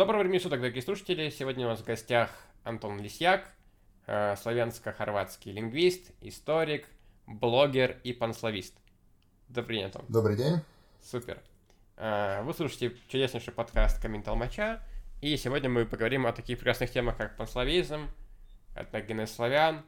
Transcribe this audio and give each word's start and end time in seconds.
Доброго 0.00 0.22
времени 0.22 0.38
суток, 0.38 0.60
дорогие 0.60 0.80
слушатели. 0.80 1.28
Сегодня 1.28 1.66
у 1.66 1.68
нас 1.68 1.80
в 1.80 1.84
гостях 1.84 2.30
Антон 2.64 2.98
Лисьяк, 3.00 3.44
э, 4.06 4.34
славянско-хорватский 4.34 5.52
лингвист, 5.52 6.12
историк, 6.22 6.88
блогер 7.26 7.98
и 8.02 8.14
панславист. 8.14 8.74
Добрый 9.48 9.76
день, 9.76 9.84
Антон. 9.84 10.06
Добрый 10.08 10.38
день. 10.38 10.54
Супер. 11.02 11.42
Э, 11.98 12.40
вы 12.44 12.54
слушаете 12.54 12.96
чудеснейший 13.08 13.52
подкаст 13.52 14.00
«Камин 14.00 14.22
Толмача», 14.22 14.82
и 15.20 15.36
сегодня 15.36 15.68
мы 15.68 15.84
поговорим 15.84 16.26
о 16.26 16.32
таких 16.32 16.56
прекрасных 16.56 16.90
темах, 16.90 17.18
как 17.18 17.36
панславизм, 17.36 18.08
этногенез 18.74 19.30
славян, 19.34 19.84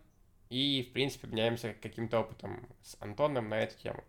и, 0.51 0.87
в 0.91 0.93
принципе, 0.93 1.27
обменяемся 1.27 1.73
каким-то 1.73 2.21
опытом 2.21 2.69
с 2.83 2.99
Антоном 3.01 3.49
на 3.49 3.61
эту 3.61 3.79
тему. 3.79 4.05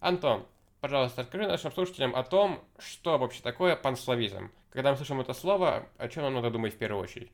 Антон, 0.00 0.46
пожалуйста, 0.80 1.20
расскажи 1.20 1.46
нашим 1.46 1.72
слушателям 1.72 2.16
о 2.16 2.22
том, 2.22 2.64
что 2.78 3.18
вообще 3.18 3.42
такое 3.42 3.76
панславизм. 3.76 4.50
Когда 4.76 4.90
мы 4.90 4.98
слышим 4.98 5.22
это 5.22 5.32
слово, 5.32 5.86
о 5.96 6.06
чем 6.06 6.24
нам 6.24 6.34
надо 6.34 6.50
думать 6.50 6.74
в 6.74 6.76
первую 6.76 7.02
очередь? 7.02 7.32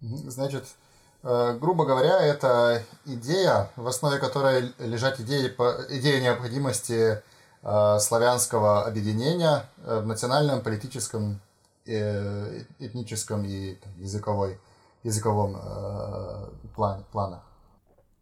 Значит, 0.00 0.64
э, 1.22 1.58
грубо 1.60 1.84
говоря, 1.84 2.22
это 2.22 2.82
идея, 3.04 3.70
в 3.76 3.86
основе 3.86 4.18
которой 4.18 4.72
лежат 4.78 5.20
идеи, 5.20 5.48
идея 5.90 6.22
необходимости 6.22 7.22
э, 7.62 7.98
славянского 7.98 8.86
объединения 8.86 9.68
э, 9.84 10.00
в 10.00 10.06
национальном, 10.06 10.62
политическом, 10.62 11.38
этническом 11.84 13.44
и 13.44 13.76
языковой, 13.98 14.58
языковом 15.02 15.60
плане, 16.74 17.04
планах. 17.12 17.42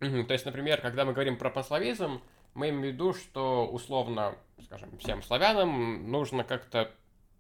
То 0.01 0.33
есть, 0.33 0.45
например, 0.45 0.81
когда 0.81 1.05
мы 1.05 1.13
говорим 1.13 1.39
про 1.39 1.49
панславизм, 1.49 2.21
мы 2.55 2.71
имеем 2.71 2.83
в 2.83 2.85
виду, 2.87 3.15
что 3.15 3.69
условно, 3.69 4.35
скажем, 4.65 4.99
всем 4.99 5.23
славянам 5.23 6.11
нужно 6.11 6.43
как-то 6.43 6.91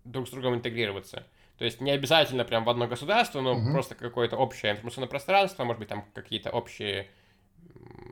друг 0.04 0.28
с 0.28 0.30
другом 0.30 0.54
интегрироваться. 0.54 1.26
То 1.58 1.64
есть 1.64 1.80
не 1.80 1.90
обязательно 1.90 2.44
прям 2.44 2.64
в 2.64 2.70
одно 2.70 2.86
государство, 2.88 3.40
но 3.40 3.54
угу. 3.54 3.72
просто 3.72 3.94
какое-то 3.94 4.36
общее 4.36 4.72
информационное 4.72 5.08
пространство, 5.08 5.64
может 5.64 5.78
быть, 5.78 5.88
там 5.88 6.04
какие-то 6.12 6.50
общие, 6.50 7.08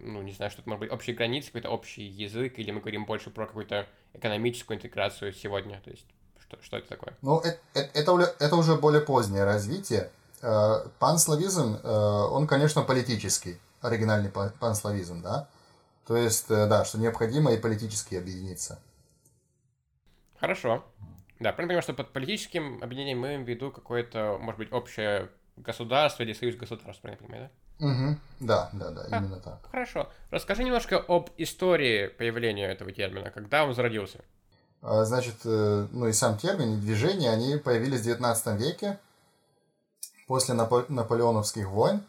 ну, 0.01 0.23
не 0.23 0.33
знаю, 0.33 0.51
что-то, 0.51 0.69
может 0.69 0.81
быть, 0.81 0.93
общие 0.93 1.17
границы, 1.17 1.49
какой-то 1.49 1.71
общий 1.71 2.05
язык, 2.05 2.59
или 2.59 2.71
мы 2.71 2.81
говорим 2.81 3.05
больше 3.05 3.31
про 3.31 3.47
какую-то 3.47 3.89
экономическую 4.15 4.77
интеграцию 4.77 5.33
сегодня. 5.33 5.81
То 5.85 5.91
есть 5.91 6.07
что, 6.41 6.59
что 6.63 6.77
это 6.77 6.89
такое? 6.89 7.17
Ну, 7.23 7.41
это, 7.41 7.59
это, 7.75 8.37
это 8.39 8.57
уже 8.57 8.77
более 8.77 9.01
позднее 9.01 9.45
развитие. 9.45 10.11
Э, 10.41 10.87
панславизм, 10.99 11.79
э, 11.83 11.89
он, 11.89 12.47
конечно, 12.47 12.83
политический, 12.83 13.59
оригинальный 13.81 14.31
панславизм, 14.31 15.23
да? 15.23 15.49
То 16.07 16.17
есть, 16.17 16.51
э, 16.51 16.67
да, 16.67 16.85
что 16.85 16.99
необходимо 16.99 17.53
и 17.53 17.59
политически 17.59 18.17
объединиться. 18.17 18.81
Хорошо. 20.39 20.85
Да, 21.43 21.53
правильно 21.53 21.71
понимаю, 21.71 21.83
что 21.83 21.95
под 21.95 22.13
политическим 22.13 22.81
объединением 22.83 23.19
мы 23.19 23.27
имеем 23.29 23.45
в 23.45 23.49
виду 23.49 23.73
какое-то, 23.73 24.39
может 24.41 24.59
быть, 24.59 24.73
общее 24.73 25.29
государство 25.57 26.23
или 26.23 26.35
союз 26.35 26.55
государств, 26.55 27.03
правильно 27.03 27.27
понимаю, 27.27 27.51
да? 27.81 27.87
Угу. 27.87 28.19
Да, 28.41 28.71
да, 28.73 28.91
да, 28.91 29.07
а, 29.11 29.19
именно 29.19 29.41
так. 29.41 29.59
Хорошо. 29.71 30.09
Расскажи 30.31 30.63
немножко 30.63 30.99
об 30.99 31.31
истории 31.39 32.07
появления 32.07 32.69
этого 32.71 32.93
термина, 32.93 33.31
когда 33.31 33.65
он 33.65 33.75
зародился. 33.75 34.21
А, 34.83 35.05
значит, 35.05 35.35
э, 35.45 35.89
ну 35.91 36.07
и 36.07 36.13
сам 36.13 36.39
термин, 36.39 36.75
и 36.75 36.81
движение, 36.81 37.31
они 37.31 37.57
появились 37.57 38.01
в 38.01 38.05
19 38.05 38.57
веке, 38.57 39.01
после 40.29 40.55
Напо- 40.55 40.87
наполеоновских 40.89 41.67
войн, 41.67 42.03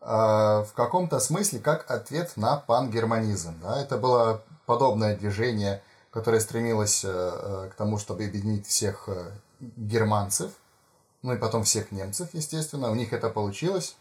а, 0.00 0.62
в 0.62 0.72
каком-то 0.74 1.18
смысле 1.18 1.58
как 1.58 1.90
ответ 1.90 2.36
на 2.36 2.56
пангерманизм. 2.56 3.54
Да? 3.60 3.82
Это 3.82 3.98
было 3.98 4.44
подобное 4.66 5.16
движение 5.16 5.82
которая 6.10 6.40
стремилась 6.40 7.04
э, 7.04 7.08
э, 7.08 7.70
к 7.70 7.74
тому, 7.74 7.98
чтобы 7.98 8.24
объединить 8.24 8.66
всех 8.66 9.08
э, 9.08 9.30
германцев, 9.60 10.52
ну 11.22 11.32
и 11.34 11.38
потом 11.38 11.64
всех 11.64 11.92
немцев, 11.92 12.30
естественно. 12.32 12.90
У 12.90 12.94
них 12.94 13.12
это 13.12 13.28
получилось. 13.28 13.96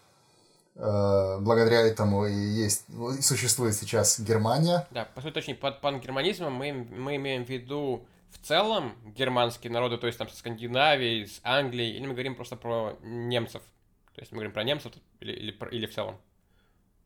Благодаря 0.76 1.82
этому 1.82 2.28
и 2.28 2.36
есть, 2.36 2.84
ну, 2.90 3.12
существует 3.14 3.74
сейчас 3.74 4.20
Германия. 4.20 4.88
Да, 4.92 5.06
по 5.06 5.22
сути, 5.22 5.34
точнее, 5.34 5.56
под 5.56 5.82
пангерманизмом 5.82 6.54
мы, 6.54 6.72
мы 6.72 7.16
имеем 7.16 7.46
в 7.46 7.50
виду 7.50 8.06
в 8.30 8.46
целом 8.46 8.94
германские 9.04 9.72
народы, 9.72 9.98
то 9.98 10.06
есть 10.06 10.20
там 10.20 10.30
со 10.30 10.38
Скандинавии, 10.38 11.26
с 11.26 11.40
Англией, 11.42 11.98
или 11.98 12.06
мы 12.06 12.14
говорим 12.14 12.36
просто 12.36 12.56
про 12.56 12.96
немцев? 13.02 13.64
То 14.14 14.22
есть 14.22 14.32
мы 14.32 14.38
говорим 14.38 14.52
про 14.52 14.64
немцев 14.64 14.94
или, 15.20 15.32
или, 15.32 15.58
или 15.72 15.88
в 15.88 15.96
целом? 15.96 16.17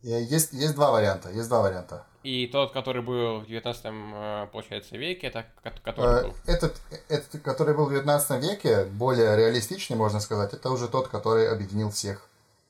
Есть, 0.03 0.53
есть 0.53 0.75
два 0.75 0.91
варианта, 0.91 1.29
есть 1.29 1.47
два 1.47 1.62
варианта. 1.62 2.06
И 2.23 2.47
тот, 2.47 2.72
который 2.72 3.01
был 3.01 3.39
в 3.39 3.47
19 3.47 3.85
э, 3.85 4.47
получается, 4.51 4.97
веке, 4.97 5.28
это 5.28 5.45
который 5.84 6.22
э, 6.22 6.23
был? 6.23 6.35
Этот, 6.45 6.79
этот, 7.09 7.41
который 7.41 7.75
был 7.75 7.85
в 7.85 7.89
19 7.89 8.44
веке, 8.44 8.85
более 8.85 9.35
реалистичный, 9.35 9.97
можно 9.97 10.19
сказать, 10.19 10.53
это 10.53 10.69
уже 10.69 10.88
тот, 10.88 11.07
который 11.07 11.50
объединил 11.50 11.90
всех 11.90 12.28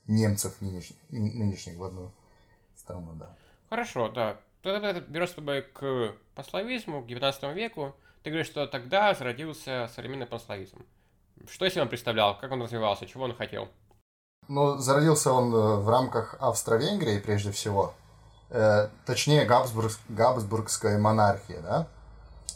немцев 0.08 0.60
нынешних, 0.62 0.98
нынешних 1.10 1.78
в 1.78 1.84
одну 1.84 2.12
страну, 2.76 3.14
да. 3.16 3.36
Хорошо, 3.70 4.10
да. 4.10 4.38
Тогда 4.62 4.94
берешь 4.94 5.30
с 5.30 5.34
тобой 5.34 5.64
к 5.64 6.14
пословизму, 6.36 7.02
к 7.02 7.08
19 7.08 7.56
веку. 7.56 7.96
Ты 8.24 8.30
говоришь, 8.30 8.48
что 8.48 8.68
тогда 8.68 9.14
зародился 9.14 9.90
современный 9.94 10.28
пословизм. 10.28 10.86
Что 11.50 11.66
если 11.66 11.80
он 11.80 11.90
представлял? 11.90 12.38
Как 12.38 12.52
он 12.52 12.62
развивался? 12.62 13.06
Чего 13.06 13.24
он 13.24 13.34
хотел? 13.34 13.70
Ну, 14.48 14.78
зародился 14.80 15.32
он 15.32 15.54
э, 15.54 15.76
в 15.78 15.88
рамках 15.90 16.36
Австро-Венгрии, 16.40 17.20
прежде 17.20 17.52
всего. 17.52 17.94
Э, 18.50 18.90
точнее, 19.06 19.46
Габсбург, 19.46 19.94
Габсбургской 20.10 20.98
монархии, 20.98 21.60
да. 21.64 21.88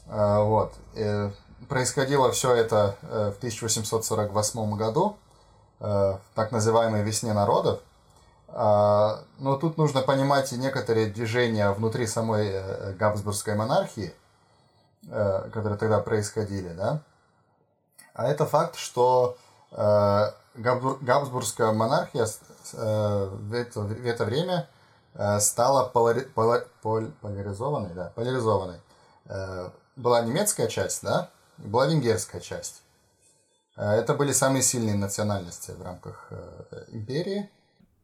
Э, 0.08 0.44
вот. 0.44 0.74
Э, 0.96 1.32
происходило 1.70 2.32
все 2.32 2.54
это 2.54 2.98
э, 3.04 3.32
в 3.34 3.38
1848 3.38 4.76
году, 4.76 5.16
э, 5.80 5.86
в 5.86 6.20
так 6.34 6.52
называемой 6.52 7.02
«Весне 7.04 7.32
народов». 7.32 7.80
Э, 8.50 9.20
но 9.38 9.56
тут 9.56 9.78
нужно 9.78 10.02
понимать 10.02 10.52
и 10.52 10.58
некоторые 10.58 11.08
движения 11.08 11.72
внутри 11.72 12.08
самой 12.08 12.50
э, 12.50 12.94
Габсбургской 12.94 13.56
монархии, 13.56 14.14
э, 15.08 15.50
которые 15.54 15.78
тогда 15.78 16.00
происходили, 16.00 16.74
да. 16.74 17.04
А 18.14 18.28
это 18.28 18.46
факт, 18.46 18.76
что 18.76 19.38
э, 19.72 20.32
Габсбургская 20.58 21.72
монархия 21.72 22.26
э, 22.26 23.26
в 23.32 23.54
это, 23.54 23.82
в 23.82 24.06
это 24.06 24.26
время 24.26 24.70
э, 25.14 25.40
стала 25.40 25.88
полари, 25.90 26.22
пола, 26.22 26.66
пол, 26.82 27.12
поляризованной, 27.22 27.94
да, 27.94 28.12
поляризованной. 28.16 28.80
Э, 29.26 29.70
была 29.96 30.22
немецкая 30.22 30.68
часть, 30.68 31.04
да, 31.04 31.30
и 31.60 31.68
была 31.68 31.88
венгерская 31.88 32.42
часть. 32.42 32.82
Это 33.76 34.14
были 34.14 34.32
самые 34.32 34.62
сильные 34.62 34.96
национальности 34.96 35.72
в 35.72 35.82
рамках 35.82 36.30
империи. 36.88 37.50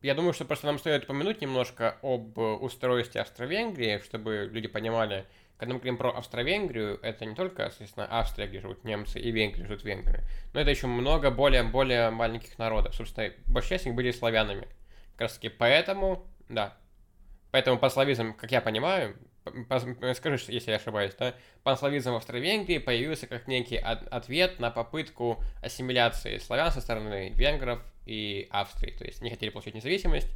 Я 0.01 0.15
думаю, 0.15 0.33
что 0.33 0.43
просто 0.43 0.65
нам 0.65 0.77
стоит 0.77 1.05
упомянуть 1.05 1.41
немножко 1.41 1.95
об 2.01 2.37
устройстве 2.37 3.21
Австро-Венгрии, 3.21 4.01
чтобы 4.03 4.49
люди 4.51 4.67
понимали, 4.67 5.25
когда 5.61 5.75
мы 5.75 5.79
говорим 5.79 5.97
про 5.97 6.09
Австро-Венгрию, 6.09 6.97
это 7.03 7.23
не 7.23 7.35
только, 7.35 7.65
естественно, 7.65 8.07
Австрия, 8.09 8.47
где 8.47 8.61
живут 8.61 8.83
немцы, 8.83 9.19
и 9.19 9.29
Венгрия, 9.29 9.67
живут 9.67 9.83
венгры, 9.83 10.23
но 10.53 10.59
это 10.59 10.71
еще 10.71 10.87
много 10.87 11.29
более-более 11.29 12.09
маленьких 12.09 12.57
народов. 12.57 12.95
Собственно, 12.95 13.31
большая 13.45 13.77
часть 13.77 13.85
них 13.85 13.93
были 13.93 14.09
славянами. 14.09 14.67
Как 15.11 15.21
раз 15.21 15.33
таки 15.35 15.49
поэтому, 15.49 16.25
да, 16.49 16.75
поэтому 17.51 17.77
панславизм, 17.77 18.33
как 18.33 18.51
я 18.51 18.59
понимаю, 18.59 19.15
скажи, 20.15 20.43
если 20.47 20.71
я 20.71 20.77
ошибаюсь, 20.77 21.13
да, 21.13 21.35
панславизм 21.61 22.13
в 22.13 22.15
Австро-Венгрии 22.15 22.79
появился 22.79 23.27
как 23.27 23.47
некий 23.47 23.77
ответ 23.77 24.59
на 24.59 24.71
попытку 24.71 25.43
ассимиляции 25.61 26.39
славян 26.39 26.71
со 26.71 26.81
стороны 26.81 27.29
венгров 27.35 27.83
и 28.07 28.47
Австрии. 28.49 28.97
То 28.97 29.05
есть 29.05 29.21
не 29.21 29.29
хотели 29.29 29.51
получить 29.51 29.75
независимость, 29.75 30.29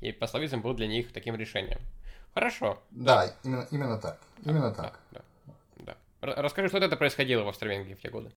и 0.00 0.10
панславизм 0.10 0.60
был 0.60 0.74
для 0.74 0.88
них 0.88 1.12
таким 1.12 1.36
решением. 1.36 1.78
Хорошо. 2.34 2.78
Да. 2.90 3.30
Именно, 3.42 3.66
именно 3.70 3.98
так. 3.98 4.18
Именно 4.44 4.70
да, 4.70 4.82
так. 4.82 4.98
Да, 5.10 5.20
да. 5.76 5.96
Расскажи, 6.42 6.68
что 6.68 6.78
это 6.78 6.96
происходило 6.96 7.42
в 7.42 7.48
Австро-Венгрии 7.48 7.94
в 7.94 8.00
те 8.00 8.10
годы. 8.10 8.32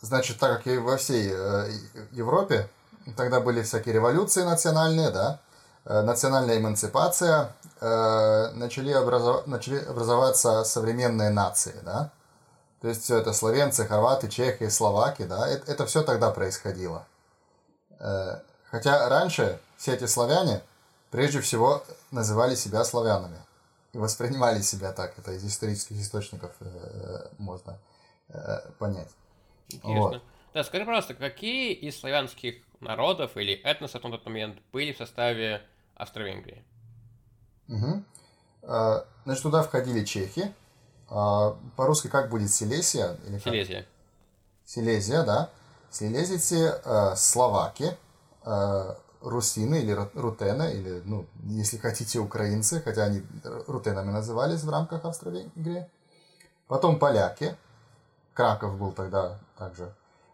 Значит, 0.00 0.38
так 0.38 0.58
как 0.58 0.66
и 0.66 0.78
во 0.78 0.96
всей 0.96 1.30
э, 1.30 1.70
Европе, 2.12 2.68
тогда 3.16 3.40
были 3.40 3.62
всякие 3.62 3.94
революции 3.94 4.42
национальные, 4.42 5.10
да, 5.10 5.40
э, 5.84 6.00
национальная 6.02 6.58
эмансипация, 6.58 7.52
э, 7.80 8.50
начали, 8.54 8.94
образов... 8.94 9.46
начали 9.46 9.84
образоваться 9.84 10.64
современные 10.64 11.30
нации, 11.30 11.74
да. 11.82 12.10
То 12.80 12.88
есть 12.88 13.02
все 13.02 13.18
это 13.18 13.34
словенцы, 13.34 13.86
хорваты, 13.86 14.28
чехи, 14.28 14.68
словаки, 14.68 15.24
да, 15.24 15.46
это, 15.48 15.70
это 15.70 15.86
все 15.86 16.02
тогда 16.02 16.30
происходило. 16.30 17.06
Э, 17.98 18.38
хотя 18.70 19.06
раньше 19.08 19.60
все 19.76 19.94
эти 19.94 20.06
славяне 20.06 20.62
прежде 21.10 21.40
всего 21.40 21.84
называли 22.10 22.54
себя 22.54 22.84
славянами 22.84 23.38
и 23.92 23.98
воспринимали 23.98 24.60
себя 24.62 24.92
так. 24.92 25.18
Это 25.18 25.32
из 25.32 25.44
исторических 25.44 25.96
источников 25.96 26.52
э, 26.60 27.28
можно 27.38 27.78
э, 28.28 28.58
понять. 28.78 29.10
Интересно. 29.68 30.00
Вот. 30.00 30.22
Да, 30.54 30.64
скажи, 30.64 30.84
пожалуйста, 30.84 31.14
какие 31.14 31.72
из 31.72 31.98
славянских 31.98 32.56
народов 32.80 33.36
или 33.36 33.54
этносов 33.54 34.02
на 34.02 34.10
тот 34.10 34.24
момент 34.26 34.58
были 34.72 34.92
в 34.92 34.96
составе 34.96 35.62
Австро-Венгрии? 35.94 36.64
Угу. 37.68 38.04
Значит, 39.24 39.42
туда 39.42 39.62
входили 39.62 40.04
чехи. 40.04 40.52
А, 41.08 41.56
по-русски 41.76 42.08
как 42.08 42.30
будет 42.30 42.52
Силесия? 42.52 43.16
Или 43.26 43.38
Силезия. 43.38 43.86
Силезия, 44.64 45.24
да. 45.24 45.50
Слезицы, 45.90 46.80
э, 46.84 47.16
словаки, 47.16 47.96
э, 48.44 48.94
русины 49.20 49.80
или 49.80 49.96
рутены, 50.14 50.72
или, 50.74 51.02
ну, 51.04 51.26
если 51.44 51.76
хотите, 51.76 52.18
украинцы, 52.18 52.80
хотя 52.80 53.04
они 53.04 53.22
рутенами 53.66 54.10
назывались 54.10 54.62
в 54.62 54.70
рамках 54.70 55.04
Австро-Венгрии. 55.04 55.86
Потом 56.66 56.98
поляки. 56.98 57.56
Краков 58.34 58.78
был 58.78 58.92
тогда 58.92 59.38
также 59.58 59.92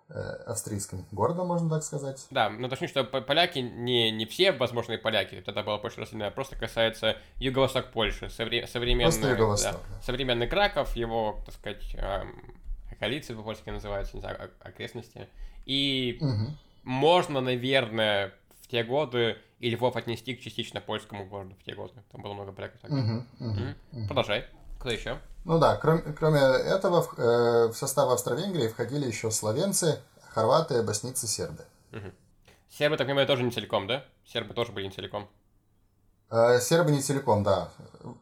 э, 0.09 0.21
австрийским 0.47 1.05
городом, 1.11 1.49
можно 1.49 1.69
так 1.69 1.83
сказать. 1.83 2.27
Да, 2.31 2.51
но 2.51 2.69
точнее, 2.69 2.89
что 2.89 3.05
поляки 3.05 3.59
не, 3.59 4.11
не 4.11 4.27
все 4.27 4.53
возможные 4.53 4.99
поляки, 4.99 5.35
это 5.35 5.53
было 5.63 5.79
больше 5.79 6.01
расследование, 6.01 6.31
просто 6.31 6.57
касается 6.57 7.17
юго-восток 7.37 7.91
Польши, 7.93 8.27
совре- 8.27 8.67
современный, 8.67 9.37
да, 9.37 9.57
да. 9.57 10.03
современный 10.03 10.47
Краков, 10.47 10.95
его, 10.95 11.41
так 11.45 11.55
сказать, 11.55 11.95
эм, 11.95 12.55
околицы 12.91 13.35
по-польски 13.35 13.71
называются, 13.71 14.17
не 14.17 14.21
знаю, 14.21 14.51
окрестности. 14.61 15.29
И 15.65 16.19
угу. 16.21 16.57
можно, 16.85 17.41
наверное, 17.41 18.33
в 18.67 18.71
те 18.71 18.83
годы 18.83 19.37
и 19.59 19.71
Львов 19.71 19.97
отнести 19.97 20.35
к 20.35 20.41
частично 20.41 20.81
польскому 20.81 21.27
городу 21.27 21.55
в 21.61 21.65
те 21.65 21.75
годы. 21.75 21.95
Там 22.11 22.23
было 22.23 22.35
много 22.35 22.53
проектов. 22.53 22.91
Угу, 22.91 23.25
угу, 23.41 23.75
угу. 23.93 24.07
Продолжай. 24.09 24.45
Кто 24.81 24.91
еще? 24.91 25.19
Ну 25.45 25.59
да, 25.59 25.77
кроме, 25.77 26.03
кроме 26.03 26.41
этого, 26.41 27.03
в, 27.03 27.19
э, 27.19 27.69
в 27.69 27.75
состав 27.75 28.11
Австро-Венгрии 28.11 28.69
входили 28.69 29.07
еще 29.07 29.31
словенцы, 29.31 30.01
хорваты, 30.31 30.83
боснийцы, 30.83 31.27
сербы. 31.27 31.65
Угу. 31.93 32.11
Сербы, 32.71 32.97
так 32.97 33.07
понимаю, 33.07 33.27
тоже 33.27 33.45
не 33.45 33.51
целиком, 33.51 33.87
да? 33.87 34.05
Сербы 34.27 34.53
тоже 34.53 34.73
были 34.73 34.87
не 34.87 34.91
целиком. 34.91 35.29
Э, 36.31 36.59
сербы 36.61 36.91
не 36.91 37.01
целиком, 37.01 37.45
да. 37.45 37.71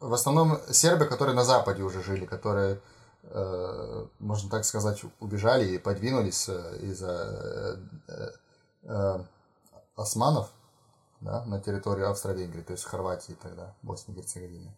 В 0.01 0.13
основном 0.13 0.59
сербы, 0.71 1.07
которые 1.07 1.35
на 1.35 1.45
Западе 1.45 1.83
уже 1.83 2.03
жили, 2.03 2.27
которые, 2.27 2.81
э, 3.23 4.07
можно 4.19 4.51
так 4.51 4.67
сказать, 4.67 5.03
убежали 5.21 5.65
и 5.65 5.79
подвинулись 5.79 6.49
э, 6.51 6.79
из-за 6.83 7.81
э, 8.09 8.31
э, 8.83 9.25
османов 9.97 10.51
да, 11.21 11.45
на 11.45 11.61
территорию 11.61 12.11
Австро-Венгрии, 12.11 12.63
то 12.63 12.73
есть 12.73 12.85
Хорватии 12.85 13.37
тогда, 13.41 13.75
Боснии 13.83 14.15
и 14.15 14.21
Герцеговины. 14.21 14.75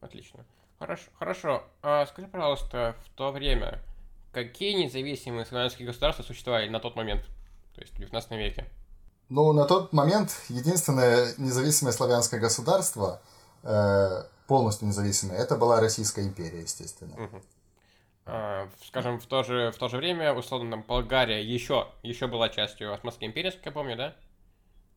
Отлично. 0.00 0.44
Хорошо. 0.78 1.10
Хорошо. 1.18 1.64
А 1.82 2.06
скажи, 2.06 2.28
пожалуйста, 2.28 2.96
в 3.04 3.08
то 3.16 3.32
время 3.32 3.82
какие 4.32 4.74
независимые 4.74 5.46
славянские 5.46 5.86
государства 5.86 6.22
существовали 6.22 6.68
на 6.68 6.78
тот 6.78 6.94
момент, 6.94 7.24
то 7.74 7.80
есть 7.80 7.94
в 7.94 7.96
19 7.96 8.30
веке? 8.32 8.68
Ну, 9.30 9.52
на 9.52 9.64
тот 9.64 9.92
момент 9.92 10.30
единственное 10.48 11.34
независимое 11.38 11.92
славянское 11.92 12.38
государство, 12.38 13.22
э, 13.62 14.24
полностью 14.46 14.88
независимое, 14.88 15.38
это 15.38 15.56
была 15.56 15.80
Российская 15.80 16.22
империя, 16.26 16.60
естественно. 16.60 17.14
Угу. 17.14 17.42
А, 18.26 18.68
скажем, 18.84 19.18
в 19.18 19.26
то 19.26 19.42
же, 19.42 19.70
в 19.70 19.78
то 19.78 19.88
же 19.88 19.96
время, 19.96 20.34
условно, 20.34 20.70
там, 20.70 20.82
Болгария 20.82 21.42
еще, 21.42 21.88
еще 22.02 22.26
была 22.26 22.48
частью 22.48 22.92
Османской 22.92 23.26
империи, 23.26 23.50
как 23.50 23.66
я 23.66 23.72
помню, 23.72 23.96
да? 23.96 24.16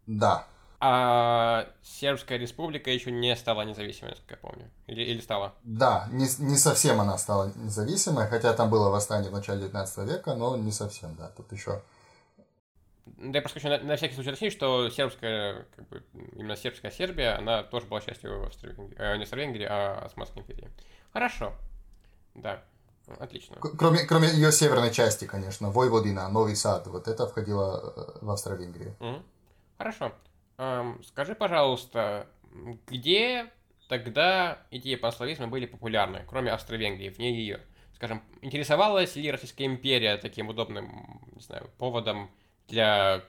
Да. 0.10 0.48
А 0.80 1.68
Сербская 1.84 2.38
республика 2.38 2.90
еще 2.90 3.12
не 3.12 3.36
стала 3.36 3.62
независимой, 3.64 4.16
как 4.28 4.32
я 4.32 4.38
помню. 4.38 4.72
Или, 4.88 5.04
или 5.04 5.20
стала? 5.20 5.54
Да, 5.64 6.08
не, 6.12 6.26
не 6.40 6.58
совсем 6.58 7.00
она 7.00 7.18
стала 7.18 7.52
независимой, 7.56 8.28
хотя 8.28 8.54
там 8.54 8.70
было 8.70 8.90
восстание 8.90 9.30
в 9.30 9.34
начале 9.34 9.60
19 9.62 9.98
века, 10.10 10.36
но 10.36 10.58
не 10.58 10.72
совсем, 10.72 11.16
да. 11.16 11.28
Тут 11.36 11.52
еще 11.52 11.82
да 13.18 13.40
я 13.40 13.42
просто 13.42 13.60
хочу 13.60 13.70
на, 13.70 13.80
на 13.80 13.96
всякий 13.98 14.16
случай 14.16 14.30
уточнить, 14.30 14.54
что 14.54 14.90
сербская, 14.90 15.66
как 15.76 15.88
бы, 15.90 16.04
именно 16.34 16.56
сербская 16.56 16.92
Сербия, 16.92 17.38
она 17.38 17.64
тоже 17.64 17.86
была 17.88 18.02
частью 18.02 18.46
Австро 18.46 18.72
э, 18.98 19.18
не 19.18 19.24
Австро-Венгрии, 19.24 19.68
а 19.70 20.06
Османской 20.06 20.42
империи. 20.42 20.70
Хорошо. 21.12 21.54
Да. 22.36 22.64
Отлично. 23.20 23.58
Кроме, 23.58 24.04
кроме 24.04 24.30
ее 24.30 24.52
северной 24.52 24.92
части, 24.92 25.26
конечно, 25.26 25.72
Войводина, 25.72 26.30
Новый 26.30 26.56
Сад, 26.56 26.86
вот 26.88 27.08
это 27.08 27.28
входило 27.28 27.94
э, 27.96 28.26
в 28.26 28.30
Австро-Венгрию. 28.30 28.96
Угу. 29.00 29.24
Хорошо. 29.80 30.12
Эм, 30.58 31.02
скажи, 31.06 31.36
пожалуйста, 31.36 32.28
где 32.86 33.50
тогда 33.88 34.60
идеи 34.72 34.96
панславизма 34.96 35.48
были 35.48 35.66
популярны, 35.66 36.26
кроме 36.28 36.52
Австро-Венгрии, 36.52 37.08
вне 37.08 37.34
ее? 37.34 37.62
Скажем, 37.96 38.22
интересовалась 38.42 39.16
ли 39.16 39.32
Российская 39.32 39.66
империя 39.66 40.18
таким 40.18 40.50
удобным, 40.50 41.22
не 41.34 41.42
знаю, 41.42 41.70
поводом 41.78 42.30
для 42.68 43.24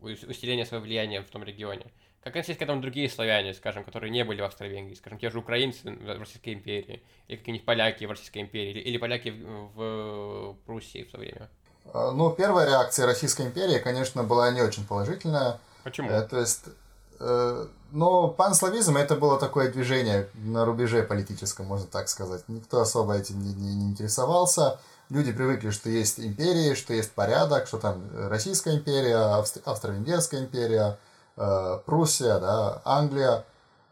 усиления 0.00 0.66
своего 0.66 0.84
влияния 0.84 1.22
в 1.22 1.30
том 1.30 1.44
регионе? 1.44 1.86
Как 2.24 2.32
относились 2.32 2.58
к 2.58 2.62
этому 2.62 2.80
другие 2.80 3.08
славяне, 3.08 3.54
скажем, 3.54 3.84
которые 3.84 4.10
не 4.10 4.24
были 4.24 4.40
в 4.40 4.44
Австро-Венгрии, 4.44 4.94
скажем, 4.94 5.20
те 5.20 5.30
же 5.30 5.38
украинцы 5.38 5.92
в 5.92 6.18
Российской 6.18 6.54
империи, 6.54 7.04
или 7.28 7.36
какие-нибудь 7.36 7.66
поляки 7.66 8.04
в 8.04 8.10
Российской 8.10 8.40
империи, 8.40 8.70
или, 8.70 8.80
или 8.80 8.96
поляки 8.98 9.28
в, 9.28 10.54
в 10.54 10.56
Пруссии 10.66 11.04
в 11.04 11.12
то 11.12 11.18
время? 11.18 11.48
А, 11.92 12.10
ну, 12.10 12.30
первая 12.30 12.66
реакция 12.66 13.06
Российской 13.06 13.46
империи, 13.46 13.78
конечно, 13.78 14.24
была 14.24 14.50
не 14.50 14.60
очень 14.60 14.84
положительная. 14.84 15.60
Почему? 15.84 16.10
Э, 16.10 16.22
то 16.22 16.40
есть, 16.40 16.62
э, 17.20 17.66
но 17.92 18.28
панславизм 18.28 18.96
это 18.96 19.14
было 19.14 19.38
такое 19.38 19.70
движение 19.70 20.28
на 20.34 20.64
рубеже 20.64 21.02
политическом, 21.02 21.66
можно 21.66 21.86
так 21.86 22.08
сказать. 22.08 22.42
Никто 22.48 22.80
особо 22.80 23.14
этим 23.14 23.40
не, 23.40 23.54
не, 23.54 23.74
не 23.76 23.84
интересовался. 23.90 24.80
Люди 25.10 25.32
привыкли, 25.32 25.70
что 25.70 25.90
есть 25.90 26.18
империи, 26.18 26.74
что 26.74 26.94
есть 26.94 27.12
порядок, 27.12 27.66
что 27.66 27.78
там 27.78 28.02
Российская 28.28 28.74
империя, 28.74 29.16
Австро-Венгерская 29.64 30.40
империя, 30.40 30.98
э, 31.36 31.78
Пруссия, 31.84 32.38
да, 32.40 32.80
Англия, 32.84 33.44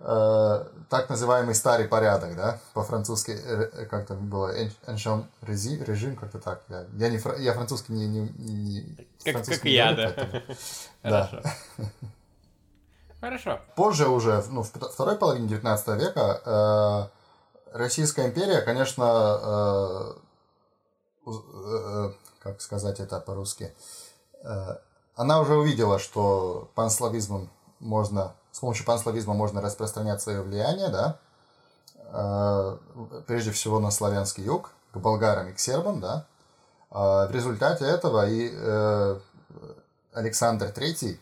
э, 0.02 0.64
так 0.90 1.08
называемый 1.08 1.54
старый 1.54 1.86
порядок, 1.88 2.36
да, 2.36 2.58
по-французски, 2.74 3.30
э, 3.30 3.86
как 3.86 4.06
там 4.06 4.28
было, 4.28 4.54
ancient 4.86 5.26
режим, 5.40 6.16
как-то 6.16 6.38
так. 6.38 6.62
Я, 6.68 6.86
я, 6.96 7.08
не, 7.08 7.20
я 7.42 7.54
французский 7.54 7.92
не... 7.92 8.06
не, 8.06 8.28
не 8.38 9.08
как, 9.24 9.44
как 9.46 9.64
я, 9.64 9.92
да. 9.94 10.14
Да. 11.02 11.42
Хорошо. 13.20 13.60
Позже 13.76 14.08
уже, 14.08 14.42
ну, 14.50 14.62
в 14.62 14.68
второй 14.68 15.16
половине 15.16 15.48
19 15.48 16.00
века 16.00 16.40
э, 16.44 17.22
Российская 17.72 18.26
империя, 18.26 18.60
конечно, 18.62 20.14
э, 21.26 21.30
э, 21.30 22.12
как 22.40 22.60
сказать 22.60 23.00
это 23.00 23.20
по-русски, 23.20 23.72
э, 24.42 24.76
она 25.14 25.40
уже 25.40 25.54
увидела, 25.54 25.98
что 25.98 26.70
панславизмом 26.74 27.48
можно, 27.78 28.34
с 28.52 28.60
помощью 28.60 28.84
панславизма 28.86 29.34
можно 29.34 29.60
распространять 29.60 30.20
свое 30.20 30.42
влияние, 30.42 30.88
да, 30.88 31.18
э, 31.96 32.76
прежде 33.26 33.50
всего 33.50 33.80
на 33.80 33.90
славянский 33.90 34.44
юг, 34.44 34.70
к 34.92 34.98
болгарам 34.98 35.48
и 35.48 35.52
к 35.52 35.58
сербам, 35.58 36.00
да. 36.00 36.26
Э, 36.90 37.26
в 37.26 37.30
результате 37.32 37.86
этого 37.86 38.28
и 38.28 38.50
э, 38.52 39.20
Александр 40.12 40.66
III, 40.66 41.18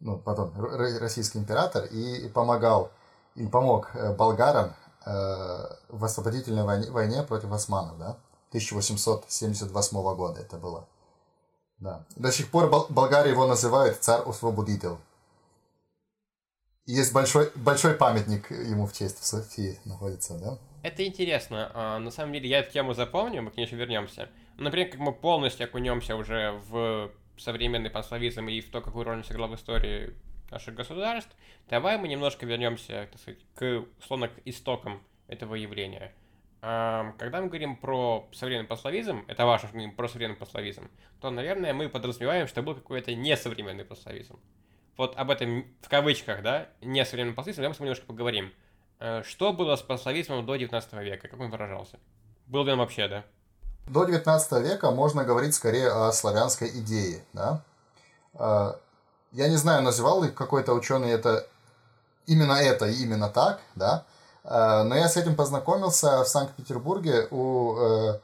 ну, 0.00 0.18
потом 0.18 0.52
российский 1.00 1.38
император, 1.38 1.84
и 1.86 2.28
помогал, 2.28 2.90
и 3.34 3.46
помог 3.46 3.90
болгарам 4.16 4.74
в 5.04 6.04
освободительной 6.04 6.64
войне, 6.64 6.90
войне 6.90 7.22
против 7.22 7.52
османов, 7.52 7.98
да, 7.98 8.16
1878 8.50 10.14
года 10.14 10.40
это 10.40 10.56
было. 10.56 10.86
Да. 11.78 12.04
До 12.16 12.32
сих 12.32 12.50
пор 12.50 12.70
Болгария 12.88 13.30
его 13.30 13.46
называют 13.46 13.98
царь-освободитель. 14.00 14.96
Есть 16.86 17.12
большой, 17.12 17.50
большой 17.56 17.94
памятник 17.94 18.50
ему 18.50 18.86
в 18.86 18.92
честь 18.92 19.18
в 19.18 19.24
Софии 19.24 19.78
находится, 19.84 20.38
да? 20.38 20.58
Это 20.84 21.04
интересно. 21.04 21.70
А, 21.74 21.98
на 21.98 22.12
самом 22.12 22.32
деле 22.32 22.48
я 22.48 22.60
эту 22.60 22.72
тему 22.72 22.94
запомню, 22.94 23.42
мы 23.42 23.50
к 23.50 23.56
ней 23.56 23.66
еще 23.66 23.74
вернемся. 23.74 24.28
Например, 24.56 24.88
как 24.88 25.00
мы 25.00 25.12
полностью 25.12 25.64
окунемся 25.64 26.14
уже 26.14 26.52
в 26.68 27.10
современный 27.38 27.90
панславизм 27.90 28.46
и 28.48 28.60
в 28.60 28.70
то, 28.70 28.80
какую 28.80 29.04
роль 29.04 29.16
он 29.16 29.24
сыграл 29.24 29.48
в 29.48 29.56
истории 29.56 30.14
наших 30.52 30.76
государств, 30.76 31.34
давай 31.68 31.98
мы 31.98 32.06
немножко 32.06 32.46
вернемся, 32.46 33.08
так 33.10 33.20
сказать, 33.20 33.40
к, 33.56 33.84
условно, 33.98 34.28
к 34.28 34.34
истокам 34.44 35.02
этого 35.26 35.56
явления. 35.56 36.14
Когда 36.60 37.40
мы 37.42 37.48
говорим 37.48 37.76
про 37.76 38.28
современный 38.32 38.68
панславизм, 38.68 39.24
это 39.26 39.44
важно, 39.44 39.68
что 39.68 39.76
мы 39.76 39.82
говорим 39.82 39.96
про 39.96 40.08
современный 40.08 40.36
панславизм, 40.36 40.88
то, 41.20 41.30
наверное, 41.30 41.74
мы 41.74 41.88
подразумеваем, 41.88 42.46
что 42.46 42.62
был 42.62 42.76
какой-то 42.76 43.12
несовременный 43.14 43.84
панславизм. 43.84 44.38
Вот 44.96 45.16
об 45.16 45.30
этом 45.30 45.66
в 45.82 45.88
кавычках, 45.88 46.42
да, 46.42 46.68
несовременный 46.80 47.34
панславизм, 47.34 47.62
давай 47.62 47.76
мы 47.78 47.84
немножко 47.84 48.06
поговорим. 48.06 48.52
Э, 48.98 49.22
что 49.24 49.52
было 49.52 49.76
с 49.76 49.82
панславизмом 49.82 50.46
до 50.46 50.56
19 50.56 50.92
века, 50.94 51.28
как 51.28 51.38
он 51.38 51.50
выражался? 51.50 51.98
Был 52.46 52.64
ли 52.64 52.72
он 52.72 52.78
вообще, 52.78 53.08
да? 53.08 53.24
До 53.86 54.04
19 54.04 54.52
века 54.64 54.90
можно 54.90 55.24
говорить 55.24 55.54
скорее 55.54 55.90
о 55.90 56.12
славянской 56.12 56.68
идее. 56.68 57.22
Да? 57.32 57.62
А, 58.34 58.80
я 59.32 59.48
не 59.48 59.56
знаю, 59.56 59.82
называл 59.82 60.24
ли 60.24 60.30
какой-то 60.30 60.72
ученый 60.72 61.10
это 61.10 61.46
именно 62.26 62.54
это 62.54 62.86
и 62.86 63.02
именно 63.02 63.28
так, 63.28 63.60
да? 63.74 64.04
А, 64.44 64.82
но 64.82 64.96
я 64.96 65.08
с 65.08 65.16
этим 65.16 65.36
познакомился 65.36 66.24
в 66.24 66.28
Санкт-Петербурге 66.28 67.28
у, 67.30 67.76
э, 67.76 68.20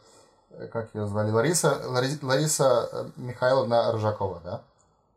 как 0.72 0.94
ее 0.94 1.06
звали, 1.06 1.30
Лариса, 1.30 1.80
Лариса 2.22 3.12
Михайловна 3.16 3.92
Ржакова, 3.92 4.40
да? 4.44 4.62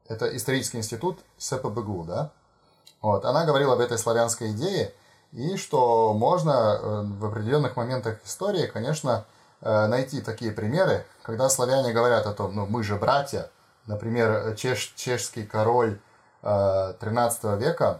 Это 0.07 0.35
исторический 0.35 0.77
институт 0.77 1.19
СПБГУ, 1.37 2.03
да? 2.05 2.31
Вот, 3.01 3.25
она 3.25 3.45
говорила 3.45 3.73
об 3.73 3.79
этой 3.79 3.97
славянской 3.97 4.51
идее, 4.51 4.93
и 5.31 5.57
что 5.57 6.13
можно 6.13 6.51
э, 6.51 7.01
в 7.19 7.25
определенных 7.25 7.75
моментах 7.75 8.19
истории, 8.25 8.67
конечно, 8.67 9.25
Э, 9.61 9.87
найти 9.87 10.21
такие 10.21 10.51
примеры, 10.51 11.05
когда 11.23 11.49
славяне 11.49 11.91
говорят 11.91 12.27
о 12.27 12.33
том, 12.33 12.53
ну 12.55 12.67
мы 12.67 12.83
же 12.83 12.97
братья, 12.97 13.49
например, 13.87 14.55
чеш, 14.55 14.93
чешский 14.95 15.43
король 15.43 15.99
XIII 16.43 17.57
века 17.57 17.99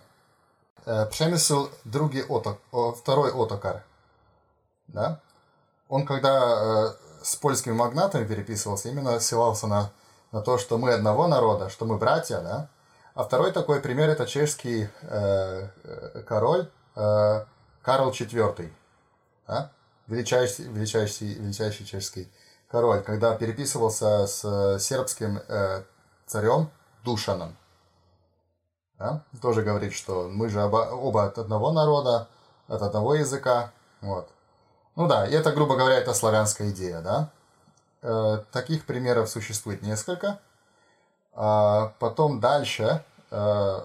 Пшемисл 0.85 1.69
другий 1.83 2.21
оток, 2.21 2.59
второй 2.95 3.31
отокар, 3.31 3.83
да, 4.87 5.19
он 5.89 6.05
когда 6.05 6.93
с 7.23 7.35
польскими 7.37 7.73
магнатами 7.73 8.27
переписывался, 8.27 8.89
именно 8.89 9.19
ссылался 9.19 9.65
на, 9.65 9.89
на 10.35 10.41
то, 10.41 10.57
что 10.57 10.77
мы 10.77 10.91
одного 10.91 11.27
народа, 11.27 11.69
что 11.69 11.85
мы 11.85 11.97
братья, 11.97 12.41
да. 12.41 12.67
А 13.13 13.23
второй 13.23 13.53
такой 13.53 13.79
пример 13.79 14.09
это 14.09 14.25
чешский 14.27 14.89
э, 15.01 15.69
король 16.27 16.69
э, 16.97 17.45
Карл 17.81 18.09
IV, 18.09 18.69
да? 19.47 19.71
величайший, 20.07 20.65
величайший, 20.65 21.35
величайший 21.35 21.85
чешский 21.85 22.29
король, 22.67 23.01
когда 23.01 23.33
переписывался 23.37 24.27
с 24.27 24.77
сербским 24.79 25.39
э, 25.47 25.83
царем 26.25 26.69
Душаном. 27.05 27.55
Да? 28.99 29.23
Тоже 29.41 29.61
говорит, 29.61 29.93
что 29.93 30.27
мы 30.29 30.49
же 30.49 30.61
оба, 30.61 30.89
оба 30.91 31.23
от 31.27 31.37
одного 31.37 31.71
народа, 31.71 32.27
от 32.67 32.81
одного 32.81 33.15
языка. 33.15 33.71
Вот. 34.01 34.27
Ну 34.97 35.07
да, 35.07 35.25
и 35.25 35.31
это, 35.31 35.53
грубо 35.53 35.77
говоря, 35.77 35.95
это 35.95 36.13
славянская 36.13 36.71
идея, 36.71 36.99
да. 36.99 37.29
Э, 38.07 38.43
таких 38.51 38.85
примеров 38.85 39.31
существует 39.31 39.81
несколько. 39.81 40.39
А 41.33 41.91
потом 41.97 42.39
дальше 42.39 43.03
э, 43.31 43.81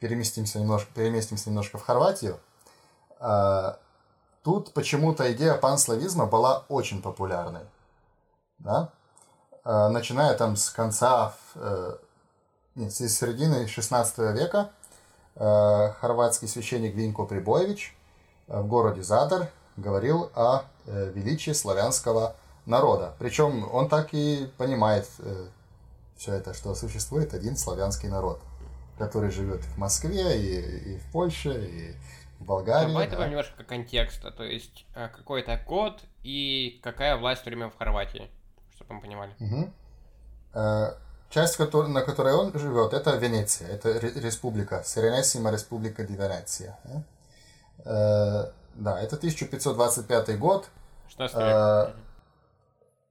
переместимся 0.00 0.58
немножко, 0.58 0.92
переместимся 0.92 1.50
немножко 1.50 1.78
в 1.78 1.82
Хорватию. 1.82 2.40
А, 3.20 3.78
тут 4.42 4.74
почему-то 4.74 5.32
идея 5.32 5.54
панславизма 5.54 6.26
была 6.26 6.64
очень 6.68 7.00
популярной. 7.00 7.62
Да? 8.58 8.90
Начиная 9.64 10.34
там 10.34 10.56
с 10.56 10.68
конца, 10.68 11.32
э, 11.54 11.96
нет, 12.74 12.92
с 12.92 12.96
середины 12.96 13.68
16 13.68 14.18
века, 14.32 14.70
хорватский 15.36 16.48
священник 16.48 16.94
Винко 16.94 17.24
Прибоевич 17.24 17.96
в 18.46 18.66
городе 18.66 19.02
Задар 19.02 19.48
говорил 19.76 20.30
о 20.34 20.62
э, 20.86 21.10
величии 21.14 21.52
славянского 21.52 22.36
народа. 22.66 23.14
Причем 23.18 23.68
он 23.72 23.88
так 23.88 24.08
и 24.12 24.50
понимает 24.56 25.08
э, 25.18 25.46
все 26.16 26.34
это, 26.34 26.54
что 26.54 26.74
существует 26.74 27.34
один 27.34 27.56
славянский 27.56 28.08
народ, 28.08 28.40
который 28.98 29.30
живет 29.30 29.62
в 29.64 29.78
Москве, 29.78 30.40
и, 30.40 30.94
и 30.94 30.98
в 30.98 31.12
Польше, 31.12 31.52
и 31.52 31.94
в 32.40 32.44
Болгарии. 32.44 32.92
Давай 32.92 33.08
да. 33.08 33.28
немножко 33.28 33.64
контекста, 33.64 34.30
то 34.30 34.44
есть 34.44 34.86
э, 34.94 35.08
какой 35.08 35.42
это 35.42 35.56
код 35.58 36.00
и 36.22 36.80
какая 36.82 37.16
власть 37.16 37.44
время 37.44 37.68
в 37.68 37.76
Хорватии, 37.76 38.30
чтобы 38.74 38.94
мы 38.94 39.00
понимали. 39.00 39.34
Угу. 39.40 39.72
Часть, 41.30 41.58
на 41.58 42.02
которой 42.02 42.32
он 42.34 42.56
живет, 42.56 42.92
это 42.92 43.16
Венеция, 43.16 43.68
это 43.68 43.98
республика, 43.98 44.82
Серенессима 44.84 45.50
республика 45.50 46.04
ди 46.04 46.14
Венеция. 46.14 46.78
Да, 48.74 49.00
это 49.00 49.16
1525 49.16 50.38
год. 50.38 50.68
16 51.08 51.36
век. 51.36 51.46
Э, 51.46 51.92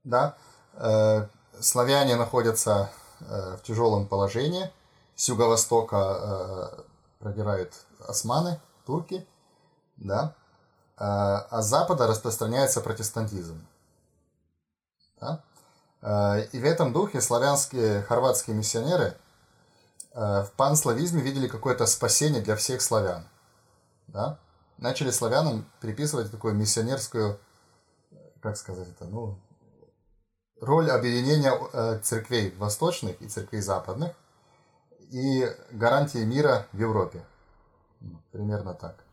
да. 0.04 0.36
Э, 0.74 1.28
славяне 1.60 2.16
находятся 2.16 2.90
э, 3.20 3.58
в 3.58 3.64
тяжелом 3.64 4.08
положении. 4.08 4.72
С 5.16 5.30
юго-востока 5.30 5.96
э, 5.98 6.82
продирают 7.20 7.74
османы, 8.08 8.60
турки. 8.86 9.26
Да. 9.98 10.36
Э, 10.98 11.48
а 11.50 11.62
с 11.62 11.68
запада 11.68 12.08
распространяется 12.08 12.82
протестантизм. 12.82 13.66
Да? 15.22 15.44
Э, 16.02 16.46
и 16.52 16.60
в 16.60 16.66
этом 16.66 16.94
духе 16.94 17.22
славянские 17.22 18.02
хорватские 18.04 18.56
миссионеры 18.56 19.16
э, 20.14 20.44
в 20.44 20.52
панславизме 20.58 21.22
видели 21.22 21.48
какое-то 21.48 21.86
спасение 21.86 22.42
для 22.42 22.56
всех 22.56 22.82
славян. 22.82 23.28
Да? 24.08 24.38
начали 24.78 25.12
славянам 25.12 25.66
приписывать 25.80 26.30
такую 26.30 26.54
миссионерскую, 26.54 27.40
как 28.42 28.58
сказать 28.58 28.90
это, 28.90 29.06
ну, 29.06 29.40
роль 30.66 30.90
объединения 30.90 31.54
э, 31.74 32.00
церквей 32.02 32.54
восточных 32.58 33.22
и 33.22 33.28
церквей 33.28 33.62
западных 33.62 34.14
и 35.12 35.48
гарантии 35.72 36.24
мира 36.26 36.68
в 36.72 36.80
Европе. 36.80 37.24
Примерно 38.32 38.74
так. 38.74 39.04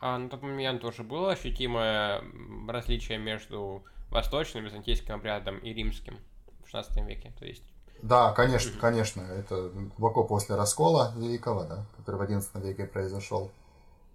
А 0.00 0.18
на 0.18 0.28
тот 0.28 0.42
момент 0.42 0.84
уже 0.84 1.02
было 1.02 1.32
ощутимое 1.32 2.22
различие 2.68 3.18
между 3.18 3.82
восточным 4.10 4.64
византийским 4.64 5.14
обрядом 5.14 5.58
и 5.58 5.72
римским 5.72 6.18
в 6.64 6.74
XVI 6.74 7.06
веке? 7.06 7.32
То 7.38 7.44
есть... 7.44 7.64
Да, 8.02 8.32
конечно, 8.32 8.78
конечно. 8.80 9.22
Это 9.22 9.70
глубоко 9.70 10.24
после 10.24 10.54
раскола 10.54 11.12
великого, 11.16 11.64
да, 11.64 11.84
который 11.96 12.26
в 12.26 12.30
XI 12.30 12.60
веке 12.62 12.84
произошел. 12.84 13.50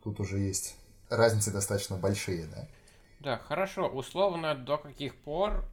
Тут 0.03 0.19
уже 0.19 0.39
есть 0.39 0.77
разницы 1.09 1.51
достаточно 1.51 1.97
большие, 1.97 2.45
да? 2.45 2.67
Да, 3.19 3.37
хорошо. 3.37 3.87
Условно, 3.87 4.55
до 4.55 4.77
каких 4.77 5.15
пор 5.15 5.65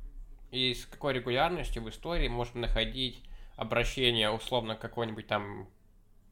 и 0.50 0.74
с 0.74 0.86
какой 0.86 1.14
регулярностью 1.14 1.82
в 1.82 1.88
истории 1.88 2.28
можем 2.28 2.60
находить 2.60 3.22
обращение 3.56 4.30
условно 4.30 4.74
какого-нибудь 4.74 5.26
там, 5.26 5.68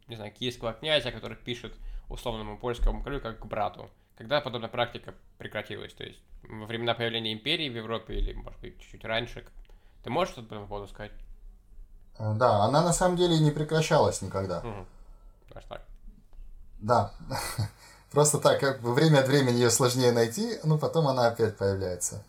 не 0.06 0.16
знаю, 0.16 0.32
киевского 0.32 0.72
князя, 0.72 1.12
который 1.12 1.36
пишет 1.36 1.74
условному 2.08 2.58
польскому 2.58 3.02
королю 3.02 3.20
как 3.20 3.40
к 3.40 3.46
брату. 3.46 3.90
Когда 4.16 4.40
подобная 4.40 4.68
практика 4.68 5.14
прекратилась? 5.36 5.92
То 5.92 6.04
есть 6.04 6.18
во 6.42 6.66
времена 6.66 6.94
появления 6.94 7.32
империи 7.32 7.68
в 7.68 7.76
Европе 7.76 8.14
или, 8.14 8.32
может 8.32 8.60
быть, 8.60 8.80
чуть-чуть 8.80 9.04
раньше? 9.04 9.44
Ты 10.02 10.10
можешь 10.10 10.32
что-то 10.32 10.48
по 10.48 10.54
этому 10.54 10.68
поводу 10.68 10.88
сказать? 10.88 11.12
Э, 12.18 12.34
да, 12.34 12.64
она 12.64 12.82
на 12.82 12.92
самом 12.92 13.16
деле 13.16 13.38
не 13.38 13.50
прекращалась 13.50 14.22
никогда. 14.22 14.60
Угу. 14.60 14.86
Аж 15.54 15.64
так. 15.64 15.82
Да. 16.80 17.12
Просто 18.10 18.38
так, 18.38 18.58
как 18.58 18.80
бы 18.80 18.94
время 18.94 19.20
от 19.20 19.28
времени 19.28 19.56
ее 19.56 19.70
сложнее 19.70 20.12
найти, 20.12 20.58
но 20.64 20.78
потом 20.78 21.06
она 21.08 21.28
опять 21.28 21.56
появляется. 21.56 22.24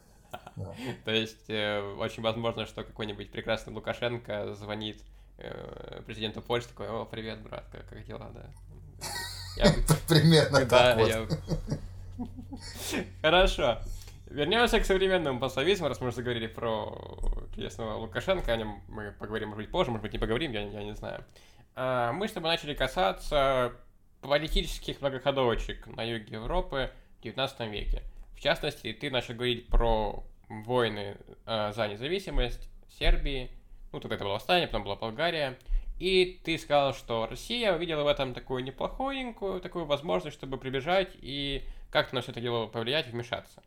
То 1.06 1.12
есть 1.12 1.50
э, 1.50 1.82
очень 1.98 2.24
возможно, 2.24 2.66
что 2.66 2.84
какой-нибудь 2.84 3.32
прекрасный 3.32 3.74
Лукашенко 3.74 4.54
звонит 4.54 5.04
э, 5.38 6.02
президенту 6.06 6.42
Польши, 6.42 6.68
такой, 6.68 6.90
о, 6.90 7.06
привет, 7.06 7.42
брат, 7.42 7.66
как, 7.72 7.88
как 7.88 8.04
дела, 8.06 8.30
да? 8.34 8.50
Примерно 10.08 10.66
так 10.66 10.98
вот. 10.98 11.40
Хорошо. 13.22 13.80
Вернемся 14.30 14.80
к 14.80 14.86
современному 14.86 15.40
пословицам, 15.40 15.88
раз 15.88 16.00
мы 16.02 16.08
уже 16.08 16.18
заговорили 16.18 16.46
про 16.46 16.96
чудесного 17.56 17.96
Лукашенко, 17.96 18.54
о 18.54 18.58
нем 18.58 18.82
мы 18.88 19.12
поговорим, 19.12 19.50
может 19.50 19.66
быть, 19.66 19.72
позже, 19.72 19.90
может 19.90 20.04
быть, 20.04 20.14
не 20.14 20.20
поговорим, 20.20 20.52
я, 20.52 20.62
я 20.62 20.84
не 20.84 20.94
знаю. 20.96 21.26
А, 21.76 22.12
мы 22.12 22.28
с 22.28 22.32
тобой 22.32 22.52
начали 22.52 22.76
касаться 22.76 23.74
политических 24.22 25.02
многоходовочек 25.02 25.88
на 25.88 26.04
юге 26.04 26.36
Европы 26.36 26.92
в 27.20 27.24
19 27.24 27.60
веке. 27.72 28.04
В 28.36 28.40
частности, 28.40 28.94
ты 28.94 29.10
начал 29.10 29.34
говорить 29.34 29.68
про 29.68 30.24
войны 30.50 31.18
э, 31.46 31.72
за 31.74 31.88
независимость 31.88 32.70
Сербии, 32.98 33.50
ну, 33.92 34.00
тогда 34.00 34.16
это 34.16 34.26
было 34.26 34.34
восстание, 34.34 34.68
потом 34.68 34.84
была 34.84 34.96
Болгария, 34.96 35.58
и 36.00 36.40
ты 36.44 36.58
сказал, 36.58 36.94
что 36.94 37.28
Россия 37.28 37.76
увидела 37.76 38.04
в 38.04 38.08
этом 38.08 38.34
такую 38.34 38.64
неплохонькую, 38.64 39.62
такую 39.62 39.86
возможность, 39.86 40.38
чтобы 40.38 40.58
прибежать 40.58 41.10
и 41.22 41.64
как-то 41.92 42.16
на 42.16 42.22
все 42.22 42.32
это 42.32 42.42
дело 42.42 42.68
повлиять, 42.68 43.08
вмешаться. 43.08 43.62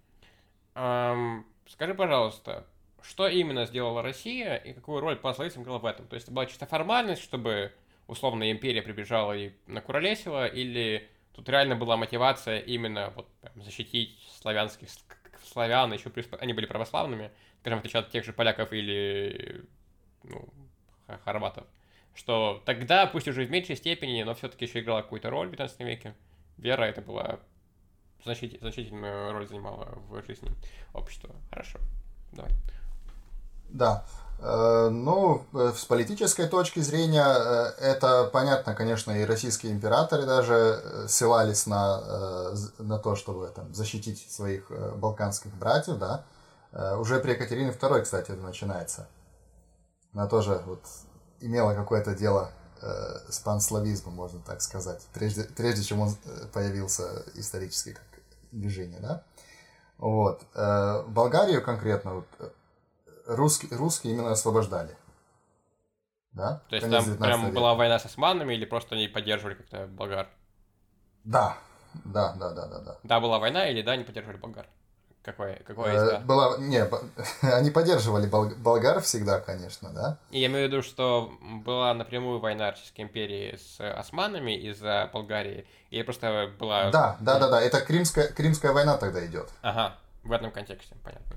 Эм, 0.75 1.47
скажи, 1.67 1.95
пожалуйста, 1.95 2.67
что 3.03 3.29
именно 3.29 3.67
сделала 3.67 4.03
Россия 4.03 4.57
и 4.57 4.73
какую 4.73 5.01
роль 5.01 5.17
пословицам 5.17 5.63
играла 5.63 5.79
в 5.79 5.87
этом? 5.87 6.07
То 6.07 6.15
есть 6.15 6.25
это 6.27 6.35
была 6.35 6.47
чисто 6.47 6.67
формальность, 6.67 7.23
чтобы 7.23 7.73
условно 8.07 8.51
империя 8.51 8.83
прибежала 8.83 9.37
и 9.37 9.53
накуролесила, 9.67 10.47
или 10.47 11.09
тут 11.35 11.49
реально 11.49 11.77
была 11.77 11.97
мотивация 11.97 12.59
именно 12.61 13.13
вот 13.15 13.29
защитить 13.57 14.19
славянских 14.41 14.89
славян, 15.45 15.93
еще 15.93 16.11
плюс 16.11 16.27
они 16.41 16.53
были 16.53 16.67
православными, 16.67 17.31
скажем, 17.61 17.79
в 17.79 17.81
отличие 17.81 18.01
от 18.01 18.11
тех 18.11 18.25
же 18.25 18.33
поляков 18.33 18.73
или 18.73 19.65
ну, 20.23 20.49
хорватов, 21.25 21.67
что 22.15 22.63
тогда, 22.65 23.07
пусть 23.07 23.29
уже 23.29 23.45
в 23.45 23.51
меньшей 23.51 23.77
степени, 23.77 24.23
но 24.23 24.35
все-таки 24.35 24.65
еще 24.65 24.81
играла 24.81 25.03
какую-то 25.03 25.31
роль 25.31 25.49
в 25.49 25.51
19 25.51 25.81
веке. 25.81 26.15
Вера 26.59 26.85
это 26.85 27.01
была 27.01 27.41
значит, 28.25 28.61
значительную 28.61 29.33
роль 29.33 29.47
занимала 29.47 29.87
в 30.09 30.23
жизни 30.27 30.51
общества. 30.93 31.35
Хорошо, 31.51 31.79
давай. 32.33 32.53
Да. 33.69 34.05
Э, 34.45 34.89
ну, 34.91 35.47
э, 35.55 35.73
с 35.77 35.85
политической 35.85 36.49
точки 36.49 36.81
зрения 36.81 37.25
э, 37.25 37.65
это 37.79 38.29
понятно, 38.33 38.75
конечно, 38.75 39.13
и 39.13 39.25
российские 39.25 39.73
императоры 39.73 40.27
даже 40.27 41.07
ссылались 41.07 41.67
на, 41.67 42.53
на 42.79 42.99
то, 42.99 43.15
чтобы 43.15 43.53
там, 43.55 43.73
защитить 43.73 44.29
своих 44.31 44.71
балканских 44.97 45.55
братьев, 45.55 45.99
да. 45.99 46.25
Уже 46.99 47.21
при 47.21 47.33
Екатерине 47.33 47.71
II, 47.71 48.03
кстати, 48.03 48.31
это 48.31 48.41
начинается. 48.41 49.07
Она 50.13 50.27
тоже 50.27 50.61
вот 50.67 50.81
имела 51.41 51.75
какое-то 51.75 52.15
дело 52.15 52.51
с 52.81 53.39
панславизмом, 53.41 54.15
можно 54.15 54.41
так 54.41 54.63
сказать, 54.63 55.07
прежде, 55.13 55.45
прежде 55.45 55.83
чем 55.85 56.01
он 56.01 56.17
появился 56.53 57.25
исторически 57.35 57.93
как 57.93 58.23
движение, 58.53 59.01
да. 59.01 59.23
Вот. 59.99 60.43
Болгарию 60.55 61.63
конкретно, 61.63 62.15
вот, 62.15 62.27
русские, 63.27 63.77
русские 63.77 64.15
именно 64.15 64.33
освобождали. 64.33 64.97
Да? 66.33 66.63
То 66.69 66.77
есть 66.77 66.91
там 66.91 67.17
прям 67.19 67.43
века. 67.43 67.55
была 67.55 67.75
война 67.75 67.99
с 67.99 68.07
османами 68.07 68.55
или 68.55 68.65
просто 68.65 68.95
они 68.95 69.09
поддерживали 69.09 69.55
как-то 69.55 69.87
болгар? 69.87 70.29
Да, 71.25 71.59
да, 72.05 72.33
да, 72.35 72.51
да, 72.53 72.67
да, 72.67 72.79
да. 72.81 72.99
Да, 73.03 73.21
была 73.21 73.39
война 73.39 73.69
или 73.69 73.83
да, 73.83 73.93
они 73.93 74.05
поддерживали 74.05 74.39
болгар? 74.39 74.67
Какое, 75.23 75.63
какое 75.65 75.93
э, 75.93 76.15
есть, 76.15 76.27
Была, 76.27 76.57
не, 76.59 76.85
они 77.43 77.71
поддерживали 77.71 78.27
болгар 78.27 79.01
всегда, 79.03 79.39
конечно, 79.39 79.91
да. 79.91 80.19
И 80.31 80.41
я 80.41 80.47
имею 80.49 80.69
в 80.69 80.73
виду, 80.73 80.83
что 80.83 81.33
была 81.65 81.95
напрямую 81.95 82.41
война 82.41 82.71
Российской 82.71 83.03
империи 83.03 83.57
с 83.57 83.79
османами 83.81 84.57
из-за 84.57 85.09
Болгарии, 85.13 85.67
или 85.91 86.03
просто 86.03 86.51
была... 86.59 86.91
Да, 86.91 87.17
да, 87.21 87.39
да, 87.39 87.51
да, 87.51 87.61
это 87.61 87.81
Кримская, 87.83 88.29
Кримская 88.29 88.73
война 88.73 88.97
тогда 88.97 89.25
идет. 89.25 89.49
Ага, 89.61 89.97
в 90.25 90.33
этом 90.33 90.51
контексте, 90.51 90.97
понятно. 91.05 91.37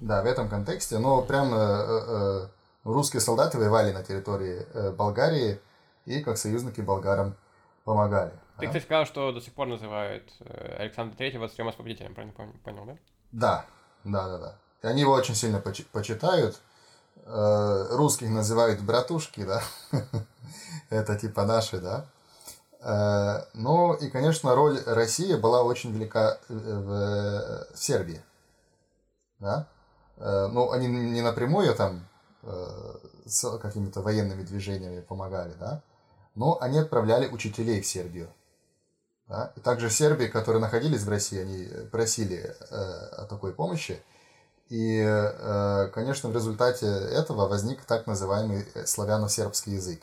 Да, 0.00 0.22
в 0.22 0.26
этом 0.26 0.48
контексте, 0.48 0.98
но 0.98 1.22
прям 1.22 1.52
э, 1.52 1.56
э, 1.58 2.46
русские 2.84 3.20
солдаты 3.20 3.58
воевали 3.58 3.92
на 3.92 4.04
территории 4.04 4.66
э, 4.72 4.92
Болгарии 4.92 5.60
и 6.06 6.20
как 6.20 6.38
союзники 6.38 6.80
болгарам 6.80 7.34
помогали. 7.84 8.30
Ты, 8.58 8.62
да? 8.62 8.66
кстати, 8.68 8.84
сказал, 8.84 9.06
что 9.06 9.32
до 9.32 9.40
сих 9.40 9.52
пор 9.54 9.66
называют 9.66 10.32
э, 10.40 10.76
Александра 10.78 11.16
Третьего 11.16 11.48
царем 11.48 11.68
освободителем, 11.68 12.14
правильно 12.14 12.34
понял, 12.64 12.84
да? 12.86 12.96
Да, 13.32 13.66
да, 14.04 14.28
да, 14.28 14.38
да. 14.38 14.58
И 14.82 14.86
они 14.86 15.00
его 15.00 15.12
очень 15.12 15.34
сильно 15.34 15.58
поч- 15.58 15.86
почитают. 15.92 16.60
Э, 17.24 17.86
русских 17.90 18.28
называют 18.28 18.80
братушки, 18.80 19.44
да. 19.44 19.62
Это 20.90 21.16
типа 21.16 21.44
наши, 21.44 21.78
да. 21.80 22.06
Э, 22.80 23.44
ну 23.54 23.94
и, 23.94 24.08
конечно, 24.10 24.54
роль 24.54 24.80
России 24.86 25.34
была 25.34 25.62
очень 25.62 25.92
велика 25.92 26.38
в, 26.48 27.66
в 27.72 27.76
Сербии. 27.76 28.22
Да? 29.40 29.66
Э, 30.18 30.48
ну, 30.50 30.70
они 30.70 30.86
не 30.86 31.22
напрямую 31.22 31.74
там 31.74 32.06
э, 32.42 32.94
с 33.26 33.58
какими-то 33.58 34.00
военными 34.02 34.42
движениями 34.42 35.00
помогали, 35.00 35.54
да, 35.58 35.82
но 36.34 36.58
они 36.60 36.78
отправляли 36.78 37.28
учителей 37.28 37.80
в 37.80 37.86
Сербию. 37.86 38.28
Да? 39.28 39.52
И 39.56 39.60
также 39.60 39.90
Сербии, 39.90 40.26
которые 40.26 40.60
находились 40.60 41.02
в 41.02 41.08
России, 41.08 41.40
они 41.40 41.88
просили 41.90 42.54
э, 42.70 42.74
о 42.74 43.26
такой 43.26 43.52
помощи. 43.52 44.02
И, 44.68 45.00
э, 45.02 45.88
конечно, 45.94 46.28
в 46.28 46.34
результате 46.34 46.86
этого 46.86 47.48
возник 47.48 47.84
так 47.84 48.06
называемый 48.06 48.66
славяно-сербский 48.86 49.72
язык. 49.72 50.02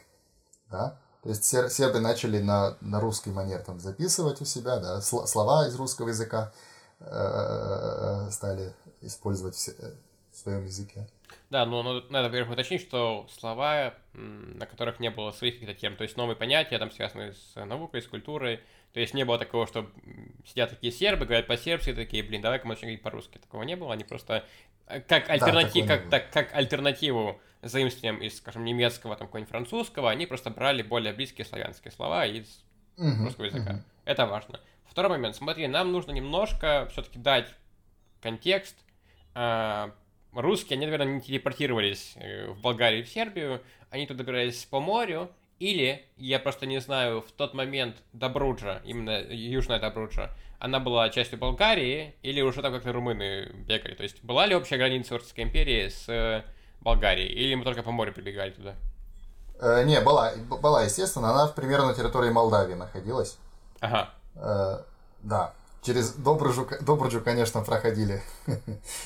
Да? 0.69 0.98
То 1.25 1.29
есть 1.29 1.43
сер 1.43 1.72
сербы 1.72 2.00
начали 2.00 2.39
на, 2.39 2.77
на 2.81 3.00
русский 3.00 3.31
манер 3.31 3.62
там 3.62 3.79
записывать 3.79 4.41
у 4.41 4.45
себя, 4.45 4.77
да, 4.77 5.01
слова 5.01 5.67
из 5.67 5.75
русского 5.75 6.10
языка 6.10 6.51
э, 7.00 7.05
э, 7.07 8.27
э 8.27 8.31
стали 8.31 8.74
использовать 9.05 9.55
в, 9.55 9.67
в 10.31 10.38
своем 10.38 10.65
языке. 10.65 11.07
Да, 11.50 11.65
но 11.65 11.83
ну, 11.83 12.01
надо, 12.09 12.27
во-первых, 12.27 12.53
уточнить, 12.53 12.81
что 12.81 13.27
слова, 13.31 13.93
на 14.13 14.65
которых 14.65 15.00
не 15.00 15.09
было 15.09 15.31
своих 15.31 15.55
каких-то 15.55 15.74
тем, 15.74 15.95
то 15.95 16.03
есть 16.03 16.17
новые 16.17 16.35
понятия, 16.35 16.77
там 16.77 16.91
связанные 16.91 17.33
с 17.33 17.65
наукой, 17.65 18.01
с 18.01 18.07
культурой, 18.07 18.59
то 18.93 19.00
есть 19.00 19.13
не 19.13 19.25
было 19.25 19.38
такого, 19.38 19.67
что 19.67 19.89
сидят 20.45 20.69
такие 20.69 20.91
сербы, 20.91 21.25
говорят 21.25 21.47
по-сербски, 21.47 21.93
такие, 21.93 22.24
блин, 22.24 22.41
давай-ка 22.41 22.65
мы 22.65 22.74
начнем 22.74 22.88
говорить 22.88 23.03
по-русски. 23.03 23.38
Такого 23.38 23.63
не 23.63 23.75
было, 23.75 23.93
они 23.93 24.03
просто 24.03 24.45
э, 24.88 25.01
как, 25.01 25.29
альтернатив, 25.29 25.85
да, 25.85 25.97
как, 25.97 26.09
так, 26.09 26.31
как 26.31 26.55
альтернативу 26.55 27.39
заимствованием 27.62 28.21
из, 28.21 28.38
скажем, 28.38 28.63
немецкого, 28.63 29.15
там, 29.15 29.27
какого-нибудь 29.27 29.50
французского, 29.50 30.09
они 30.09 30.25
просто 30.25 30.50
брали 30.50 30.81
более 30.81 31.13
близкие 31.13 31.45
славянские 31.45 31.91
слова 31.91 32.25
из 32.25 32.63
uh 32.97 33.24
русского 33.24 33.45
языка. 33.45 33.71
uh 33.74 33.81
Это 34.05 34.25
важно. 34.27 34.62
Второй 34.85 35.17
момент. 35.17 35.35
Смотри, 35.35 35.67
нам 35.67 35.91
нужно 35.91 36.12
немножко 36.12 36.88
все-таки 36.91 37.19
дать 37.19 37.53
контекст. 38.21 38.77
А, 39.36 39.92
русские, 40.34 40.77
они, 40.77 40.86
наверное, 40.86 41.15
не 41.15 41.22
телепортировались 41.22 42.13
э, 42.15 42.50
в 42.50 42.60
Болгарию 42.62 43.01
и 43.01 43.04
в 43.04 43.10
Сербию, 43.10 43.62
они 43.89 44.08
туда 44.08 44.20
добирались 44.24 44.65
по 44.65 44.80
морю, 44.80 45.30
или, 45.60 46.06
я 46.18 46.39
просто 46.39 46.65
не 46.65 46.80
знаю, 46.80 47.22
в 47.22 47.32
тот 47.32 47.54
момент 47.54 47.98
Добруджа, 48.13 48.81
именно 48.83 49.22
Южная 49.29 49.79
Добруджа, 49.79 50.31
она 50.59 50.79
была 50.79 51.09
частью 51.09 51.38
Болгарии, 51.38 52.16
или 52.22 52.42
уже 52.42 52.62
там 52.62 52.74
как-то 52.74 52.92
румыны 52.92 53.51
бегали? 53.68 53.94
То 53.94 54.03
есть 54.03 54.24
была 54.24 54.46
ли 54.46 54.55
общая 54.55 54.77
граница 54.77 55.16
Российской 55.16 55.42
империи 55.42 55.90
с 55.90 56.09
э, 56.09 56.44
Болгарией, 56.81 57.31
или 57.31 57.55
мы 57.55 57.64
только 57.64 57.83
по 57.83 57.92
морю 57.92 58.14
прибегали 58.14 58.51
туда? 58.51 58.75
Э, 59.59 59.83
не, 59.83 60.01
была, 60.01 60.33
была, 60.62 60.83
естественно, 60.83 61.31
она 61.31 61.48
примерно 61.48 61.88
на 61.88 61.94
территории 61.94 62.29
Молдавии 62.29 62.74
находилась. 62.74 63.38
Ага. 63.79 64.09
Э, 64.36 64.79
да. 65.24 65.53
Через 65.85 66.13
Добруджу, 66.13 66.67
Добруджу, 66.81 67.21
конечно, 67.21 67.61
проходили 67.61 68.24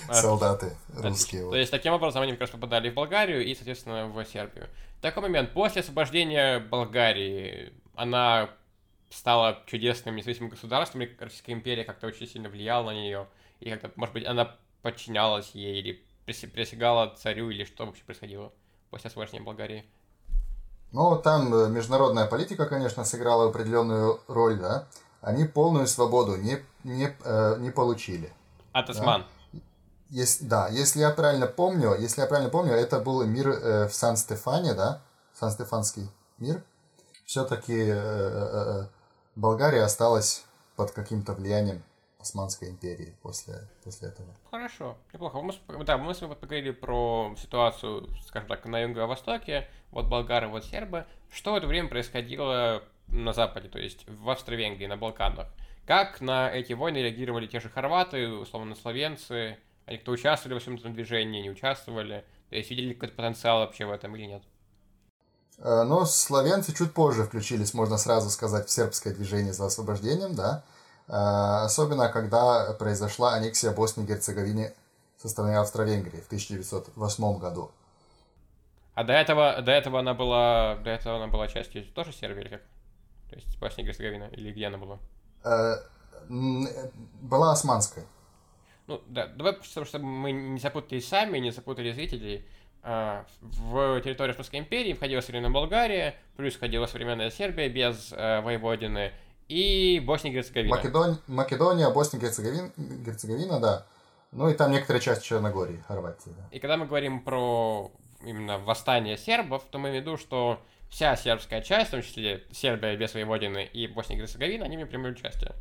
солдаты 0.10 0.78
русские. 0.96 1.50
То 1.50 1.58
есть, 1.58 1.72
таким 1.72 1.92
образом, 1.92 2.22
они 2.22 2.32
как 2.32 2.42
раз 2.42 2.50
попадали 2.52 2.90
в 2.90 2.94
Болгарию 2.94 3.46
и, 3.46 3.54
соответственно, 3.54 4.08
в 4.08 4.24
Сербию. 4.26 4.68
Такой 5.02 5.24
момент. 5.24 5.52
После 5.52 5.82
освобождения 5.82 6.60
Болгарии 6.60 7.74
она 7.96 8.50
стала 9.10 9.62
чудесным 9.66 10.16
независимым 10.16 10.52
государством, 10.52 11.02
и 11.02 11.10
Российская 11.20 11.52
империя 11.52 11.84
как-то 11.84 12.08
очень 12.08 12.28
сильно 12.28 12.48
влияла 12.48 12.92
на 12.92 12.94
нее, 12.94 13.28
и 13.60 13.70
как-то, 13.70 13.92
может 13.96 14.14
быть, 14.14 14.26
она 14.26 14.56
подчинялась 14.82 15.52
ей, 15.54 15.82
или 15.82 16.04
присягала 16.26 17.14
царю, 17.18 17.50
или 17.50 17.66
что 17.66 17.86
вообще 17.86 18.04
происходило 18.06 18.54
после 18.90 19.10
освобождения 19.10 19.44
Болгарии? 19.44 19.84
Ну, 20.94 21.18
там 21.18 21.54
э, 21.54 21.68
международная 21.68 22.28
политика, 22.28 22.66
конечно, 22.68 23.04
сыграла 23.04 23.50
определенную 23.50 24.22
роль, 24.28 24.58
да 24.58 24.88
они 25.22 25.46
полную 25.46 25.88
свободу 25.88 26.36
не, 26.36 26.60
не, 26.84 27.16
э, 27.24 27.56
не 27.60 27.72
получили. 27.72 28.32
От 28.72 28.90
осман. 28.90 29.22
Да? 29.54 29.60
Если, 30.10 30.46
да, 30.46 30.68
если 30.70 31.02
я 31.02 31.12
правильно 31.12 31.46
помню, 31.46 31.96
если 31.96 32.22
я 32.22 32.28
правильно 32.28 32.50
помню, 32.50 32.74
это 32.74 33.00
был 33.00 33.24
мир 33.26 33.50
э, 33.50 33.88
в 33.88 33.94
Сан-Стефане, 33.94 34.74
да, 34.74 35.02
Сан-Стефанский 35.34 36.10
мир. 36.40 36.64
Все-таки 37.26 37.78
э, 37.78 37.94
э, 37.94 38.84
э, 38.84 38.88
Болгария 39.36 39.84
осталась 39.84 40.46
под 40.76 40.92
каким-то 40.92 41.34
влиянием 41.34 41.84
Османской 42.20 42.70
империи 42.70 43.16
после, 43.22 43.68
после 43.84 44.10
этого. 44.10 44.28
Хорошо, 44.50 44.98
неплохо. 45.14 45.40
Мы, 45.42 45.84
да, 45.86 45.98
мы 45.98 46.14
с 46.14 46.22
вами 46.22 46.34
поговорили 46.34 46.72
про 46.72 47.34
ситуацию, 47.38 48.10
скажем 48.28 48.50
так, 48.50 48.66
на 48.66 48.80
Юго-Востоке, 48.80 49.70
вот 49.92 50.08
болгары, 50.08 50.48
вот 50.48 50.66
сербы. 50.66 51.06
Что 51.32 51.54
в 51.54 51.56
это 51.56 51.68
время 51.68 51.88
происходило 51.88 52.84
на 53.12 53.34
Западе, 53.34 53.70
то 53.70 53.80
есть 53.80 54.06
в 54.08 54.30
Австро-Венгрии, 54.30 54.86
на 54.86 54.98
Балканах. 54.98 55.48
Как 55.86 56.22
на 56.22 56.52
эти 56.52 56.74
войны 56.74 56.98
реагировали 56.98 57.48
те 57.48 57.60
же 57.60 57.70
хорваты, 57.70 58.28
условно 58.28 58.76
словенцы, 58.76 59.58
они 59.86 59.98
кто 59.98 60.12
участвовали 60.12 60.54
во 60.54 60.60
всем 60.60 60.76
этом 60.76 60.94
движении, 60.94 61.42
не 61.42 61.50
участвовали, 61.50 62.24
то 62.50 62.56
есть 62.56 62.70
видели 62.70 62.94
какой-то 62.94 63.16
потенциал 63.16 63.60
вообще 63.60 63.86
в 63.86 63.92
этом 63.92 64.16
или 64.16 64.26
нет? 64.26 64.44
Э, 65.58 65.84
ну, 65.84 66.06
словенцы 66.06 66.76
чуть 66.76 66.94
позже 66.94 67.24
включились, 67.24 67.74
можно 67.74 67.98
сразу 67.98 68.30
сказать, 68.30 68.68
в 68.68 68.72
сербское 68.72 69.14
движение 69.14 69.54
за 69.54 69.66
освобождением, 69.66 70.36
да. 70.36 70.64
Э, 71.08 71.66
особенно, 71.66 72.10
когда 72.10 72.74
произошла 72.74 73.34
аннексия 73.34 73.72
Боснии 73.72 74.06
и 74.06 74.08
Герцеговины 74.08 74.74
со 75.18 75.28
стороны 75.28 75.56
Австро-Венгрии 75.56 76.22
в 76.22 76.28
1908 76.28 77.40
году. 77.40 77.72
А 78.94 79.04
до 79.04 79.14
этого, 79.14 79.62
до 79.62 79.72
этого 79.72 80.00
она 80.00 80.14
была, 80.14 80.76
до 80.78 80.90
этого 80.90 81.18
она 81.18 81.28
была 81.28 81.48
частью 81.48 81.86
тоже 81.94 82.14
Сербии 82.14 82.42
или 82.42 82.50
как? 82.50 82.62
То 83.30 83.36
есть 83.36 83.60
Босния 83.60 83.84
и 83.84 83.88
Герцеговина? 83.88 84.30
Или 84.34 84.52
где 84.52 84.68
она 84.68 84.78
была? 84.78 85.00
Э, 85.44 85.76
была 86.30 87.52
османская. 87.52 88.06
Ну, 88.88 89.02
да, 89.08 89.28
давай, 89.28 89.58
чтобы 89.62 90.06
мы 90.06 90.32
не 90.32 90.60
запутались 90.60 91.08
сами, 91.08 91.38
не 91.38 91.52
запутали 91.52 91.92
зрителей. 91.92 92.46
А, 92.82 93.26
в 93.42 94.02
территорию 94.02 94.32
Османской 94.32 94.60
империи 94.60 94.94
входила 94.94 95.22
современная 95.22 95.52
Болгария, 95.52 96.16
плюс 96.38 96.56
входила 96.56 96.86
современная 96.86 97.30
Сербия 97.30 97.68
без 97.68 98.12
э, 98.14 98.42
воеводины, 98.42 99.12
и 99.50 100.02
Босния 100.06 100.32
и 100.32 100.34
Герцеговина. 100.36 100.76
Македон... 100.76 101.20
Македония, 101.28 101.90
Босния 101.90 102.20
и 102.20 102.22
Герцеговина, 102.24 102.72
Герцеговина, 102.78 103.60
да. 103.60 103.86
Ну 104.32 104.48
и 104.50 104.54
там 104.54 104.72
некоторая 104.72 105.02
часть 105.02 105.24
Черногории, 105.24 105.84
Хорватии. 105.88 106.30
Да. 106.30 106.48
И 106.52 106.60
когда 106.60 106.78
мы 106.78 106.86
говорим 106.86 107.22
про 107.22 107.92
именно 108.24 108.60
восстание 108.60 109.18
сербов, 109.18 109.64
то 109.70 109.80
мы 109.80 109.92
в 109.92 109.96
виду, 109.96 110.18
что 110.18 110.62
вся 110.90 111.16
сербская 111.16 111.62
часть, 111.62 111.90
в 111.90 111.92
том 111.92 112.02
числе 112.02 112.44
Сербия 112.52 112.96
без 112.96 113.14
Воеводины 113.14 113.66
и 113.66 113.88
Босния 113.88 114.18
и 114.18 114.20
Герцеговина, 114.20 114.66
они 114.66 114.76
мне 114.76 114.86
приняли 114.86 115.12
участие. 115.12 115.54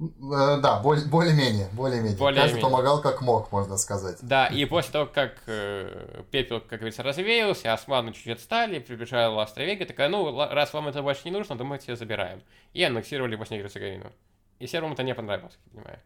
Э, 0.00 0.58
да, 0.60 0.80
более-менее, 0.80 1.68
более-менее. 1.72 2.16
Более 2.16 2.42
Каждый 2.42 2.60
помогал 2.60 3.00
как 3.00 3.20
мог, 3.20 3.52
можно 3.52 3.76
сказать. 3.76 4.18
Да, 4.22 4.46
и 4.46 4.64
после 4.64 4.92
того, 4.92 5.06
как 5.06 5.34
э, 5.46 6.22
пепел, 6.30 6.60
как 6.60 6.80
говорится, 6.80 7.02
развеялся, 7.02 7.72
османы 7.72 8.12
чуть-чуть 8.12 8.38
отстали, 8.38 8.80
прибежала 8.80 9.42
Австро-Венгрия, 9.42 9.86
такая, 9.86 10.08
ну, 10.08 10.36
раз 10.36 10.72
вам 10.72 10.88
это 10.88 11.02
больше 11.02 11.22
не 11.24 11.30
нужно, 11.30 11.56
то 11.56 11.64
мы 11.64 11.76
это 11.76 11.94
забираем. 11.94 12.42
И 12.72 12.82
аннексировали 12.82 13.36
Боснию 13.36 13.60
и 13.60 13.64
Герцеговину. 13.64 14.12
И 14.58 14.66
сербам 14.66 14.92
это 14.92 15.02
не 15.02 15.14
понравилось, 15.14 15.58
я 15.66 15.70
понимаю. 15.72 16.00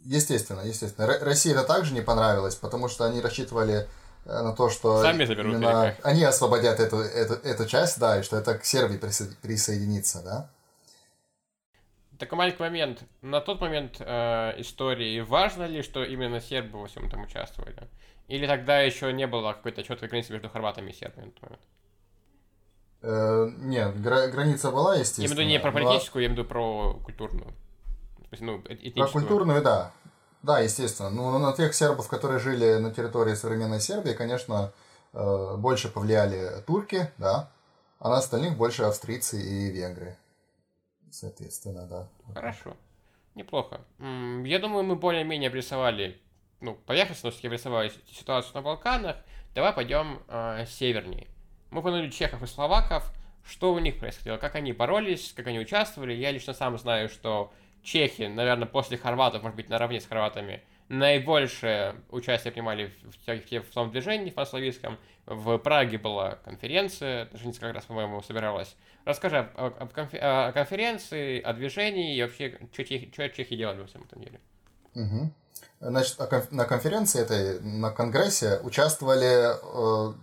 Естественно, 0.00 0.60
естественно. 0.60 1.06
России 1.06 1.50
это 1.50 1.64
также 1.64 1.92
не 1.92 2.00
понравилось, 2.00 2.54
потому 2.54 2.88
что 2.88 3.04
они 3.04 3.20
рассчитывали 3.20 3.88
на 4.26 4.52
то, 4.52 4.68
что 4.68 5.00
Сами 5.02 5.24
заберут 5.24 5.54
именно 5.54 5.94
они 6.02 6.24
освободят 6.24 6.80
эту, 6.80 6.96
эту, 6.98 7.34
эту 7.34 7.66
часть, 7.66 7.98
да, 7.98 8.18
и 8.18 8.22
что 8.22 8.36
это 8.36 8.58
к 8.58 8.64
Сербии 8.64 8.96
присоединится, 8.96 10.22
да. 10.22 10.50
Такой 12.18 12.38
маленький 12.38 12.62
момент. 12.62 13.02
На 13.22 13.40
тот 13.40 13.60
момент 13.60 13.96
э, 14.00 14.54
истории 14.60 15.20
важно 15.20 15.64
ли, 15.64 15.82
что 15.82 16.02
именно 16.02 16.40
сербы 16.40 16.80
во 16.80 16.86
всем 16.86 17.06
этом 17.06 17.22
участвовали? 17.22 17.76
Или 18.28 18.46
тогда 18.46 18.80
еще 18.80 19.12
не 19.12 19.26
было 19.26 19.52
какой-то 19.52 19.82
четкой 19.82 20.08
границы 20.08 20.32
между 20.32 20.48
хорватами 20.48 20.90
и 20.90 20.94
сербами 20.94 21.26
на 21.26 21.30
тот 21.32 21.42
момент? 21.42 21.62
Э, 23.02 23.48
нет, 23.58 24.00
гра- 24.00 24.28
граница 24.28 24.70
была, 24.70 24.94
Я 24.94 25.00
естественно. 25.00 25.26
имею 25.26 25.36
в 25.36 25.38
виду 25.40 25.48
не 25.50 25.60
про 25.60 25.72
политическую, 25.72 26.22
я 26.22 26.28
имею 26.28 26.36
в 26.36 26.38
виду 26.40 26.48
про 26.48 26.94
культурную. 27.04 27.52
Ну, 28.40 28.58
э- 28.58 28.62
Про 28.62 28.74
этническую. 28.74 29.08
культурную, 29.12 29.62
да. 29.62 29.92
Да, 30.46 30.60
естественно. 30.60 31.10
Ну, 31.10 31.36
на 31.40 31.52
тех 31.54 31.74
сербов, 31.74 32.06
которые 32.06 32.38
жили 32.38 32.76
на 32.76 32.92
территории 32.92 33.34
современной 33.34 33.80
Сербии, 33.80 34.12
конечно, 34.12 34.72
э, 35.12 35.56
больше 35.58 35.88
повлияли 35.88 36.62
турки, 36.64 37.10
да, 37.18 37.50
а 37.98 38.10
на 38.10 38.18
остальных 38.18 38.56
больше 38.56 38.84
австрийцы 38.84 39.42
и 39.42 39.72
венгры. 39.72 40.16
Соответственно, 41.10 41.88
да. 41.88 42.08
Хорошо. 42.32 42.76
Неплохо. 43.34 43.80
Я 43.98 44.60
думаю, 44.60 44.84
мы 44.84 44.94
более-менее 44.94 45.48
обрисовали, 45.48 46.20
ну, 46.60 46.76
поверхностно 46.76 47.32
все 47.32 47.48
обрисовали 47.48 47.90
ситуацию 48.12 48.54
на 48.54 48.62
Балканах. 48.62 49.16
Давай 49.52 49.72
пойдем 49.72 50.22
э, 50.28 50.64
севернее. 50.68 51.26
Мы 51.72 51.80
упомянули 51.80 52.10
чехов 52.10 52.44
и 52.44 52.46
словаков. 52.46 53.12
Что 53.44 53.74
у 53.74 53.80
них 53.80 53.98
происходило? 53.98 54.36
Как 54.36 54.54
они 54.54 54.72
боролись, 54.72 55.32
как 55.36 55.48
они 55.48 55.58
участвовали? 55.58 56.12
Я 56.12 56.30
лично 56.30 56.54
сам 56.54 56.78
знаю, 56.78 57.08
что 57.08 57.52
чехи, 57.86 58.22
наверное, 58.22 58.66
после 58.66 58.98
хорватов, 58.98 59.42
может 59.42 59.56
быть, 59.56 59.68
наравне 59.68 60.00
с 60.00 60.06
хорватами, 60.06 60.62
наибольшее 60.88 61.94
участие 62.10 62.52
принимали 62.52 62.92
в, 63.02 63.26
в, 63.26 63.62
в 63.62 63.72
том 63.72 63.90
движении 63.90 64.30
панславистском. 64.30 64.98
В 65.24 65.58
Праге 65.58 65.98
была 65.98 66.36
конференция, 66.44 67.26
даже 67.26 67.46
несколько 67.46 67.72
раз, 67.72 67.84
по-моему, 67.84 68.20
собиралась. 68.22 68.76
Расскажи 69.04 69.38
об, 69.38 69.74
об 69.80 69.92
конфе- 69.92 70.18
о 70.18 70.52
конференции, 70.52 71.40
о 71.40 71.52
движении 71.52 72.16
и 72.16 72.22
вообще, 72.22 72.58
что 72.72 72.84
чехи, 72.84 73.10
чё 73.14 73.28
чехи 73.28 73.56
делали 73.56 73.80
во 73.80 73.86
всем 73.86 74.02
этом 74.02 74.20
деле. 74.20 74.40
Мгм. 74.94 75.34
Значит, 75.80 76.18
на 76.50 76.64
конференции 76.64 77.20
этой, 77.22 77.60
на 77.60 77.90
конгрессе 77.90 78.58
участвовали 78.62 79.54
э, 80.10 80.14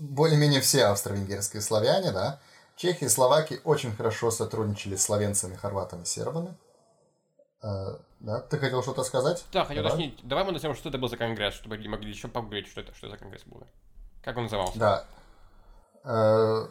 более-менее 0.00 0.60
все 0.60 0.86
австро-венгерские 0.86 1.62
славяне, 1.62 2.10
да. 2.12 2.40
Чехи 2.76 3.04
и 3.04 3.08
словаки 3.08 3.60
очень 3.64 3.92
хорошо 3.92 4.30
сотрудничали 4.30 4.96
с 4.96 5.02
словенцами, 5.02 5.54
хорватами, 5.54 6.04
сербами. 6.04 6.56
Э, 7.62 7.96
да, 8.20 8.40
ты 8.40 8.58
хотел 8.58 8.82
что-то 8.82 9.04
сказать? 9.04 9.44
Да, 9.52 9.64
хотел 9.64 9.82
Давай. 9.82 9.98
уточнить, 9.98 10.20
давай 10.26 10.44
мы 10.44 10.52
назовем, 10.52 10.74
что 10.74 10.88
это 10.88 10.98
был 10.98 11.08
за 11.08 11.16
конгресс, 11.16 11.54
чтобы 11.54 11.76
люди 11.76 11.88
могли 11.88 12.10
еще 12.10 12.28
погуглить, 12.28 12.66
что 12.68 12.80
это, 12.80 12.94
что 12.94 13.08
за 13.08 13.16
конгресс 13.16 13.42
был. 13.44 13.62
Как 14.22 14.36
он 14.36 14.44
назывался? 14.44 14.78
Да. 14.78 15.04
Э, 16.04 16.66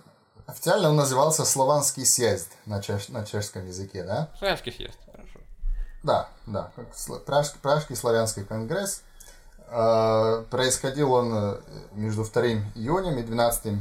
официально 0.47 0.89
он 0.89 0.95
назывался 0.95 1.45
Слованский 1.45 2.05
съезд 2.05 2.51
на, 2.65 2.79
чеш- 2.79 3.11
на 3.11 3.25
чешском 3.25 3.67
языке, 3.67 4.03
да? 4.03 4.29
Славянский 4.37 4.71
съезд, 4.71 4.97
хорошо. 5.11 5.39
Да, 6.03 6.29
да, 6.47 6.71
как 6.75 6.87
сла- 6.93 7.23
Праж- 7.23 7.57
Пражский 7.61 7.95
славянский 7.95 8.43
конгресс. 8.45 9.03
Э, 9.67 10.43
Происходил 10.49 11.13
он 11.13 11.61
между 11.91 12.23
2 12.23 12.41
июнем 12.75 13.19
и 13.19 13.23
12, 13.23 13.75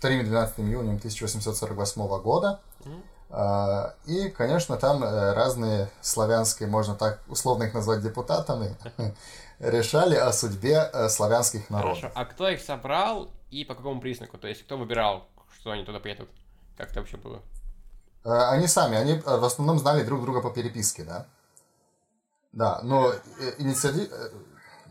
2 0.00 0.10
и 0.10 0.22
12 0.24 0.58
июнем 0.60 0.96
1848 0.96 2.18
года. 2.20 2.60
Мгм. 2.84 3.02
Э, 3.32 3.92
И, 4.04 4.28
конечно, 4.28 4.76
там 4.76 5.02
э, 5.02 5.32
разные 5.32 5.90
славянские, 6.02 6.68
можно 6.68 6.94
так 6.94 7.20
условно 7.28 7.64
их 7.64 7.74
назвать 7.74 8.02
депутатами, 8.02 8.76
решали 9.58 10.16
о 10.16 10.32
судьбе 10.32 10.90
э, 10.92 11.08
славянских 11.08 11.70
народов. 11.70 12.00
Хорошо. 12.00 12.12
А 12.14 12.24
кто 12.26 12.48
их 12.48 12.60
собрал 12.60 13.30
и 13.50 13.64
по 13.64 13.74
какому 13.74 14.00
признаку? 14.00 14.36
То 14.36 14.48
есть 14.48 14.62
кто 14.64 14.76
выбирал, 14.76 15.26
что 15.58 15.70
они 15.70 15.84
туда 15.84 15.98
приедут? 15.98 16.28
Как 16.76 16.90
это 16.90 17.00
вообще 17.00 17.16
было? 17.16 17.40
Э, 18.24 18.50
Они 18.50 18.66
сами, 18.66 18.98
они 18.98 19.18
в 19.24 19.44
основном 19.44 19.78
знали 19.78 20.04
друг 20.04 20.20
друга 20.22 20.42
по 20.42 20.50
переписке, 20.50 21.04
да. 21.04 21.26
Да, 22.52 22.80
но 22.82 23.14
инициатив, 23.56 24.10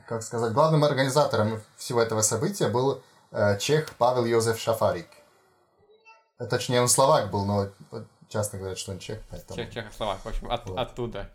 как 0.08 0.24
сказать, 0.24 0.52
главным 0.52 0.84
организатором 0.84 1.62
всего 1.78 2.02
этого 2.02 2.24
события 2.24 2.70
был 2.70 3.04
чех 3.60 3.92
Павел 4.00 4.26
Йозеф 4.26 4.58
Шафарик. 4.60 5.08
Точнее, 6.50 6.82
он 6.82 6.88
словак 6.88 7.30
был, 7.30 7.46
но 7.46 7.70
часто 8.32 8.58
говорят, 8.58 8.78
что 8.78 8.92
он 8.92 9.00
чех, 9.00 9.20
поэтому... 9.30 9.56
Чех, 9.58 9.74
Чехословак, 9.74 10.20
в 10.24 10.26
общем, 10.28 10.50
от- 10.52 10.66
Вот. 10.70 10.80
оттуда. 10.80 11.30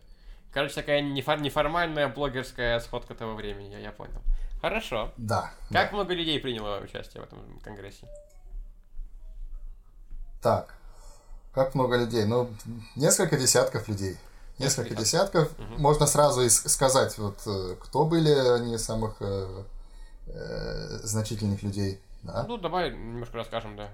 Короче, 0.51 0.75
такая 0.75 1.01
нефор- 1.01 1.39
неформальная 1.39 2.07
блогерская 2.07 2.79
сходка 2.79 3.13
того 3.13 3.35
времени, 3.35 3.71
я, 3.71 3.79
я 3.79 3.91
понял. 3.91 4.21
Хорошо. 4.61 5.11
Да. 5.17 5.51
Как 5.71 5.91
да. 5.91 5.95
много 5.95 6.13
людей 6.13 6.39
приняло 6.39 6.79
участие 6.79 7.21
в 7.21 7.25
этом 7.25 7.59
конгрессе? 7.63 8.07
Так, 10.41 10.73
как 11.53 11.75
много 11.75 11.97
людей? 11.97 12.25
Ну, 12.25 12.49
несколько 12.95 13.37
десятков 13.37 13.87
людей. 13.87 14.17
Несколько 14.57 14.95
десятков. 14.95 15.55
Мгм. 15.59 15.79
Можно 15.81 16.07
сразу 16.07 16.41
и 16.41 16.49
сказать, 16.49 17.15
вот, 17.19 17.39
э, 17.45 17.75
кто 17.79 18.05
были 18.05 18.31
они 18.31 18.79
самых 18.79 19.17
э, 19.19 19.63
э, 20.25 20.99
значительных 21.03 21.61
людей. 21.61 22.01
Да? 22.23 22.45
Ну, 22.47 22.57
давай 22.57 22.89
немножко 22.91 23.37
расскажем, 23.37 23.75
да. 23.75 23.91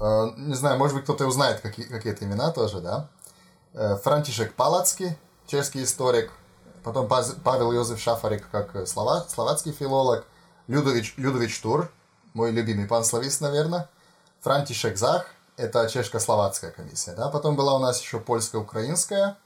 Э, 0.00 0.30
Не 0.36 0.54
знаю, 0.54 0.78
может 0.78 0.94
быть, 0.96 1.04
кто-то 1.04 1.26
узнает 1.26 1.60
какие- 1.60 1.86
какие-то 1.86 2.24
имена 2.24 2.50
тоже, 2.50 2.80
да? 2.80 3.08
Э, 3.74 3.96
Франтишек 3.96 4.54
Палацкий, 4.54 5.16
чешский 5.46 5.82
историк. 5.82 6.30
Потом 6.84 7.08
Павел 7.08 7.72
Йозеф 7.72 8.00
Шафарик, 8.00 8.48
как 8.50 8.74
э, 8.74 8.86
слова, 8.86 9.24
словацкий 9.28 9.72
филолог. 9.72 10.24
Людович, 10.66 11.14
Людович 11.16 11.60
Тур, 11.60 11.90
мой 12.34 12.50
любимый 12.50 12.86
панславист, 12.86 13.40
наверное. 13.40 13.88
Франтишек 14.40 14.96
Зах, 14.96 15.26
это 15.56 15.88
чешско-словацкая 15.88 16.72
комиссия, 16.72 17.12
да? 17.12 17.28
Потом 17.28 17.56
была 17.56 17.74
у 17.74 17.78
нас 17.78 18.00
еще 18.00 18.18
польско-украинская. 18.18 19.36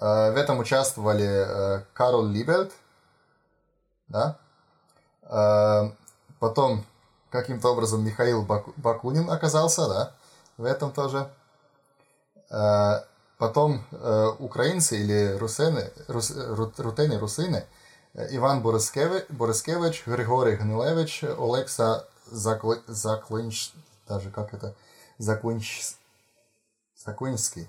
В 0.00 0.34
этом 0.36 0.58
участвовали 0.58 1.84
Карл 1.92 2.24
Либельд, 2.24 2.72
да? 4.08 4.38
Потом 6.38 6.86
каким-то 7.30 7.68
образом 7.72 8.04
Михаил 8.04 8.42
Баку- 8.42 8.72
Бакунин 8.76 9.30
оказался, 9.30 9.88
да, 9.88 10.14
в 10.56 10.64
этом 10.64 10.92
тоже. 10.92 11.30
Э, 12.50 13.02
Потом 13.38 13.82
э, 13.90 14.26
украинцы 14.38 14.98
или 14.98 15.34
русены, 15.38 15.90
рус, 16.08 16.30
ру- 16.30 16.74
рутени, 16.76 17.16
русини, 17.16 17.64
э, 18.12 18.28
Иван 18.36 18.60
Борискевич, 18.60 20.02
Григорий 20.06 20.56
Гнилевич, 20.56 21.24
Олекса 21.24 22.06
Закли, 22.26 22.82
Заклинч, 22.86 23.72
даже 24.06 24.30
как 24.30 24.52
это, 24.52 24.74
Заклинч, 25.16 25.94
Заклинский. 27.02 27.66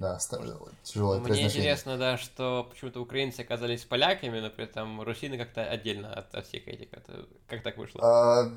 Да, 0.00 0.18
ста- 0.18 0.38
тяжелое 0.82 1.20
Мне 1.20 1.44
интересно, 1.44 1.98
да, 1.98 2.16
что 2.16 2.66
почему-то 2.70 3.00
украинцы 3.02 3.40
оказались 3.40 3.84
поляками, 3.84 4.40
но 4.40 4.48
при 4.48 4.64
этом 4.64 5.02
русины 5.02 5.36
как-то 5.36 5.62
отдельно 5.62 6.10
от, 6.12 6.34
от 6.34 6.46
всех 6.46 6.66
этих. 6.68 6.88
Это- 6.92 7.26
как 7.46 7.62
так 7.62 7.76
вышло? 7.76 8.00
А, 8.02 8.50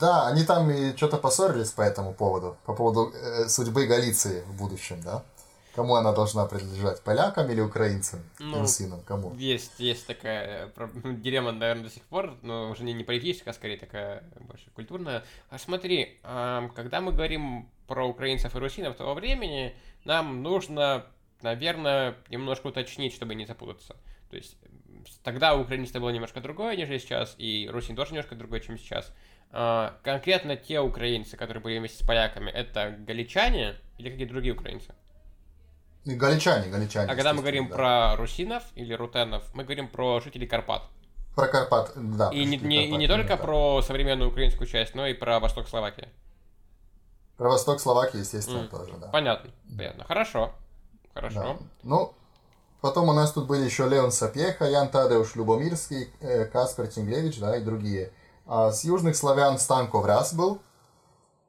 да, 0.00 0.26
они 0.26 0.42
там 0.44 0.70
и 0.70 0.96
что-то 0.96 1.18
поссорились 1.18 1.70
по 1.70 1.82
этому 1.82 2.14
поводу, 2.14 2.56
по 2.64 2.74
поводу 2.74 3.12
э, 3.14 3.46
судьбы 3.48 3.84
Галиции 3.86 4.40
в 4.48 4.56
будущем, 4.56 5.02
да? 5.02 5.22
Кому 5.74 5.96
она 5.96 6.12
должна 6.12 6.46
принадлежать, 6.46 7.02
полякам 7.02 7.50
или 7.50 7.60
украинцам, 7.60 8.20
Ну, 8.38 8.60
русинам, 8.60 9.02
кому? 9.02 9.34
Есть, 9.34 9.78
есть 9.78 10.06
такая 10.06 10.64
э, 10.64 10.68
про- 10.68 10.88
дилемма, 11.04 11.52
наверное, 11.52 11.84
до 11.84 11.90
сих 11.90 12.04
пор, 12.04 12.34
но 12.40 12.70
уже 12.70 12.84
не, 12.84 12.94
не 12.94 13.04
политическая, 13.04 13.50
а 13.50 13.52
скорее 13.52 13.76
такая 13.76 14.24
больше 14.40 14.70
культурная. 14.74 15.24
А 15.50 15.58
смотри, 15.58 16.18
когда 16.22 17.02
мы 17.02 17.12
говорим 17.12 17.68
про 17.86 18.06
украинцев 18.08 18.56
и 18.56 18.58
русинов 18.58 18.96
того 18.96 19.12
времени, 19.12 19.76
нам 20.06 20.42
нужно, 20.42 21.06
наверное, 21.42 22.14
немножко 22.28 22.68
уточнить, 22.68 23.12
чтобы 23.12 23.34
не 23.34 23.44
запутаться. 23.44 23.96
То 24.30 24.36
есть 24.36 24.56
тогда 25.22 25.56
украинство 25.56 26.00
было 26.00 26.10
немножко 26.10 26.40
другое, 26.40 26.76
нежели 26.76 26.98
сейчас, 26.98 27.34
и 27.38 27.68
Русин 27.70 27.96
тоже 27.96 28.12
немножко 28.12 28.34
другое, 28.34 28.60
чем 28.60 28.78
сейчас. 28.78 29.12
А, 29.50 29.98
конкретно 30.02 30.56
те 30.56 30.80
украинцы, 30.80 31.36
которые 31.36 31.62
были 31.62 31.78
вместе 31.78 32.02
с 32.02 32.06
поляками, 32.06 32.50
это 32.50 32.96
галичане 32.98 33.74
или 33.98 34.10
какие-то 34.10 34.32
другие 34.32 34.54
украинцы? 34.54 34.94
Галичане, 36.04 36.70
галичане. 36.70 37.10
А 37.10 37.14
когда 37.14 37.32
мы 37.32 37.40
говорим 37.40 37.68
да. 37.68 37.74
про 37.74 38.16
русинов 38.16 38.62
или 38.76 38.92
рутенов, 38.94 39.42
мы 39.54 39.64
говорим 39.64 39.88
про 39.88 40.20
жителей 40.20 40.46
Карпат. 40.46 40.82
Про 41.34 41.48
Карпат, 41.48 41.92
да. 41.96 42.30
И 42.30 42.44
не, 42.44 42.56
не- 42.58 42.86
и 42.86 42.92
не 42.92 43.06
Карпат, 43.08 43.26
только 43.26 43.36
да. 43.36 43.42
про 43.42 43.82
современную 43.82 44.30
украинскую 44.30 44.68
часть, 44.68 44.94
но 44.94 45.06
и 45.06 45.14
про 45.14 45.40
восток 45.40 45.68
Словакии. 45.68 46.08
Про 47.36 47.50
Восток 47.50 47.80
Словакии, 47.80 48.18
естественно, 48.20 48.60
М, 48.60 48.68
тоже, 48.68 48.94
да. 48.98 49.08
Понятно, 49.08 49.50
понятно. 49.76 50.04
Хорошо. 50.04 50.52
Хорошо. 51.14 51.40
Да. 51.40 51.56
Ну, 51.82 52.14
потом 52.80 53.08
у 53.08 53.12
нас 53.12 53.32
тут 53.32 53.46
были 53.46 53.62
еще 53.64 53.86
Леон 53.88 54.10
Сапеха, 54.10 54.64
Ян 54.64 54.88
Тадеуш 54.88 55.34
Любомирский, 55.36 56.10
э, 56.20 56.46
Каспер 56.46 56.86
Тинглевич, 56.88 57.38
да, 57.38 57.56
и 57.56 57.62
другие. 57.62 58.12
А 58.46 58.70
с 58.72 58.84
южных 58.84 59.16
славян 59.16 59.58
Станко 59.58 59.98
Враз 59.98 60.32
был, 60.32 60.60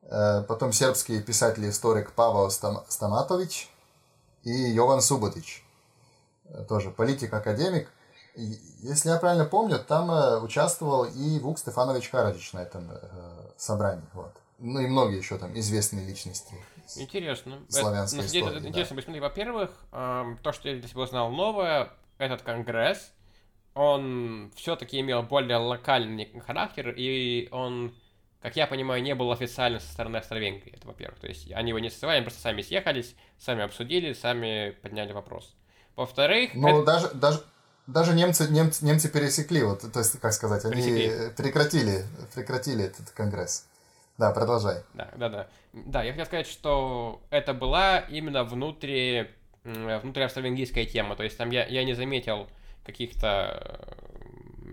э, 0.04 0.41
потом 0.43 0.73
сербский 0.73 1.21
писатель-историк 1.21 2.12
Павел 2.13 2.50
Стам- 2.52 2.84
Стаматович 2.89 3.69
и 4.43 4.52
Йован 4.52 5.02
Суботич, 5.02 5.65
э, 6.45 6.63
тоже 6.67 6.91
политик-академик. 6.91 7.89
Если 8.36 9.10
я 9.10 9.17
правильно 9.17 9.45
помню, 9.45 9.80
там 9.80 10.43
участвовал 10.43 11.06
и 11.06 11.39
Вук 11.39 11.58
Стефанович 11.60 12.10
Карадич 12.10 12.54
на 12.54 12.60
этом 12.60 12.91
собрании. 13.58 14.06
Вот. 14.13 14.32
Ну 14.60 14.80
и 14.80 14.88
многие 14.88 15.17
еще 15.17 15.38
там 15.38 15.58
известные 15.58 16.06
личности. 16.06 16.56
Интересно. 16.96 17.60
Это- 17.70 18.08
самом 18.08 18.26
деле, 18.26 18.26
истории, 18.26 18.52
это 18.52 18.62
да. 18.62 18.70
интересно. 18.70 18.96
Посмотри, 18.96 19.22
во-первых, 19.22 19.72
ам, 19.91 20.38
то, 20.41 20.52
что 20.52 20.70
я 20.70 20.76
для 20.76 20.88
себя 20.88 21.02
узнал 21.02 21.30
новое, 21.32 21.91
этот 22.17 22.41
конгресс, 22.41 23.12
он 23.74 24.52
все-таки 24.56 25.00
имел 25.00 25.22
более 25.24 25.58
локальный 25.58 26.32
характер, 26.46 26.93
и 26.98 27.48
он, 27.52 27.93
как 28.41 28.56
я 28.56 28.65
понимаю, 28.65 29.04
не 29.04 29.13
был 29.13 29.32
официально 29.32 29.80
со 29.80 29.91
стороны 29.91 30.17
Австро-Венгрии, 30.17 30.74
это 30.76 30.88
во-первых. 30.88 31.20
То 31.20 31.28
есть 31.28 31.52
они 31.52 31.70
его 31.70 31.80
не 31.80 31.91
созывали, 31.91 32.17
они 32.17 32.24
просто 32.24 32.41
сами 32.41 32.62
съехались, 32.63 33.15
сами 33.38 33.63
обсудили, 33.63 34.13
сами 34.13 34.72
подняли 34.82 35.12
вопрос. 35.12 35.56
Во-вторых... 35.96 36.52
Ну, 36.56 36.80
это... 36.80 36.86
даже, 36.86 37.10
даже, 37.13 37.43
даже 37.86 38.13
немцы, 38.15 38.48
немцы, 38.50 38.84
немцы 38.84 39.10
пересекли, 39.10 39.63
вот, 39.63 39.91
то 39.91 40.00
есть, 40.00 40.20
как 40.20 40.34
сказать, 40.34 40.65
они 40.65 40.82
пересекли. 40.82 41.30
прекратили, 41.36 42.06
прекратили 42.34 42.86
этот 42.86 43.12
конгресс. 43.12 43.67
Да, 44.17 44.32
продолжай. 44.32 44.84
Да, 44.93 45.10
да, 45.15 45.30
да. 45.30 45.47
Да, 45.73 46.03
я 46.03 46.12
хотел 46.12 46.25
сказать, 46.25 46.47
что 46.47 47.21
это 47.30 47.53
была 47.53 47.99
именно 47.99 48.43
внутри, 48.43 49.30
внутри 49.63 50.23
австро-венгерская 50.23 50.86
тема. 50.86 51.15
То 51.15 51.23
есть 51.23 51.38
там 51.38 51.51
я, 51.51 51.65
я 51.67 51.84
не 51.84 51.93
заметил 51.93 52.47
каких-то 52.84 53.95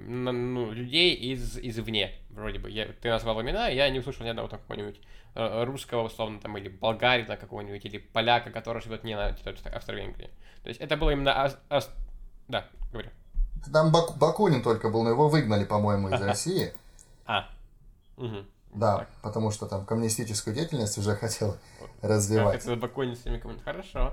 ну, 0.06 0.70
людей 0.70 1.14
из, 1.14 1.58
извне, 1.58 2.12
вроде 2.30 2.58
бы. 2.58 2.70
Я, 2.70 2.86
ты 2.86 3.10
назвал 3.10 3.40
имена, 3.42 3.68
я 3.68 3.88
не 3.90 3.98
услышал 3.98 4.24
ни 4.24 4.30
одного 4.30 4.48
там 4.48 4.60
какого-нибудь 4.60 5.00
э, 5.34 5.64
русского, 5.64 6.04
условно, 6.04 6.40
там, 6.40 6.56
или 6.56 6.68
болгарина 6.68 7.36
какого-нибудь, 7.36 7.84
или 7.84 7.98
поляка, 7.98 8.50
который 8.50 8.82
живет 8.82 9.04
не 9.04 9.14
на 9.16 9.32
территории 9.32 9.74
Австро-Венгрии. 9.74 10.30
То 10.62 10.68
есть 10.68 10.80
это 10.80 10.96
было 10.96 11.10
именно... 11.10 11.44
Ас, 11.44 11.58
ас... 11.68 11.90
Да, 12.48 12.66
говорю. 12.92 13.10
Там 13.72 13.92
Бак, 13.92 14.16
Бакунин 14.18 14.62
только 14.62 14.90
был, 14.90 15.04
но 15.04 15.10
его 15.10 15.28
выгнали, 15.28 15.64
по-моему, 15.64 16.08
из 16.08 16.20
России. 16.20 16.72
А. 17.26 17.48
Угу. 18.16 18.44
Да, 18.74 18.98
так. 18.98 19.08
потому 19.22 19.50
что 19.50 19.66
там 19.66 19.86
коммунистическую 19.86 20.54
деятельность 20.54 20.98
уже 20.98 21.14
хотел 21.16 21.56
развивать. 22.02 22.60
Как 22.60 22.64
это 22.64 22.76
Бакунин 22.76 23.16
с 23.16 23.24
Хорошо. 23.64 24.12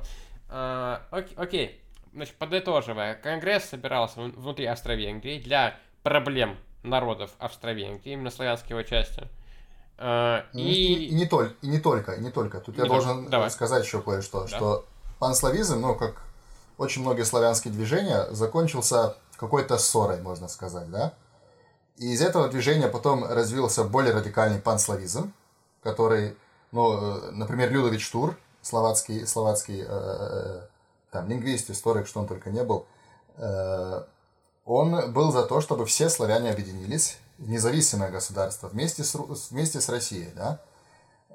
А, 0.49 1.01
окей, 1.11 1.35
окей. 1.35 1.81
Значит, 2.13 2.35
подытоживая, 2.35 3.15
Конгресс 3.15 3.65
собирался 3.65 4.19
внутри 4.19 4.65
Австро-Венгрии 4.65 5.39
для 5.39 5.77
проблем 6.03 6.57
народов 6.83 7.31
Австро-Венгрии, 7.39 8.13
именно 8.13 8.29
славянской 8.29 8.71
его 8.71 8.83
части. 8.83 9.27
А, 9.97 10.45
и... 10.53 10.59
И, 10.59 11.05
и, 11.07 11.13
не 11.13 11.25
только, 11.25 11.55
и 11.61 11.67
не 11.67 11.79
только, 11.79 12.13
и 12.13 12.21
не 12.21 12.31
только. 12.31 12.59
Тут 12.59 12.75
не 12.75 12.83
я 12.83 12.89
только. 12.89 13.05
должен 13.05 13.29
Давай. 13.29 13.49
сказать 13.49 13.85
еще 13.85 14.01
кое-что, 14.01 14.41
да. 14.41 14.47
что 14.47 14.85
панславизм, 15.19 15.79
ну, 15.79 15.95
как 15.95 16.23
очень 16.77 17.01
многие 17.01 17.23
славянские 17.23 17.73
движения, 17.73 18.27
закончился 18.31 19.15
какой-то 19.37 19.77
ссорой, 19.77 20.19
можно 20.21 20.47
сказать, 20.47 20.89
да? 20.89 21.13
И 21.97 22.13
из 22.13 22.21
этого 22.21 22.47
движения 22.47 22.87
потом 22.87 23.23
развился 23.23 23.83
более 23.83 24.13
радикальный 24.13 24.59
панславизм, 24.59 25.33
который, 25.83 26.37
ну, 26.71 26.93
э, 26.93 27.31
например, 27.31 27.71
Людович 27.71 28.09
Тур, 28.09 28.37
словацкий, 28.61 29.25
словацкий 29.27 29.81
э, 29.81 29.87
э, 29.87 30.61
там, 31.11 31.27
лингвист, 31.27 31.69
историк, 31.69 32.07
что 32.07 32.19
он 32.19 32.27
только 32.27 32.49
не 32.49 32.63
был, 32.63 32.85
э, 33.37 34.03
он 34.65 35.11
был 35.13 35.31
за 35.31 35.43
то, 35.43 35.61
чтобы 35.61 35.85
все 35.85 36.09
славяне 36.09 36.51
объединились 36.51 37.17
в 37.37 37.49
независимое 37.49 38.11
государство 38.11 38.67
вместе 38.67 39.03
с, 39.03 39.15
вместе 39.49 39.81
с 39.81 39.89
Россией, 39.89 40.31
да, 40.35 40.59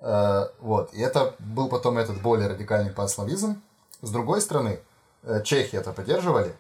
э, 0.01 0.49
вот, 0.61 0.95
и 0.95 1.01
это 1.01 1.35
был 1.39 1.69
потом 1.69 1.99
этот 1.99 2.23
более 2.23 2.49
радикальный 2.49 2.93
панславизм. 2.93 3.61
С 4.03 4.11
другой 4.11 4.41
стороны, 4.41 4.81
э, 5.23 5.43
чехи 5.43 5.77
это 5.77 5.93
поддерживали, 5.93 6.55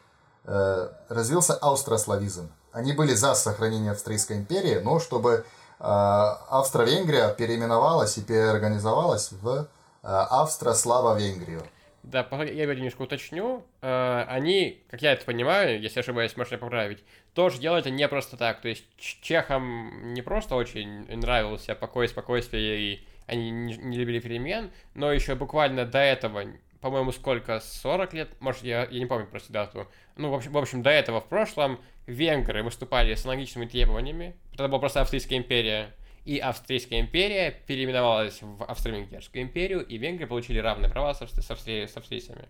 э, 0.45 0.89
развился 1.09 1.55
аустрославизм. 1.55 2.51
Они 2.77 2.93
были 2.93 3.15
за 3.15 3.35
сохранение 3.35 3.93
Австрийской 3.93 4.37
империи, 4.37 4.81
но 4.85 5.01
чтобы 5.01 5.31
э, 5.31 5.43
Австро-Венгрия 5.81 7.31
переименовалась 7.33 8.19
и 8.19 8.21
переорганизовалась 8.21 9.33
в 9.33 9.49
э, 9.49 9.65
Австро-Слава-Венгрию. 10.03 11.63
Да, 12.03 12.29
я 12.43 12.67
немножко 12.67 13.01
уточню. 13.01 13.65
Э, 13.81 14.25
они, 14.29 14.85
как 14.91 15.01
я 15.01 15.13
это 15.13 15.25
понимаю, 15.25 15.81
если 15.81 16.01
ошибаюсь, 16.01 16.37
можно 16.37 16.59
поправить, 16.59 17.03
тоже 17.33 17.61
делают 17.61 17.87
не 17.87 18.07
просто 18.09 18.37
так. 18.37 18.61
То 18.61 18.69
есть 18.69 18.85
чехам 18.99 20.13
не 20.13 20.21
просто 20.21 20.55
очень 20.55 21.07
нравился 21.17 21.75
покой, 21.75 22.09
спокойствие, 22.09 22.79
и 22.79 23.09
они 23.27 23.51
не 23.51 23.97
любили 23.97 24.21
перемен, 24.21 24.71
но 24.93 25.11
еще 25.11 25.35
буквально 25.35 25.87
до 25.87 26.01
этого, 26.01 26.45
по-моему, 26.81 27.13
сколько, 27.13 27.61
40 27.61 28.15
лет, 28.15 28.41
может, 28.41 28.63
я, 28.63 28.85
я 28.85 28.99
не 28.99 29.07
помню 29.07 29.27
просто 29.27 29.53
дату, 29.53 29.89
ну, 30.17 30.31
в 30.31 30.35
общем, 30.35 30.53
в 30.53 30.59
общем, 30.59 30.83
до 30.83 30.91
этого 30.91 31.21
в 31.21 31.29
прошлом 31.29 31.81
венгры 32.07 32.63
выступали 32.63 33.15
с 33.15 33.25
аналогичными 33.25 33.67
требованиями, 33.67 34.37
это 34.53 34.69
была 34.69 34.79
просто 34.79 35.01
Австрийская 35.01 35.39
империя, 35.39 35.95
и 36.25 36.39
Австрийская 36.39 37.01
империя 37.01 37.53
переименовалась 37.67 38.43
в 38.43 38.65
Австро-Венгерскую 38.65 39.43
империю, 39.43 39.87
и 39.87 39.97
Венгры 39.97 40.27
получили 40.27 40.59
равные 40.59 40.91
права 40.91 41.15
с, 41.15 41.23
австри- 41.23 41.43
с, 41.43 41.51
австри- 41.51 41.87
с 41.87 41.97
австрийцами. 41.97 42.49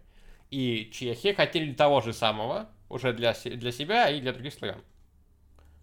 И 0.51 0.91
чехи 0.93 1.35
хотели 1.35 1.73
того 1.75 2.01
же 2.01 2.15
самого 2.15 2.71
уже 2.89 3.13
для, 3.13 3.35
для 3.45 3.73
себя 3.73 4.09
и 4.09 4.21
для 4.21 4.33
других 4.33 4.55
славян. 4.55 4.81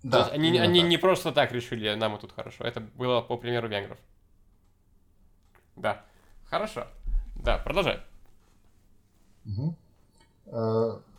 Да, 0.01 0.17
То 0.17 0.23
есть 0.23 0.33
они, 0.33 0.57
они 0.57 0.81
так. 0.81 0.89
не 0.89 0.97
просто 0.97 1.31
так 1.31 1.51
решили, 1.51 1.93
нам 1.93 2.15
и 2.15 2.19
тут 2.19 2.31
хорошо. 2.33 2.63
Это 2.63 2.79
было 2.79 3.21
по 3.21 3.37
примеру 3.37 3.67
венгров. 3.67 3.97
Да. 5.75 6.03
Хорошо. 6.45 6.87
Да, 7.35 7.57
продолжай. 7.57 7.99
Угу. 9.45 9.75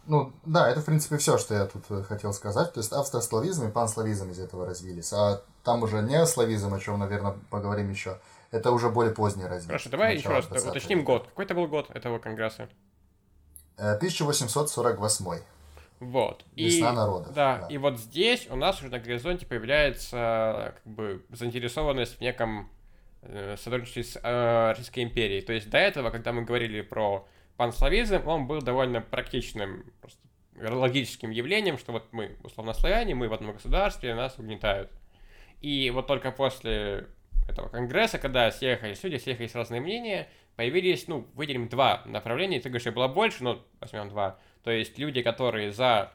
Ну, 0.06 0.32
да, 0.44 0.68
это, 0.68 0.80
в 0.80 0.84
принципе, 0.84 1.16
все, 1.16 1.38
что 1.38 1.54
я 1.54 1.64
тут 1.66 1.84
э, 1.88 2.02
хотел 2.02 2.32
сказать. 2.34 2.72
То 2.72 2.80
есть 2.80 2.92
австрославизм 2.92 3.68
и 3.68 3.70
панславизм 3.70 4.30
из 4.30 4.38
этого 4.38 4.66
развились. 4.66 5.12
А 5.12 5.40
там 5.62 5.82
уже 5.82 6.02
не 6.02 6.26
славизм, 6.26 6.74
о 6.74 6.80
чем, 6.80 6.98
наверное, 6.98 7.37
поговорим 7.50 7.90
еще. 7.90 8.18
Это 8.50 8.70
уже 8.70 8.90
более 8.90 9.14
позднее 9.14 9.46
развитие. 9.46 9.68
Хорошо, 9.68 9.90
давай 9.90 10.16
еще 10.16 10.28
раз 10.28 10.46
уточним 10.46 11.04
год. 11.04 11.26
Какой 11.28 11.46
это 11.46 11.54
был 11.54 11.66
год 11.68 11.90
этого 11.90 12.18
конгресса? 12.18 12.68
1848. 13.76 15.26
Э, 15.26 15.38
вот. 16.00 16.44
Весна 16.54 16.90
и, 16.90 16.94
народов. 16.94 17.32
Да, 17.32 17.60
да, 17.60 17.66
и 17.68 17.78
вот 17.78 17.98
здесь 17.98 18.46
у 18.50 18.56
нас 18.56 18.80
уже 18.80 18.90
на 18.90 18.98
горизонте 18.98 19.46
появляется 19.46 20.74
как 20.74 20.92
бы 20.92 21.24
заинтересованность 21.30 22.18
в 22.18 22.20
неком 22.20 22.68
э, 23.22 23.56
сотрудничестве 23.56 24.04
с 24.04 24.20
э, 24.22 24.68
Российской 24.70 25.02
империей. 25.02 25.40
То 25.40 25.54
есть 25.54 25.70
до 25.70 25.78
этого, 25.78 26.10
когда 26.10 26.32
мы 26.32 26.42
говорили 26.42 26.82
про 26.82 27.26
панславизм, 27.56 28.26
он 28.26 28.46
был 28.46 28.60
довольно 28.60 29.00
практичным, 29.00 29.84
просто 30.00 30.20
логическим 30.56 31.30
явлением, 31.30 31.78
что 31.78 31.92
вот 31.92 32.12
мы, 32.12 32.36
условно, 32.42 32.74
славяне, 32.74 33.14
мы 33.14 33.28
в 33.28 33.32
одном 33.32 33.52
государстве, 33.52 34.14
нас 34.14 34.38
угнетают. 34.38 34.90
И 35.60 35.90
вот 35.90 36.06
только 36.06 36.30
после 36.30 37.08
этого 37.48 37.68
конгресса, 37.68 38.18
когда 38.18 38.50
съехались 38.50 39.02
люди, 39.02 39.16
съехались 39.16 39.54
разные 39.54 39.80
мнения, 39.80 40.28
появились, 40.56 41.08
ну, 41.08 41.26
выделим 41.34 41.68
два 41.68 42.02
направления, 42.06 42.60
ты 42.60 42.68
говоришь, 42.68 42.92
было 42.92 43.08
больше, 43.08 43.42
но 43.42 43.64
возьмем 43.80 44.08
два. 44.08 44.38
То 44.62 44.70
есть 44.70 44.98
люди, 44.98 45.22
которые 45.22 45.72
за 45.72 46.12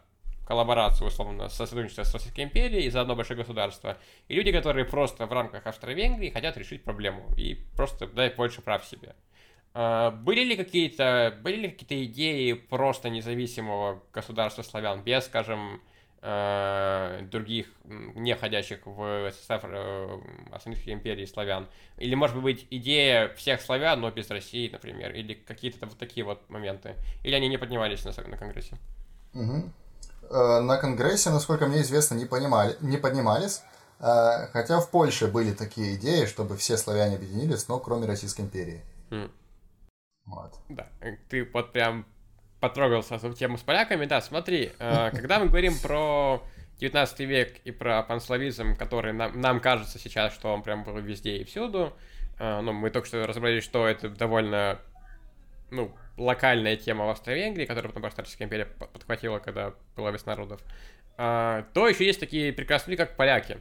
коллаборацию, 0.47 1.07
условно, 1.07 1.47
со 1.49 1.67
сотрудничеством 1.67 2.05
с 2.05 2.13
Российской 2.13 2.41
империей 2.41 2.85
и 2.85 2.89
за 2.89 3.01
одно 3.01 3.15
большое 3.15 3.37
государство, 3.37 3.97
и 4.27 4.33
люди, 4.33 4.51
которые 4.51 4.83
просто 4.83 5.27
в 5.27 5.31
рамках 5.31 5.67
Австро-Венгрии 5.67 6.31
хотят 6.31 6.57
решить 6.57 6.83
проблему 6.83 7.29
и 7.37 7.59
просто 7.75 8.07
дать 8.07 8.35
больше 8.35 8.61
прав 8.61 8.83
себе. 8.83 9.13
А, 9.73 10.11
были 10.11 10.43
ли 10.43 10.55
какие-то 10.55 11.37
были 11.43 11.55
ли 11.57 11.69
какие-то 11.69 12.03
идеи 12.05 12.53
просто 12.53 13.09
независимого 13.09 14.01
государства 14.13 14.63
славян 14.63 15.03
без, 15.03 15.25
скажем, 15.25 15.81
а, 16.21 17.21
других 17.23 17.67
не 17.85 18.35
входящих 18.35 18.79
в 18.85 19.31
состав 19.31 19.61
э, 19.65 20.19
Австрийской 20.51 20.93
империи 20.93 21.25
славян? 21.25 21.67
Или, 21.97 22.15
может 22.15 22.41
быть, 22.41 22.67
идея 22.69 23.29
всех 23.35 23.61
славян, 23.61 24.01
но 24.01 24.11
без 24.11 24.29
России, 24.29 24.69
например? 24.69 25.13
Или 25.13 25.33
какие-то 25.33 25.85
вот 25.85 25.97
такие 25.97 26.25
вот 26.25 26.49
моменты? 26.49 26.95
Или 27.23 27.35
они 27.35 27.47
не 27.47 27.57
поднимались 27.57 28.03
на, 28.05 28.11
на 28.11 28.37
Конгрессе? 28.37 28.75
Угу. 29.33 29.71
На 30.31 30.77
Конгрессе, 30.77 31.29
насколько 31.29 31.67
мне 31.67 31.81
известно, 31.81 32.15
не, 32.15 32.25
понимали, 32.25 32.75
не 32.81 32.97
поднимались. 32.97 33.61
Э, 33.99 34.47
хотя 34.51 34.79
в 34.79 34.89
Польше 34.89 35.27
были 35.27 35.53
такие 35.53 35.95
идеи, 35.95 36.25
чтобы 36.25 36.57
все 36.57 36.77
славяне 36.77 37.15
объединились, 37.15 37.67
но 37.67 37.79
кроме 37.79 38.07
Российской 38.07 38.41
империи. 38.41 38.81
Mm. 39.09 39.29
Вот. 40.29 40.59
Да, 40.69 40.87
э, 41.01 41.17
ты 41.27 41.43
вот 41.51 41.71
прям 41.71 42.05
потрогался 42.59 43.17
за 43.17 43.33
тему 43.33 43.57
с 43.57 43.61
поляками. 43.61 44.05
Да, 44.05 44.21
смотри, 44.21 44.71
э, 44.79 45.11
когда 45.13 45.39
мы 45.39 45.47
говорим 45.47 45.73
про 45.81 46.43
19 46.79 47.19
век 47.21 47.59
и 47.65 47.71
про 47.71 48.03
панславизм, 48.03 48.75
который 48.75 49.13
нам, 49.13 49.39
нам 49.39 49.59
кажется 49.59 49.99
сейчас, 49.99 50.33
что 50.33 50.53
он 50.53 50.61
прям 50.61 50.83
был 50.83 50.97
везде 50.99 51.37
и 51.37 51.43
всюду, 51.43 51.93
э, 52.39 52.61
ну, 52.61 52.73
мы 52.73 52.89
только 52.89 53.07
что 53.07 53.25
разобрались, 53.25 53.63
что 53.63 53.87
это 53.87 54.09
довольно, 54.09 54.79
ну, 55.71 55.91
локальная 56.17 56.75
тема 56.75 57.05
в 57.05 57.09
Австро-Венгрии, 57.09 57.65
которую 57.65 57.91
потом 57.91 58.05
Австрийская 58.05 58.45
империя 58.47 58.65
подхватила, 58.65 59.39
когда 59.39 59.73
была 59.95 60.11
весна 60.11 60.33
народов, 60.33 60.61
то 61.15 61.87
еще 61.87 62.05
есть 62.05 62.19
такие 62.19 62.51
прекрасные 62.51 62.97
как 62.97 63.15
поляки. 63.15 63.57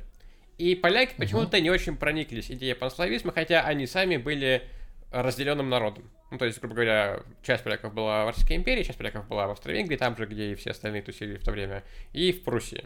И 0.58 0.74
поляки 0.74 1.14
почему-то 1.16 1.60
не 1.60 1.70
очень 1.70 1.96
прониклись 1.96 2.50
идеей 2.50 2.74
панславизма, 2.74 3.30
хотя 3.30 3.62
они 3.62 3.86
сами 3.86 4.16
были 4.16 4.62
разделенным 5.12 5.68
народом. 5.68 6.10
Ну, 6.30 6.38
то 6.38 6.44
есть, 6.44 6.60
грубо 6.60 6.74
говоря, 6.74 7.22
часть 7.42 7.64
поляков 7.64 7.94
была 7.94 8.24
в 8.24 8.28
Российской 8.28 8.56
империи, 8.56 8.82
часть 8.82 8.98
поляков 8.98 9.26
была 9.28 9.46
в 9.46 9.50
Австро-Венгрии, 9.50 9.96
там 9.96 10.16
же, 10.16 10.26
где 10.26 10.52
и 10.52 10.54
все 10.54 10.70
остальные 10.70 11.02
тусили 11.02 11.36
в 11.36 11.44
то 11.44 11.52
время, 11.52 11.84
и 12.12 12.32
в 12.32 12.44
Пруссии. 12.44 12.84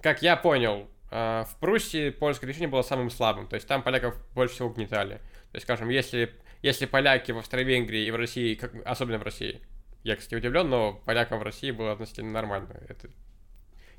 Как 0.00 0.22
я 0.22 0.36
понял, 0.36 0.88
а, 1.10 1.44
в 1.44 1.56
Пруссии 1.58 2.10
польское 2.10 2.48
решение 2.48 2.68
было 2.68 2.82
самым 2.82 3.10
слабым, 3.10 3.46
то 3.46 3.56
есть 3.56 3.66
там 3.68 3.82
поляков 3.82 4.16
больше 4.34 4.54
всего 4.54 4.68
угнетали. 4.68 5.16
То 5.50 5.56
есть, 5.56 5.66
скажем, 5.66 5.90
если, 5.90 6.32
если 6.62 6.86
поляки 6.86 7.32
в 7.32 7.38
Австро-Венгрии 7.38 8.06
и 8.06 8.10
в 8.10 8.16
России, 8.16 8.54
как, 8.54 8.72
особенно 8.86 9.18
в 9.18 9.22
России, 9.22 9.60
я, 10.02 10.16
кстати, 10.16 10.34
удивлен, 10.34 10.70
но 10.70 10.94
полякам 11.04 11.40
в 11.40 11.42
России 11.42 11.72
было 11.72 11.92
относительно 11.92 12.30
нормально. 12.30 12.80
Это 12.88 13.10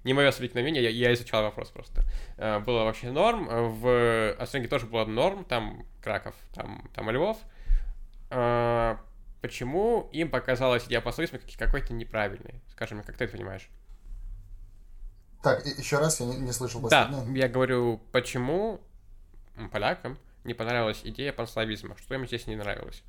не 0.03 0.13
мое 0.13 0.31
мнение, 0.39 0.81
я, 0.81 0.89
я 0.89 1.13
изучал 1.13 1.43
вопрос 1.43 1.69
просто. 1.69 2.03
Э, 2.37 2.59
было 2.59 2.85
вообще 2.85 3.11
норм, 3.11 3.47
в 3.47 4.33
Австралии 4.33 4.67
тоже 4.67 4.87
было 4.87 5.05
норм, 5.05 5.45
там 5.45 5.85
Краков, 6.01 6.33
там, 6.55 6.89
там 6.95 7.09
Львов. 7.11 7.37
Э, 8.31 8.95
почему 9.41 10.09
им 10.11 10.31
показалась 10.31 10.85
идея 10.85 11.01
пословицы 11.01 11.39
какой-то 11.57 11.93
неправильной? 11.93 12.61
Скажем, 12.71 13.03
как 13.03 13.17
ты 13.17 13.25
это 13.25 13.37
понимаешь? 13.37 13.69
Так, 15.43 15.65
еще 15.65 15.97
раз, 15.97 16.19
я 16.19 16.27
не, 16.27 16.37
не 16.37 16.51
слышал 16.51 16.81
последнее. 16.81 17.25
Да, 17.25 17.31
я 17.39 17.49
говорю, 17.49 17.99
почему 18.11 18.79
полякам 19.71 20.17
не 20.43 20.53
понравилась 20.53 21.01
идея 21.03 21.33
панславизма, 21.33 21.97
что 21.97 22.15
им 22.15 22.25
здесь 22.25 22.47
не 22.47 22.55
нравилось? 22.55 23.03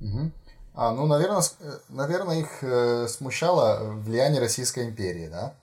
Угу. 0.00 0.30
А, 0.74 0.92
ну, 0.92 1.06
наверное, 1.06 1.42
э, 1.60 1.78
наверное, 1.88 2.40
их 2.40 2.62
э, 2.62 3.08
смущало 3.08 3.92
влияние 3.92 4.40
Российской 4.40 4.84
империи, 4.84 5.28
да? 5.28 5.54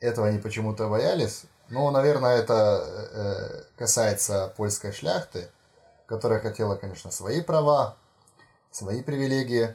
Этого 0.00 0.26
они 0.26 0.38
почему-то 0.38 0.88
боялись. 0.88 1.44
Ну, 1.68 1.90
наверное, 1.90 2.36
это 2.36 2.84
э, 3.12 3.62
касается 3.76 4.52
польской 4.56 4.92
шляхты, 4.92 5.48
которая 6.06 6.40
хотела, 6.40 6.76
конечно, 6.76 7.10
свои 7.10 7.40
права, 7.42 7.96
свои 8.70 9.02
привилегии, 9.02 9.74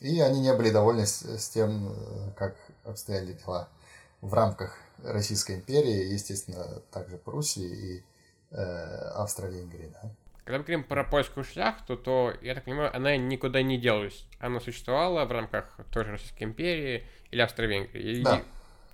и 0.00 0.20
они 0.20 0.40
не 0.40 0.54
были 0.54 0.70
довольны 0.70 1.06
с, 1.06 1.22
с 1.22 1.48
тем, 1.48 1.92
э, 1.92 2.30
как 2.36 2.56
обстояли 2.84 3.32
дела 3.32 3.68
в 4.20 4.32
рамках 4.34 4.78
Российской 5.02 5.56
империи, 5.56 6.12
естественно, 6.12 6.80
также 6.90 7.18
Пруссии 7.18 7.96
и 7.96 8.04
э, 8.50 9.10
Австро-Венгрии, 9.14 9.92
да. 9.92 10.10
Когда 10.44 10.58
мы 10.58 10.64
говорим 10.64 10.84
про 10.84 11.02
польскую 11.02 11.42
шляхту, 11.42 11.96
то, 11.96 12.32
я 12.40 12.54
так 12.54 12.64
понимаю, 12.64 12.94
она 12.94 13.16
никуда 13.16 13.62
не 13.62 13.78
делась. 13.78 14.26
Она 14.38 14.60
существовала 14.60 15.24
в 15.24 15.32
рамках 15.32 15.76
той 15.92 16.04
же 16.04 16.12
Российской 16.12 16.44
империи 16.44 17.04
или 17.32 17.40
Австро-Венгрии. 17.40 18.22
Да. 18.22 18.42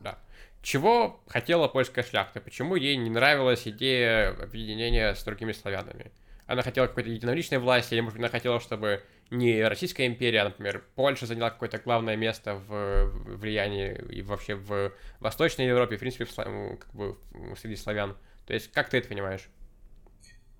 да. 0.00 0.18
Чего 0.62 1.20
хотела 1.26 1.68
польская 1.68 2.04
шляхта? 2.04 2.40
Почему 2.40 2.74
ей 2.74 2.96
не 2.96 3.10
нравилась 3.10 3.68
идея 3.68 4.30
объединения 4.30 5.14
с 5.14 5.22
другими 5.24 5.52
славянами? 5.52 6.10
Она 6.52 6.60
хотела 6.60 6.86
какой-то 6.86 7.08
единоличной 7.08 7.56
власти, 7.56 7.94
или, 7.94 8.02
может 8.02 8.18
быть, 8.18 8.24
она 8.26 8.30
хотела, 8.30 8.60
чтобы 8.60 9.02
не 9.30 9.62
Российская 9.66 10.06
империя, 10.06 10.42
а, 10.42 10.44
например, 10.44 10.84
Польша 10.94 11.24
заняла 11.24 11.48
какое-то 11.48 11.78
главное 11.78 12.14
место 12.14 12.56
в 12.56 13.06
влиянии 13.38 13.94
и 14.10 14.20
вообще 14.20 14.54
в 14.54 14.92
Восточной 15.18 15.64
Европе, 15.64 15.96
в 15.96 16.00
принципе, 16.00 16.26
в, 16.26 16.34
как 16.34 16.94
бы, 16.94 17.16
среди 17.58 17.76
славян. 17.76 18.18
То 18.46 18.52
есть, 18.52 18.70
как 18.70 18.90
ты 18.90 18.98
это 18.98 19.08
понимаешь? 19.08 19.48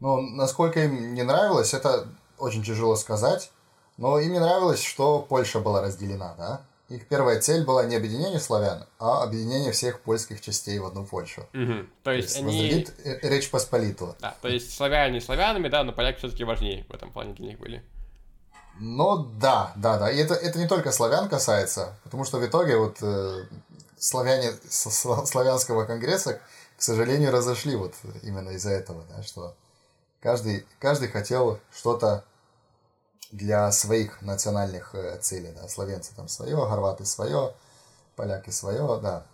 Ну, 0.01 0.23
насколько 0.23 0.83
им 0.83 1.13
не 1.13 1.25
нравилось, 1.25 1.75
это 1.75 2.09
очень 2.39 2.63
тяжело 2.63 2.97
сказать. 2.97 3.53
Но 3.99 4.19
им 4.19 4.33
не 4.33 4.41
нравилось, 4.41 4.83
что 4.83 5.19
Польша 5.21 5.61
была 5.61 5.83
разделена, 5.83 6.35
да? 6.39 6.63
Их 6.95 7.09
первая 7.09 7.41
цель 7.41 7.65
была 7.65 7.85
не 7.85 7.97
объединение 7.97 8.41
славян, 8.41 8.87
а 8.99 9.23
объединение 9.23 9.73
всех 9.73 10.01
польских 10.01 10.41
частей 10.41 10.79
в 10.79 10.87
одну 10.87 11.05
Польшу. 11.05 11.43
Угу. 11.55 11.87
То 12.03 12.13
есть, 12.13 12.39
то 12.39 12.39
есть 12.39 12.39
они... 12.39 12.87
Речь 13.23 13.51
Посполитую. 13.51 14.15
Да, 14.21 14.37
то 14.43 14.49
есть 14.49 14.75
славяне 14.75 15.21
славянами, 15.21 15.69
да, 15.69 15.85
но 15.85 15.93
поляки 15.93 16.19
все-таки 16.19 16.45
важнее 16.45 16.85
в 16.89 16.95
этом 16.95 17.11
плане 17.11 17.35
для 17.35 17.47
них 17.47 17.59
были. 17.59 17.83
Ну 18.79 19.25
да, 19.41 19.73
да, 19.77 19.99
да. 19.99 20.11
И 20.11 20.19
это, 20.19 20.35
это 20.35 20.59
не 20.59 20.69
только 20.69 20.93
славян 20.93 21.29
касается, 21.29 21.99
потому 22.05 22.25
что 22.25 22.39
в 22.39 22.47
итоге 22.47 22.77
вот 22.77 22.99
э, 23.01 23.45
славяне 23.99 24.53
славянского 24.69 25.85
конгресса, 25.85 26.41
к 26.77 26.83
сожалению, 26.83 27.33
разошли 27.33 27.77
вот 27.77 27.95
именно 28.23 28.51
из-за 28.51 28.71
этого, 28.71 29.05
да, 29.09 29.23
что 29.23 29.55
Каждый, 30.23 30.65
каждый 30.79 31.09
хотел 31.09 31.59
что-то 31.75 32.25
для 33.33 33.71
своих 33.73 34.23
национальных 34.23 34.95
э, 34.95 35.19
целей, 35.19 35.53
да, 35.55 35.67
словенцы 35.69 36.15
там 36.15 36.29
свое, 36.29 36.57
хорваты 36.57 37.05
свое, 37.05 37.55
поляки 38.15 38.51
свое, 38.51 39.01
да. 39.03 39.27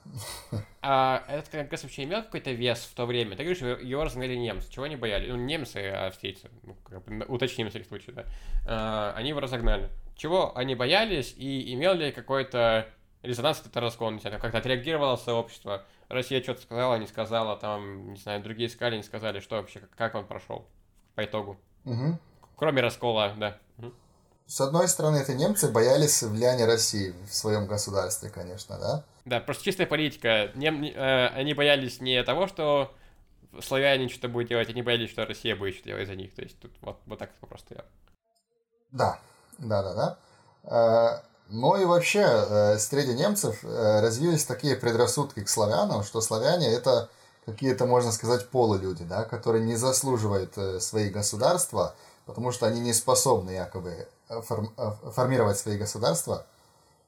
А 0.80 1.24
этот 1.28 1.48
конгресс 1.50 1.82
вообще 1.82 2.04
имел 2.04 2.22
какой-то 2.22 2.52
вес 2.52 2.78
в 2.78 2.94
то 2.94 3.04
время? 3.04 3.36
Ты 3.36 3.42
говоришь, 3.42 3.60
его 3.60 4.04
разгнали 4.04 4.36
немцы. 4.36 4.70
Чего 4.70 4.84
они 4.84 4.96
боялись? 4.96 5.28
Ну, 5.28 5.36
немцы, 5.36 5.76
а 5.76 6.06
австрийцы, 6.06 6.48
ну, 6.62 6.76
как 6.84 7.04
бы, 7.04 7.24
уточним 7.26 7.66
на 7.66 7.70
всякий 7.70 7.88
случай, 7.88 8.12
да. 8.12 8.24
А, 8.66 9.12
они 9.16 9.30
его 9.30 9.40
разогнали. 9.40 9.90
Чего 10.16 10.56
они 10.56 10.74
боялись 10.74 11.34
и 11.36 11.74
имел 11.74 11.94
ли 11.94 12.12
какой-то 12.12 12.88
резонанс 13.22 13.60
этот 13.60 13.76
разгон? 13.76 14.20
Как-то 14.20 14.58
отреагировало 14.58 15.16
сообщество? 15.16 15.84
Россия 16.08 16.42
что-то 16.42 16.62
сказала, 16.62 16.96
не 16.96 17.06
сказала, 17.06 17.56
там, 17.56 18.12
не 18.12 18.18
знаю, 18.18 18.42
другие 18.42 18.68
искали, 18.68 18.96
не 18.96 19.02
сказали, 19.02 19.40
что 19.40 19.56
вообще, 19.56 19.82
как 19.96 20.14
он 20.14 20.26
прошел? 20.26 20.66
по 21.18 21.24
итогу. 21.24 21.56
Угу. 21.84 22.18
Кроме 22.58 22.82
раскола, 22.82 23.34
да. 23.38 23.56
С 24.48 24.60
одной 24.60 24.88
стороны, 24.88 25.18
это 25.18 25.34
немцы 25.34 25.70
боялись 25.70 26.22
влияния 26.22 26.64
России 26.64 27.14
в 27.30 27.34
своем 27.34 27.66
государстве, 27.66 28.30
конечно, 28.30 28.78
да? 28.78 29.04
Да, 29.26 29.40
просто 29.40 29.62
чистая 29.64 29.86
политика. 29.86 30.50
Нем, 30.54 30.82
э, 30.82 31.28
они 31.28 31.52
боялись 31.54 32.00
не 32.00 32.22
того, 32.24 32.46
что 32.46 32.92
славяне 33.60 34.08
что-то 34.08 34.28
будут 34.28 34.48
делать, 34.48 34.70
они 34.70 34.80
боялись, 34.82 35.10
что 35.10 35.26
Россия 35.26 35.54
будет 35.54 35.74
что-то 35.74 35.90
делать 35.90 36.08
за 36.08 36.14
них. 36.14 36.34
То 36.34 36.42
есть 36.42 36.58
тут 36.58 36.72
вот, 36.80 36.98
вот 37.04 37.18
так 37.18 37.30
вопрос 37.42 37.60
стоял. 37.60 37.84
Да, 38.90 39.20
да, 39.58 39.82
да, 39.82 39.94
да. 39.94 40.18
Э, 40.64 41.22
ну 41.50 41.80
и 41.80 41.84
вообще, 41.84 42.24
э, 42.24 42.78
среди 42.78 43.12
немцев 43.12 43.62
развились 43.62 44.46
такие 44.46 44.76
предрассудки 44.76 45.44
к 45.44 45.48
славянам, 45.48 46.02
что 46.02 46.22
славяне 46.22 46.72
это 46.72 47.10
какие-то, 47.44 47.86
можно 47.86 48.12
сказать, 48.12 48.48
полулюди, 48.48 49.04
да, 49.04 49.24
которые 49.24 49.64
не 49.64 49.76
заслуживают 49.76 50.54
свои 50.82 51.10
государства, 51.10 51.94
потому 52.28 52.52
что 52.52 52.66
они 52.66 52.80
не 52.80 52.92
способны 52.92 53.52
якобы 53.52 54.06
э, 54.28 54.40
форм, 54.42 54.70
э, 54.76 54.92
формировать 55.12 55.58
свои 55.58 55.78
государства, 55.78 56.44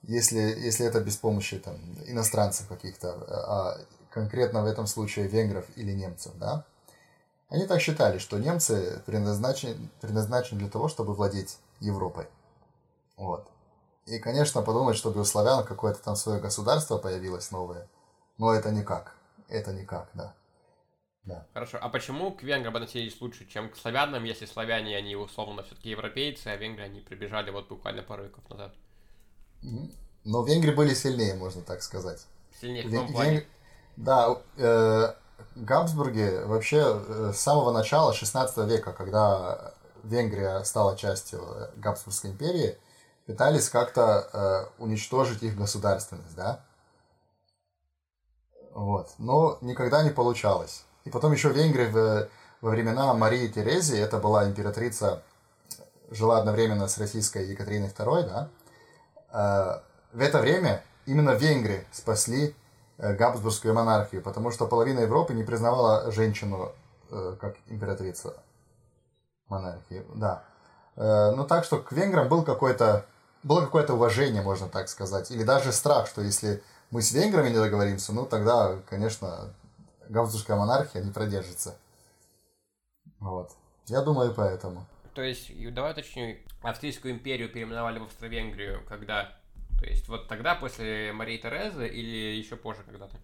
если, 0.03 0.39
если 0.39 0.87
это 0.87 1.01
без 1.01 1.19
помощи 1.19 1.59
там, 1.59 1.77
иностранцев 2.07 2.67
каких-то, 2.69 3.13
а 3.29 3.79
конкретно 4.11 4.63
в 4.63 4.67
этом 4.67 4.87
случае 4.87 5.29
венгров 5.29 5.67
или 5.77 5.93
немцев, 5.93 6.33
да. 6.37 6.65
Они 7.51 7.67
так 7.67 7.83
считали, 7.83 8.17
что 8.17 8.39
немцы 8.39 9.03
предназначены, 9.05 9.91
предназначены 10.01 10.59
для 10.61 10.71
того, 10.71 10.89
чтобы 10.89 11.13
владеть 11.13 11.59
Европой. 11.81 12.27
Вот. 13.19 13.47
И, 14.07 14.19
конечно, 14.19 14.63
подумать, 14.63 14.97
чтобы 14.97 15.21
у 15.21 15.25
славян 15.25 15.65
какое-то 15.65 16.03
там 16.03 16.17
свое 16.17 16.41
государство 16.41 16.97
появилось 16.97 17.51
новое, 17.51 17.87
но 18.39 18.55
это 18.55 18.71
никак. 18.71 19.13
Это 19.49 19.75
никак, 19.75 20.09
да. 20.15 20.33
Да. 21.25 21.47
Хорошо. 21.53 21.79
А 21.81 21.89
почему 21.89 22.33
к 22.33 22.43
венграм 22.43 22.75
относились 22.77 23.21
лучше, 23.21 23.47
чем 23.47 23.71
к 23.71 23.77
славянам, 23.77 24.25
если 24.25 24.47
славяне, 24.47 24.97
они 24.97 25.17
условно 25.17 25.63
все-таки 25.63 25.91
европейцы, 25.91 26.49
а 26.49 26.57
венгры, 26.57 26.85
они 26.85 27.01
прибежали 27.01 27.51
вот 27.51 27.69
буквально 27.69 28.03
пару 28.03 28.25
веков 28.25 28.49
назад? 28.49 28.75
Но 30.25 30.45
венгры 30.45 30.73
были 30.75 30.95
сильнее, 30.95 31.35
можно 31.35 31.63
так 31.63 31.83
сказать. 31.83 32.27
Сильнее 32.61 32.87
в 32.87 32.95
том 32.95 33.13
плане? 33.13 33.31
Венгр... 33.31 33.47
Да, 33.97 34.43
э, 34.57 35.15
Габсбурги 35.57 36.45
вообще 36.45 36.79
э, 36.79 37.33
с 37.35 37.41
самого 37.41 37.73
начала 37.73 38.15
16 38.15 38.57
века, 38.69 38.93
когда 38.93 39.75
Венгрия 40.03 40.63
стала 40.65 40.97
частью 40.97 41.41
э, 41.43 41.71
Габсбургской 41.77 42.31
империи, 42.31 42.79
пытались 43.27 43.69
как-то 43.69 44.71
э, 44.79 44.83
уничтожить 44.83 45.43
их 45.43 45.57
государственность, 45.57 46.35
да? 46.35 46.65
Вот. 48.73 49.11
Но 49.19 49.59
никогда 49.61 50.03
не 50.03 50.11
получалось. 50.11 50.85
И 51.05 51.11
потом 51.11 51.33
еще 51.33 51.51
Венгрия 51.51 51.89
в, 51.89 52.29
во 52.61 52.71
времена 52.71 53.13
Марии 53.15 53.49
Терезии, 53.49 53.99
это 53.99 54.19
была 54.19 54.49
императрица, 54.49 55.23
жила 56.11 56.39
одновременно 56.39 56.89
с 56.89 56.99
российской 56.99 57.47
Екатериной 57.47 57.89
II, 57.89 58.29
да, 58.29 58.49
э, 59.33 60.17
в 60.17 60.21
это 60.21 60.39
время 60.41 60.83
именно 61.07 61.31
Венгры 61.31 61.87
спасли 61.93 62.55
э, 62.99 63.15
Габсбургскую 63.15 63.75
монархию, 63.75 64.23
потому 64.23 64.51
что 64.51 64.67
половина 64.67 65.01
Европы 65.01 65.33
не 65.35 65.45
признавала 65.45 66.11
женщину 66.11 66.73
э, 67.11 67.37
как 67.41 67.57
императрицу 67.69 68.35
монархии, 69.49 70.05
да. 70.15 70.45
Ну 70.97 71.47
так 71.47 71.65
что 71.65 71.79
к 71.79 71.93
венграм 71.93 72.29
был 72.29 72.43
какой-то 72.43 73.07
было 73.43 73.63
какое-то 73.63 73.95
уважение, 73.95 74.43
можно 74.43 74.69
так 74.69 74.89
сказать, 74.89 75.31
или 75.31 75.45
даже 75.45 75.73
страх, 75.73 76.07
что 76.07 76.21
если 76.21 76.63
мы 76.91 77.01
с 77.01 77.13
венграми 77.13 77.49
не 77.49 77.57
договоримся, 77.57 78.13
ну 78.13 78.27
тогда, 78.27 78.77
конечно, 78.89 79.55
Габсбургская 80.11 80.57
монархия 80.57 81.03
не 81.03 81.13
продержится. 81.13 81.79
Вот. 83.21 83.53
Я 83.87 84.03
думаю, 84.03 84.35
поэтому. 84.35 84.87
То 85.15 85.23
есть, 85.23 85.51
давай 85.73 85.93
уточню, 85.93 86.37
Австрийскую 86.63 87.15
империю 87.15 87.49
переименовали 87.49 87.99
в 87.99 88.05
Австро-Венгрию 88.05 88.85
когда? 88.89 89.33
То 89.79 89.87
есть, 89.87 90.09
вот 90.09 90.29
тогда, 90.29 90.55
после 90.57 91.13
Марии 91.13 91.39
Терезы, 91.39 91.87
или 91.89 92.37
еще 92.37 92.57
позже 92.57 92.83
когда-то? 92.83 93.17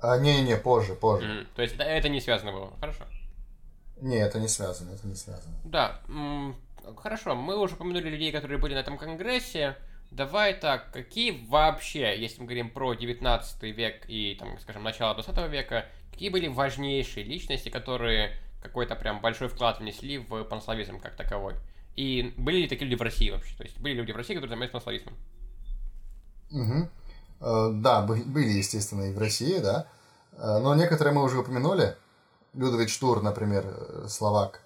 А, 0.00 0.18
не-не, 0.18 0.56
позже, 0.56 0.94
позже. 0.94 1.26
Mm, 1.26 1.46
то 1.56 1.62
есть, 1.62 1.74
это, 1.74 1.84
это 1.84 2.08
не 2.08 2.20
связано 2.20 2.52
было, 2.52 2.72
хорошо? 2.78 3.04
Не, 4.00 4.18
это 4.18 4.38
не 4.38 4.48
связано, 4.48 4.90
это 4.90 5.06
не 5.06 5.14
связано. 5.14 5.54
Да, 5.64 6.00
хорошо, 6.96 7.34
мы 7.34 7.56
уже 7.58 7.74
упомянули 7.74 8.08
людей, 8.08 8.32
которые 8.32 8.58
были 8.58 8.74
на 8.74 8.78
этом 8.78 8.98
конгрессе. 8.98 9.76
Давай 10.10 10.54
так, 10.54 10.92
какие 10.92 11.44
вообще, 11.48 12.18
если 12.18 12.40
мы 12.40 12.46
говорим 12.46 12.70
про 12.70 12.94
19 12.94 13.62
век 13.62 14.04
и, 14.08 14.36
там, 14.38 14.58
скажем, 14.60 14.84
начало 14.84 15.14
20 15.14 15.50
века, 15.50 15.86
какие 16.14 16.30
были 16.30 16.46
важнейшие 16.46 17.24
личности, 17.24 17.68
которые 17.68 18.36
какой-то 18.62 18.94
прям 18.94 19.20
большой 19.20 19.48
вклад 19.48 19.80
внесли 19.80 20.18
в 20.18 20.44
панславизм 20.44 21.00
как 21.00 21.16
таковой? 21.16 21.56
И 21.96 22.32
были 22.38 22.58
ли 22.62 22.68
такие 22.68 22.86
люди 22.86 22.98
в 22.98 23.02
России 23.02 23.30
вообще? 23.30 23.56
То 23.56 23.64
есть 23.64 23.78
были 23.80 23.94
люди 23.94 24.12
в 24.12 24.16
России, 24.16 24.34
которые 24.34 24.50
занимались 24.50 24.72
панславизмом? 24.72 25.14
Угу. 26.50 26.88
Да, 27.80 28.02
были, 28.02 28.50
естественно, 28.50 29.02
и 29.02 29.12
в 29.12 29.18
России, 29.18 29.58
да. 29.58 29.88
Э, 30.32 30.58
но 30.60 30.74
некоторые 30.74 31.12
мы 31.12 31.22
уже 31.22 31.38
упомянули. 31.38 31.96
Людович 32.52 32.94
Штур, 32.94 33.22
например, 33.22 33.64
э, 33.66 34.06
словак, 34.08 34.62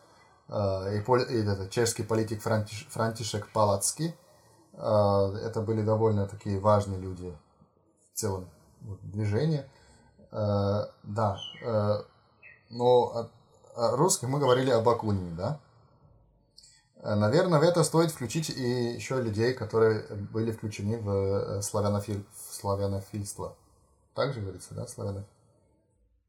и, 0.49 0.53
это, 0.53 1.69
чешский 1.71 2.03
политик 2.03 2.43
Франтиш, 2.43 2.87
Франтишек 2.91 3.49
Палацкий. 3.49 4.15
Это 4.73 5.63
были 5.67 5.83
довольно 5.83 6.27
такие 6.27 6.59
важные 6.59 6.99
люди 7.01 7.35
в 8.15 8.19
целом 8.19 8.49
движения. 9.03 9.69
Да. 10.31 11.39
Но 12.71 13.31
о 13.75 13.97
русских 13.97 14.29
мы 14.29 14.39
говорили 14.39 14.71
об 14.71 14.89
Акунине, 14.89 15.35
да? 15.35 15.61
Наверное, 17.03 17.61
в 17.61 17.63
это 17.63 17.85
стоит 17.85 18.11
включить 18.11 18.51
и 18.51 18.95
еще 18.95 19.23
людей, 19.23 19.55
которые 19.55 20.03
были 20.33 20.51
включены 20.51 20.99
в 20.99 21.63
славянофиль, 21.63 22.27
славянофильство. 22.51 23.57
Так 24.15 24.35
же 24.35 24.41
говорится, 24.41 24.75
да, 24.75 24.87
славяно 24.89 25.25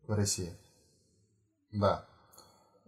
в 0.05 0.13
России. 0.13 0.55
Да. 1.71 2.05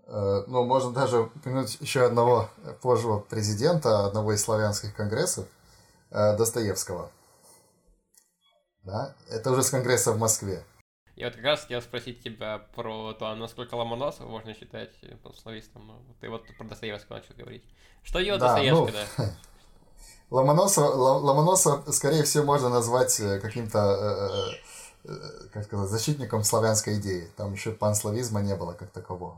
Э, 0.06 0.44
ну, 0.48 0.64
можно 0.66 0.92
даже 0.92 1.22
упомянуть 1.22 1.80
еще 1.82 2.06
одного 2.06 2.50
позжего 2.82 3.20
президента 3.20 4.06
одного 4.06 4.34
из 4.34 4.44
славянских 4.44 4.96
конгрессов, 4.96 5.48
э, 6.12 6.38
Достоевского. 6.38 7.10
Да, 8.84 9.16
это 9.30 9.52
уже 9.52 9.64
с 9.64 9.70
конгресса 9.70 10.12
в 10.12 10.20
Москве. 10.20 10.64
Я 11.22 11.28
вот 11.28 11.36
как 11.36 11.46
раз 11.46 11.62
хотел 11.62 11.84
спросить 11.84 12.24
тебя 12.24 12.58
про 12.74 13.14
то, 13.14 13.36
насколько 13.36 13.76
Ломоносова 13.76 14.28
можно 14.28 14.56
считать 14.56 14.90
славистом. 15.40 15.86
Ну, 15.86 16.16
ты 16.20 16.28
вот 16.30 16.48
про 16.58 16.64
Достоевского 16.66 17.18
начал 17.18 17.36
говорить. 17.38 17.64
Что 18.02 18.22
делал 18.22 18.40
да, 18.40 18.48
Достоевский, 18.48 18.98
ну, 19.20 19.24
да? 19.24 19.36
Ломоносова, 20.32 20.88
Ломоносова, 20.88 21.92
скорее 21.92 22.24
всего, 22.24 22.46
можно 22.46 22.70
назвать 22.70 23.20
э, 23.20 23.40
каким-то, 23.40 24.58
э, 25.06 25.10
э, 25.10 25.48
как 25.54 25.66
сказать, 25.66 25.90
защитником 25.92 26.44
славянской 26.44 26.98
идеи. 26.98 27.30
Там 27.38 27.54
еще 27.54 27.72
панславизма 27.72 28.42
не 28.42 28.56
было 28.56 28.74
как 28.74 28.90
такового. 28.90 29.38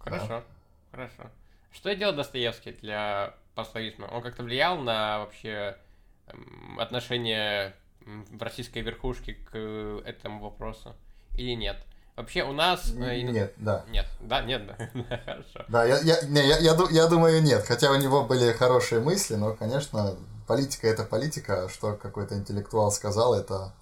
Хорошо, 0.00 0.26
да? 0.26 0.44
хорошо. 0.90 1.30
Что 1.70 1.94
делал 1.94 2.12
Достоевский 2.12 2.72
для 2.72 3.36
панславизма? 3.54 4.06
Он 4.06 4.20
как-то 4.20 4.42
влиял 4.42 4.78
на 4.78 5.20
вообще 5.20 5.78
эм, 6.26 6.80
отношение 6.80 7.76
в 8.06 8.42
российской 8.42 8.80
верхушке 8.80 9.34
к 9.34 9.56
этому 10.04 10.40
вопросу 10.40 10.94
или 11.34 11.54
нет? 11.54 11.76
Вообще 12.16 12.42
у 12.42 12.52
нас... 12.52 12.92
Э, 12.92 13.20
нет, 13.22 13.54
да. 13.56 13.84
Нет, 13.88 14.06
да, 14.20 14.42
нет, 14.42 14.66
да. 14.66 15.18
Хорошо. 15.24 15.64
Да, 15.68 15.84
я, 15.84 15.98
я, 16.00 16.20
не, 16.22 16.46
я, 16.46 16.58
я, 16.58 16.76
я 16.90 17.06
думаю, 17.06 17.42
нет. 17.42 17.64
Хотя 17.66 17.90
у 17.90 17.96
него 17.96 18.24
были 18.24 18.52
хорошие 18.52 19.00
мысли, 19.00 19.36
но, 19.36 19.54
конечно, 19.54 20.16
политика 20.46 20.86
это 20.86 21.04
политика. 21.04 21.68
Что 21.68 21.94
какой-то 21.94 22.36
интеллектуал 22.36 22.90
сказал, 22.92 23.34
это 23.34 23.72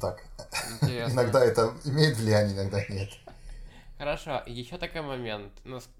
так. 0.00 0.22
Интересно. 0.80 1.12
Иногда 1.12 1.44
это 1.44 1.72
имеет 1.84 2.16
влияние, 2.16 2.54
иногда 2.54 2.84
нет. 2.88 3.10
Хорошо, 3.98 4.42
еще 4.46 4.78
такой 4.78 5.02
момент. 5.02 5.52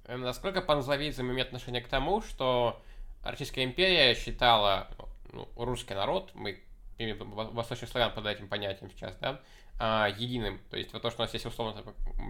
Насколько 0.06 0.60
панславизм 0.60 1.22
имеет 1.32 1.48
отношение 1.48 1.82
к 1.82 1.88
тому, 1.88 2.22
что 2.22 2.80
Российская 3.24 3.64
империя 3.64 4.14
считала 4.14 4.88
ну, 5.32 5.48
русский 5.56 5.94
народ, 5.94 6.30
мы 6.34 6.60
восточных 6.98 7.90
славян 7.90 8.12
под 8.12 8.26
этим 8.26 8.48
понятием 8.48 8.90
сейчас, 8.90 9.14
да, 9.20 9.40
а, 9.78 10.08
единым. 10.08 10.60
То 10.70 10.76
есть 10.76 10.92
вот 10.92 11.02
то, 11.02 11.10
что 11.10 11.22
у 11.22 11.24
нас 11.24 11.32
есть 11.32 11.46
условно 11.46 11.82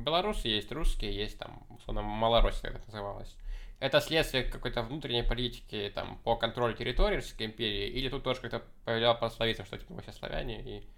белорусы, 0.05 0.49
есть 0.49 0.71
русские, 0.71 1.15
есть 1.15 1.39
там 1.39 1.67
условно 1.71 2.03
Малороссия, 2.03 2.71
как 2.71 2.81
это 2.81 2.87
называлось. 2.87 3.35
Это 3.81 4.01
следствие 4.01 4.43
какой-то 4.45 4.83
внутренней 4.83 5.23
политики 5.23 5.91
там 5.95 6.19
по 6.25 6.37
контролю 6.37 6.75
территории 6.75 7.17
Российской 7.17 7.47
империи, 7.47 7.89
или 7.89 8.09
тут 8.09 8.25
тоже 8.25 8.41
как-то 8.41 8.63
повлияло 8.85 9.15
пословица, 9.15 9.65
что 9.65 9.79
типа 9.79 10.01
все 10.03 10.13
славяне, 10.13 10.61
и 10.63 10.89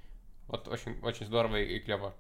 вот 0.49 0.67
очень, 0.67 0.99
очень 1.03 1.27
здорово 1.27 1.57
и, 1.57 1.77
и 1.77 1.81
клево. 1.81 2.15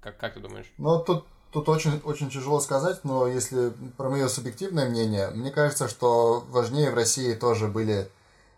Как, 0.00 0.16
как 0.16 0.34
ты 0.34 0.40
думаешь? 0.40 0.72
Ну, 0.78 1.02
тут, 1.04 1.26
тут 1.52 1.68
очень, 1.68 2.00
очень 2.04 2.30
тяжело 2.30 2.60
сказать, 2.60 3.04
но 3.04 3.26
если 3.26 3.70
про 3.96 4.08
мое 4.08 4.28
субъективное 4.28 4.88
мнение, 4.88 5.28
мне 5.30 5.50
кажется, 5.50 5.88
что 5.88 6.44
важнее 6.48 6.90
в 6.90 6.94
России 6.94 7.34
тоже 7.34 7.66
были, 7.66 8.08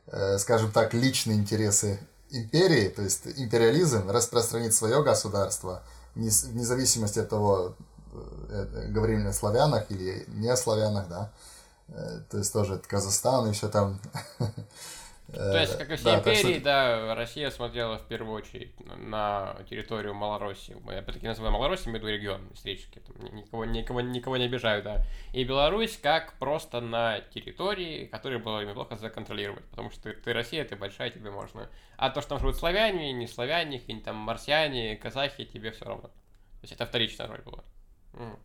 э, 0.06 0.38
скажем 0.38 0.70
так, 0.70 0.94
личные 0.94 1.38
интересы 1.38 2.06
империи, 2.32 2.88
то 2.88 3.02
есть 3.02 3.26
империализм, 3.36 4.10
распространить 4.10 4.74
свое 4.74 5.02
государство, 5.02 5.82
вне 6.14 6.30
зависимости 6.30 7.18
от 7.18 7.28
того, 7.28 7.74
э, 8.12 8.66
э, 8.74 8.88
говорим 8.88 9.20
ли 9.20 9.28
о 9.28 9.32
славянах 9.32 9.90
или 9.90 10.24
не 10.28 10.48
о 10.48 10.56
славянах, 10.56 11.08
да, 11.08 11.30
э, 11.88 12.20
то 12.30 12.38
есть 12.38 12.52
тоже 12.52 12.80
Казахстан 12.86 13.52
все 13.52 13.68
там 13.68 14.00
То 15.32 15.58
есть, 15.58 15.78
как 15.78 15.90
и 15.90 15.96
все 15.96 16.04
да, 16.04 16.18
империи, 16.18 16.54
что... 16.54 16.64
да, 16.64 17.14
Россия 17.14 17.50
смотрела 17.50 17.96
в 17.96 18.06
первую 18.06 18.34
очередь 18.34 18.74
на 18.98 19.56
территорию 19.68 20.12
Малороссии. 20.12 20.76
Мы 20.84 20.96
опять-таки 20.96 21.26
называем 21.26 21.54
Малороссией, 21.54 21.90
имею 21.90 22.02
в 22.02 22.06
виду 22.06 22.14
регион 22.14 22.48
исторически. 22.52 22.98
Там 22.98 23.34
никого, 23.34 23.64
никого, 23.64 24.00
никого 24.02 24.36
не 24.36 24.44
обижаю, 24.44 24.82
да. 24.82 25.06
И 25.32 25.42
Беларусь 25.44 25.96
как 25.96 26.34
просто 26.34 26.82
на 26.82 27.20
территории, 27.20 28.06
которую 28.06 28.40
было 28.40 28.62
ими 28.62 28.74
плохо 28.74 28.96
законтролировать. 28.96 29.64
Потому 29.66 29.90
что 29.90 30.02
ты, 30.02 30.12
ты 30.12 30.32
Россия, 30.34 30.66
ты 30.66 30.76
большая, 30.76 31.10
тебе 31.10 31.30
можно. 31.30 31.70
А 31.96 32.10
то, 32.10 32.20
что 32.20 32.30
там 32.30 32.40
живут 32.40 32.56
славяне, 32.56 33.12
не 33.12 33.26
славяне, 33.26 33.80
какие-нибудь 33.80 34.04
там 34.04 34.16
марсиане, 34.16 34.96
казахи, 34.96 35.46
тебе 35.46 35.70
все 35.70 35.86
равно. 35.86 36.08
То 36.08 36.64
есть 36.64 36.74
это 36.74 36.84
вторичная 36.84 37.26
роль 37.26 37.40
была. 37.40 37.64
М 38.12 38.38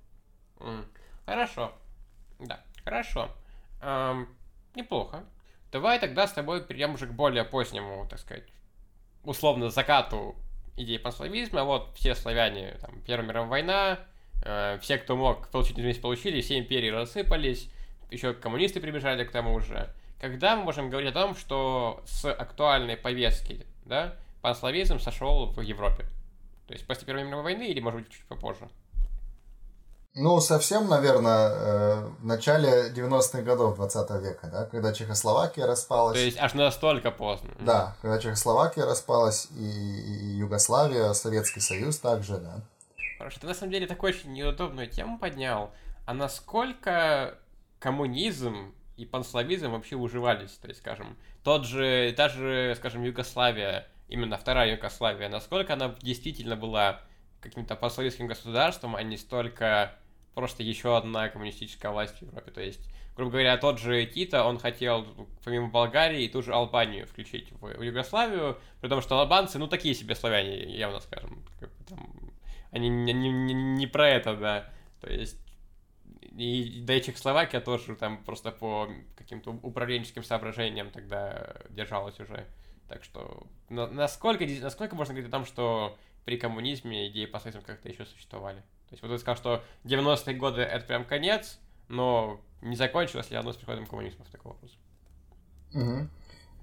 -м. 0.60 0.86
Хорошо. 1.26 1.74
Да, 2.40 2.64
хорошо. 2.84 3.30
Эм, 3.82 4.30
неплохо. 4.74 5.26
Давай 5.78 6.00
тогда 6.00 6.26
с 6.26 6.34
тобой 6.34 6.64
перейдем 6.64 6.96
уже 6.96 7.06
к 7.06 7.12
более 7.12 7.44
позднему, 7.44 8.08
так 8.10 8.18
сказать, 8.18 8.46
условно 9.24 9.70
закату 9.70 10.36
идеи 10.76 10.98
панславизма. 10.98 11.66
Вот 11.66 11.92
все 11.94 12.16
славяне, 12.16 12.80
там, 12.82 13.00
Первая 13.06 13.28
мировая 13.28 13.48
война, 13.48 14.00
э, 14.44 14.80
все, 14.82 14.98
кто 14.98 15.16
мог 15.16 15.50
получить 15.50 15.78
независимость, 15.78 16.02
получили, 16.02 16.42
все 16.42 16.58
империи 16.58 16.90
рассыпались, 16.90 17.70
еще 18.10 18.34
коммунисты 18.34 18.80
прибежали 18.80 19.24
к 19.24 19.30
тому 19.30 19.60
же. 19.60 19.88
Когда 20.20 20.56
мы 20.56 20.64
можем 20.64 20.90
говорить 20.90 21.12
о 21.12 21.14
том, 21.14 21.36
что 21.36 22.02
с 22.08 22.26
актуальной 22.26 22.98
повестки, 22.98 23.64
да, 23.86 24.16
панславизм 24.42 24.98
сошел 24.98 25.46
в 25.46 25.62
Европе? 25.62 26.06
То 26.66 26.74
есть 26.74 26.88
после 26.88 27.06
Первой 27.06 27.24
мировой 27.24 27.44
войны 27.44 27.68
или, 27.68 27.80
может 27.82 28.02
быть, 28.02 28.12
чуть 28.12 28.26
попозже? 28.26 28.68
Ну, 30.20 30.40
совсем, 30.42 30.90
наверное, 30.90 31.52
э, 31.52 32.10
в 32.20 32.26
начале 32.26 32.90
90-х 32.90 33.44
годов 33.44 33.76
20 33.76 34.10
века, 34.20 34.48
да, 34.52 34.66
когда 34.66 34.92
Чехословакия 34.92 35.68
распалась. 35.68 36.18
То 36.18 36.24
есть 36.24 36.40
аж 36.40 36.56
настолько 36.56 37.12
поздно. 37.12 37.52
Да, 37.60 37.96
когда 38.02 38.18
Чехословакия 38.18 38.86
распалась, 38.86 39.48
и, 39.56 39.70
и 39.70 40.38
Югославия, 40.40 41.14
Советский 41.14 41.60
Союз 41.60 42.00
также, 42.00 42.38
да. 42.40 42.62
Хорошо, 43.20 43.40
ты 43.42 43.46
на 43.46 43.54
самом 43.54 43.72
деле 43.72 43.86
такую 43.86 44.10
очень 44.10 44.34
неудобную 44.34 44.90
тему 44.90 45.20
поднял. 45.20 45.70
А 46.08 46.16
насколько 46.16 47.38
коммунизм 47.78 48.74
и 48.96 49.06
панславизм 49.06 49.70
вообще 49.70 49.98
уживались? 49.98 50.58
То 50.60 50.68
есть, 50.68 50.80
скажем, 50.80 51.16
тот 51.44 51.66
же, 51.66 52.12
та 52.18 52.30
же, 52.30 52.74
скажем, 52.76 53.04
Югославия, 53.04 53.88
именно 54.08 54.38
вторая 54.38 54.72
Югославия, 54.72 55.30
насколько 55.30 55.74
она 55.74 55.94
действительно 56.02 56.56
была 56.56 57.02
каким-то 57.40 57.76
панславистским 57.76 58.26
государством, 58.26 58.96
а 58.96 59.04
не 59.04 59.16
столько 59.18 59.94
просто 60.38 60.62
еще 60.62 60.96
одна 60.96 61.30
коммунистическая 61.30 61.90
власть 61.90 62.20
в 62.20 62.22
Европе. 62.22 62.52
То 62.52 62.62
есть, 62.62 62.88
грубо 63.16 63.32
говоря, 63.32 63.58
тот 63.58 63.80
же 63.80 64.06
Тита, 64.06 64.44
он 64.44 64.60
хотел, 64.60 65.04
помимо 65.44 65.70
Болгарии, 65.70 66.26
и 66.26 66.30
ту 66.30 66.44
же 66.44 66.54
Албанию 66.54 67.08
включить 67.08 67.52
в 67.60 67.82
Югославию, 67.82 68.60
при 68.80 68.88
том, 68.88 69.02
что 69.02 69.20
албанцы, 69.20 69.58
ну, 69.58 69.66
такие 69.66 69.96
себе 69.96 70.14
славяне, 70.14 70.78
явно 70.78 71.00
скажем. 71.00 71.44
Там, 71.90 72.32
они 72.70 72.88
не, 72.88 73.14
не, 73.14 73.32
не, 73.32 73.54
не 73.56 73.88
про 73.88 74.10
это, 74.10 74.36
да. 74.36 74.70
То 75.02 75.12
есть, 75.12 75.40
и 76.22 76.84
да 76.86 76.94
и 76.94 77.02
Чехословакия 77.02 77.60
тоже 77.60 77.96
там 77.96 78.24
просто 78.24 78.52
по 78.52 78.92
каким-то 79.16 79.50
управленческим 79.64 80.24
соображениям 80.24 80.92
тогда 80.92 81.56
держалась 81.72 82.20
уже. 82.20 82.46
Так 82.88 83.04
что, 83.04 83.48
насколько, 83.70 84.46
насколько 84.62 84.96
можно 84.96 85.16
говорить 85.16 85.30
о 85.30 85.36
том, 85.36 85.46
что 85.48 85.98
при 86.26 86.38
коммунизме 86.38 87.08
идеи 87.08 87.26
посредством 87.26 87.66
как-то 87.66 87.90
еще 87.90 88.06
существовали? 88.06 88.62
То 88.90 88.94
есть 88.94 89.04
вот 89.04 89.10
ты 89.10 89.18
сказал, 89.20 89.36
что 89.36 89.64
90-е 89.84 90.36
годы 90.36 90.62
это 90.62 90.86
прям 90.86 91.06
конец, 91.06 91.58
но 91.90 92.40
не 92.62 92.76
закончилось 92.76 93.30
ли 93.30 93.38
оно 93.38 93.52
с 93.52 93.58
приходом 93.58 93.86
в 93.86 94.32
такой 94.32 94.52
вопрос? 94.52 94.72
Угу. 95.74 96.08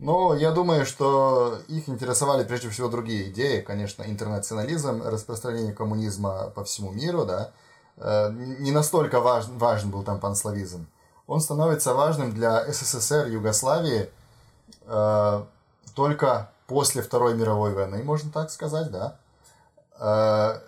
Ну, 0.01 0.35
я 0.35 0.51
думаю, 0.51 0.87
что 0.87 1.59
их 1.69 1.89
интересовали 1.89 2.45
прежде 2.45 2.69
всего 2.69 2.89
другие 2.89 3.31
идеи, 3.31 3.61
конечно, 3.61 4.03
интернационализм, 4.03 5.03
распространение 5.03 5.73
коммунизма 5.73 6.51
по 6.51 6.65
всему 6.65 6.91
миру, 6.91 7.25
да. 7.25 7.53
Э, 7.97 8.31
не 8.33 8.73
настолько 8.73 9.21
важен, 9.21 9.57
важен 9.59 9.91
был 9.91 10.03
там 10.03 10.19
панславизм. 10.19 10.87
Он 11.27 11.41
становится 11.41 11.95
важным 11.95 12.33
для 12.33 12.65
СССР, 12.71 13.29
Югославии 13.29 14.11
э, 14.83 15.45
только 15.95 16.51
после 16.67 17.03
Второй 17.03 17.35
мировой 17.35 17.73
войны, 17.73 18.03
можно 18.03 18.33
так 18.33 18.51
сказать, 18.51 18.91
да. 18.91 19.17
Э, 20.01 20.61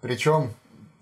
причем 0.00 0.54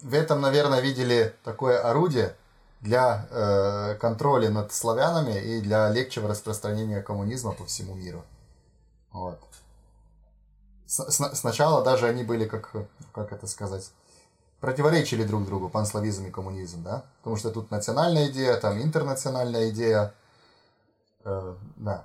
в 0.02 0.14
этом, 0.14 0.40
наверное, 0.40 0.80
видели 0.80 1.34
такое 1.44 1.80
орудие 1.80 2.34
для 2.80 3.26
э, 3.30 3.94
контроля 4.00 4.50
над 4.50 4.72
славянами 4.72 5.38
и 5.38 5.60
для 5.60 5.88
легчего 5.90 6.28
распространения 6.28 7.00
коммунизма 7.00 7.52
по 7.52 7.64
всему 7.64 7.94
миру. 7.94 8.24
Вот. 9.12 9.38
сначала 10.86 11.84
даже 11.84 12.06
они 12.08 12.24
были, 12.24 12.46
как, 12.46 12.72
как 13.12 13.32
это 13.32 13.46
сказать, 13.46 13.92
противоречили 14.60 15.24
друг 15.24 15.44
другу, 15.44 15.68
панславизм 15.68 16.26
и 16.26 16.30
коммунизм, 16.30 16.82
да? 16.82 17.04
Потому 17.18 17.36
что 17.36 17.50
тут 17.50 17.70
национальная 17.70 18.28
идея, 18.28 18.56
там 18.56 18.80
интернациональная 18.82 19.70
идея, 19.70 20.14
э, 21.24 21.54
да. 21.76 22.04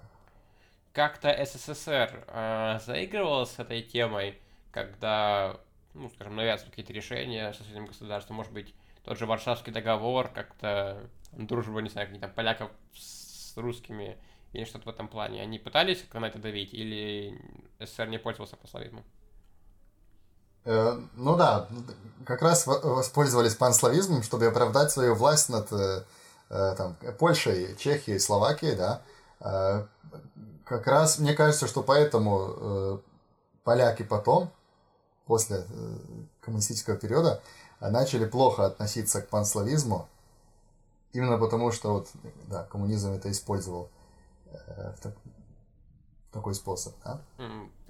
Как-то 0.93 1.29
СССР 1.45 2.23
э, 2.27 2.79
заигрывал 2.85 3.45
с 3.45 3.59
этой 3.59 3.81
темой, 3.81 4.41
когда, 4.71 5.57
ну, 5.97 6.09
скажем, 6.09 6.35
навязывают 6.35 6.71
какие-то 6.71 6.93
решения 6.93 7.53
со 7.53 7.63
своим 7.63 7.85
государством, 7.85 8.37
может 8.37 8.53
быть, 8.53 8.73
тот 9.03 9.17
же 9.17 9.25
Варшавский 9.25 9.71
договор, 9.71 10.29
как-то 10.29 11.09
дружба, 11.31 11.81
не 11.81 11.89
знаю, 11.89 12.07
там 12.19 12.31
поляков 12.31 12.71
с 12.93 13.55
русскими 13.57 14.17
или 14.53 14.65
что-то 14.65 14.85
в 14.85 14.93
этом 14.93 15.07
плане. 15.07 15.41
Они 15.41 15.59
пытались 15.59 16.03
на 16.13 16.25
это 16.25 16.39
давить 16.39 16.73
или 16.73 17.39
СССР 17.79 18.07
не 18.07 18.17
пользовался 18.17 18.55
пословизмом? 18.55 19.03
Э, 20.65 20.99
ну 21.15 21.37
да, 21.37 21.67
как 22.25 22.41
раз 22.41 22.67
воспользовались 22.67 23.55
панславизмом, 23.55 24.23
чтобы 24.23 24.47
оправдать 24.47 24.91
свою 24.91 25.15
власть 25.15 25.49
над 25.49 25.71
э, 25.71 26.03
э, 26.49 26.75
там, 26.77 26.95
Польшей, 27.17 27.75
Чехией, 27.77 28.19
Словакией, 28.19 28.75
да. 28.75 29.01
Как 30.65 30.87
раз 30.87 31.19
мне 31.19 31.33
кажется, 31.33 31.67
что 31.67 31.83
поэтому 31.83 33.01
поляки 33.63 34.03
потом, 34.03 34.51
после 35.27 35.65
коммунистического 36.41 36.97
периода, 36.97 37.41
начали 37.79 38.25
плохо 38.25 38.65
относиться 38.65 39.21
к 39.21 39.29
панславизму, 39.29 40.07
именно 41.13 41.37
потому 41.37 41.71
что 41.71 41.93
вот, 41.93 42.09
да, 42.47 42.63
коммунизм 42.63 43.11
это 43.11 43.29
использовал 43.29 43.89
э, 44.45 44.93
в, 44.95 44.99
так, 45.01 45.15
в 46.29 46.33
такой 46.33 46.55
способ, 46.55 46.95
да? 47.03 47.21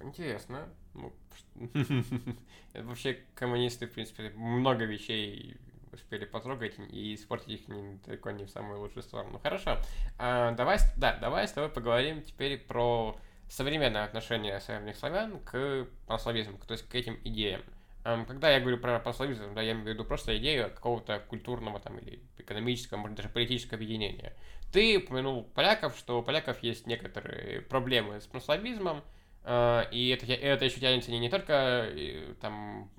Интересно. 0.00 0.68
Ну, 0.94 1.12
вообще 2.74 3.18
коммунисты, 3.34 3.86
в 3.86 3.92
принципе, 3.92 4.30
много 4.30 4.84
вещей 4.84 5.58
успели 5.92 6.24
потрогать 6.24 6.74
и 6.90 7.14
испортить 7.14 7.48
их 7.48 7.68
не, 7.68 7.98
далеко 8.06 8.30
не 8.30 8.44
в 8.44 8.50
самую 8.50 8.80
лучшую 8.80 9.02
сторону. 9.02 9.40
Хорошо. 9.42 9.78
А, 10.18 10.52
давай, 10.52 10.78
да, 10.96 11.16
давай 11.16 11.48
с 11.48 11.52
тобой 11.52 11.70
поговорим 11.70 12.22
теперь 12.22 12.58
про 12.58 13.18
современное 13.48 14.04
отношение 14.04 14.60
северных 14.60 14.96
славян 14.96 15.40
к 15.40 15.86
панславизму, 16.06 16.58
то 16.66 16.72
есть 16.72 16.88
к 16.88 16.94
этим 16.94 17.18
идеям. 17.24 17.62
Когда 18.02 18.50
я 18.50 18.60
говорю 18.60 18.78
про 18.78 19.00
пословицу, 19.00 19.50
да, 19.54 19.60
я 19.60 19.72
имею 19.72 19.84
в 19.84 19.88
виду 19.88 20.04
просто 20.04 20.36
идею 20.38 20.70
какого-то 20.70 21.20
культурного 21.20 21.78
там, 21.78 21.98
или 21.98 22.22
экономического, 22.38 22.98
может 22.98 23.16
даже 23.16 23.28
политического 23.28 23.76
объединения. 23.76 24.34
Ты 24.72 24.98
упомянул 24.98 25.44
поляков, 25.44 25.96
что 25.96 26.20
у 26.20 26.22
поляков 26.22 26.62
есть 26.62 26.86
некоторые 26.86 27.62
проблемы 27.62 28.20
с 28.20 28.26
панславизмом, 28.26 29.02
а, 29.44 29.88
и 29.90 30.08
это, 30.08 30.26
это 30.26 30.64
еще 30.64 30.80
тянется 30.80 31.10
не, 31.10 31.18
не 31.18 31.30
только 31.30 31.52
э, 31.90 32.34
там 32.40 32.90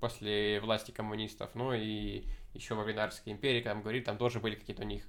после 0.00 0.60
власти 0.60 0.90
коммунистов, 0.90 1.50
но 1.54 1.74
и 1.74 2.24
еще 2.54 2.74
во 2.74 2.84
Винарской 2.84 3.32
империи, 3.32 3.60
когда 3.60 3.74
мы 3.74 3.82
говорили, 3.82 4.04
там 4.04 4.16
тоже 4.16 4.40
были 4.40 4.54
какие-то 4.54 4.82
у 4.82 4.86
них 4.86 5.04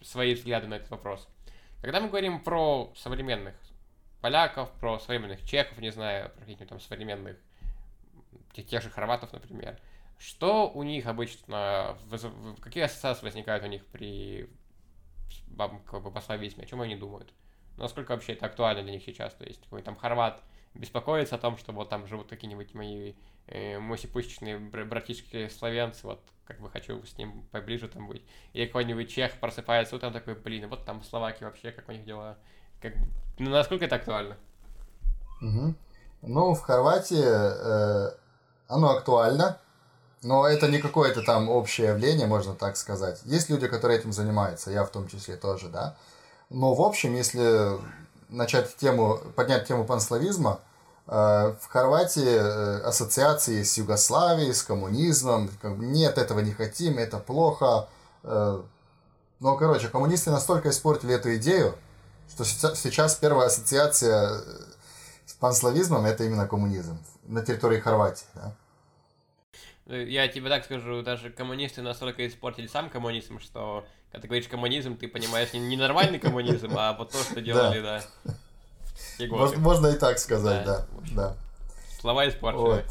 свои 0.00 0.34
взгляды 0.34 0.66
на 0.68 0.74
этот 0.74 0.90
вопрос. 0.90 1.28
Когда 1.82 2.00
мы 2.00 2.08
говорим 2.08 2.42
про 2.42 2.92
современных 2.96 3.54
поляков, 4.22 4.70
про 4.80 4.98
современных 4.98 5.44
чехов, 5.44 5.76
не 5.78 5.90
знаю, 5.90 6.30
про 6.30 6.40
каких-нибудь 6.40 6.68
там 6.68 6.80
современных 6.80 7.36
тех, 8.54 8.66
тех 8.66 8.82
же 8.82 8.88
хорватов, 8.88 9.32
например. 9.32 9.78
Что 10.18 10.70
у 10.70 10.84
них 10.84 11.06
обычно, 11.06 11.98
какие 12.60 12.84
ассоциации 12.84 13.24
возникают 13.24 13.64
у 13.64 13.66
них 13.66 13.84
при 13.86 14.48
как 15.56 16.02
бы, 16.02 16.10
пословизме, 16.10 16.64
о 16.64 16.66
чем 16.66 16.80
они 16.80 16.96
думают? 16.96 17.32
Насколько 17.76 18.12
вообще 18.12 18.34
это 18.34 18.46
актуально 18.46 18.82
для 18.82 18.92
них 18.92 19.04
сейчас? 19.04 19.34
То 19.34 19.44
есть, 19.44 19.62
какой 19.64 19.82
там 19.82 19.96
хорват 19.96 20.42
беспокоится 20.74 21.34
о 21.34 21.38
том, 21.38 21.58
что 21.58 21.72
вот 21.72 21.88
там 21.88 22.06
живут 22.06 22.28
какие-нибудь 22.28 22.74
мои 22.74 23.14
э, 23.46 23.78
мосипущечные 23.78 24.58
братишки 24.58 25.48
славянцы, 25.48 26.06
вот 26.06 26.22
как 26.44 26.60
бы 26.60 26.70
хочу 26.70 27.04
с 27.04 27.18
ним 27.18 27.44
поближе 27.50 27.88
там 27.88 28.06
быть. 28.06 28.22
Или 28.52 28.66
какой-нибудь 28.66 29.10
чех 29.10 29.38
просыпается 29.40 29.96
утром 29.96 30.12
такой, 30.12 30.34
блин, 30.34 30.68
вот 30.68 30.84
там 30.84 31.02
словаки 31.02 31.44
вообще, 31.44 31.72
как 31.72 31.88
у 31.88 31.92
них 31.92 32.04
дела. 32.04 32.38
Как... 32.82 32.94
Ну, 33.38 33.50
насколько 33.50 33.84
это 33.84 33.96
актуально? 33.96 34.36
Угу. 35.40 35.74
Ну, 36.22 36.54
в 36.54 36.60
Хорватии 36.60 37.24
э, 37.24 38.10
оно 38.68 38.90
актуально, 38.90 39.58
но 40.22 40.46
это 40.46 40.68
не 40.68 40.78
какое-то 40.78 41.22
там 41.22 41.48
общее 41.48 41.88
явление, 41.88 42.26
можно 42.26 42.54
так 42.54 42.76
сказать. 42.76 43.20
Есть 43.24 43.50
люди, 43.50 43.68
которые 43.68 44.00
этим 44.00 44.12
занимаются, 44.12 44.70
я 44.70 44.84
в 44.84 44.90
том 44.90 45.08
числе 45.08 45.36
тоже, 45.36 45.68
да. 45.68 45.96
Но 46.50 46.74
в 46.74 46.82
общем, 46.82 47.14
если 47.14 47.78
начать 48.28 48.76
тему, 48.76 49.18
поднять 49.36 49.66
тему 49.66 49.84
панславизма, 49.84 50.60
э, 51.06 51.12
в 51.60 51.66
Хорватии 51.68 52.36
э, 52.36 52.80
ассоциации 52.82 53.62
с 53.62 53.78
Югославией, 53.78 54.52
с 54.52 54.62
коммунизмом, 54.62 55.50
как 55.60 55.76
бы, 55.76 55.86
нет, 55.86 56.18
этого 56.18 56.40
не 56.40 56.52
хотим, 56.52 56.98
это 56.98 57.18
плохо. 57.18 57.88
Э, 58.24 58.60
но, 59.38 59.56
короче, 59.56 59.88
коммунисты 59.88 60.30
настолько 60.30 60.70
испортили 60.70 61.14
эту 61.14 61.34
идею, 61.36 61.74
что 62.32 62.74
сейчас 62.74 63.14
первая 63.16 63.46
ассоциация 63.46 64.40
с 65.26 65.32
панславизмом 65.34 66.06
это 66.06 66.24
именно 66.24 66.46
коммунизм 66.46 66.98
на 67.24 67.44
территории 67.44 67.80
Хорватии. 67.80 68.26
Да? 68.34 68.54
Э, 69.86 70.04
я 70.04 70.28
тебе 70.28 70.48
так 70.48 70.64
скажу, 70.64 71.02
даже 71.02 71.30
коммунисты 71.30 71.82
настолько 71.82 72.26
испортили 72.26 72.66
сам 72.66 72.90
коммунизм, 72.90 73.40
что 73.40 73.84
когда 74.10 74.22
ты 74.22 74.28
говоришь 74.28 74.48
коммунизм, 74.48 74.96
ты 74.96 75.08
понимаешь 75.08 75.52
не 75.52 75.76
нормальный 75.76 76.18
коммунизм, 76.18 76.72
а 76.76 76.92
вот 76.94 77.10
то, 77.10 77.18
что 77.18 77.40
делали, 77.42 77.80
да. 77.80 78.02
Можно, 79.28 79.88
и 79.88 79.98
так 79.98 80.18
сказать, 80.18 80.64
да. 81.14 81.36
Слова 82.00 82.28
испортили. 82.28 82.84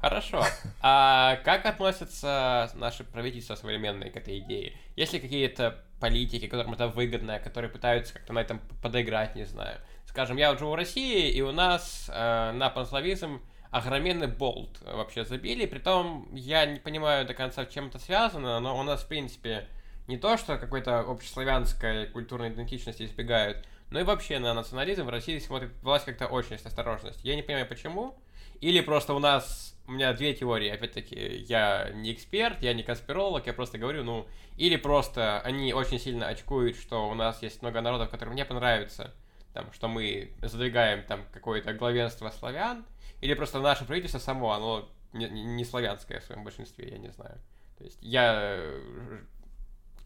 Хорошо. 0.00 0.44
А 0.80 1.36
как 1.44 1.66
относятся 1.66 2.70
наши 2.74 3.02
правительства 3.02 3.56
современные 3.56 4.10
к 4.10 4.16
этой 4.16 4.38
идее? 4.38 4.74
Есть 4.94 5.12
ли 5.12 5.20
какие-то 5.20 5.84
политики, 5.98 6.46
которым 6.46 6.74
это 6.74 6.88
выгодно, 6.88 7.40
которые 7.40 7.70
пытаются 7.70 8.14
как-то 8.14 8.32
на 8.32 8.38
этом 8.38 8.60
подыграть, 8.82 9.34
не 9.34 9.44
знаю. 9.44 9.78
Скажем, 10.06 10.36
я 10.36 10.50
вот 10.50 10.58
живу 10.58 10.70
в 10.70 10.74
России, 10.74 11.30
и 11.30 11.42
у 11.42 11.52
нас 11.52 12.08
э, 12.12 12.52
на 12.52 12.70
панславизм 12.70 13.42
огроменный 13.70 14.28
болт 14.28 14.80
вообще 14.82 15.24
забили. 15.24 15.66
Притом 15.66 16.28
я 16.32 16.64
не 16.64 16.78
понимаю 16.78 17.26
до 17.26 17.34
конца, 17.34 17.66
чем 17.66 17.88
это 17.88 17.98
связано, 17.98 18.58
но 18.60 18.78
у 18.78 18.82
нас, 18.82 19.02
в 19.02 19.08
принципе, 19.08 19.68
не 20.06 20.16
то, 20.16 20.36
что 20.36 20.56
какой-то 20.56 21.00
общеславянской 21.00 22.06
культурной 22.06 22.48
идентичности 22.48 23.02
избегают, 23.02 23.66
но 23.90 24.00
и 24.00 24.04
вообще 24.04 24.38
на 24.38 24.54
национализм 24.54 25.04
в 25.04 25.10
России 25.10 25.38
смотрит 25.38 25.72
власть 25.82 26.06
как-то 26.06 26.26
очень 26.26 26.58
с 26.58 26.66
осторожностью. 26.66 27.26
Я 27.26 27.36
не 27.36 27.42
понимаю, 27.42 27.66
почему. 27.66 28.18
Или 28.60 28.80
просто 28.80 29.14
у 29.14 29.18
нас, 29.18 29.77
у 29.88 29.92
меня 29.92 30.12
две 30.12 30.34
теории, 30.34 30.68
опять-таки, 30.68 31.44
я 31.48 31.90
не 31.94 32.12
эксперт, 32.12 32.62
я 32.62 32.74
не 32.74 32.82
конспиролог, 32.82 33.46
я 33.46 33.54
просто 33.54 33.78
говорю, 33.78 34.04
ну, 34.04 34.28
или 34.58 34.76
просто 34.76 35.40
они 35.40 35.72
очень 35.72 35.98
сильно 35.98 36.28
очкуют, 36.28 36.76
что 36.76 37.08
у 37.08 37.14
нас 37.14 37.42
есть 37.42 37.62
много 37.62 37.80
народов, 37.80 38.10
которым 38.10 38.34
не 38.34 38.44
понравится, 38.44 39.14
там, 39.54 39.72
что 39.72 39.88
мы 39.88 40.32
задвигаем 40.42 41.04
там 41.04 41.24
какое-то 41.32 41.72
главенство 41.72 42.28
славян, 42.28 42.84
или 43.22 43.32
просто 43.32 43.60
наше 43.60 43.86
правительство 43.86 44.18
само, 44.18 44.52
оно 44.52 44.88
не, 45.14 45.26
не 45.26 45.64
славянское 45.64 46.20
в 46.20 46.24
своем 46.24 46.44
большинстве, 46.44 46.90
я 46.90 46.98
не 46.98 47.08
знаю. 47.08 47.38
То 47.78 47.84
есть 47.84 47.98
я... 48.02 48.60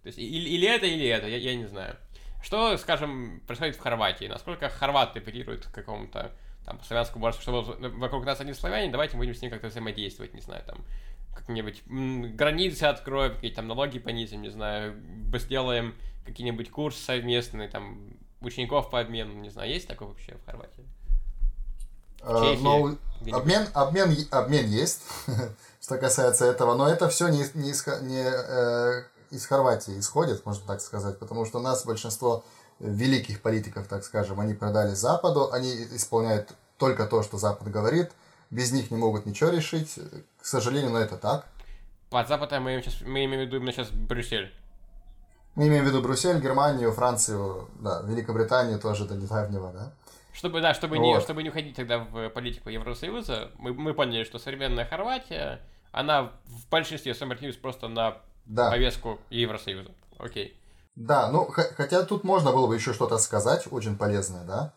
То 0.03 0.07
есть, 0.07 0.19
или, 0.19 0.49
или 0.49 0.69
это, 0.69 0.87
или 0.87 1.07
это, 1.07 1.27
я, 1.27 1.39
я 1.39 1.57
не 1.57 1.67
знаю. 1.67 1.97
Что, 2.43 2.77
скажем, 2.77 3.41
происходит 3.47 3.77
в 3.77 3.81
Хорватии? 3.81 4.27
Насколько 4.27 4.69
хорваты 4.69 5.19
апеллируют 5.19 5.67
к 5.67 5.73
какому-то 5.73 6.33
там 6.65 6.81
славянскому 6.83 7.23
барству, 7.23 7.43
что 7.43 7.77
вокруг 7.97 8.25
нас 8.25 8.41
одни 8.41 8.55
славяне, 8.55 8.91
давайте 8.91 9.17
будем 9.17 9.35
с 9.35 9.43
ним 9.43 9.51
как-то 9.51 9.69
взаимодействовать, 9.69 10.35
не 10.35 10.41
знаю, 10.41 10.63
там 10.65 10.85
как-нибудь 11.35 11.83
границы 11.87 12.85
откроем, 12.85 13.35
какие-то 13.35 13.57
там 13.57 13.69
налоги 13.69 13.99
понизим, 13.99 14.43
не 14.43 14.51
знаю, 14.51 14.95
сделаем 15.35 15.95
какие-нибудь 16.25 16.71
курсы 16.71 17.03
совместные, 17.03 17.69
там 17.69 17.99
учеников 18.41 18.91
по 18.91 19.01
обмену, 19.01 19.33
не 19.35 19.51
знаю, 19.51 19.71
есть 19.71 19.89
такое 19.89 20.09
вообще 20.09 20.37
в 20.37 20.45
Хорватии? 20.45 20.85
Э, 22.21 22.57
но 22.61 22.97
обмен, 23.33 23.67
обмен, 23.73 24.17
обмен 24.31 24.67
есть, 24.69 25.03
что 25.81 25.99
касается 25.99 26.45
этого, 26.45 26.75
но 26.75 26.89
это 26.89 27.09
все 27.09 27.29
не, 27.29 27.45
не, 27.55 27.71
из, 27.71 27.87
не 28.03 28.23
э, 28.23 29.05
из 29.31 29.47
Хорватии 29.47 29.99
исходит, 29.99 30.45
можно 30.47 30.65
так 30.67 30.81
сказать, 30.81 31.19
потому 31.19 31.45
что 31.45 31.59
у 31.59 31.63
нас 31.63 31.85
большинство 31.85 32.45
великих 32.83 33.41
политиков, 33.41 33.87
так 33.87 34.05
скажем, 34.05 34.41
они 34.41 34.55
продали 34.55 34.95
Западу, 34.95 35.53
они 35.53 35.73
исполняют 35.95 36.53
только 36.77 37.07
то, 37.07 37.23
что 37.23 37.39
Запад 37.39 37.71
говорит, 37.71 38.11
без 38.51 38.73
них 38.73 38.91
не 38.91 38.99
могут 38.99 39.25
ничего 39.25 39.51
решить, 39.51 39.99
к 40.41 40.45
сожалению, 40.45 40.91
но 40.91 40.99
это 40.99 41.17
так. 41.17 41.47
Под 42.11 42.29
Западом 42.29 42.65
мы, 42.65 42.83
сейчас, 42.83 43.01
мы 43.01 43.25
имеем 43.25 43.45
в 43.45 43.47
виду 43.47 43.57
именно 43.57 43.73
сейчас 43.73 43.89
Брюссель. 43.91 44.53
Мы 45.55 45.69
имеем 45.69 45.85
в 45.85 45.87
виду 45.87 46.03
Брюссель, 46.03 46.41
Германию, 46.41 46.93
Францию, 46.93 47.69
да, 47.81 48.03
Великобританию 48.05 48.79
тоже 48.79 49.05
до 49.05 49.15
недавнего, 49.15 49.73
да. 49.73 49.93
Чтобы, 50.35 50.61
да, 50.61 50.75
чтобы, 50.75 50.97
вот. 50.97 51.05
не, 51.05 51.21
чтобы 51.21 51.43
не 51.43 51.51
уходить 51.51 51.77
тогда 51.77 51.99
в 51.99 52.31
политику 52.31 52.69
Евросоюза, 52.69 53.51
мы, 53.59 53.73
мы 53.75 53.95
поняли, 53.95 54.25
что 54.25 54.39
современная 54.39 54.87
Хорватия, 54.87 55.61
она 55.93 56.33
в 56.47 56.69
большинстве 56.71 57.15
своем 57.15 57.37
просто 57.61 57.89
на 57.89 58.19
да. 58.47 58.71
повестку 58.71 59.21
Евросоюза. 59.31 59.91
Окей. 60.19 60.57
Да, 60.95 61.29
ну, 61.29 61.49
хотя 61.77 62.03
тут 62.03 62.23
можно 62.23 62.53
было 62.53 62.67
бы 62.67 62.75
еще 62.75 62.93
что-то 62.93 63.19
сказать, 63.19 63.67
очень 63.71 63.97
полезное, 63.97 64.45
да. 64.45 64.73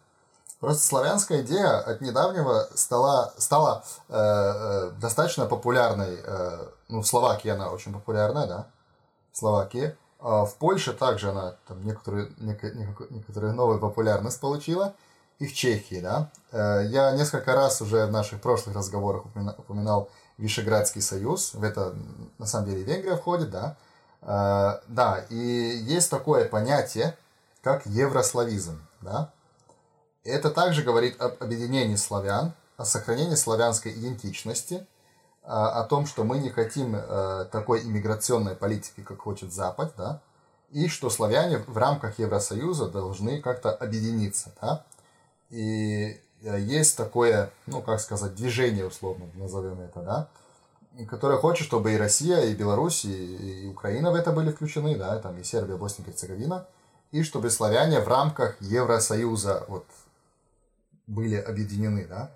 Просто 0.59 0.87
славянская 0.87 1.41
идея 1.41 1.79
от 1.79 1.99
недавнего 1.99 2.67
стала, 2.75 3.33
стала 3.37 3.83
э, 4.07 4.13
э, 4.15 4.91
достаточно 5.01 5.45
популярной. 5.45 6.17
Э, 6.23 6.67
ну, 6.87 7.01
в 7.01 7.07
Словакии 7.07 7.49
она 7.49 7.69
очень 7.69 7.93
популярна, 7.93 8.47
да, 8.47 8.67
в 9.33 9.37
Словакии. 9.37 9.95
А 10.19 10.45
в 10.45 10.55
Польше 10.55 10.93
также 10.93 11.29
она 11.29 11.55
там 11.67 11.83
некоторую, 11.83 12.33
некоторую 12.37 13.53
новую 13.53 13.79
популярность 13.79 14.39
получила. 14.39 14.93
И 15.37 15.47
в 15.47 15.53
Чехии, 15.53 15.99
да. 15.99 16.31
Э, 16.53 16.85
я 16.87 17.11
несколько 17.11 17.53
раз 17.53 17.81
уже 17.81 18.05
в 18.05 18.11
наших 18.11 18.41
прошлых 18.41 18.75
разговорах 18.75 19.25
упоминал 19.25 20.09
Вишеградский 20.37 21.01
союз. 21.01 21.53
В 21.53 21.63
это, 21.63 21.93
на 22.37 22.45
самом 22.45 22.69
деле, 22.69 22.83
Венгрия 22.83 23.17
входит, 23.17 23.51
да. 23.51 23.75
Э, 24.25 24.79
да, 24.87 25.25
и 25.29 25.35
есть 25.35 26.09
такое 26.09 26.49
понятие, 26.49 27.15
как 27.61 27.85
еврославизм, 27.85 28.81
да. 29.01 29.31
Это 30.23 30.49
также 30.49 30.81
говорит 30.81 31.21
об 31.21 31.41
объединении 31.41 31.95
славян, 31.95 32.53
о 32.77 32.85
сохранении 32.85 33.35
славянской 33.35 33.93
идентичности, 33.93 34.85
о 35.43 35.83
том, 35.83 36.07
что 36.07 36.23
мы 36.23 36.39
не 36.39 36.49
хотим 36.49 36.95
э, 36.95 37.45
такой 37.51 37.83
иммиграционной 37.83 38.55
политики, 38.55 39.01
как 39.01 39.21
хочет 39.21 39.53
Запад, 39.53 39.93
да, 39.95 40.21
и 40.71 40.87
что 40.87 41.11
славяне 41.11 41.59
в 41.59 41.77
рамках 41.77 42.17
Евросоюза 42.17 42.87
должны 42.87 43.39
как-то 43.39 43.71
объединиться, 43.71 44.51
да. 44.59 44.83
И 45.51 46.19
э, 46.41 46.59
есть 46.59 46.97
такое, 46.97 47.51
ну, 47.67 47.83
как 47.83 47.99
сказать, 47.99 48.33
движение, 48.33 48.87
условно 48.87 49.27
назовем 49.35 49.79
это, 49.81 50.01
да, 50.01 50.27
которое 51.09 51.37
хочет, 51.37 51.67
чтобы 51.67 51.93
и 51.93 51.97
Россия, 51.97 52.45
и 52.45 52.55
Беларусь, 52.55 53.05
и, 53.05 53.65
и 53.65 53.67
Украина 53.67 54.11
в 54.11 54.15
это 54.15 54.31
были 54.31 54.51
включены, 54.51 54.95
да, 54.95 55.19
там 55.19 55.37
и 55.37 55.43
Сербия, 55.43 55.75
Босния 55.75 56.05
и 56.05 56.07
Герцеговина, 56.07 56.67
и 57.11 57.23
чтобы 57.23 57.49
славяне 57.49 57.99
в 57.99 58.07
рамках 58.07 58.61
Евросоюза 58.61 59.65
вот 59.67 59.85
были 61.07 61.35
объединены, 61.35 62.05
да. 62.05 62.31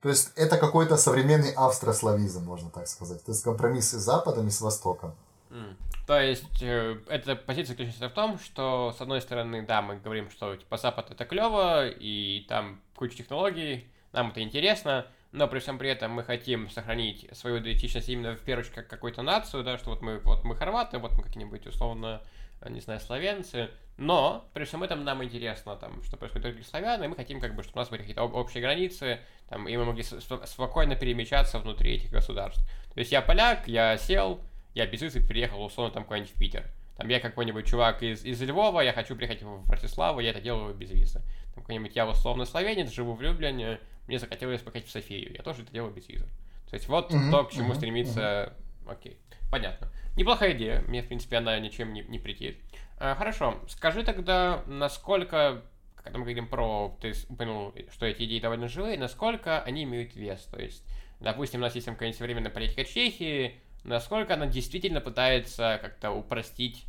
То 0.00 0.08
есть 0.08 0.32
это 0.36 0.58
какой-то 0.58 0.96
современный 0.96 1.52
австрославизм, 1.52 2.44
можно 2.44 2.70
так 2.70 2.86
сказать. 2.86 3.24
То 3.24 3.32
есть 3.32 3.42
компромисс 3.42 3.90
с 3.90 4.00
Западом 4.00 4.46
и 4.46 4.50
с 4.50 4.60
Востоком. 4.60 5.14
Mm. 5.50 5.76
То 6.06 6.20
есть 6.20 6.62
э, 6.62 6.98
эта 7.08 7.36
позиция 7.36 7.72
заключается 7.72 8.08
в 8.08 8.12
том, 8.12 8.38
что 8.38 8.94
с 8.96 9.00
одной 9.00 9.20
стороны, 9.20 9.66
да, 9.66 9.82
мы 9.82 9.96
говорим, 9.96 10.30
что 10.30 10.56
типа 10.56 10.76
Запад 10.76 11.10
это 11.10 11.24
клево, 11.24 11.88
и 11.88 12.46
там 12.48 12.80
куча 12.94 13.16
технологий, 13.16 13.88
нам 14.12 14.30
это 14.30 14.42
интересно, 14.42 15.06
но 15.32 15.48
при 15.48 15.58
всем 15.58 15.78
при 15.78 15.90
этом 15.90 16.12
мы 16.12 16.24
хотим 16.24 16.70
сохранить 16.70 17.28
свою 17.32 17.58
идентичность 17.58 18.08
именно 18.08 18.36
в 18.36 18.40
первую 18.40 18.64
очередь 18.64 18.76
как 18.76 18.88
какую-то 18.88 19.22
нацию, 19.22 19.64
да, 19.64 19.78
что 19.78 19.90
вот 19.90 20.02
мы, 20.02 20.18
вот 20.20 20.44
мы 20.44 20.56
хорваты, 20.56 20.98
вот 20.98 21.12
мы 21.12 21.22
какие-нибудь 21.22 21.66
условно 21.66 22.22
Э, 22.60 22.70
не 22.70 22.80
знаю, 22.80 23.00
славянцы, 23.00 23.70
но 23.96 24.48
при 24.52 24.64
всем 24.64 24.82
этом 24.82 25.04
нам 25.04 25.22
интересно, 25.22 25.76
там, 25.76 26.02
что 26.02 26.16
происходит 26.16 26.48
других 26.48 26.66
славян, 26.66 27.02
и 27.02 27.06
мы 27.06 27.14
хотим, 27.14 27.40
как 27.40 27.54
бы, 27.54 27.62
чтобы 27.62 27.76
у 27.76 27.78
нас 27.80 27.88
были 27.88 28.00
какие-то 28.00 28.24
общие 28.24 28.62
границы, 28.62 29.20
там, 29.48 29.68
и 29.68 29.76
мы 29.76 29.84
могли 29.84 30.02
спокойно 30.02 30.96
перемещаться 30.96 31.58
внутри 31.58 31.94
этих 31.94 32.10
государств. 32.10 32.62
То 32.94 33.00
есть 33.00 33.12
я 33.12 33.22
поляк, 33.22 33.68
я 33.68 33.96
сел, 33.96 34.40
я 34.74 34.86
без 34.86 35.02
визы 35.02 35.20
приехал, 35.20 35.62
условно, 35.62 35.94
там, 35.94 36.04
куда-нибудь 36.04 36.32
в 36.32 36.38
Питер. 36.38 36.64
Там 36.96 37.08
я 37.08 37.20
какой-нибудь 37.20 37.66
чувак 37.66 38.02
из, 38.02 38.24
из 38.24 38.42
Львова, 38.42 38.80
я 38.80 38.92
хочу 38.92 39.14
приехать 39.14 39.42
в 39.42 39.64
Братиславу, 39.66 40.18
я 40.18 40.30
это 40.30 40.40
делаю 40.40 40.74
без 40.74 40.90
визы. 40.90 41.22
Там 41.54 41.62
какой-нибудь 41.62 41.94
я 41.94 42.08
условно 42.08 42.44
словенец, 42.44 42.90
живу 42.90 43.14
в 43.14 43.22
Люблине, 43.22 43.78
мне 44.08 44.18
захотелось 44.18 44.62
поехать 44.62 44.88
в 44.88 44.90
Софию, 44.90 45.32
я 45.34 45.42
тоже 45.42 45.62
это 45.62 45.72
делаю 45.72 45.92
без 45.92 46.08
визы. 46.08 46.26
То 46.68 46.74
есть 46.74 46.88
вот 46.88 47.12
mm-hmm, 47.12 47.30
то, 47.30 47.44
к 47.44 47.52
чему 47.52 47.72
mm-hmm, 47.72 47.76
стремится... 47.76 48.20
Mm-hmm. 48.20 48.92
Окей, 48.92 49.18
понятно. 49.50 49.88
Неплохая 50.16 50.52
идея, 50.52 50.80
мне, 50.88 51.02
в 51.02 51.06
принципе, 51.06 51.36
она 51.36 51.58
ничем 51.60 51.92
не, 51.92 52.02
не 52.02 52.18
претит. 52.18 52.58
А, 52.98 53.14
хорошо, 53.14 53.60
скажи 53.68 54.02
тогда, 54.02 54.64
насколько, 54.66 55.62
когда 55.96 56.18
мы 56.18 56.24
говорим 56.24 56.48
про, 56.48 56.96
ты 57.00 57.12
упомянул, 57.28 57.74
что 57.92 58.06
эти 58.06 58.24
идеи 58.24 58.40
довольно 58.40 58.66
живые, 58.66 58.98
насколько 58.98 59.62
они 59.62 59.84
имеют 59.84 60.16
вес? 60.16 60.42
То 60.50 60.60
есть, 60.60 60.84
допустим, 61.20 61.60
у 61.60 61.62
нас 61.62 61.74
есть 61.74 61.86
какая-нибудь 61.86 62.18
современная 62.18 62.50
политика 62.50 62.84
Чехии, 62.84 63.60
насколько 63.84 64.34
она 64.34 64.46
действительно 64.46 65.00
пытается 65.00 65.78
как-то 65.80 66.10
упростить, 66.10 66.84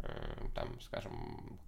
э, 0.00 0.48
там, 0.54 0.80
скажем, 0.80 1.58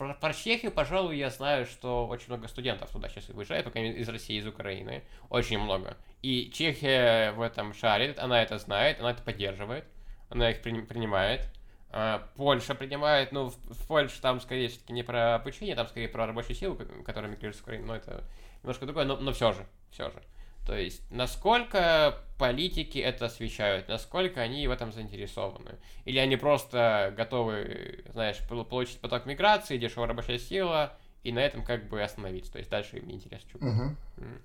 про, 0.00 0.14
про 0.14 0.34
Чехию, 0.34 0.72
пожалуй, 0.72 1.16
я 1.16 1.30
знаю, 1.30 1.66
что 1.66 2.06
очень 2.08 2.26
много 2.28 2.48
студентов 2.48 2.90
туда 2.90 3.08
сейчас 3.08 3.28
выезжает, 3.28 3.64
только 3.64 3.78
из 3.78 4.08
России, 4.08 4.38
из 4.38 4.46
Украины. 4.46 5.04
Очень 5.28 5.58
много. 5.58 5.96
И 6.22 6.50
Чехия 6.50 7.32
в 7.32 7.40
этом 7.40 7.74
шарит, 7.74 8.18
она 8.18 8.42
это 8.42 8.58
знает, 8.58 9.00
она 9.00 9.12
это 9.12 9.22
поддерживает 9.22 9.84
она 10.30 10.50
их 10.50 10.62
принимает. 10.62 11.48
А, 11.92 12.28
Польша 12.36 12.74
принимает, 12.74 13.32
ну, 13.32 13.48
в, 13.50 13.56
в 13.74 13.86
Польше 13.86 14.20
там 14.22 14.40
скорее 14.40 14.68
все-таки 14.68 14.92
не 14.92 15.02
про 15.02 15.34
обучение, 15.34 15.74
там 15.74 15.88
скорее 15.88 16.08
про 16.08 16.26
рабочую 16.26 16.54
силу, 16.54 16.78
которая 17.04 17.30
мигрирует 17.30 17.56
в 17.56 17.62
Украину, 17.62 17.88
но 17.88 17.96
это 17.96 18.24
немножко 18.62 18.86
другое, 18.86 19.04
но, 19.04 19.16
но 19.16 19.32
все 19.32 19.52
же, 19.52 19.66
все 19.90 20.08
же. 20.08 20.22
То 20.70 20.76
есть, 20.76 21.02
насколько 21.10 22.16
политики 22.38 22.98
это 22.98 23.26
освещают, 23.26 23.88
насколько 23.88 24.40
они 24.40 24.68
в 24.68 24.70
этом 24.70 24.92
заинтересованы. 24.92 25.80
Или 26.04 26.20
они 26.20 26.36
просто 26.36 27.12
готовы, 27.16 28.04
знаешь, 28.12 28.36
получить 28.48 29.00
поток 29.00 29.26
миграции, 29.26 29.78
дешевая 29.78 30.06
рабочая 30.06 30.38
сила, 30.38 30.92
и 31.24 31.32
на 31.32 31.40
этом 31.40 31.64
как 31.64 31.88
бы 31.88 32.00
остановиться. 32.00 32.52
То 32.52 32.58
есть 32.58 32.70
дальше 32.70 32.98
им 32.98 33.08
не 33.08 33.14
интересно, 33.14 33.50
угу. 33.54 33.96
Mm. 34.18 34.40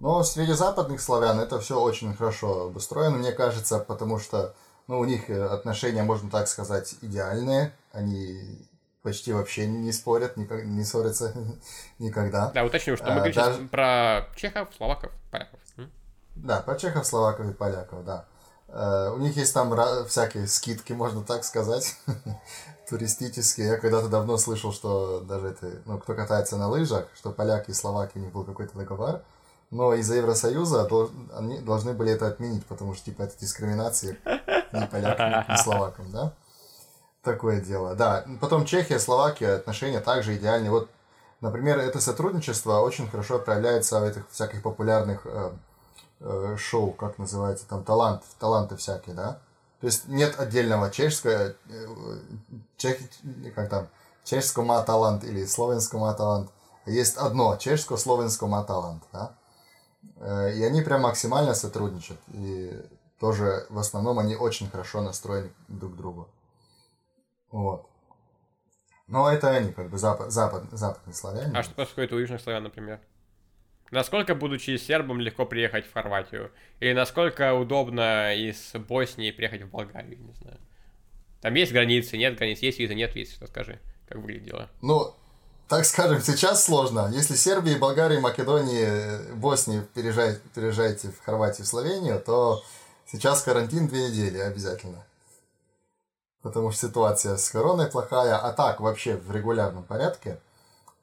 Но 0.00 0.24
среди 0.24 0.54
западных 0.54 1.00
славян 1.00 1.38
это 1.38 1.60
все 1.60 1.80
очень 1.80 2.12
хорошо 2.16 2.66
обустроено, 2.66 3.18
мне 3.18 3.30
кажется, 3.30 3.78
потому 3.78 4.18
что 4.18 4.56
ну, 4.88 4.98
у 4.98 5.04
них 5.04 5.30
э, 5.30 5.40
отношения, 5.40 6.02
можно 6.02 6.28
так 6.30 6.48
сказать, 6.48 6.96
идеальные. 7.00 7.72
Они 7.92 8.58
почти 9.02 9.32
вообще 9.32 9.66
не 9.66 9.92
спорят, 9.92 10.36
никак, 10.36 10.64
не 10.64 10.84
ссорятся 10.84 11.34
никогда. 11.98 12.50
Да, 12.50 12.64
уточню, 12.64 12.96
что 12.96 13.06
мы 13.06 13.12
а, 13.12 13.16
говорим 13.16 13.34
даже... 13.34 13.68
про 13.68 14.28
чехов, 14.36 14.68
словаков, 14.76 15.12
поляков. 15.30 15.60
Да, 16.34 16.60
про 16.60 16.76
чехов, 16.76 17.06
словаков 17.06 17.48
и 17.48 17.52
поляков, 17.52 18.04
да. 18.04 18.26
Uh, 18.68 19.14
у 19.14 19.18
них 19.18 19.34
есть 19.36 19.54
там 19.54 19.74
всякие 20.06 20.46
скидки, 20.46 20.92
можно 20.92 21.22
так 21.22 21.42
сказать, 21.44 21.96
туристические. 22.88 23.68
Я 23.68 23.76
когда-то 23.78 24.08
давно 24.08 24.36
слышал, 24.36 24.72
что 24.72 25.20
даже 25.20 25.48
это, 25.48 25.82
ну, 25.86 25.98
кто 25.98 26.14
катается 26.14 26.58
на 26.58 26.68
лыжах, 26.68 27.08
что 27.14 27.30
поляки 27.30 27.70
и 27.70 27.74
словаки, 27.74 28.18
у 28.18 28.20
них 28.20 28.30
был 28.30 28.44
какой-то 28.44 28.76
договор, 28.76 29.22
но 29.70 29.94
из-за 29.94 30.16
Евросоюза 30.16 30.86
долж, 30.86 31.10
они 31.34 31.60
должны 31.60 31.94
были 31.94 32.12
это 32.12 32.26
отменить, 32.26 32.66
потому 32.66 32.94
что, 32.94 33.06
типа, 33.06 33.22
это 33.22 33.38
дискриминация 33.38 34.18
ни 34.72 34.86
полякам, 34.86 35.44
ни 35.48 35.56
словакам, 35.56 36.10
да? 36.10 36.34
Такое 37.28 37.60
дело, 37.60 37.94
да. 37.94 38.24
Потом 38.40 38.64
Чехия, 38.64 38.98
Словакия, 38.98 39.56
отношения 39.56 40.00
также 40.00 40.38
идеальны. 40.38 40.70
Вот, 40.70 40.88
например, 41.42 41.78
это 41.78 42.00
сотрудничество 42.00 42.80
очень 42.80 43.06
хорошо 43.06 43.38
проявляется 43.38 44.00
в 44.00 44.04
этих 44.04 44.26
всяких 44.30 44.62
популярных 44.62 45.26
э, 45.26 45.50
э, 46.20 46.56
шоу, 46.56 46.92
как 46.92 47.18
называется, 47.18 47.68
там, 47.68 47.84
талант, 47.84 48.22
таланты 48.38 48.76
всякие, 48.78 49.14
да? 49.14 49.40
То 49.80 49.88
есть 49.88 50.08
нет 50.08 50.40
отдельного 50.40 50.90
чешского, 50.90 51.30
э, 51.30 51.54
чех, 52.78 52.96
как 53.54 53.68
там, 53.68 53.88
чешского 54.24 54.82
талант 54.82 55.22
или 55.22 55.44
словенского 55.44 56.14
талант. 56.14 56.48
Есть 56.86 57.18
одно, 57.18 57.56
чешско-словенского 57.56 58.64
талант, 58.64 59.02
да? 59.12 59.34
Э, 60.16 60.54
и 60.54 60.64
они 60.64 60.80
прям 60.80 61.02
максимально 61.02 61.52
сотрудничают. 61.52 62.22
И 62.28 62.72
тоже 63.20 63.66
в 63.68 63.78
основном 63.78 64.18
они 64.18 64.34
очень 64.34 64.70
хорошо 64.70 65.02
настроены 65.02 65.52
друг 65.68 65.92
к 65.92 65.96
другу. 65.96 66.26
Вот. 67.50 67.88
Но 69.06 69.30
это 69.30 69.50
они, 69.50 69.72
как 69.72 69.90
бы 69.90 69.98
запад, 69.98 70.30
запад, 70.30 70.64
западные 70.70 71.14
славяне. 71.14 71.52
А 71.56 71.62
что 71.62 71.74
происходит 71.74 72.12
у 72.12 72.18
южных 72.18 72.40
славян, 72.40 72.62
например? 72.62 73.00
Насколько, 73.90 74.34
будучи 74.34 74.76
сербом, 74.76 75.18
легко 75.18 75.46
приехать 75.46 75.86
в 75.86 75.92
Хорватию? 75.94 76.52
Или 76.80 76.92
насколько 76.92 77.54
удобно 77.54 78.34
из 78.34 78.72
Боснии 78.74 79.30
приехать 79.30 79.62
в 79.62 79.70
Болгарию, 79.70 80.18
не 80.20 80.34
знаю? 80.34 80.58
Там 81.40 81.54
есть 81.54 81.72
границы, 81.72 82.18
нет 82.18 82.36
границ, 82.36 82.58
есть 82.58 82.78
виза, 82.78 82.94
нет 82.94 83.14
визы, 83.14 83.32
что 83.32 83.46
скажи, 83.46 83.80
как 84.08 84.18
выглядело? 84.18 84.68
Ну, 84.82 85.14
так 85.68 85.86
скажем, 85.86 86.20
сейчас 86.20 86.64
сложно. 86.64 87.10
Если 87.12 87.34
Сербии, 87.34 87.78
Болгарии, 87.78 88.18
Македонии, 88.18 89.32
Боснии 89.34 89.82
переезжаете, 89.94 90.40
переезжаете 90.54 91.08
в 91.08 91.24
Хорватию, 91.24 91.64
в 91.64 91.68
Словению, 91.68 92.20
то 92.20 92.62
сейчас 93.10 93.42
карантин 93.42 93.86
две 93.88 94.08
недели 94.08 94.38
обязательно. 94.38 95.06
Потому 96.42 96.70
что 96.70 96.86
ситуация 96.86 97.36
с 97.36 97.50
короной 97.50 97.86
плохая, 97.86 98.36
а 98.36 98.52
так 98.52 98.80
вообще 98.80 99.16
в 99.16 99.30
регулярном 99.32 99.84
порядке. 99.84 100.40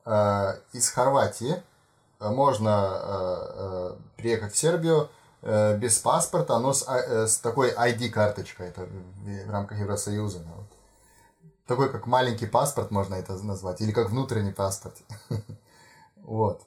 Э, 0.06 0.56
из 0.72 0.90
Хорватии 0.90 1.62
можно 2.20 2.70
э, 2.70 3.38
э, 3.56 3.96
приехать 4.18 4.54
в 4.54 4.58
Сербию 4.58 5.10
без 5.42 6.00
паспорта, 6.00 6.58
но 6.58 6.74
с, 6.74 6.88
с 6.88 7.38
такой 7.38 7.72
ID-карточкой, 7.72 8.70
это 8.70 8.88
в 8.88 9.52
рамках 9.52 9.78
Евросоюза. 9.78 10.40
Вот 10.40 10.66
такой 11.68 11.92
как 11.92 12.08
маленький 12.08 12.48
паспорт 12.48 12.92
можно 12.92 13.16
это 13.16 13.34
назвать, 13.44 13.82
или 13.82 13.92
как 13.92 14.10
внутренний 14.10 14.54
паспорт. 14.54 14.98
Вот. 16.18 16.64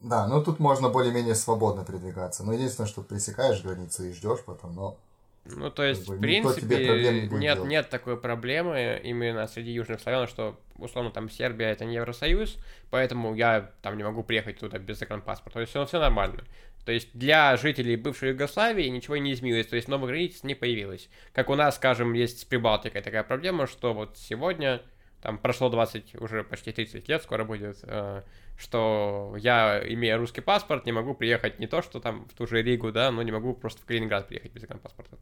Да, 0.00 0.26
ну 0.26 0.42
тут 0.42 0.58
можно 0.58 0.90
более-менее 0.90 1.34
свободно 1.34 1.82
передвигаться. 1.82 2.44
Но 2.44 2.52
единственное, 2.52 2.86
что 2.86 3.00
пресекаешь 3.00 3.62
границы 3.62 4.10
и 4.10 4.12
ждешь 4.12 4.44
потом, 4.44 4.74
но 4.74 4.98
Ну, 5.44 5.70
то 5.70 5.82
есть, 5.82 6.06
как 6.06 6.10
бы, 6.10 6.16
в 6.16 6.20
принципе, 6.20 7.28
нет, 7.32 7.64
нет 7.64 7.90
такой 7.90 8.16
проблемы 8.16 9.00
именно 9.02 9.46
среди 9.48 9.72
южных 9.72 10.00
славян, 10.00 10.28
что, 10.28 10.60
условно, 10.76 11.10
там 11.10 11.28
Сербия 11.28 11.66
это 11.66 11.84
не 11.84 11.96
Евросоюз, 11.96 12.58
поэтому 12.90 13.34
я 13.34 13.72
там 13.82 13.96
не 13.96 14.04
могу 14.04 14.22
приехать 14.22 14.58
туда 14.58 14.78
без 14.78 14.98
загранпаспорта. 14.98 15.54
То 15.54 15.60
есть, 15.60 15.70
все, 15.70 15.84
все 15.84 15.98
нормально. 15.98 16.44
То 16.84 16.92
есть, 16.92 17.10
для 17.12 17.56
жителей 17.56 17.96
бывшей 17.96 18.30
Югославии 18.30 18.86
ничего 18.86 19.16
не 19.16 19.32
изменилось, 19.32 19.66
то 19.66 19.76
есть, 19.76 19.88
новых 19.88 20.10
границ 20.10 20.44
не 20.44 20.54
появилось. 20.54 21.08
Как 21.32 21.50
у 21.50 21.56
нас, 21.56 21.74
скажем, 21.74 22.12
есть 22.12 22.40
с 22.40 22.44
Прибалтикой 22.44 23.02
такая 23.02 23.24
проблема, 23.24 23.66
что 23.66 23.94
вот 23.94 24.18
сегодня, 24.18 24.80
там 25.22 25.38
прошло 25.38 25.70
20, 25.70 26.20
уже 26.20 26.42
почти 26.42 26.72
30 26.72 27.08
лет, 27.08 27.22
скоро 27.22 27.44
будет, 27.44 27.78
э, 27.84 28.22
что 28.58 29.34
я, 29.38 29.80
имея 29.88 30.18
русский 30.18 30.40
паспорт, 30.40 30.84
не 30.84 30.92
могу 30.92 31.14
приехать 31.14 31.60
не 31.60 31.68
то, 31.68 31.80
что 31.80 32.00
там 32.00 32.26
в 32.28 32.34
ту 32.34 32.46
же 32.46 32.60
Ригу, 32.60 32.90
да, 32.90 33.10
но 33.12 33.22
не 33.22 33.30
могу 33.30 33.54
просто 33.54 33.80
в 33.80 33.84
Калининград 33.84 34.26
приехать 34.26 34.52
без 34.52 34.62
паспорта. 34.62 35.16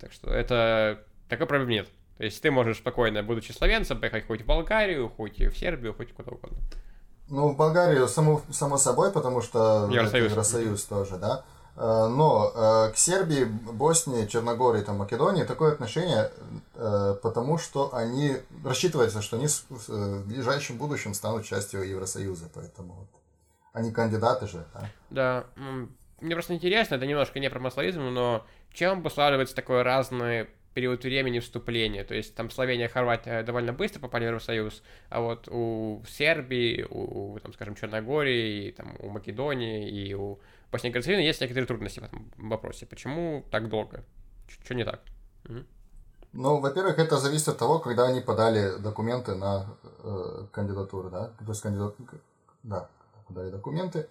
Так 0.00 0.12
что 0.12 0.30
это... 0.30 1.04
Такой 1.28 1.46
проблемы 1.46 1.72
нет. 1.72 1.88
То 2.18 2.24
есть 2.24 2.42
ты 2.42 2.50
можешь 2.50 2.78
спокойно, 2.78 3.22
будучи 3.22 3.52
словенцем, 3.52 4.00
поехать 4.00 4.26
хоть 4.26 4.42
в 4.42 4.46
Болгарию, 4.46 5.08
хоть 5.08 5.38
в 5.38 5.56
Сербию, 5.56 5.94
хоть 5.94 6.12
куда 6.12 6.32
угодно. 6.32 6.58
Ну, 7.28 7.48
в 7.48 7.56
Болгарию, 7.56 8.08
само, 8.08 8.42
само 8.50 8.78
собой, 8.78 9.12
потому 9.12 9.42
что 9.42 9.88
Евросоюз, 9.90 10.30
Евросоюз 10.30 10.84
тоже, 10.84 11.18
да. 11.18 11.44
Э, 11.76 12.08
но 12.08 12.52
э, 12.54 12.92
к 12.92 12.96
Сербии, 12.96 13.44
Боснии, 13.44 14.26
Черногории, 14.26 14.82
там, 14.82 14.96
Македонии 14.96 15.44
такое 15.44 15.72
отношение, 15.72 16.30
э, 16.74 17.16
потому 17.22 17.58
что 17.58 17.94
они 17.94 18.36
рассчитывается, 18.64 19.20
что 19.20 19.36
они 19.36 19.46
в 19.46 20.26
ближайшем 20.26 20.78
будущем 20.78 21.12
станут 21.12 21.44
частью 21.44 21.82
Евросоюза, 21.82 22.48
поэтому 22.54 22.94
вот 22.94 23.08
они 23.72 23.92
кандидаты 23.92 24.46
же, 24.46 24.64
да. 24.72 24.90
Да, 25.10 25.44
мне 26.20 26.34
просто 26.34 26.54
интересно, 26.54 26.94
это 26.94 27.04
немножко 27.04 27.38
не 27.40 27.50
про 27.50 27.60
маслоизм, 27.60 28.00
но 28.00 28.46
чем 28.72 29.00
обуславливается 29.00 29.54
такой 29.54 29.82
разный 29.82 30.48
период 30.72 31.04
времени 31.04 31.40
вступления. 31.40 32.04
То 32.04 32.14
есть 32.14 32.34
там 32.34 32.50
Словения, 32.50 32.88
Хорватия 32.88 33.42
довольно 33.42 33.72
быстро 33.72 34.00
попали 34.00 34.24
в 34.24 34.28
Евросоюз, 34.28 34.82
а 35.08 35.20
вот 35.20 35.48
у 35.48 36.02
Сербии, 36.06 36.86
у, 36.88 37.38
там, 37.38 37.52
скажем, 37.54 37.74
Черногории, 37.74 38.72
там, 38.72 38.94
у 39.00 39.08
Македонии 39.08 39.90
и 39.90 40.14
у 40.14 40.38
И 40.72 40.90
Герцеговины 40.90 41.20
есть 41.20 41.40
некоторые 41.40 41.66
трудности 41.66 42.00
в 42.00 42.04
этом 42.04 42.30
вопросе. 42.36 42.86
Почему 42.86 43.44
так 43.50 43.68
долго? 43.68 44.04
Что 44.46 44.74
не 44.74 44.84
так? 44.84 45.00
Угу. 45.48 45.64
Ну, 46.32 46.60
во-первых, 46.60 46.98
это 46.98 47.16
зависит 47.18 47.48
от 47.48 47.58
того, 47.58 47.78
когда 47.78 48.04
они 48.04 48.20
подали 48.20 48.76
документы 48.78 49.34
на 49.34 49.66
э, 50.02 50.46
кандидатуру, 50.52 51.08
да, 51.08 51.30
то 51.38 51.48
есть 51.48 51.62
кандидат, 51.62 51.94
да, 52.62 52.88
подали 53.26 53.50
документы, 53.50 54.06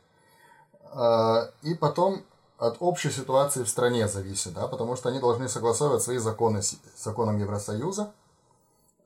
э, 0.92 1.52
и 1.62 1.76
потом 1.76 2.24
от 2.58 2.78
общей 2.80 3.12
ситуации 3.12 3.64
в 3.64 3.70
стране 3.70 4.08
зависит, 4.08 4.54
да, 4.54 4.68
потому 4.68 4.96
что 4.96 5.10
они 5.10 5.20
должны 5.20 5.48
согласовывать 5.48 6.02
свои 6.02 6.18
законы 6.18 6.64
с 6.64 6.78
законом 6.98 7.38
Евросоюза, 7.38 8.12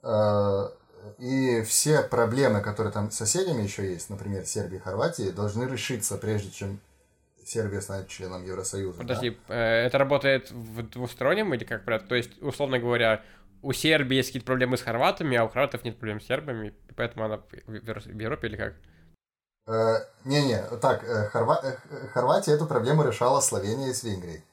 э, 0.03 0.69
и 1.17 1.61
все 1.63 2.01
проблемы, 2.03 2.61
которые 2.61 2.93
там 2.93 3.11
с 3.11 3.15
соседями 3.15 3.63
еще 3.63 3.91
есть, 3.91 4.09
например, 4.09 4.45
Сербии 4.45 4.77
и 4.77 4.79
Хорватии, 4.79 5.31
должны 5.31 5.63
решиться, 5.63 6.17
прежде 6.17 6.51
чем 6.51 6.79
Сербия 7.49 7.81
станет 7.81 8.07
членом 8.07 8.45
Евросоюза. 8.45 8.99
Подожди, 8.99 9.37
да? 9.47 9.55
Э, 9.55 9.85
это 9.87 9.97
работает 9.97 10.51
в 10.51 10.83
двустороннем 10.83 11.51
или 11.53 11.63
как? 11.63 11.83
То 12.07 12.15
есть, 12.15 12.39
условно 12.41 12.77
говоря, 12.77 13.23
у 13.63 13.73
Сербии 13.73 14.17
есть 14.17 14.29
какие-то 14.29 14.45
проблемы 14.45 14.77
с 14.77 14.81
хорватами, 14.83 15.35
а 15.35 15.45
у 15.45 15.49
хорватов 15.49 15.83
нет 15.83 15.97
проблем 15.97 16.21
с 16.21 16.25
сербами, 16.25 16.75
поэтому 16.95 17.25
она 17.25 17.41
в 17.65 18.21
Европе 18.21 18.47
или 18.47 18.55
как? 18.55 18.73
Э, 19.67 20.05
не-не, 20.25 20.61
так, 20.79 21.03
э, 21.03 21.27
Хорва... 21.29 21.61
Хорватия 22.13 22.51
эту 22.51 22.67
проблему 22.67 23.03
решала 23.03 23.41
Словения 23.41 23.93
с 23.93 24.03
Венгрией. 24.03 24.43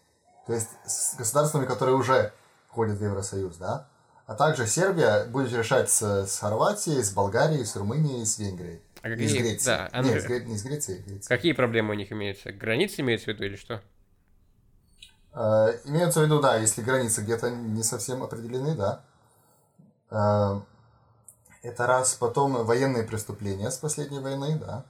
То 0.46 0.54
есть 0.54 0.68
с 0.86 1.16
государствами, 1.16 1.66
которые 1.66 1.96
уже 1.96 2.32
входят 2.68 2.98
в 2.98 3.04
Евросоюз, 3.04 3.56
да? 3.56 3.88
А 4.26 4.34
также 4.34 4.66
Сербия 4.66 5.24
будет 5.24 5.52
решать 5.52 5.90
с, 5.90 6.26
с 6.26 6.38
Хорватией, 6.38 7.02
с 7.02 7.12
Болгарией, 7.12 7.64
с 7.64 7.76
Румынией 7.76 8.24
с 8.24 8.38
Венгрией. 8.38 8.80
А 9.06 9.10
какие... 9.10 9.26
Из 9.26 9.34
Греции. 9.34 9.66
Да, 9.66 9.88
а... 9.92 10.02
Нет, 10.02 10.28
не 10.46 10.54
из 10.56 10.64
Греции, 10.64 10.98
Греции. 11.06 11.28
Какие 11.28 11.52
проблемы 11.52 11.92
у 11.92 11.96
них 11.96 12.10
имеются? 12.10 12.50
Границы 12.52 13.02
имеются 13.02 13.26
в 13.26 13.28
виду 13.28 13.44
или 13.44 13.54
что? 13.54 13.80
Э, 15.32 15.78
имеются 15.84 16.20
в 16.20 16.24
виду, 16.24 16.40
да, 16.40 16.56
если 16.56 16.82
границы 16.82 17.22
где-то 17.22 17.50
не 17.50 17.84
совсем 17.84 18.24
определены, 18.24 18.74
да. 18.74 19.04
Э, 20.10 20.60
это 21.62 21.86
раз. 21.86 22.14
Потом 22.14 22.64
военные 22.64 23.04
преступления 23.04 23.70
с 23.70 23.78
последней 23.78 24.18
войны, 24.18 24.58
да. 24.58 24.84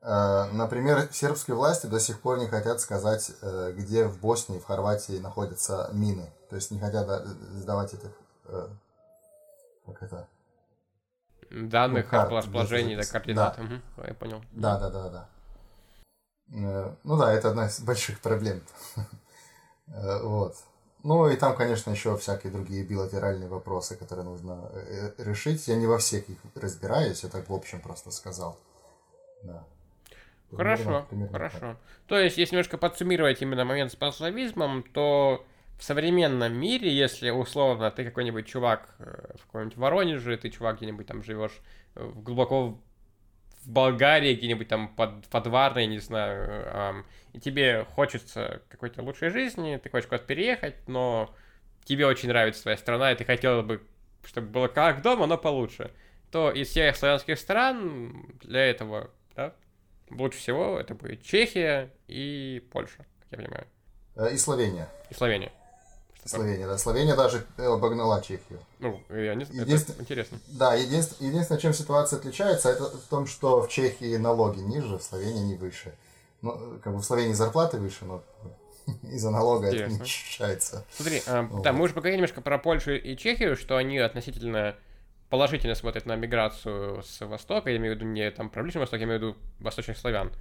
Э, 0.00 0.50
например, 0.50 1.10
сербские 1.12 1.56
власти 1.56 1.84
до 1.84 2.00
сих 2.00 2.22
пор 2.22 2.38
не 2.38 2.46
хотят 2.46 2.80
сказать, 2.80 3.30
э, 3.42 3.74
где 3.76 4.06
в 4.06 4.18
Боснии, 4.20 4.58
в 4.58 4.64
Хорватии 4.64 5.18
находятся 5.18 5.90
мины. 5.92 6.32
То 6.48 6.56
есть 6.56 6.70
не 6.70 6.80
хотят 6.80 7.26
сдавать 7.26 7.92
этих... 7.92 8.10
Э, 8.46 8.68
как 9.84 10.02
это? 10.02 10.28
Данных 11.50 12.04
ну, 12.06 12.10
карт, 12.10 12.30
расположений, 12.32 12.96
да, 12.96 13.02
координат. 13.04 13.56
Да. 13.56 13.64
Угу, 13.64 14.06
я 14.06 14.14
понял. 14.14 14.42
Да, 14.52 14.78
да, 14.78 14.90
да, 14.90 15.08
да. 15.08 15.28
Э, 16.52 16.94
ну 17.04 17.16
да, 17.16 17.32
это 17.32 17.50
одна 17.50 17.66
из 17.66 17.80
больших 17.84 18.20
проблем. 18.20 18.62
Э, 19.88 20.22
вот. 20.22 20.56
Ну 21.04 21.28
и 21.28 21.36
там, 21.36 21.56
конечно, 21.56 21.90
еще 21.90 22.16
всякие 22.16 22.52
другие 22.52 22.84
билатеральные 22.84 23.48
вопросы, 23.48 23.96
которые 23.96 24.24
нужно 24.24 24.70
э, 24.72 25.12
решить. 25.18 25.66
Я 25.68 25.76
не 25.76 25.86
во 25.86 25.98
всех 25.98 26.28
их 26.28 26.38
разбираюсь, 26.54 27.22
я 27.22 27.30
так 27.30 27.48
в 27.48 27.54
общем 27.54 27.80
просто 27.80 28.10
сказал. 28.10 28.58
Да. 29.42 29.64
Хорошо, 30.54 30.82
примерно, 30.82 31.06
примерно 31.08 31.32
хорошо. 31.32 31.58
Так. 31.58 31.76
То 32.06 32.18
есть, 32.18 32.38
если 32.38 32.54
немножко 32.54 32.78
подсуммировать 32.78 33.40
именно 33.42 33.64
момент 33.64 33.92
с 33.92 33.96
панславизмом, 33.96 34.82
то 34.82 35.44
в 35.78 35.84
современном 35.84 36.54
мире, 36.54 36.92
если 36.92 37.30
условно 37.30 37.90
ты 37.92 38.04
какой-нибудь 38.04 38.46
чувак 38.46 38.94
э, 38.98 39.36
в 39.38 39.46
каком-нибудь 39.46 39.76
Воронеже, 39.76 40.36
ты 40.36 40.50
чувак 40.50 40.78
где-нибудь 40.78 41.06
там 41.06 41.22
живешь 41.22 41.60
э, 41.94 42.10
глубоко 42.16 42.70
в 43.62 43.70
Болгарии, 43.70 44.34
где-нибудь 44.34 44.66
там 44.66 44.88
под, 44.88 45.26
под 45.28 45.46
Варной, 45.46 45.86
не 45.86 46.00
знаю, 46.00 46.66
эм, 46.66 47.06
и 47.32 47.38
тебе 47.38 47.86
хочется 47.94 48.62
какой-то 48.68 49.02
лучшей 49.02 49.30
жизни, 49.30 49.80
ты 49.82 49.88
хочешь 49.88 50.08
куда-то 50.08 50.26
переехать, 50.26 50.74
но 50.88 51.32
тебе 51.84 52.06
очень 52.06 52.28
нравится 52.28 52.62
твоя 52.62 52.76
страна, 52.76 53.12
и 53.12 53.16
ты 53.16 53.24
хотел 53.24 53.62
бы, 53.62 53.80
чтобы 54.24 54.48
было 54.48 54.68
как 54.68 55.02
дома, 55.02 55.26
но 55.26 55.38
получше, 55.38 55.92
то 56.32 56.50
из 56.50 56.68
всех 56.68 56.96
славянских 56.96 57.38
стран 57.38 58.26
для 58.40 58.64
этого, 58.68 59.10
да, 59.36 59.54
лучше 60.10 60.38
всего 60.38 60.80
это 60.80 60.94
будет 60.94 61.22
Чехия 61.22 61.90
и 62.08 62.66
Польша, 62.72 63.06
как 63.20 63.26
я 63.30 63.38
понимаю. 63.38 63.66
Э, 64.16 64.32
и 64.32 64.38
Словения. 64.38 64.88
И 65.10 65.14
Словения. 65.14 65.52
Словения, 66.28 66.66
да. 66.66 66.78
Словения 66.78 67.16
даже 67.16 67.44
обогнала 67.56 68.20
Чехию. 68.20 68.60
Ну, 68.78 69.00
я 69.10 69.34
не 69.34 69.44
Единствен... 69.44 69.94
это 69.94 70.02
интересно. 70.02 70.38
Да, 70.48 70.74
единственное, 70.74 71.30
единственное, 71.30 71.60
чем 71.60 71.72
ситуация 71.72 72.18
отличается, 72.18 72.70
это 72.70 72.84
в 72.84 73.08
том, 73.08 73.26
что 73.26 73.62
в 73.62 73.68
Чехии 73.68 74.16
налоги 74.16 74.60
ниже, 74.60 74.98
в 74.98 75.02
Словении 75.02 75.44
не 75.44 75.54
выше. 75.54 75.94
Ну, 76.42 76.78
как 76.82 76.92
бы 76.92 77.00
в 77.00 77.04
Словении 77.04 77.32
зарплаты 77.32 77.78
выше, 77.78 78.04
но 78.04 78.22
из-за 79.02 79.30
налога 79.30 79.68
Интересно. 79.68 79.86
это 79.86 79.94
не 79.94 80.02
ощущается. 80.02 80.84
Смотри, 80.90 81.22
а, 81.26 81.42
вот. 81.42 81.62
да, 81.62 81.72
мы 81.72 81.84
уже 81.84 81.94
поговорили 81.94 82.18
немножко 82.18 82.40
про 82.40 82.58
Польшу 82.58 82.92
и 82.92 83.16
Чехию, 83.16 83.56
что 83.56 83.76
они 83.76 83.98
относительно 83.98 84.76
положительно 85.28 85.74
смотрят 85.74 86.06
на 86.06 86.16
миграцию 86.16 87.02
с 87.02 87.24
Востока, 87.24 87.70
я 87.70 87.76
имею 87.76 87.94
в 87.94 87.96
виду 87.98 88.06
не 88.06 88.30
там 88.30 88.50
про 88.50 88.62
Ближний 88.62 88.80
Восток, 88.80 89.00
я 89.00 89.06
имею 89.06 89.18
в 89.18 89.22
виду 89.22 89.36
восточных 89.60 89.98
славян. 89.98 90.32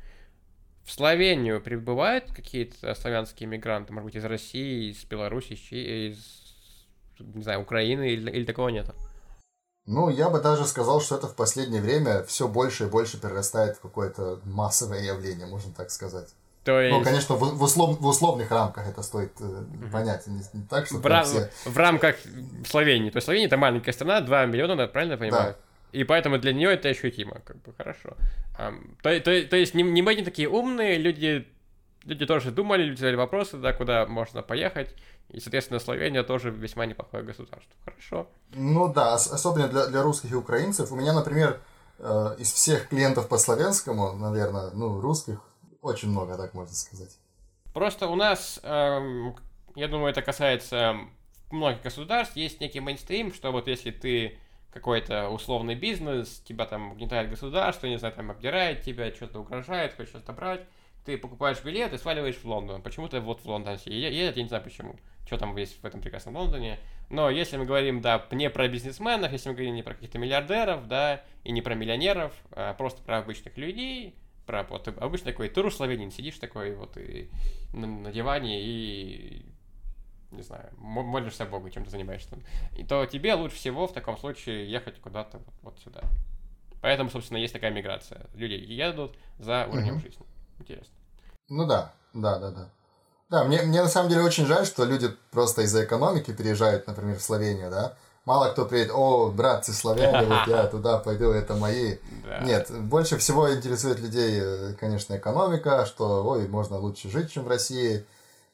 В 0.87 0.91
Словению 0.93 1.59
прибывают 1.59 2.31
какие-то 2.33 2.95
славянские 2.95 3.49
мигранты, 3.49 3.91
может 3.91 4.05
быть, 4.05 4.15
из 4.15 4.23
России, 4.23 4.91
из 4.91 5.03
Беларуси, 5.03 5.51
из, 5.53 6.17
не 7.19 7.43
знаю, 7.43 7.59
Украины 7.59 8.09
или, 8.11 8.31
или 8.31 8.45
такого 8.45 8.69
нет? 8.69 8.87
Ну, 9.85 10.09
я 10.09 10.29
бы 10.29 10.39
даже 10.39 10.65
сказал, 10.65 11.01
что 11.01 11.17
это 11.17 11.27
в 11.27 11.35
последнее 11.35 11.81
время 11.81 12.23
все 12.23 12.47
больше 12.47 12.85
и 12.85 12.87
больше 12.87 13.19
перерастает 13.19 13.75
в 13.75 13.81
какое-то 13.81 14.39
массовое 14.45 15.01
явление, 15.01 15.45
можно 15.45 15.73
так 15.73 15.91
сказать. 15.91 16.29
То 16.63 16.71
ну, 16.71 16.79
есть... 16.79 16.97
Ну, 16.97 17.03
конечно, 17.03 17.35
в, 17.35 17.57
в, 17.57 17.63
услов, 17.63 17.99
в 17.99 18.05
условных 18.05 18.49
рамках 18.49 18.87
это 18.87 19.03
стоит 19.03 19.33
э, 19.41 19.63
понять. 19.91 20.25
Не, 20.27 20.41
не 20.53 20.65
так, 20.69 20.85
что 20.85 20.99
в, 20.99 21.05
рам... 21.05 21.25
все... 21.25 21.49
в 21.65 21.77
рамках 21.77 22.15
Словении. 22.65 23.09
То 23.09 23.17
есть 23.17 23.25
Словения 23.25 23.47
это 23.47 23.57
маленькая 23.57 23.91
страна, 23.91 24.21
2 24.21 24.45
миллиона, 24.45 24.87
правильно 24.87 25.13
я 25.13 25.17
понимаю? 25.17 25.53
Да. 25.53 25.66
И 25.91 26.03
поэтому 26.03 26.37
для 26.37 26.53
нее 26.53 26.73
это 26.73 26.89
ощутимо, 26.89 27.39
как 27.45 27.61
бы 27.61 27.73
хорошо. 27.73 28.15
Um, 28.59 28.95
то, 29.01 29.19
то, 29.19 29.43
то 29.43 29.55
есть 29.55 29.73
не, 29.73 29.83
не 29.83 30.01
мы 30.01 30.15
не 30.15 30.23
такие 30.23 30.49
умные, 30.49 30.97
люди, 30.97 31.47
люди 32.03 32.25
тоже 32.25 32.51
думали, 32.51 32.83
люди 32.83 32.99
задали 32.99 33.15
вопросы, 33.15 33.57
да, 33.57 33.73
куда 33.73 34.05
можно 34.05 34.41
поехать. 34.41 34.93
И, 35.29 35.39
соответственно, 35.39 35.79
Словения 35.79 36.23
тоже 36.23 36.51
весьма 36.51 36.85
неплохое 36.85 37.23
государство. 37.23 37.73
Хорошо. 37.83 38.27
Ну 38.53 38.91
да, 38.93 39.15
особенно 39.15 39.67
для, 39.67 39.87
для 39.87 40.01
русских 40.01 40.31
и 40.31 40.35
украинцев. 40.35 40.91
У 40.91 40.95
меня, 40.95 41.13
например, 41.13 41.59
э, 41.99 42.35
из 42.39 42.51
всех 42.51 42.89
клиентов 42.89 43.27
по 43.27 43.37
славянскому, 43.37 44.13
наверное, 44.13 44.71
ну, 44.71 45.01
русских 45.01 45.41
очень 45.81 46.09
много, 46.09 46.37
так 46.37 46.53
можно 46.53 46.73
сказать. 46.73 47.17
Просто 47.73 48.07
у 48.07 48.15
нас, 48.15 48.59
эм, 48.63 49.35
я 49.75 49.87
думаю, 49.87 50.11
это 50.11 50.21
касается 50.21 50.95
многих 51.51 51.83
государств, 51.83 52.35
есть 52.35 52.59
некий 52.59 52.79
мейнстрим, 52.79 53.33
что 53.33 53.51
вот 53.51 53.67
если 53.67 53.91
ты 53.91 54.37
какой-то 54.71 55.29
условный 55.29 55.75
бизнес, 55.75 56.41
тебя 56.45 56.65
там 56.65 56.91
угнетает 56.91 57.29
государство, 57.29 57.87
не 57.87 57.97
знаю, 57.97 58.13
там 58.13 58.31
обдирает 58.31 58.81
тебя, 58.81 59.13
что-то 59.13 59.39
угрожает, 59.39 59.95
хочет 59.95 60.15
отобрать, 60.15 60.61
ты 61.05 61.17
покупаешь 61.17 61.63
билет 61.63 61.93
и 61.93 61.97
сваливаешь 61.97 62.35
в 62.35 62.45
Лондон. 62.45 62.81
Почему-то 62.81 63.21
вот 63.21 63.41
в 63.41 63.45
Лондон 63.45 63.77
едет, 63.85 64.35
я 64.35 64.43
не 64.43 64.49
знаю 64.49 64.63
почему. 64.63 64.97
что 65.25 65.37
там 65.37 65.55
есть 65.55 65.81
в 65.81 65.85
этом 65.85 66.01
прекрасном 66.01 66.35
Лондоне. 66.35 66.79
Но 67.09 67.29
если 67.29 67.57
мы 67.57 67.65
говорим, 67.65 68.01
да, 68.01 68.25
не 68.31 68.49
про 68.49 68.67
бизнесменов, 68.67 69.31
если 69.31 69.49
мы 69.49 69.55
говорим 69.55 69.75
не 69.75 69.83
про 69.83 69.93
каких-то 69.93 70.19
миллиардеров, 70.19 70.87
да, 70.87 71.23
и 71.45 71.51
не 71.51 71.61
про 71.61 71.75
миллионеров, 71.75 72.33
а 72.51 72.73
просто 72.73 73.01
про 73.01 73.19
обычных 73.19 73.57
людей, 73.57 74.15
про 74.45 74.63
вот 74.63 74.87
обычный 74.87 75.31
такой 75.31 75.49
тур 75.49 75.73
славянин, 75.73 76.11
сидишь 76.11 76.39
такой 76.39 76.75
вот 76.75 76.97
и 76.97 77.29
на, 77.73 77.87
на 77.87 78.11
диване 78.11 78.61
и 78.61 79.45
не 80.31 80.41
знаю, 80.41 80.69
молишься 80.77 81.45
Богу, 81.45 81.69
чем 81.69 81.85
ты 81.85 81.91
занимаешься, 81.91 82.37
и 82.75 82.83
то 82.83 83.05
тебе 83.05 83.33
лучше 83.33 83.55
всего 83.55 83.87
в 83.87 83.93
таком 83.93 84.17
случае 84.17 84.69
ехать 84.69 84.99
куда-то 84.99 85.37
вот, 85.37 85.53
вот 85.61 85.79
сюда. 85.79 86.01
Поэтому, 86.81 87.09
собственно, 87.09 87.37
есть 87.37 87.53
такая 87.53 87.71
миграция. 87.71 88.27
Люди 88.33 88.53
едут 88.53 89.17
за 89.39 89.67
уровнем 89.67 89.95
угу. 89.95 90.01
жизни. 90.01 90.25
Интересно. 90.59 90.93
Ну 91.49 91.65
да, 91.65 91.93
да, 92.13 92.39
да, 92.39 92.51
да. 92.51 92.69
Да, 93.29 93.43
мне, 93.43 93.61
мне 93.63 93.81
на 93.81 93.89
самом 93.89 94.09
деле 94.09 94.21
очень 94.21 94.45
жаль, 94.45 94.65
что 94.65 94.85
люди 94.85 95.09
просто 95.31 95.63
из-за 95.63 95.83
экономики 95.83 96.31
переезжают, 96.31 96.87
например, 96.87 97.17
в 97.17 97.23
Словению, 97.23 97.69
да. 97.69 97.97
Мало 98.23 98.51
кто 98.51 98.65
приедет, 98.65 98.91
о, 98.93 99.31
братцы 99.31 99.71
славяне, 99.71 100.27
вот 100.27 100.47
я 100.47 100.67
туда 100.71 100.99
пойду, 100.99 101.31
это 101.31 101.55
мои. 101.55 101.97
Да. 102.25 102.39
Нет, 102.39 102.69
больше 102.71 103.17
всего 103.17 103.53
интересует 103.53 103.99
людей, 103.99 104.39
э, 104.41 104.73
конечно, 104.79 105.15
экономика, 105.15 105.85
что, 105.85 106.25
ой, 106.25 106.47
можно 106.47 106.77
лучше 106.77 107.09
жить, 107.09 107.31
чем 107.31 107.45
в 107.45 107.47
России. 107.47 108.05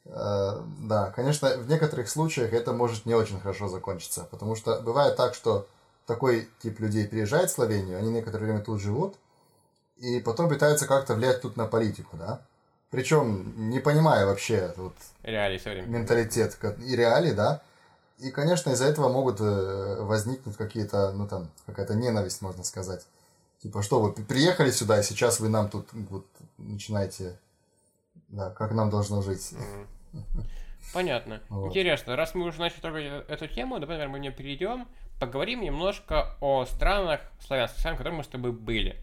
Э, 0.06 0.60
да, 0.80 1.10
конечно, 1.10 1.56
в 1.56 1.68
некоторых 1.68 2.08
случаях 2.08 2.52
это 2.52 2.72
может 2.72 3.06
не 3.06 3.14
очень 3.14 3.40
хорошо 3.40 3.68
закончиться, 3.68 4.26
потому 4.30 4.54
что 4.54 4.80
бывает 4.80 5.16
так, 5.16 5.34
что 5.34 5.66
такой 6.06 6.48
тип 6.62 6.80
людей 6.80 7.06
приезжает 7.06 7.50
в 7.50 7.54
Словению, 7.54 7.98
они 7.98 8.10
некоторое 8.10 8.44
время 8.44 8.60
тут 8.60 8.80
живут, 8.80 9.16
и 9.96 10.20
потом 10.20 10.48
пытаются 10.48 10.86
как-то 10.86 11.14
влиять 11.14 11.40
тут 11.40 11.56
на 11.56 11.66
политику, 11.66 12.16
да. 12.16 12.40
Причем 12.90 13.70
не 13.70 13.80
понимая 13.80 14.26
вообще 14.26 14.72
вот, 14.76 14.94
реалии 15.22 15.58
менталитет 15.86 16.56
и 16.78 16.94
реалии, 16.94 17.32
да. 17.32 17.62
И, 18.18 18.30
конечно, 18.30 18.70
из-за 18.70 18.84
этого 18.84 19.08
могут 19.08 19.40
э, 19.40 19.96
возникнуть 20.02 20.56
какие-то, 20.56 21.10
ну 21.12 21.26
там, 21.26 21.50
какая-то 21.66 21.94
ненависть, 21.94 22.40
можно 22.42 22.62
сказать. 22.62 23.04
Типа, 23.60 23.82
что 23.82 24.00
вы 24.00 24.12
приехали 24.12 24.70
сюда, 24.70 25.00
и 25.00 25.02
сейчас 25.02 25.40
вы 25.40 25.48
нам 25.48 25.68
тут 25.68 25.88
вот, 25.92 26.26
начинаете, 26.58 27.36
да, 28.34 28.50
как 28.50 28.72
нам 28.72 28.90
должно 28.90 29.22
жить. 29.22 29.54
Понятно. 30.92 31.40
Вот. 31.48 31.68
Интересно, 31.68 32.16
раз 32.16 32.34
мы 32.34 32.46
уже 32.46 32.60
начали 32.60 32.80
трогать 32.80 33.04
эту 33.28 33.48
тему, 33.48 33.78
давай, 33.78 33.96
наверное, 33.96 34.12
мы 34.12 34.18
не 34.18 34.30
перейдем, 34.30 34.86
поговорим 35.20 35.62
немножко 35.62 36.36
о 36.40 36.66
странах 36.66 37.20
славянских, 37.46 37.80
в 37.80 37.96
которых 37.96 38.18
мы 38.18 38.24
с 38.24 38.28
тобой 38.28 38.52
были. 38.52 39.00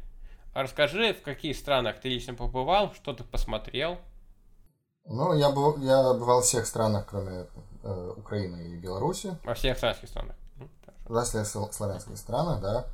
Расскажи, 0.54 1.14
в 1.14 1.22
каких 1.22 1.56
странах 1.56 2.00
ты 2.02 2.10
лично 2.10 2.34
побывал, 2.34 2.94
что 2.94 3.14
ты 3.14 3.24
посмотрел? 3.24 3.98
Ну, 5.06 5.34
я, 5.34 5.50
был, 5.50 5.78
я 5.78 6.14
бывал 6.14 6.42
в 6.42 6.46
всех 6.46 6.66
странах, 6.66 7.08
кроме 7.10 7.48
э, 7.84 8.14
Украины 8.18 8.74
и 8.74 8.76
Беларуси. 8.78 9.38
Во 9.44 9.54
всех 9.54 9.80
славянских 9.80 10.10
странах? 10.10 10.36
Во 11.06 11.24
всех 11.24 11.48
славянских 11.48 12.18
странах, 12.18 12.62
да. 12.62 12.86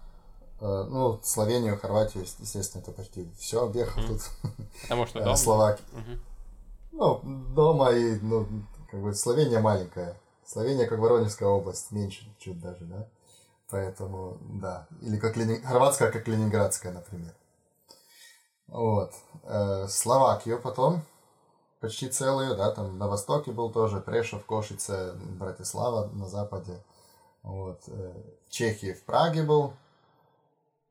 Э, 0.61 0.85
ну, 0.87 1.19
Словению, 1.23 1.79
Хорватию, 1.79 2.23
естественно, 2.23 2.81
это 2.81 2.91
почти 2.91 3.27
все 3.37 3.63
объехал 3.63 4.01
mm. 4.01 4.07
тут. 4.07 4.21
Потому 4.83 5.05
что 5.05 5.19
дома? 5.23 5.35
Словакия. 5.35 5.83
Mm-hmm. 5.93 6.19
Ну, 6.97 7.21
дома 7.53 7.91
и, 7.91 8.17
ну, 8.21 8.47
как 8.89 9.01
бы 9.01 9.13
Словения 9.13 9.59
маленькая. 9.59 10.19
Словения 10.43 10.87
как 10.87 10.97
Воронежская 10.97 11.47
область, 11.47 11.91
меньше 11.91 12.27
чуть 12.39 12.59
даже, 12.59 12.85
да. 12.85 13.07
Поэтому, 13.69 14.39
да. 14.41 14.87
Или 15.01 15.17
как 15.17 15.37
Ленин... 15.37 15.61
Хорватская, 15.63 16.11
как 16.11 16.27
Ленинградская, 16.27 16.91
например. 16.91 17.35
Вот. 18.65 19.13
Э, 19.43 19.87
Словакию 19.87 20.59
потом 20.59 21.03
почти 21.81 22.09
целую, 22.09 22.57
да, 22.57 22.71
там 22.71 22.97
на 22.97 23.07
востоке 23.07 23.51
был 23.51 23.71
тоже 23.71 23.99
Прешов, 23.99 24.43
Кошице, 24.45 25.13
Братислава 25.13 26.07
на 26.13 26.27
западе. 26.27 26.83
Вот. 27.43 27.83
Э, 27.85 28.13
Чехии, 28.49 28.93
в 28.93 29.03
Праге 29.03 29.43
был. 29.43 29.73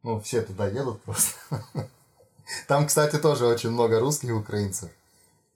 Ну, 0.04 0.20
все 0.20 0.42
туда 0.42 0.68
едут 0.68 1.02
просто. 1.02 1.34
Там, 2.68 2.86
кстати, 2.86 3.18
тоже 3.18 3.44
очень 3.44 3.70
много 3.70 3.98
русских 3.98 4.28
и 4.28 4.32
украинцев. 4.32 4.90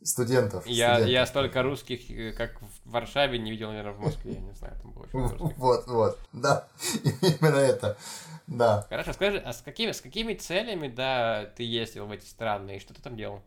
Студентов. 0.03 0.67
Я, 0.67 0.95
студентов. 0.95 1.13
я 1.13 1.27
столько 1.27 1.63
русских, 1.63 2.11
э, 2.11 2.33
как 2.33 2.61
в 2.63 2.91
Варшаве, 2.91 3.39
не 3.39 3.51
видел, 3.51 3.69
наверное, 3.69 3.93
в 3.93 4.01
Москве. 4.01 4.33
Я 4.33 4.41
не 4.41 4.53
знаю, 4.53 4.75
там 4.81 4.93
было 4.93 5.03
очень 5.05 5.19
Вот, 5.57 5.87
вот, 5.87 6.19
да, 6.33 6.67
именно 7.05 7.57
это, 7.57 7.99
да. 8.47 8.87
Хорошо, 8.89 9.13
скажи, 9.13 9.39
а 9.39 9.53
с 9.53 9.61
какими, 9.61 9.93
с 9.93 10.01
какими 10.01 10.35
целями, 10.35 10.89
да, 10.89 11.51
ты 11.57 11.65
ездил 11.65 12.07
в 12.07 12.13
эти 12.13 12.25
страны, 12.25 12.77
и 12.77 12.81
что 12.81 12.95
ты 12.95 13.03
там 13.03 13.17
делал? 13.17 13.43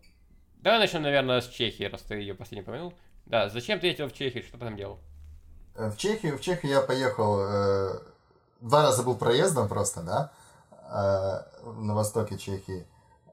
Давай 0.57 0.79
начнем, 0.79 1.01
наверное, 1.01 1.41
с 1.41 1.47
Чехии, 1.49 1.83
раз 1.85 2.01
ты 2.03 2.15
ее 2.15 2.35
последний 2.35 2.61
упомянул. 2.61 2.93
Да, 3.25 3.49
зачем 3.49 3.79
ты 3.79 3.87
ездил 3.87 4.07
в 4.07 4.13
Чехию, 4.13 4.43
что 4.43 4.53
ты 4.53 4.65
там 4.65 4.77
делал? 4.77 4.99
Э, 5.75 5.89
в 5.89 5.97
Чехию, 5.97 6.37
в 6.37 6.41
Чехию 6.41 6.71
я 6.71 6.81
поехал, 6.81 7.39
э, 7.39 7.99
два 8.61 8.83
раза 8.83 9.03
был 9.03 9.15
проездом 9.15 9.67
просто, 9.67 10.03
да, 10.03 10.31
э, 10.71 11.69
на 11.71 11.95
востоке 11.95 12.37
Чехии. 12.37 12.85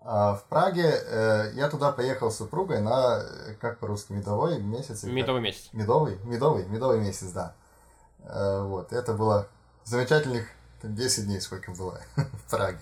А 0.02 0.34
в 0.34 0.44
Праге 0.44 0.90
э, 0.90 1.52
я 1.54 1.68
туда 1.68 1.92
поехал 1.92 2.30
с 2.30 2.38
супругой 2.38 2.80
на, 2.80 3.22
как 3.60 3.78
по-русски, 3.78 4.12
медовой 4.12 4.58
месяц? 4.58 5.02
Медовый 5.02 5.42
месяц. 5.42 5.68
Медовый, 5.72 6.18
медовый, 6.24 6.64
медовый 6.66 7.00
месяц, 7.00 7.30
да. 7.32 7.54
Э, 8.20 8.62
вот, 8.62 8.92
это 8.94 9.12
было 9.12 9.48
замечательных 9.84 10.48
10 10.82 11.26
дней, 11.26 11.40
сколько 11.40 11.72
было 11.72 12.00
в 12.16 12.50
Праге. 12.50 12.78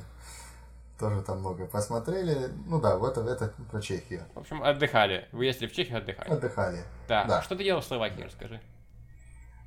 Тоже 1.01 1.23
там 1.23 1.41
много 1.41 1.67
посмотрели. 1.67 2.51
Ну 2.67 2.81
да, 2.81 2.97
вот 2.97 3.19
это, 3.19 3.29
это 3.29 3.53
про 3.71 3.81
Чехию. 3.81 4.23
В 4.35 4.39
общем, 4.39 4.63
отдыхали. 4.63 5.29
Вы 5.33 5.47
ездили 5.47 5.69
в 5.69 5.73
Чехию, 5.73 5.99
отдыхали. 5.99 6.31
Отдыхали. 6.31 6.85
Да. 7.09 7.25
да. 7.25 7.43
Что 7.43 7.57
ты 7.57 7.65
делал 7.65 7.81
в 7.81 7.85
Словакии, 7.85 8.23
расскажи. 8.23 8.61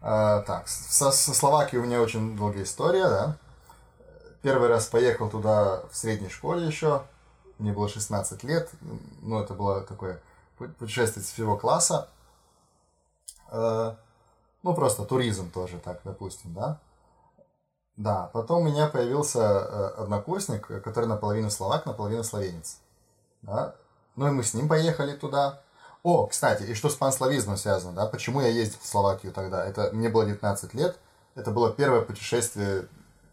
А, 0.02 0.42
так, 0.42 0.68
со, 0.68 1.12
со 1.12 1.34
Словакией 1.34 1.82
у 1.82 1.86
меня 1.86 2.02
очень 2.02 2.38
долгая 2.38 2.64
история, 2.64 3.08
да. 3.08 3.38
Первый 4.42 4.70
раз 4.70 4.88
поехал 4.88 5.30
туда 5.30 5.84
в 5.92 5.96
средней 5.96 6.30
школе 6.30 6.66
еще 6.66 7.04
мне 7.62 7.72
было 7.74 7.88
16 7.88 8.44
лет, 8.44 8.70
ну, 9.22 9.40
это 9.40 9.54
было 9.54 9.82
такое 9.82 10.22
путешествие 10.80 11.24
всего 11.24 11.58
класса. 11.58 12.10
Э, 13.52 13.96
ну, 14.64 14.74
просто 14.74 15.06
туризм 15.06 15.52
тоже 15.52 15.80
так, 15.80 16.02
допустим, 16.04 16.54
да. 16.54 16.80
Да, 17.98 18.30
потом 18.34 18.62
у 18.62 18.66
меня 18.66 18.88
появился 18.88 19.40
э, 19.40 19.88
однокурсник, 20.04 20.66
который 20.84 21.06
наполовину 21.06 21.50
словак, 21.50 21.86
наполовину 21.86 22.24
словенец. 22.24 22.80
Да? 23.42 23.76
Ну 24.16 24.28
и 24.28 24.32
мы 24.32 24.44
с 24.44 24.54
ним 24.54 24.68
поехали 24.68 25.16
туда. 25.16 25.62
О, 26.04 26.26
кстати, 26.26 26.64
и 26.64 26.74
что 26.74 26.90
с 26.90 26.96
панславизмом 26.96 27.58
связано, 27.58 27.94
да? 27.94 28.06
Почему 28.08 28.42
я 28.42 28.48
ездил 28.48 28.80
в 28.82 28.88
Словакию 28.88 29.32
тогда? 29.32 29.64
Это 29.64 29.92
мне 29.94 30.10
было 30.10 30.26
19 30.26 30.74
лет. 30.74 30.98
Это 31.36 31.52
было 31.52 31.72
первое 31.72 32.02
путешествие, 32.02 32.88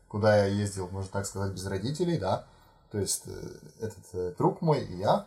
куда 0.06 0.36
я 0.36 0.44
ездил, 0.46 0.88
можно 0.88 1.10
так 1.10 1.24
сказать, 1.24 1.52
без 1.52 1.66
родителей, 1.66 2.18
да. 2.18 2.44
То 2.90 2.98
есть 2.98 3.24
э, 3.26 3.30
этот 3.80 4.04
э, 4.12 4.34
друг 4.38 4.62
мой 4.62 4.80
и 4.80 4.96
я. 4.96 5.26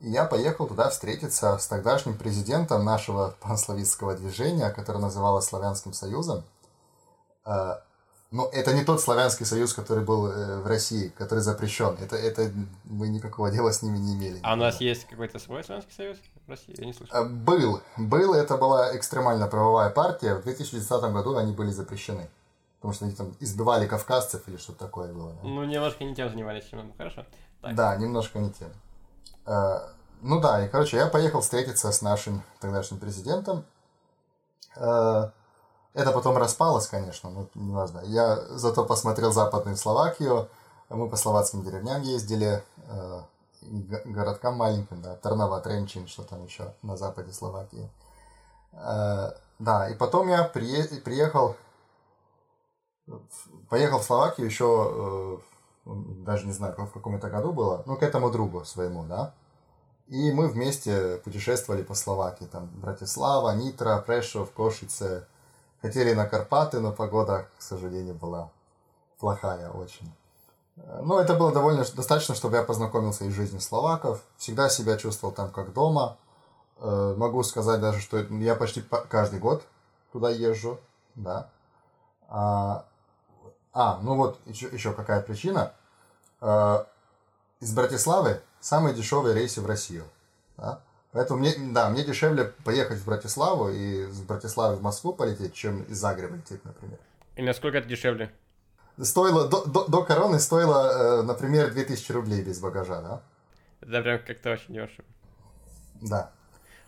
И 0.00 0.10
я 0.10 0.24
поехал 0.24 0.66
туда 0.66 0.88
встретиться 0.88 1.58
с 1.58 1.66
тогдашним 1.66 2.16
президентом 2.16 2.84
нашего 2.84 3.34
панславистского 3.40 4.14
движения, 4.14 4.70
которое 4.70 4.98
называлось 4.98 5.46
Славянским 5.46 5.92
Союзом. 5.92 6.44
А, 7.44 7.82
но 8.30 8.48
это 8.52 8.72
не 8.74 8.84
тот 8.84 9.00
славянский 9.00 9.44
союз, 9.44 9.74
который 9.74 10.04
был 10.04 10.28
э, 10.28 10.60
в 10.60 10.66
России, 10.66 11.08
который 11.18 11.40
запрещен. 11.40 11.96
Это, 12.00 12.16
это 12.16 12.52
мы 12.84 13.08
никакого 13.08 13.50
дела 13.50 13.72
с 13.72 13.82
ними 13.82 13.98
не 13.98 14.14
имели. 14.14 14.38
А 14.42 14.52
у 14.52 14.56
нас 14.56 14.80
есть 14.80 15.06
какой-то 15.06 15.40
свой 15.40 15.64
славянский 15.64 15.94
союз 15.94 16.18
в 16.46 16.50
России? 16.50 16.74
Я 16.78 16.86
не 16.86 16.92
слышал. 16.92 17.24
Был. 17.24 17.80
Был. 17.96 18.34
Это 18.34 18.56
была 18.56 18.96
экстремально 18.96 19.48
правовая 19.48 19.90
партия. 19.90 20.36
В 20.36 20.44
2010 20.44 20.90
году 21.12 21.36
они 21.36 21.52
были 21.52 21.70
запрещены. 21.70 22.28
Потому 22.80 22.94
что 22.94 23.04
они 23.04 23.14
там 23.14 23.36
избивали 23.40 23.86
кавказцев 23.86 24.48
или 24.48 24.56
что-то 24.56 24.86
такое 24.86 25.12
было. 25.12 25.34
Да? 25.34 25.40
Ну, 25.42 25.64
немножко 25.64 26.02
не 26.02 26.14
тем 26.14 26.30
занимались, 26.30 26.64
чем 26.64 26.94
хорошо. 26.96 27.26
Так. 27.60 27.74
Да, 27.74 27.94
немножко 27.96 28.38
не 28.38 28.50
тем. 28.50 28.70
Э, 29.44 29.80
ну 30.22 30.40
да, 30.40 30.64
и, 30.64 30.68
короче, 30.68 30.96
я 30.96 31.06
поехал 31.06 31.42
встретиться 31.42 31.92
с 31.92 32.00
нашим 32.00 32.42
тогдашним 32.58 32.98
президентом. 32.98 33.66
Э, 34.76 35.28
это 35.92 36.12
потом 36.12 36.38
распалось, 36.38 36.86
конечно, 36.86 37.28
но 37.28 37.48
не 37.54 37.74
важно. 37.74 38.00
Я 38.04 38.36
зато 38.56 38.86
посмотрел 38.86 39.30
Западную 39.30 39.76
Словакию. 39.76 40.48
Мы 40.88 41.06
по 41.10 41.16
словацким 41.16 41.62
деревням 41.62 42.00
ездили, 42.00 42.64
э, 42.88 43.20
городкам 44.06 44.56
маленьким, 44.56 45.02
да, 45.02 45.16
Тарнова, 45.16 45.60
Тренчин, 45.60 46.08
что 46.08 46.22
там 46.22 46.46
еще 46.46 46.72
на 46.80 46.96
западе 46.96 47.32
Словакии. 47.32 47.90
Да, 48.72 49.90
и 49.90 49.94
потом 49.94 50.28
я 50.28 50.44
приехал 50.44 51.56
поехал 53.68 53.98
в 53.98 54.04
Словакию 54.04 54.46
еще, 54.46 55.40
э, 55.86 55.92
даже 56.24 56.46
не 56.46 56.52
знаю, 56.52 56.74
в 56.76 56.92
каком 56.92 57.16
это 57.16 57.28
году 57.28 57.52
было, 57.52 57.82
ну, 57.86 57.96
к 57.96 58.02
этому 58.02 58.30
другу 58.30 58.64
своему, 58.64 59.04
да. 59.04 59.34
И 60.08 60.32
мы 60.32 60.48
вместе 60.48 61.20
путешествовали 61.24 61.82
по 61.82 61.94
Словакии, 61.94 62.44
там, 62.44 62.68
Братислава, 62.74 63.54
Нитра, 63.54 63.98
Прешов, 63.98 64.50
Кошице. 64.50 65.26
Хотели 65.82 66.12
на 66.14 66.26
Карпаты, 66.26 66.80
но 66.80 66.92
погода, 66.92 67.48
к 67.56 67.62
сожалению, 67.62 68.14
была 68.14 68.50
плохая 69.18 69.70
очень. 69.70 70.12
Но 71.02 71.20
это 71.20 71.34
было 71.34 71.52
довольно 71.52 71.84
достаточно, 71.94 72.34
чтобы 72.34 72.56
я 72.56 72.62
познакомился 72.62 73.24
и 73.24 73.30
с 73.30 73.34
жизнью 73.34 73.60
словаков. 73.60 74.22
Всегда 74.36 74.68
себя 74.68 74.96
чувствовал 74.96 75.32
там 75.32 75.50
как 75.50 75.72
дома. 75.72 76.16
Э, 76.78 77.14
могу 77.16 77.42
сказать 77.42 77.80
даже, 77.80 78.00
что 78.00 78.18
я 78.18 78.54
почти 78.54 78.82
каждый 79.08 79.38
год 79.38 79.62
туда 80.12 80.30
езжу, 80.30 80.78
да. 81.14 81.50
А, 83.72 84.00
ну 84.02 84.16
вот 84.16 84.40
еще, 84.46 84.66
еще 84.68 84.92
какая 84.92 85.20
причина. 85.22 85.72
Э, 86.40 86.84
из 87.60 87.72
Братиславы 87.74 88.40
самые 88.60 88.94
дешевые 88.94 89.34
рейсы 89.34 89.60
в 89.60 89.66
Россию. 89.66 90.04
Да? 90.56 90.80
Поэтому 91.12 91.40
мне, 91.40 91.52
да, 91.72 91.90
мне 91.90 92.04
дешевле 92.04 92.52
поехать 92.64 92.98
в 92.98 93.04
Братиславу 93.04 93.70
и 93.70 94.06
с 94.06 94.20
Братиславы 94.20 94.76
в 94.76 94.82
Москву 94.82 95.12
полететь, 95.12 95.54
чем 95.54 95.82
из 95.84 95.98
Загреба 95.98 96.36
лететь, 96.36 96.64
например. 96.64 96.98
И 97.36 97.42
насколько 97.42 97.78
это 97.78 97.88
дешевле? 97.88 98.32
Стоило, 99.00 99.48
до, 99.48 99.64
до, 99.64 99.86
до 99.86 100.04
короны 100.04 100.38
стоило, 100.38 101.20
э, 101.20 101.22
например, 101.22 101.72
2000 101.72 102.12
рублей 102.12 102.42
без 102.42 102.60
багажа, 102.60 103.00
да? 103.00 103.22
Это 103.80 104.02
прям 104.02 104.18
как-то 104.24 104.52
очень 104.52 104.74
дешево. 104.74 105.04
Да. 106.02 106.30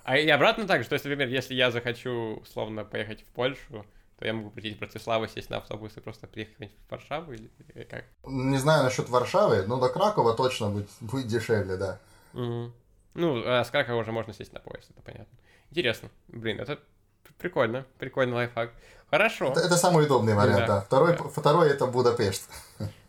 А 0.05 0.17
и 0.17 0.29
обратно 0.29 0.67
так 0.67 0.83
же, 0.83 0.89
то 0.89 0.95
есть, 0.95 1.05
например, 1.05 1.29
если 1.29 1.55
я 1.55 1.71
захочу, 1.71 2.37
условно, 2.43 2.85
поехать 2.85 3.23
в 3.23 3.27
Польшу, 3.27 3.87
то 4.23 4.29
я 4.29 4.35
могу 4.35 4.51
прийти 4.51 4.77
в 4.77 4.79
Братиславу, 4.79 5.27
сесть 5.27 5.51
на 5.51 5.57
автобус 5.57 5.97
и 5.97 6.01
просто 6.01 6.29
приехать 6.29 6.71
в 6.87 6.91
Варшаву 6.93 7.33
или 7.33 7.51
как? 7.91 8.05
Не 8.25 8.57
знаю 8.57 8.85
насчет 8.85 9.09
Варшавы, 9.09 9.65
но 9.67 9.81
до 9.81 9.89
Кракова 9.89 10.37
точно 10.37 10.71
будет, 10.71 10.89
будет 11.01 11.27
дешевле, 11.27 11.77
да. 11.77 11.99
Угу. 12.33 12.73
Ну, 13.15 13.43
а 13.45 13.65
с 13.65 13.71
Кракова 13.71 13.97
уже 13.97 14.13
можно 14.13 14.33
сесть 14.33 14.53
на 14.53 14.61
поезд, 14.61 14.91
это 14.91 15.03
понятно. 15.03 15.37
Интересно. 15.71 16.09
Блин, 16.29 16.61
это 16.61 16.79
прикольно, 17.37 17.85
прикольный 17.99 18.35
лайфхак. 18.35 18.71
Хорошо. 19.11 19.51
Это, 19.51 19.59
это 19.59 19.77
самый 19.77 20.05
удобный 20.05 20.35
вариант, 20.35 20.67
да. 20.67 20.67
да. 20.67 20.81
Второй, 20.83 21.17
да. 21.17 21.25
второй 21.25 21.71
это 21.71 21.87
Будапешт. 21.87 22.49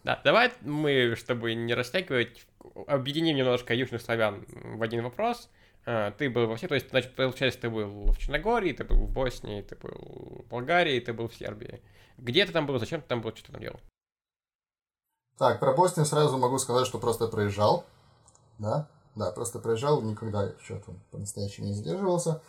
Да, 0.04 0.20
давай 0.24 0.52
мы, 0.62 1.16
чтобы 1.16 1.54
не 1.54 1.76
растягивать, 1.76 2.44
объединим 2.88 3.36
немножко 3.36 3.76
южных 3.76 4.02
славян 4.02 4.46
в 4.48 4.82
один 4.82 5.04
вопрос. 5.04 5.48
А, 5.86 6.12
ты 6.12 6.30
был 6.30 6.48
во 6.48 6.56
все, 6.56 6.68
то 6.68 6.76
есть, 6.76 6.90
значит, 6.90 7.16
получается, 7.16 7.62
ты 7.62 7.70
был 7.70 8.12
в 8.12 8.18
Черногории, 8.18 8.74
ты 8.74 8.84
был 8.84 8.96
в 8.96 9.10
Боснии, 9.10 9.62
ты 9.62 9.76
был 9.76 10.44
в 10.46 10.50
Болгарии, 10.50 11.00
ты 11.00 11.14
был 11.14 11.28
в 11.28 11.36
Сербии. 11.36 11.82
Где 12.18 12.46
ты 12.46 12.52
там 12.52 12.66
был, 12.66 12.80
зачем 12.80 13.02
ты 13.02 13.08
там 13.08 13.22
был, 13.22 13.32
что 13.36 13.48
ты 13.48 13.52
там 13.52 13.62
делал? 13.62 13.80
Так, 15.38 15.60
про 15.60 15.74
Боснию 15.74 16.06
сразу 16.06 16.38
могу 16.38 16.58
сказать, 16.60 16.86
что 16.86 17.00
просто 17.00 17.28
проезжал, 17.28 17.86
да, 18.60 18.88
да, 19.16 19.32
просто 19.32 19.60
проезжал, 19.60 20.02
никогда 20.02 20.44
еще 20.44 20.80
там 20.80 21.00
по-настоящему 21.12 21.68
не 21.68 21.74
задерживался. 21.74 22.42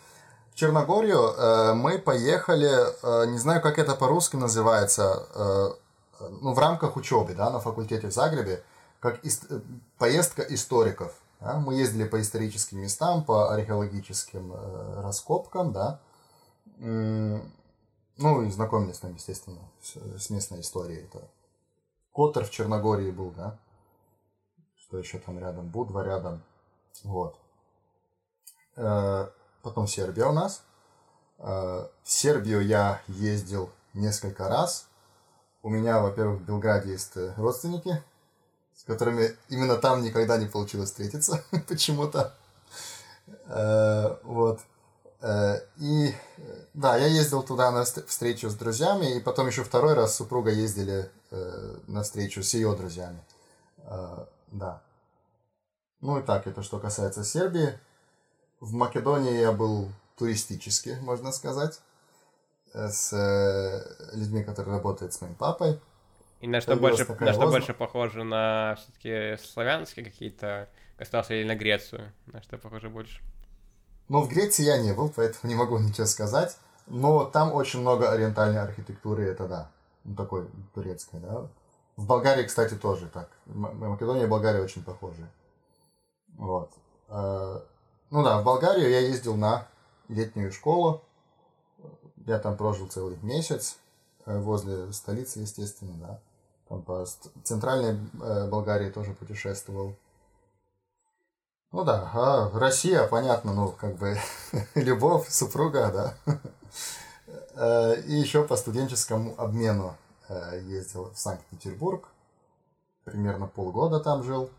В 0.51 0.55
Черногорию 0.55 1.33
э, 1.33 1.73
мы 1.73 1.99
поехали, 1.99 2.69
э, 2.69 3.27
не 3.27 3.37
знаю, 3.37 3.61
как 3.61 3.77
это 3.77 3.95
по-русски 3.95 4.37
называется, 4.37 5.27
э, 5.35 6.25
ну, 6.41 6.53
в 6.53 6.59
рамках 6.59 6.95
учебы, 6.95 7.33
да, 7.33 7.49
на 7.49 7.59
факультете 7.59 8.07
в 8.07 8.13
Загребе, 8.13 8.63
как 9.01 9.21
ист- 9.25 9.61
поездка 9.97 10.43
историков. 10.43 11.13
Да? 11.39 11.59
Мы 11.59 11.75
ездили 11.75 12.07
по 12.07 12.21
историческим 12.21 12.79
местам, 12.79 13.23
по 13.23 13.53
археологическим 13.53 14.53
э, 14.53 15.01
раскопкам, 15.01 15.73
да, 15.73 15.99
ну, 16.77 18.41
и 18.43 18.51
знакомились 18.51 18.99
там, 18.99 19.13
естественно, 19.13 19.61
с, 19.81 20.23
с 20.23 20.29
местной 20.29 20.61
историей. 20.61 21.03
Это 21.03 21.29
Котор 22.13 22.43
в 22.45 22.51
Черногории 22.51 23.11
был, 23.11 23.31
да, 23.31 23.57
что 24.77 24.97
еще 24.97 25.19
там 25.19 25.39
рядом, 25.39 25.69
Будва 25.69 26.03
рядом, 26.03 26.43
вот. 27.03 27.37
Э, 28.75 29.29
потом 29.61 29.87
Сербия 29.87 30.25
у 30.25 30.31
нас. 30.31 30.63
Э, 31.37 31.87
в 32.03 32.11
Сербию 32.11 32.65
я 32.65 33.01
ездил 33.07 33.69
несколько 33.93 34.47
раз. 34.47 34.87
У 35.61 35.69
меня, 35.69 35.99
во-первых, 36.01 36.41
в 36.41 36.45
Белграде 36.45 36.91
есть 36.91 37.15
э, 37.17 37.33
родственники, 37.37 38.03
с 38.75 38.83
которыми 38.83 39.35
именно 39.49 39.75
там 39.77 40.03
никогда 40.03 40.37
не 40.37 40.45
получилось 40.45 40.89
встретиться 40.89 41.43
почему-то. 41.67 42.33
Вот. 44.23 44.59
И 45.77 46.13
да, 46.73 46.97
я 46.97 47.07
ездил 47.07 47.41
туда 47.41 47.71
на 47.71 47.83
встречу 47.83 48.49
с 48.49 48.55
друзьями, 48.55 49.15
и 49.15 49.19
потом 49.19 49.47
еще 49.47 49.63
второй 49.63 49.93
раз 49.93 50.13
с 50.13 50.17
супругой 50.17 50.55
ездили 50.55 51.09
на 51.87 52.03
встречу 52.03 52.43
с 52.43 52.53
ее 52.53 52.75
друзьями. 52.75 53.23
Да. 54.51 54.81
Ну 56.01 56.19
и 56.19 56.21
так, 56.21 56.45
это 56.45 56.61
что 56.61 56.77
касается 56.77 57.23
Сербии. 57.23 57.79
В 58.59 58.73
Македонии 58.73 59.39
я 59.39 59.51
был 59.51 59.89
туристически, 60.17 60.97
можно 61.01 61.31
сказать, 61.31 61.79
э, 62.73 62.89
с 62.89 63.11
э, 63.11 64.15
людьми, 64.15 64.43
которые 64.43 64.75
работают 64.75 65.13
с 65.13 65.21
моим 65.21 65.35
папой. 65.35 65.79
И 66.41 66.47
на 66.47 66.61
что, 66.61 66.75
больше, 66.75 67.05
на 67.19 67.33
что 67.33 67.47
больше 67.49 67.73
похоже? 67.73 68.23
На 68.23 68.75
все-таки 68.75 69.41
славянские 69.43 70.05
какие-то 70.05 70.69
государства 70.97 71.33
или 71.33 71.47
на 71.47 71.55
Грецию? 71.55 72.11
На 72.27 72.41
что 72.41 72.57
похоже 72.57 72.89
больше? 72.89 73.21
Ну, 74.09 74.21
в 74.21 74.29
Греции 74.29 74.63
я 74.63 74.77
не 74.77 74.93
был, 74.93 75.09
поэтому 75.09 75.41
не 75.51 75.55
могу 75.55 75.79
ничего 75.79 76.05
сказать. 76.05 76.57
Но 76.87 77.25
там 77.25 77.53
очень 77.53 77.81
много 77.81 78.11
ориентальной 78.11 78.61
архитектуры, 78.61 79.23
это 79.23 79.47
да. 79.47 79.71
Ну, 80.03 80.15
такой 80.15 80.47
турецкой, 80.73 81.19
да. 81.19 81.47
В 81.95 82.05
Болгарии, 82.05 82.43
кстати, 82.43 82.75
тоже 82.75 83.07
так. 83.07 83.29
Македония 83.45 84.25
и 84.25 84.27
Болгария 84.27 84.61
очень 84.61 84.83
похожи. 84.83 85.27
Вот. 86.37 86.71
Э, 87.07 87.61
ну 88.11 88.23
да, 88.23 88.41
в 88.41 88.43
Болгарию 88.43 88.89
я 88.89 88.99
ездил 88.99 89.35
на 89.35 89.67
летнюю 90.09 90.51
школу. 90.51 91.01
Я 92.27 92.39
там 92.39 92.57
прожил 92.57 92.87
целый 92.87 93.17
месяц 93.21 93.77
возле 94.25 94.91
столицы, 94.93 95.39
естественно, 95.39 95.93
да. 95.99 96.19
Там 96.67 96.81
по 96.81 97.05
центральной 97.43 97.99
э, 98.21 98.49
Болгарии 98.49 98.89
тоже 98.89 99.13
путешествовал. 99.13 99.95
Ну 101.71 101.83
да, 101.83 102.09
а 102.13 102.49
Россия, 102.57 103.07
понятно, 103.07 103.53
ну, 103.53 103.71
как 103.71 103.95
бы, 103.97 104.17
любовь, 104.75 105.29
супруга, 105.29 106.15
да. 106.25 106.37
И 108.07 108.13
еще 108.13 108.45
по 108.45 108.55
студенческому 108.57 109.33
обмену 109.37 109.95
ездил 110.63 111.11
в 111.11 111.17
Санкт-Петербург. 111.17 112.09
Примерно 113.05 113.47
полгода 113.47 113.99
там 113.99 114.23
жил. 114.23 114.49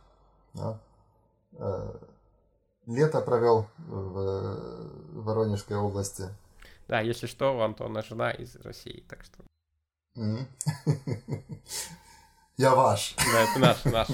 Да. 0.54 0.78
Э, 1.58 1.94
лето 2.86 3.20
провел 3.20 3.66
в 3.78 4.90
Воронежской 5.12 5.76
области. 5.76 6.28
Да, 6.88 7.00
если 7.00 7.26
что, 7.26 7.56
у 7.56 7.60
Антона 7.60 8.02
жена 8.02 8.30
из 8.30 8.56
России, 8.56 9.04
так 9.08 9.24
что... 9.24 9.42
Я 12.56 12.74
ваш. 12.74 13.14
Да, 13.16 13.42
это 13.42 13.58
наш, 13.58 13.84
наш. 13.84 14.08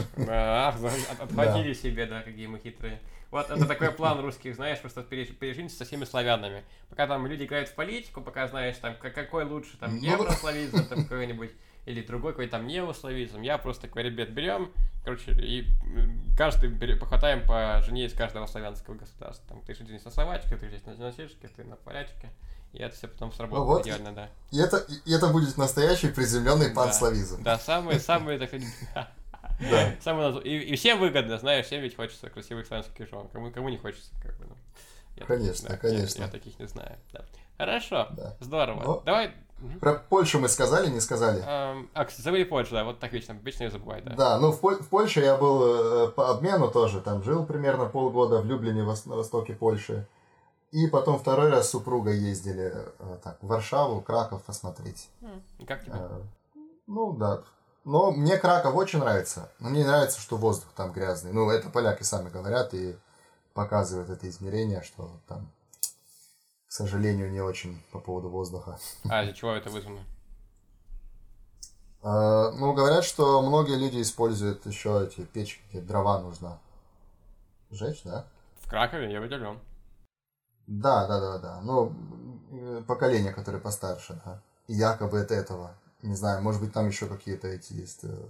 Отхватили 1.21 1.75
себе, 1.75 2.07
да, 2.07 2.23
какие 2.23 2.49
мы 2.49 2.59
хитрые. 2.59 3.01
Вот 3.31 3.49
это 3.49 3.67
такой 3.67 3.93
план 3.93 4.21
русских, 4.21 4.57
знаешь, 4.57 4.81
просто 4.81 5.03
пережить 5.05 5.73
со 5.73 5.85
всеми 5.85 6.05
славянами. 6.05 6.65
Пока 6.91 7.07
там 7.07 7.27
люди 7.27 7.45
играют 7.45 7.69
в 7.69 7.75
политику, 7.75 8.21
пока 8.21 8.49
знаешь, 8.49 8.77
там, 8.77 8.95
какой 8.97 9.45
лучше, 9.45 9.79
там, 9.79 9.97
ну, 9.97 10.03
еврославизм, 10.03 10.87
там, 10.89 11.05
какой-нибудь 11.05 11.53
или 11.87 12.03
другой 12.03 12.33
какой-то 12.33 12.53
там 12.53 12.67
неославизм. 12.67 13.41
Я 13.43 13.59
просто 13.59 13.83
такой, 13.83 14.03
ребят, 14.03 14.29
берем, 14.31 14.73
короче, 15.05 15.33
и 15.33 15.67
каждый 16.37 16.69
берем, 16.69 16.99
похватаем 16.99 17.47
по 17.47 17.81
жене 17.83 18.07
из 18.07 18.13
каждого 18.13 18.47
славянского 18.47 18.95
государства. 18.95 19.49
Там, 19.49 19.63
ты 19.63 19.75
здесь 19.75 20.05
на 20.05 20.11
словачке, 20.11 20.57
ты 20.57 20.69
здесь 20.69 20.85
на 20.85 21.13
чешке, 21.13 21.49
ты 21.49 21.65
на 21.65 21.77
полячке. 21.77 22.29
И 22.73 22.79
это 22.79 22.97
все 22.97 23.07
потом 23.09 23.33
сработает 23.33 23.67
ну, 23.67 23.75
вот. 23.75 23.87
идеально, 23.87 24.13
да. 24.13 24.31
И 24.51 24.59
это, 24.59 24.79
и 25.05 25.13
это 25.13 25.29
будет 25.29 25.59
настоящий 25.59 26.09
приземленный 26.09 26.71
панславизм. 26.71 27.43
Да, 27.43 27.59
самый, 27.59 28.01
самый, 28.01 28.39
так 28.39 28.49
сказать, 28.49 28.67
да. 28.95 29.95
Самый, 30.01 30.43
и, 30.43 30.59
и 30.59 30.77
всем 30.77 30.99
выгодно, 30.99 31.39
знаешь, 31.39 31.67
всем 31.67 31.83
ведь 31.83 31.97
хочется 31.97 32.31
красивых 32.31 32.67
славянских 32.67 33.09
жен. 33.09 33.29
Кому, 33.33 33.51
кому 33.51 33.69
не 33.69 33.77
хочется, 33.77 34.11
как 34.23 34.39
бы, 34.39 34.47
ну. 34.49 34.57
Я 35.17 35.27
конечно, 35.27 35.69
таких, 35.69 35.83
да, 35.83 35.89
конечно. 35.89 36.19
Я, 36.21 36.25
я 36.25 36.31
таких 36.31 36.59
не 36.59 36.67
знаю. 36.67 36.97
Да. 37.13 37.25
Хорошо, 37.59 38.09
да. 38.13 38.37
здорово. 38.41 38.83
Но... 38.83 39.03
Давай 39.05 39.35
про 39.81 39.95
Польшу 39.95 40.41
мы 40.41 40.49
сказали, 40.49 40.89
не 40.89 41.01
сказали? 41.01 41.43
Um, 41.43 41.89
а, 41.95 42.07
забыли 42.17 42.45
Польшу, 42.45 42.73
да, 42.73 42.85
вот 42.85 42.99
так 42.99 43.13
вечно, 43.13 43.37
вечно 43.43 43.65
я 43.65 43.71
забываю, 43.71 44.03
да. 44.03 44.15
Да, 44.15 44.39
ну 44.39 44.51
в, 44.51 44.61
Поль- 44.61 44.83
в 44.83 44.89
Польше 44.89 45.21
я 45.21 45.37
был 45.37 46.07
э, 46.07 46.09
по 46.11 46.31
обмену 46.31 46.69
тоже, 46.71 47.01
там 47.01 47.23
жил 47.23 47.47
примерно 47.47 47.87
полгода 47.87 48.41
в 48.41 48.47
Люблине, 48.47 48.83
на 48.83 49.17
востоке 49.17 49.55
Польши. 49.55 50.07
И 50.73 50.87
потом 50.89 51.19
второй 51.19 51.51
раз 51.51 51.69
с 51.69 51.71
супругой 51.71 52.19
ездили 52.19 52.73
э, 52.99 53.19
так, 53.23 53.39
в 53.43 53.47
Варшаву, 53.47 54.01
Краков 54.01 54.43
посмотреть. 54.43 55.09
И 55.59 55.65
как 55.65 55.85
тебе? 55.85 55.95
Э, 55.95 56.21
ну 56.87 57.13
да. 57.13 57.43
Но 57.85 58.11
мне 58.11 58.39
Краков 58.39 58.75
очень 58.75 58.99
нравится. 58.99 59.53
Мне 59.59 59.85
нравится, 59.85 60.21
что 60.21 60.37
воздух 60.37 60.71
там 60.75 60.93
грязный. 60.93 61.33
Ну, 61.33 61.51
это 61.51 61.69
поляки 61.69 62.03
сами 62.03 62.31
говорят 62.31 62.75
и 62.75 62.97
показывают 63.55 64.09
это 64.09 64.29
измерение, 64.29 64.83
что 64.83 65.11
там 65.29 65.47
к 66.73 66.75
сожалению, 66.75 67.31
не 67.31 67.43
очень 67.43 67.83
по 67.93 67.99
поводу 67.99 68.31
воздуха. 68.31 68.79
А 69.07 69.25
из-за 69.25 69.35
чего 69.35 69.53
это 69.53 69.69
вызвано? 69.69 70.01
А, 72.01 72.51
ну, 72.53 72.73
говорят, 72.73 73.05
что 73.05 73.43
многие 73.43 73.77
люди 73.77 74.01
используют 74.01 74.65
еще 74.65 75.05
эти 75.05 75.27
печки, 75.27 75.61
где 75.69 75.83
дрова 75.83 76.19
нужно 76.21 76.59
сжечь, 77.71 78.01
да? 78.05 78.25
В 78.63 78.71
Кракове 78.71 79.13
я 79.13 79.21
выделен. 79.21 79.59
Да, 80.81 81.07
да, 81.07 81.21
да, 81.21 81.39
да. 81.39 81.61
Ну, 81.61 81.93
поколение, 82.87 83.33
которое 83.33 83.59
постарше, 83.59 84.21
да. 84.25 84.41
И 84.69 84.75
якобы 84.75 85.21
от 85.21 85.31
этого. 85.31 85.75
Не 86.03 86.15
знаю, 86.17 86.43
может 86.43 86.61
быть, 86.61 86.73
там 86.73 86.89
еще 86.89 87.07
какие-то 87.07 87.47
эти 87.47 87.75
есть 87.75 88.05
э, 88.05 88.29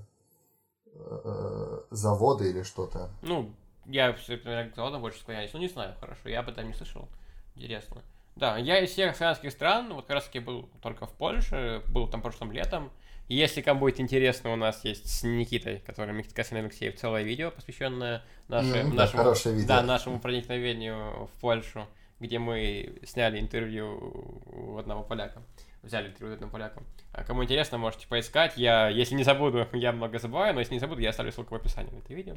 э, 0.94 1.80
заводы 1.90 2.50
или 2.50 2.62
что-то. 2.62 3.10
Ну, 3.22 3.54
я 3.86 4.12
все 4.14 4.40
заводом 4.74 5.00
больше 5.02 5.20
склоняюсь. 5.20 5.52
Ну, 5.52 5.60
не 5.60 5.68
знаю, 5.68 5.94
хорошо, 6.00 6.28
я 6.28 6.40
об 6.40 6.48
этом 6.48 6.66
не 6.66 6.74
слышал. 6.74 7.08
Интересно. 7.54 8.02
Да, 8.34 8.56
я 8.56 8.80
из 8.82 8.90
всех 8.90 9.16
славянских 9.16 9.52
стран, 9.52 9.92
вот 9.94 10.06
как 10.06 10.14
раз 10.16 10.24
таки 10.24 10.40
был 10.40 10.68
только 10.80 11.06
в 11.06 11.12
Польше, 11.12 11.82
был 11.88 12.08
там 12.08 12.22
прошлым 12.22 12.50
летом. 12.52 12.90
Если 13.28 13.60
кому 13.62 13.80
будет 13.80 14.00
интересно, 14.00 14.52
у 14.52 14.56
нас 14.56 14.84
есть 14.84 15.08
с 15.08 15.22
Никитой, 15.22 15.78
который 15.86 16.14
Никита 16.14 16.42
Алексеев, 16.42 16.98
целое 16.98 17.22
видео, 17.22 17.50
посвященное 17.50 18.22
наше, 18.48 18.84
Мгм, 18.84 18.96
да, 18.96 19.04
нашему, 19.04 19.56
видео. 19.56 19.68
да, 19.68 19.82
нашему 19.82 20.20
проникновению 20.20 21.26
в 21.26 21.40
Польшу, 21.40 21.86
где 22.22 22.38
мы 22.38 22.98
сняли 23.04 23.38
интервью 23.40 24.42
у 24.46 24.78
одного 24.78 25.02
поляка. 25.02 25.42
Взяли 25.82 26.08
интервью 26.08 26.32
у 26.32 26.34
одного 26.34 26.52
поляка. 26.52 26.82
А 27.12 27.24
кому 27.24 27.42
интересно, 27.44 27.76
можете 27.78 28.06
поискать. 28.06 28.56
Я, 28.56 28.88
если 28.88 29.14
не 29.14 29.24
забуду, 29.24 29.66
я 29.72 29.92
много 29.92 30.18
забываю, 30.18 30.54
но 30.54 30.60
если 30.60 30.74
не 30.74 30.80
забуду, 30.80 31.00
я 31.00 31.10
оставлю 31.10 31.32
ссылку 31.32 31.54
в 31.54 31.58
описании 31.58 31.90
на 31.90 31.98
это 31.98 32.14
видео. 32.14 32.36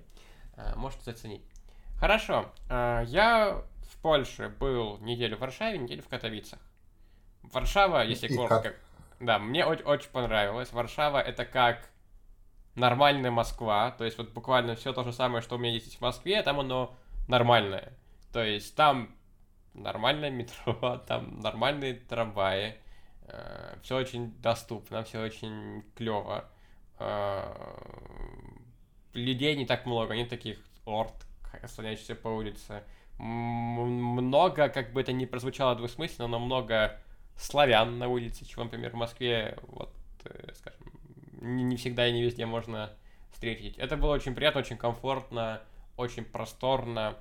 А, 0.58 0.76
Можете 0.76 1.04
заценить. 1.04 1.44
Хорошо. 2.00 2.52
А, 2.70 3.04
Я 3.04 3.64
в 3.92 4.02
Польше 4.02 4.50
был 4.60 4.98
неделю 5.00 5.38
в 5.38 5.42
Варшаве, 5.42 5.78
неделю 5.78 6.02
в 6.02 6.08
Катовицах. 6.10 6.60
Варшава, 7.44 8.04
если 8.04 8.28
И 8.28 8.36
коротко, 8.36 8.62
как? 8.72 8.76
да, 9.20 9.38
мне 9.40 9.64
о- 9.64 9.70
очень 9.90 10.10
понравилось. 10.10 10.74
Варшава 10.74 11.20
это 11.22 11.46
как 11.46 11.88
нормальная 12.74 13.32
Москва, 13.32 13.92
то 13.92 14.04
есть 14.04 14.18
вот 14.18 14.32
буквально 14.34 14.76
все 14.76 14.92
то 14.94 15.04
же 15.04 15.14
самое, 15.14 15.42
что 15.42 15.56
у 15.56 15.58
меня 15.60 15.72
есть 15.72 15.98
в 15.98 16.02
Москве, 16.02 16.42
там 16.42 16.60
оно 16.60 16.96
нормальное. 17.28 17.94
То 18.34 18.44
есть 18.44 18.76
там 18.76 19.16
нормальное 19.76 20.30
метро, 20.30 20.98
там 21.08 21.40
нормальные 21.40 21.96
трамваи, 21.96 22.76
все 23.82 23.98
очень 23.98 24.32
доступно, 24.42 25.04
все 25.04 25.20
очень 25.20 25.84
клево. 25.96 26.46
Людей 29.14 29.56
не 29.56 29.66
так 29.66 29.86
много, 29.86 30.16
нет 30.16 30.30
таких 30.30 30.60
орд, 30.86 31.14
слонящихся 31.68 32.16
по 32.16 32.28
улице. 32.28 32.84
Много, 33.18 34.70
как 34.70 34.92
бы 34.92 35.02
это 35.02 35.14
ни 35.14 35.26
прозвучало 35.26 35.76
двусмысленно, 35.76 36.28
но 36.28 36.40
много 36.40 37.00
славян 37.38 37.98
на 37.98 38.08
улице, 38.08 38.46
чего, 38.46 38.64
например, 38.64 38.92
в 38.92 38.96
Москве, 38.96 39.58
вот, 39.68 39.94
э, 40.26 40.52
скажем, 40.54 40.80
не, 41.42 41.64
не 41.64 41.78
всегда 41.78 42.08
и 42.08 42.12
не 42.12 42.24
везде 42.24 42.46
можно 42.46 42.92
встретить. 43.32 43.78
Это 43.78 43.98
было 43.98 44.14
очень 44.14 44.36
приятно, 44.36 44.62
очень 44.62 44.78
комфортно, 44.78 45.62
очень 45.98 46.26
просторно. 46.26 47.16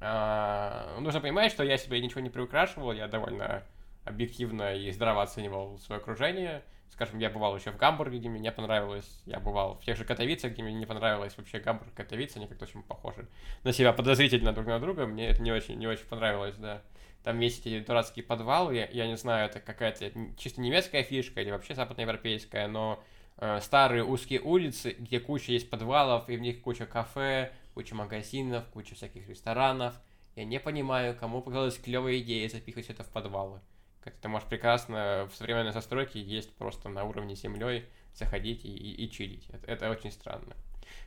А, 0.00 0.98
нужно 1.00 1.20
понимать, 1.20 1.52
что 1.52 1.62
я 1.62 1.76
себе 1.76 2.00
ничего 2.00 2.20
не 2.20 2.30
приукрашивал, 2.30 2.92
я 2.92 3.06
довольно 3.06 3.62
объективно 4.04 4.74
и 4.74 4.90
здраво 4.92 5.22
оценивал 5.22 5.78
свое 5.78 6.00
окружение. 6.00 6.62
Скажем, 6.90 7.18
я 7.18 7.30
бывал 7.30 7.56
еще 7.56 7.70
в 7.70 7.76
Гамбурге, 7.76 8.18
где 8.18 8.28
мне 8.28 8.40
не 8.40 8.52
понравилось. 8.52 9.22
Я 9.24 9.38
бывал 9.38 9.76
в 9.76 9.84
тех 9.84 9.96
же 9.96 10.04
Катовицах, 10.04 10.52
где 10.52 10.62
мне 10.62 10.72
не 10.72 10.86
понравилось. 10.86 11.36
Вообще 11.36 11.60
Гамбург 11.60 11.90
и 11.92 11.96
Катовица, 11.96 12.38
они 12.38 12.48
как-то 12.48 12.64
очень 12.64 12.82
похожи 12.82 13.26
на 13.62 13.72
себя 13.72 13.92
подозрительно 13.92 14.52
друг 14.52 14.66
на 14.66 14.80
друга. 14.80 15.06
Мне 15.06 15.28
это 15.28 15.40
не 15.40 15.52
очень, 15.52 15.78
не 15.78 15.86
очень 15.86 16.06
понравилось, 16.06 16.56
да. 16.56 16.82
Там 17.22 17.38
есть 17.40 17.66
эти 17.66 17.80
дурацкие 17.80 18.24
подвалы, 18.24 18.76
я, 18.76 18.88
я 18.90 19.06
не 19.06 19.16
знаю, 19.16 19.46
это 19.48 19.60
какая-то 19.60 20.10
чисто 20.38 20.60
немецкая 20.60 21.02
фишка 21.02 21.42
или 21.42 21.50
вообще 21.50 21.74
западноевропейская, 21.74 22.66
но 22.66 23.02
э, 23.36 23.60
старые 23.60 24.04
узкие 24.04 24.40
улицы, 24.40 24.96
где 24.98 25.20
куча 25.20 25.52
есть 25.52 25.68
подвалов, 25.68 26.30
и 26.30 26.36
в 26.36 26.40
них 26.40 26.62
куча 26.62 26.86
кафе, 26.86 27.52
куча 27.74 27.94
магазинов, 27.94 28.66
куча 28.68 28.94
всяких 28.94 29.28
ресторанов. 29.28 29.94
Я 30.36 30.44
не 30.44 30.60
понимаю, 30.60 31.16
кому 31.16 31.42
показалась 31.42 31.78
клевая 31.78 32.18
идея 32.20 32.48
запихать 32.48 32.88
это 32.90 33.04
в 33.04 33.08
подвалы. 33.08 33.60
Как 34.00 34.14
ты 34.14 34.28
можешь 34.28 34.48
прекрасно 34.48 35.28
в 35.30 35.36
современной 35.36 35.72
застройке 35.72 36.20
есть 36.20 36.54
просто 36.54 36.88
на 36.88 37.04
уровне 37.04 37.34
землей, 37.34 37.86
заходить 38.14 38.64
и, 38.64 38.68
и, 38.68 39.04
и 39.04 39.10
чилить. 39.10 39.46
Это, 39.50 39.70
это 39.70 39.90
очень 39.90 40.10
странно. 40.10 40.54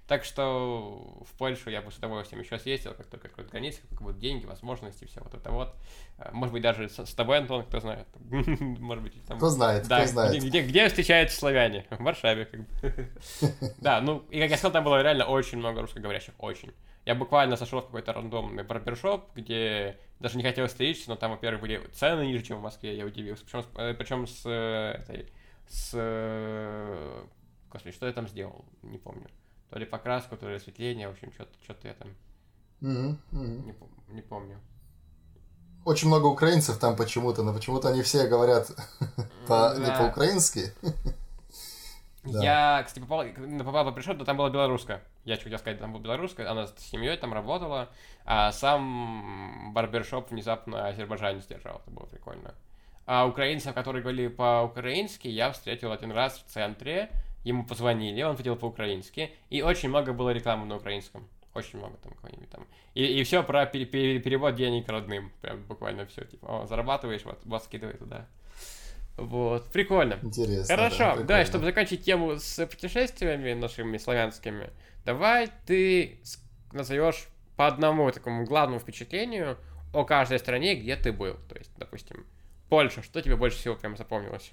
Так 0.08 0.26
что 0.26 1.24
в 1.26 1.38
Польшу 1.38 1.70
я 1.70 1.82
бы 1.82 1.90
с 1.92 1.98
удовольствием 1.98 2.42
еще 2.42 2.60
съездил, 2.60 2.94
как 2.94 3.08
только 3.08 3.28
откроют 3.28 3.52
границы, 3.52 3.82
как 3.90 4.02
будут 4.02 4.20
деньги, 4.20 4.46
возможности, 4.46 5.06
все 5.06 5.22
вот 5.22 5.34
это 5.34 5.50
вот. 5.52 5.74
А, 6.18 6.32
Может 6.34 6.52
быть, 6.54 6.62
даже 6.62 6.90
с, 6.90 7.14
тобой, 7.14 7.38
Антон, 7.38 7.64
кто 7.64 7.80
знает. 7.80 8.06
Может 8.30 9.04
быть, 9.04 9.26
там... 9.26 9.38
Кто 9.38 9.50
знает, 9.50 9.88
Да, 9.88 10.00
кто 10.00 10.08
знает. 10.08 10.44
Где, 10.44 10.62
где, 10.62 10.88
встречаются 10.90 11.38
славяне? 11.38 11.86
В 11.90 12.04
Варшаве, 12.04 12.46
как 12.46 12.60
бы. 12.62 13.10
Да, 13.78 14.02
ну, 14.02 14.26
и 14.30 14.40
как 14.42 14.50
я 14.50 14.58
сказал, 14.58 14.74
там 14.74 14.84
было 14.84 15.02
реально 15.02 15.26
очень 15.26 15.58
много 15.58 15.82
русскоговорящих, 15.82 16.34
очень. 16.38 16.74
Я 17.06 17.16
буквально 17.16 17.56
сошел 17.58 17.80
в 17.82 17.86
какой-то 17.86 18.14
рандомный 18.14 18.64
барбершоп, 18.64 19.30
где 19.36 19.98
даже 20.20 20.38
не 20.38 20.44
хотел 20.44 20.68
стричься, 20.70 21.10
но 21.10 21.16
там, 21.18 21.32
во-первых, 21.32 21.62
были 21.62 21.82
цены 21.94 22.26
ниже, 22.26 22.44
чем 22.44 22.60
в 22.60 22.62
Москве, 22.62 22.96
я 22.96 23.06
удивился. 23.06 23.44
Причем, 23.46 23.62
с- 23.64 23.70
э, 23.78 23.94
причем 23.94 24.28
с 24.28 24.42
э, 24.46 25.02
этой, 25.02 25.32
с... 25.68 25.92
э, 25.94 27.24
Господи, 27.70 27.96
что 27.96 28.06
я 28.06 28.14
там 28.14 28.28
сделал? 28.28 28.64
Не 28.84 28.98
помню. 28.98 29.28
То 29.74 29.80
ли 29.80 29.86
покраску, 29.88 30.38
то 30.38 30.48
ли 30.48 30.58
осветление, 30.58 31.08
в 31.08 31.14
общем, 31.14 31.32
что-то 31.34 31.52
что 31.64 31.76
я 31.88 31.96
там 31.96 32.10
Мгм, 32.80 33.20
мгм. 33.32 33.66
не, 33.66 33.76
не 34.14 34.22
помню. 34.22 34.60
Очень 35.84 36.10
много 36.10 36.28
украинцев 36.28 36.78
там 36.78 36.96
почему-то, 36.96 37.42
но 37.42 37.56
почему-то 37.56 37.90
они 37.90 38.04
все 38.04 38.28
говорят 38.28 38.68
по- 39.48 39.74
не 39.80 39.92
по-украински. 39.92 40.74
Я, 42.24 42.84
кстати, 42.86 43.04
попал, 43.04 43.26
попал 43.66 43.94
пришел, 43.96 44.16
то 44.16 44.24
там 44.26 44.38
была 44.38 44.52
белорусская. 44.52 45.04
Я 45.26 45.36
что 45.36 45.46
хотел 45.46 45.58
сказать, 45.58 45.80
там 45.80 45.92
была 45.92 46.04
белорусская, 46.04 46.48
она 46.48 46.68
с 46.68 46.76
семьей 46.78 47.18
там 47.18 47.34
работала, 47.34 47.90
а 48.26 48.52
сам 48.52 49.74
барбершоп 49.74 50.30
внезапно 50.30 50.88
азербайджанец 50.88 51.48
держал, 51.48 51.78
это 51.78 51.90
было 51.90 52.06
прикольно. 52.06 52.54
А 53.08 53.26
украинцев, 53.26 53.74
которые 53.74 54.04
говорили 54.04 54.28
по-украински, 54.28 55.28
я 55.28 55.52
встретил 55.52 55.92
один 55.92 56.12
раз 56.12 56.38
в 56.38 56.50
центре, 56.50 57.10
ему 57.44 57.66
позвонили, 57.66 58.22
он 58.22 58.38
хотел 58.38 58.56
по-украински, 58.56 59.32
и 59.50 59.62
очень 59.62 59.90
много 59.90 60.14
было 60.14 60.30
рекламы 60.32 60.66
на 60.66 60.78
украинском. 60.78 61.28
Очень 61.54 61.80
много 61.80 61.98
там 61.98 62.14
какой-нибудь 62.14 62.50
там. 62.50 62.66
И, 62.96 63.04
и 63.06 63.24
все 63.24 63.44
про 63.44 63.66
пере- 63.68 63.86
пере- 63.86 64.20
перевод 64.20 64.56
денег 64.56 64.90
родным. 64.90 65.32
Прям 65.42 65.62
буквально 65.64 66.08
все. 66.08 66.26
Типа, 66.26 66.64
о, 66.64 66.66
зарабатываешь, 66.66 67.24
вот, 67.26 67.40
вот 67.46 67.64
скидывай 67.64 67.96
туда. 67.96 68.28
Вот, 69.18 69.72
прикольно. 69.72 70.18
Интересно. 70.24 70.76
Хорошо, 70.76 70.98
да, 70.98 71.16
прикольно. 71.18 71.46
чтобы 71.46 71.66
закончить 71.66 72.04
тему 72.04 72.38
с 72.40 72.66
путешествиями 72.66 73.54
нашими 73.54 73.98
славянскими, 73.98 74.72
давай 75.06 75.50
ты 75.68 76.20
назовешь 76.72 77.28
по 77.56 77.68
одному 77.68 78.12
такому 78.12 78.46
главному 78.46 78.80
впечатлению 78.80 79.58
о 79.94 80.06
каждой 80.06 80.40
стране, 80.40 80.74
где 80.74 80.96
ты 80.96 81.12
был. 81.12 81.36
То 81.48 81.56
есть, 81.56 81.70
допустим, 81.78 82.26
Польша, 82.70 83.04
что 83.04 83.22
тебе 83.22 83.36
больше 83.36 83.60
всего 83.60 83.76
прям 83.76 83.96
запомнилось? 83.96 84.52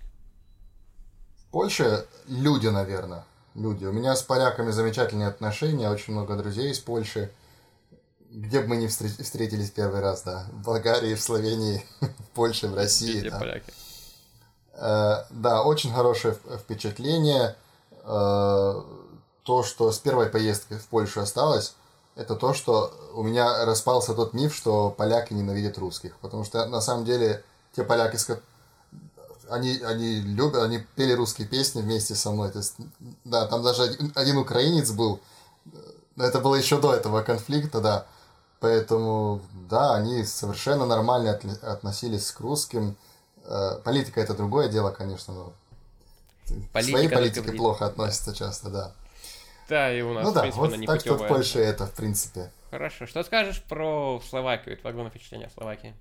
В 1.51 1.53
Польше 1.53 2.07
люди, 2.29 2.69
наверное. 2.69 3.25
Люди. 3.57 3.85
У 3.85 3.91
меня 3.93 4.15
с 4.15 4.23
поляками 4.23 4.71
замечательные 4.71 5.27
отношения, 5.27 5.91
очень 5.91 6.13
много 6.13 6.37
друзей 6.37 6.71
из 6.71 6.79
Польши. 6.79 7.33
Где 8.31 8.61
бы 8.61 8.69
мы 8.69 8.77
ни 8.77 8.87
встре- 8.87 9.21
встретились 9.21 9.73
первый 9.73 10.01
раз, 10.01 10.23
да. 10.23 10.47
В 10.53 10.63
Болгарии, 10.65 11.17
в 11.17 11.21
Словении, 11.21 11.85
в 12.01 12.29
Польше, 12.37 12.69
в 12.69 12.75
России. 12.77 13.15
Везде 13.15 13.31
да. 13.31 13.39
поляки. 13.41 13.73
Э, 14.75 15.25
Да, 15.31 15.65
очень 15.65 15.93
хорошее 15.93 16.39
впечатление. 16.61 17.57
Э, 18.05 18.83
То, 19.43 19.65
что 19.65 19.91
с 19.91 19.99
первой 19.99 20.27
поездки 20.27 20.75
в 20.75 20.87
Польшу 20.87 21.21
осталось, 21.21 21.75
это 22.15 22.37
то, 22.37 22.55
что 22.55 22.95
у 23.15 23.25
меня 23.25 23.65
распался 23.65 24.15
тот 24.15 24.35
миф, 24.35 24.55
что 24.55 24.91
поляки 24.91 25.33
ненавидят 25.35 25.79
русских. 25.79 26.17
Потому 26.19 26.45
что 26.45 26.65
на 26.67 26.81
самом 26.81 27.05
деле 27.05 27.43
те 27.75 27.83
поляки, 27.83 28.19
они, 29.51 29.79
они 29.85 30.21
любят, 30.21 30.63
они 30.63 30.79
пели 30.97 31.13
русские 31.13 31.47
песни 31.49 31.83
вместе 31.83 32.15
со 32.15 32.31
мной. 32.31 32.51
То 32.51 32.59
есть, 32.59 32.77
да, 33.25 33.47
там 33.47 33.63
даже 33.63 33.83
один, 33.83 34.13
один 34.15 34.39
украинец 34.39 34.91
был. 34.91 35.21
Но 36.17 36.25
это 36.25 36.41
было 36.41 36.55
еще 36.55 36.81
до 36.81 36.95
этого 36.95 37.23
конфликта, 37.23 37.81
да. 37.81 38.07
Поэтому, 38.61 39.41
да, 39.71 39.95
они 39.95 40.25
совершенно 40.25 40.85
нормально 40.87 41.31
отли- 41.31 41.65
относились 41.65 42.31
к 42.31 42.41
русским. 42.41 42.97
Э, 43.45 43.79
Политика 43.83 44.21
это 44.21 44.35
другое 44.35 44.69
дело, 44.69 44.91
конечно, 44.91 45.33
но 45.33 45.53
к 46.45 46.73
Политика 46.73 46.83
своей 46.83 47.09
политике 47.09 47.41
вредит. 47.41 47.59
плохо 47.59 47.87
относятся 47.87 48.35
часто, 48.35 48.69
да. 48.71 48.93
Да, 49.69 49.93
и 49.97 50.03
у 50.03 50.13
нас, 50.13 50.25
ну 50.25 50.31
в 50.31 50.35
да, 50.35 50.41
принципе, 50.43 50.61
вот 50.61 50.75
она 50.75 50.87
так 50.87 51.01
что 51.01 51.15
в. 51.15 51.27
Польше 51.27 51.61
это, 51.61 51.87
в 51.87 51.93
принципе. 51.93 52.51
Хорошо, 52.71 53.07
что 53.07 53.23
скажешь 53.23 53.63
про 53.63 54.21
Словакию, 54.29 54.77
твое 54.77 54.93
главное 54.95 55.11
впечатление 55.11 55.47
о 55.47 55.51
Словакии? 55.51 55.95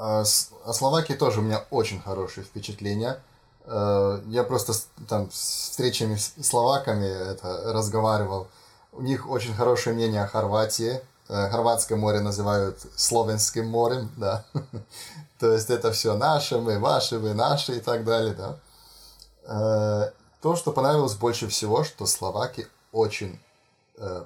А 0.00 0.20
О 0.64 0.72
Словакии 0.72 1.14
тоже 1.14 1.40
у 1.40 1.42
меня 1.42 1.64
очень 1.70 2.00
хорошие 2.00 2.44
впечатления. 2.44 3.20
Э, 3.64 4.20
Я 4.28 4.44
просто 4.44 4.72
там 5.08 5.28
с 5.32 5.70
встречами 5.70 6.14
с 6.14 6.34
словаками 6.40 7.06
это 7.06 7.72
разговаривал. 7.72 8.46
У 8.92 9.02
них 9.02 9.28
очень 9.28 9.54
хорошее 9.54 9.96
мнение 9.96 10.22
о 10.22 10.28
Хорватии. 10.28 11.00
Э, 11.28 11.50
Хорватское 11.50 11.98
море 11.98 12.20
называют 12.20 12.78
Словенским 12.94 13.66
морем, 13.66 14.08
да. 14.16 14.44
То 15.40 15.52
есть 15.52 15.68
это 15.68 15.90
все 15.90 16.16
наше, 16.16 16.58
мы, 16.58 16.78
ваши, 16.78 17.18
вы, 17.18 17.34
наши 17.34 17.78
и 17.78 17.80
так 17.80 18.04
далее, 18.04 18.34
да. 18.34 18.56
Э, 19.46 20.12
То, 20.42 20.54
что 20.54 20.70
понравилось 20.70 21.14
больше 21.14 21.48
всего, 21.48 21.82
что 21.82 22.06
словаки 22.06 22.68
очень 22.92 23.40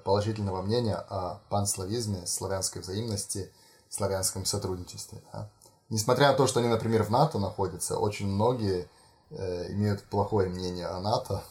положительного 0.05 0.61
мнения 0.61 0.97
о 1.09 1.39
панславизме, 1.49 2.27
славянской 2.27 2.82
взаимности, 2.82 3.51
славянском 3.89 4.44
сотрудничестве. 4.44 5.19
да. 5.32 5.49
Несмотря 5.93 6.28
на 6.28 6.32
то, 6.35 6.47
что 6.47 6.60
они, 6.60 6.70
например, 6.70 7.02
в 7.02 7.10
НАТО 7.10 7.39
находятся, 7.39 7.98
очень 7.98 8.27
многие 8.27 8.89
э, 9.31 9.73
имеют 9.73 10.02
плохое 10.05 10.48
мнение 10.48 10.86
о 10.86 11.01
НАТО. 11.01 11.43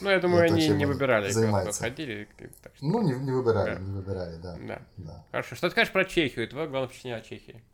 Ну, 0.00 0.10
я 0.10 0.20
думаю, 0.20 0.44
Это 0.46 0.54
они 0.54 0.68
не 0.68 0.86
выбирали, 0.86 1.26
куда 1.26 1.40
занимается. 1.40 1.80
ходили. 1.82 2.28
так 2.62 2.72
что- 2.76 2.84
Ну, 2.86 3.02
не, 3.02 3.14
не 3.14 3.32
выбирали, 3.32 3.74
Да. 3.74 3.80
не 3.80 3.90
выбирали, 3.90 4.36
да. 4.36 4.56
Да. 4.60 4.82
да. 4.96 5.24
Хорошо. 5.32 5.56
Что 5.56 5.66
ты 5.66 5.72
скажешь 5.72 5.92
про 5.92 6.04
Чехию? 6.04 6.48
Твое 6.48 6.68
главное 6.68 6.88
впечатление 6.88 7.18
о 7.20 7.22
Чехии. 7.24 7.64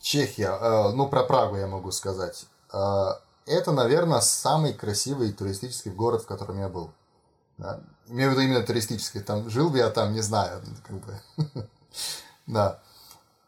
Чехия, 0.00 0.48
э, 0.58 0.92
ну 0.94 1.06
про 1.08 1.24
Прагу 1.24 1.56
я 1.58 1.66
могу 1.66 1.90
сказать. 1.92 2.46
Э, 2.72 3.08
это, 3.44 3.72
наверное, 3.72 4.20
самый 4.20 4.72
красивый 4.72 5.34
туристический 5.34 5.90
город, 5.90 6.22
в 6.22 6.26
котором 6.26 6.58
я 6.60 6.70
был. 6.70 6.92
Да. 7.58 7.82
Имею 8.08 8.30
в 8.30 8.32
виду 8.32 8.42
именно 8.42 8.62
туристический. 8.62 9.20
Там 9.20 9.50
жил 9.50 9.68
бы 9.68 9.76
я 9.76 9.90
там, 9.90 10.14
не 10.14 10.22
знаю, 10.22 10.62
как 10.82 10.96
бы. 10.96 11.20
Да. 12.46 12.80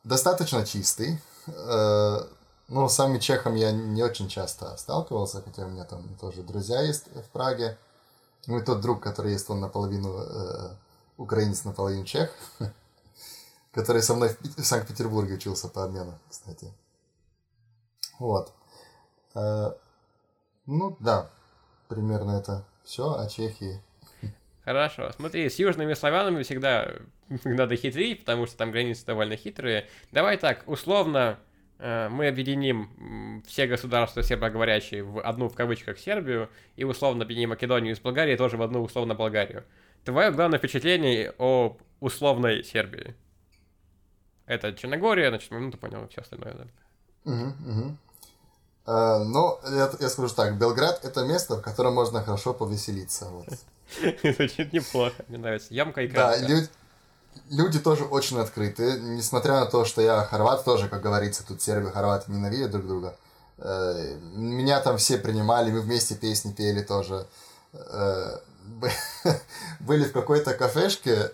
Достаточно 0.05 0.67
чистый. 0.67 1.19
Э, 1.47 2.21
Ну, 2.69 2.89
с 2.89 2.95
самим 2.95 3.21
чехом 3.21 3.55
я 3.55 3.71
не 3.73 4.03
очень 4.03 4.29
часто 4.29 4.77
сталкивался, 4.77 5.41
хотя 5.41 5.67
у 5.67 5.69
меня 5.69 5.85
там 5.85 6.03
тоже 6.21 6.43
друзья 6.43 6.81
есть 6.81 7.07
в 7.15 7.29
Праге. 7.31 7.79
Ну 8.49 8.59
и 8.59 8.63
тот 8.65 8.81
друг, 8.81 9.03
который 9.03 9.33
есть, 9.33 9.49
он 9.51 9.61
наполовину 9.61 10.19
э, 10.19 10.71
украинец, 11.17 11.65
наполовину 11.65 12.05
чех. 12.05 12.31
который 13.77 14.03
со 14.03 14.15
мной 14.15 14.31
в, 14.31 14.63
в 14.63 14.65
Санкт-Петербурге 14.65 15.35
учился 15.35 15.69
по 15.69 15.85
обмену, 15.85 16.19
кстати. 16.31 16.73
Вот. 18.19 18.53
Э, 19.35 19.73
ну, 20.65 20.97
да, 20.99 21.31
примерно 21.89 22.33
это 22.33 22.65
все 22.85 23.13
о 23.13 23.29
Чехии. 23.29 23.83
Хорошо. 24.67 25.13
Смотри, 25.13 25.49
с 25.49 25.61
южными 25.61 25.95
славянами 25.95 26.43
всегда 26.43 26.93
надо 27.45 27.77
хитрить, 27.77 28.21
потому 28.21 28.47
что 28.47 28.57
там 28.57 28.73
границы 28.73 29.07
довольно 29.07 29.37
хитрые. 29.37 29.87
Давай 30.11 30.37
так, 30.39 30.65
условно, 30.67 31.39
э, 31.79 32.09
мы 32.09 32.27
объединим 32.27 33.45
все 33.47 33.69
государства 33.69 34.25
сербоговорящие 34.25 35.05
в 35.05 35.21
одну, 35.21 35.49
в 35.49 35.55
кавычках, 35.55 35.99
Сербию, 35.99 36.51
и 36.75 36.83
условно 36.83 37.23
объединим 37.23 37.51
Македонию 37.51 37.95
с 37.95 38.01
Болгарией 38.01 38.37
тоже 38.37 38.57
в 38.57 38.63
одну, 38.63 38.83
условно, 38.83 39.15
Болгарию. 39.15 39.63
Твое 40.05 40.33
главное 40.33 40.59
впечатление 40.59 41.33
о 41.39 41.77
условной 42.01 42.65
Сербии? 42.65 43.15
Это 44.47 44.73
Черногория, 44.73 45.29
значит, 45.29 45.49
ну 45.53 45.71
ты 45.71 45.79
понял, 45.79 46.09
все 46.09 46.23
остальное, 46.23 46.55
да. 46.55 46.67
Мгм, 47.23 47.57
мгм. 47.61 47.99
Э, 48.89 49.19
ну, 49.19 49.61
я, 49.63 49.93
я 50.01 50.09
скажу 50.09 50.35
так, 50.35 50.59
Белград 50.59 51.05
это 51.05 51.25
место, 51.25 51.55
в 51.57 51.63
котором 51.63 51.95
можно 51.95 52.21
хорошо 52.25 52.53
повеселиться. 52.53 53.27
Вот. 53.27 53.47
Звучит 54.37 54.73
неплохо, 54.73 55.15
мне 55.29 55.39
нравится. 55.39 55.73
Ямка 55.73 56.03
и 56.03 56.09
Да, 56.09 56.33
кратко. 56.33 56.47
лю- 56.47 56.69
люди 57.51 57.79
тоже 57.79 58.05
очень 58.05 58.39
открыты, 58.39 58.99
несмотря 59.01 59.61
на 59.61 59.67
то, 59.67 59.85
что 59.85 60.01
я 60.03 60.23
хорват 60.25 60.65
тоже, 60.65 60.89
как 60.89 61.03
говорится, 61.03 61.47
тут 61.47 61.63
сербы 61.63 61.89
и 61.89 61.93
хорваты 61.93 62.31
ненавидят 62.33 62.71
друг 62.73 62.87
друга. 62.87 63.17
Э, 63.59 64.17
Меня 64.35 64.81
там 64.81 64.99
все 64.99 65.19
принимали, 65.19 65.71
мы 65.71 65.81
вместе 65.81 66.15
песни 66.15 66.53
пели 66.53 66.83
тоже. 66.83 67.27
Э, 67.73 68.39
бы- 68.67 68.91
Были 69.81 70.05
в 70.05 70.13
какой-то 70.13 70.55
кафешке, 70.55 71.31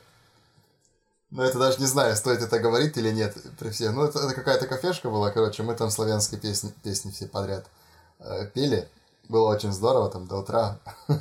но 1.30 1.42
это 1.44 1.58
даже 1.58 1.78
не 1.80 1.86
знаю, 1.86 2.14
стоит 2.16 2.42
это 2.42 2.58
говорить 2.58 2.96
или 2.98 3.10
нет 3.10 3.34
при 3.58 3.70
всех. 3.70 3.92
Ну, 3.92 4.04
это, 4.04 4.18
это 4.18 4.34
какая-то 4.34 4.66
кафешка 4.66 5.08
была, 5.08 5.30
короче, 5.30 5.62
мы 5.62 5.74
там 5.74 5.90
славянские 5.90 6.38
песни, 6.38 6.72
песни 6.82 7.10
все 7.10 7.26
подряд 7.26 7.64
э, 8.20 8.46
пели. 8.52 8.86
Было 9.28 9.48
очень 9.54 9.72
здорово, 9.72 10.10
там, 10.10 10.26
до 10.26 10.36
утра. 10.38 10.78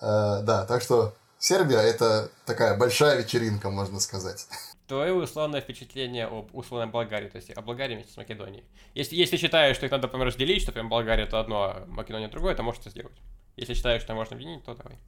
Э, 0.00 0.42
Да, 0.42 0.64
так 0.66 0.82
что 0.82 1.14
Сербия 1.38 1.78
это 1.78 2.30
такая 2.46 2.76
большая 2.76 3.16
вечеринка, 3.20 3.70
можно 3.70 4.00
сказать. 4.00 4.46
Твое 4.88 5.12
условное 5.12 5.60
впечатление 5.60 6.26
об 6.26 6.54
условной 6.54 6.86
Болгарии, 6.90 7.28
то 7.28 7.36
есть 7.36 7.50
о 7.50 7.60
Болгарии 7.60 7.94
вместе 7.94 8.12
с 8.12 8.16
Македонией. 8.16 8.64
Если, 8.94 9.14
если 9.16 9.36
считаешь, 9.36 9.76
что 9.76 9.86
их 9.86 9.92
надо, 9.92 10.04
например, 10.06 10.28
разделить, 10.28 10.62
что 10.62 10.72
прям 10.72 10.88
Болгария 10.88 11.24
это 11.24 11.38
одно, 11.38 11.62
а 11.62 11.84
Македония 11.88 12.28
другое, 12.28 12.54
то 12.54 12.62
можешь 12.62 12.80
это 12.80 12.90
сделать. 12.90 13.16
Если 13.56 13.74
считаешь, 13.74 14.02
что 14.02 14.14
можно 14.14 14.34
объединить, 14.34 14.64
то 14.64 14.74
давай. 14.74 14.98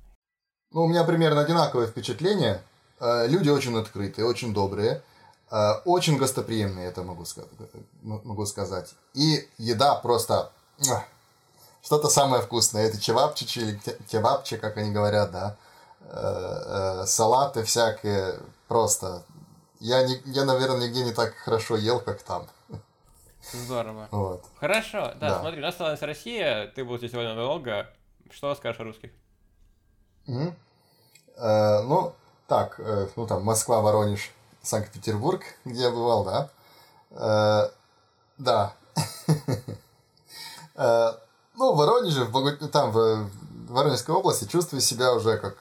Ну, 0.72 0.84
у 0.84 0.88
меня 0.88 1.02
примерно 1.04 1.40
одинаковое 1.40 1.86
впечатление. 1.86 2.62
Э, 3.00 3.26
Люди 3.26 3.48
очень 3.48 3.76
открытые, 3.78 4.26
очень 4.26 4.52
добрые, 4.52 5.02
э, 5.50 5.72
очень 5.86 6.18
гостоприимные, 6.18 6.88
это 6.88 7.02
могу, 7.02 7.22
ска- 7.22 7.48
м- 8.04 8.20
могу 8.24 8.44
сказать. 8.46 8.94
И 9.14 9.48
еда 9.58 9.94
просто 9.96 10.52
что-то 11.82 12.08
самое 12.08 12.42
вкусное. 12.42 12.86
Это 12.86 13.00
чевапчичи 13.00 13.58
или 13.58 13.80
кебабчи, 14.10 14.56
как 14.56 14.76
они 14.76 14.90
говорят, 14.92 15.30
да. 15.30 15.56
Э, 16.02 17.02
э, 17.02 17.06
Салаты 17.06 17.62
всякие, 17.64 18.40
просто. 18.68 19.22
Я, 19.78 20.02
не, 20.06 20.20
я, 20.26 20.44
наверное, 20.44 20.88
нигде 20.88 21.04
не 21.04 21.12
так 21.12 21.34
хорошо 21.36 21.76
ел, 21.76 22.00
как 22.00 22.22
там. 22.22 22.46
Здорово. 23.52 24.08
Вот. 24.10 24.44
Хорошо, 24.58 25.12
да, 25.18 25.30
Да. 25.30 25.40
смотри, 25.40 25.58
у 25.60 25.62
нас 25.62 25.72
осталась 25.74 26.02
Россия, 26.02 26.66
ты 26.74 26.84
был 26.84 26.98
здесь 26.98 27.10
довольно 27.12 27.34
долго. 27.34 27.88
Что 28.30 28.54
скажешь 28.54 28.80
о 28.80 28.84
русских? 28.84 29.10
Мгм. 30.26 30.54
Э, 31.36 31.80
ну, 31.82 32.12
так, 32.46 32.78
э, 32.78 33.08
ну 33.16 33.26
там 33.26 33.42
Москва, 33.42 33.80
Воронеж, 33.80 34.30
Санкт-Петербург, 34.62 35.42
где 35.64 35.84
я 35.84 35.90
бывал, 35.90 36.24
да. 36.24 36.50
Э, 37.10 37.70
да. 38.38 38.74
Ну, 41.60 41.74
в 41.74 41.76
Воронеже, 41.76 42.24
в 42.24 42.30
Богу- 42.32 42.68
там, 42.68 42.90
в 42.90 43.28
Воронежской 43.68 44.14
области 44.14 44.46
чувствую 44.46 44.80
себя 44.80 45.12
уже 45.12 45.36
как, 45.36 45.58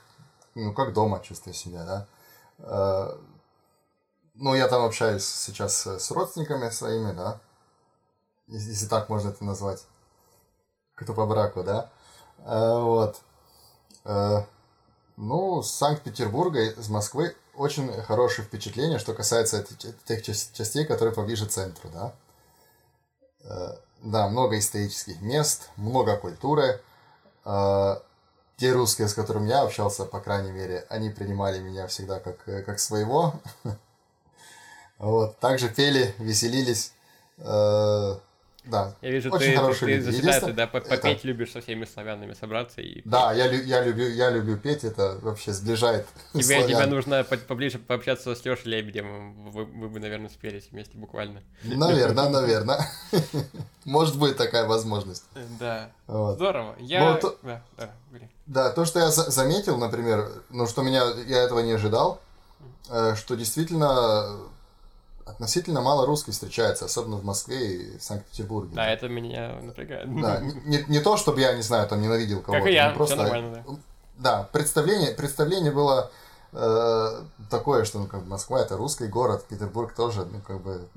ну, 0.55 0.73
как 0.73 0.93
дома 0.93 1.19
чувствую 1.19 1.53
себя, 1.53 1.84
да. 1.84 2.07
Э, 2.59 3.17
ну, 4.35 4.55
я 4.55 4.69
там 4.69 4.85
общаюсь 4.85 5.26
сейчас 5.26 5.85
с 5.85 6.09
родственниками 6.11 6.69
своими, 6.69 7.11
да. 7.11 7.41
Если, 8.47 8.88
так 8.88 9.09
можно 9.09 9.27
это 9.31 9.43
назвать. 9.43 9.84
Кто 10.95 11.13
по 11.13 11.26
браку, 11.26 11.63
да. 11.65 11.89
Э, 12.45 12.80
вот. 12.81 13.19
Э, 14.05 14.43
ну, 15.17 15.61
с 15.61 15.69
Санкт-Петербурга, 15.69 16.61
из 16.61 16.88
Москвы 16.88 17.35
очень 17.55 17.91
хорошее 18.03 18.47
впечатление, 18.47 18.99
что 18.99 19.13
касается 19.13 19.65
тех 20.05 20.23
част- 20.23 20.55
частей, 20.55 20.85
которые 20.85 21.13
поближе 21.13 21.45
к 21.45 21.51
центру, 21.51 21.89
да. 21.89 22.13
Да, 24.01 24.30
много 24.30 24.57
исторических 24.57 25.21
мест, 25.21 25.69
много 25.76 26.15
культуры. 26.17 26.81
Э, 27.45 27.97
Те 28.57 28.73
русские, 28.73 29.07
с 29.07 29.13
которыми 29.13 29.49
я 29.49 29.61
общался, 29.61 30.05
по 30.05 30.19
крайней 30.21 30.51
мере, 30.51 30.85
они 30.89 31.09
принимали 31.09 31.59
меня 31.59 31.88
всегда 31.88 32.19
как, 32.19 32.47
э, 32.47 32.61
как 32.63 32.80
своего. 32.80 33.34
Вот. 34.97 35.39
Также 35.39 35.69
пели, 35.69 36.13
веселились. 36.19 36.91
Э, 38.70 38.72
Да, 38.72 38.96
Я 39.02 39.12
вижу, 39.12 39.30
Очень 39.32 39.46
ты, 39.48 39.52
ты, 39.52 39.58
хорошие 39.58 39.80
ты 39.88 39.91
люди. 39.96 40.06
за 40.06 40.12
себя, 40.12 40.22
ты, 40.22 40.28
Единственное, 40.28 40.54
да, 40.56 40.68
по- 40.68 40.78
это- 40.78 40.90
попеть 40.90 41.24
любишь 41.24 41.52
со 41.52 41.62
всеми 41.62 41.86
славянами 41.86 42.34
собраться 42.34 42.82
и 42.82 43.02
да, 43.04 43.34
я, 43.34 43.46
я, 43.52 43.84
люблю, 43.84 44.08
я 44.10 44.30
люблю 44.30 44.58
петь, 44.58 44.84
это 44.84 45.18
вообще 45.22 45.54
сближает 45.54 46.06
Тебе, 46.34 46.44
тебе 46.44 46.62
славян. 46.70 46.90
нужно 46.90 47.24
по- 47.24 47.38
поближе 47.38 47.80
пообщаться 47.80 48.36
с 48.36 48.46
Лешей 48.46 48.72
Лебедем. 48.72 49.50
Вы, 49.52 49.66
вы 49.66 49.90
бы, 49.90 50.00
наверное, 50.00 50.30
спелись 50.30 50.68
вместе 50.72 50.98
буквально. 50.98 51.41
Наверное, 51.64 52.30
наверное. 52.30 52.88
Может 53.86 54.18
быть 54.20 54.38
такая 54.38 54.66
возможность. 54.66 55.24
Да. 55.60 55.90
Вот. 56.08 56.36
Здорово. 56.36 56.76
Я... 56.80 57.14
Ну, 57.14 57.20
то- 57.20 57.38
Да, 57.41 57.62
да. 57.78 57.90
Да, 58.46 58.70
то, 58.72 58.86
что 58.86 59.00
я 59.00 59.10
за- 59.10 59.30
заметил, 59.30 59.78
например, 59.78 60.28
ну, 60.50 60.68
что 60.68 60.82
меня, 60.82 61.04
я 61.28 61.38
этого 61.44 61.60
не 61.60 61.72
ожидал, 61.74 62.20
э, 62.90 63.16
что 63.16 63.36
действительно 63.36 64.38
относительно 65.31 65.81
мало 65.81 66.06
русских 66.06 66.34
встречается, 66.34 66.85
особенно 66.85 67.18
в 67.18 67.23
Москве 67.23 67.76
и 67.76 67.97
в 67.97 68.03
Санкт-Петербурге. 68.03 68.76
Да, 68.76 68.88
это 68.88 69.07
меня 69.07 69.53
напрягает. 69.61 70.22
Да, 70.22 70.39
не, 70.65 70.84
не 70.88 70.99
то, 70.99 71.18
чтобы 71.18 71.41
я, 71.41 71.53
не 71.53 71.61
знаю, 71.61 71.88
там 71.88 72.01
ненавидел 72.01 72.41
кого-то. 72.41 72.64
Как 72.64 72.69
и 72.69 72.73
я, 72.73 72.89
ну, 72.89 72.95
просто, 72.95 73.15
все 73.15 73.23
нормально, 73.23 73.64
да. 73.65 73.76
Да, 74.18 74.49
представление, 74.51 75.11
представление 75.11 75.72
было 75.72 76.11
э, 76.51 77.22
такое, 77.49 77.85
что 77.85 77.99
ну, 77.99 78.07
как 78.07 78.23
бы 78.23 78.30
Москва 78.30 78.60
это 78.60 78.76
русский 78.76 79.07
город, 79.07 79.45
Петербург 79.47 79.93
тоже, 79.93 80.26
ну 80.26 80.41
как 80.41 80.61
бы 80.61 80.88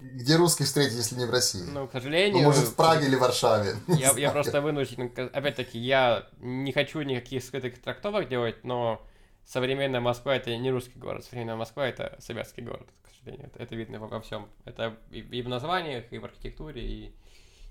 где 0.00 0.36
русских 0.36 0.66
встретить, 0.66 0.94
если 0.94 1.16
не 1.16 1.24
в 1.24 1.30
России? 1.30 1.64
Ну, 1.64 1.88
к 1.88 1.94
Ну, 1.94 2.00
сожалению... 2.00 2.44
может, 2.44 2.66
в 2.68 2.74
Праге 2.74 3.06
или 3.06 3.16
Варшаве. 3.16 3.76
Не 3.88 4.00
Я, 4.00 4.12
я 4.12 4.30
просто 4.30 4.60
вынужден, 4.60 5.10
опять-таки, 5.32 5.78
я 5.78 6.28
не 6.40 6.72
хочу 6.72 7.02
никаких 7.02 7.42
скрытых 7.42 7.80
трактовок 7.82 8.28
делать, 8.28 8.62
но 8.62 9.02
современная 9.44 10.00
Москва 10.00 10.36
это 10.36 10.56
не 10.56 10.70
русский 10.70 10.98
город, 10.98 11.24
современная 11.24 11.56
Москва 11.56 11.86
это 11.86 12.16
советский 12.20 12.62
город, 12.62 12.86
сожалению. 13.18 13.46
Это, 13.48 13.62
это 13.62 13.74
видно 13.76 13.98
во, 13.98 14.20
всем. 14.20 14.48
Это 14.64 14.96
и, 15.10 15.20
и 15.20 15.42
в 15.42 15.48
названиях, 15.48 16.12
и 16.12 16.18
в 16.18 16.24
архитектуре, 16.24 16.82
и, 16.82 17.14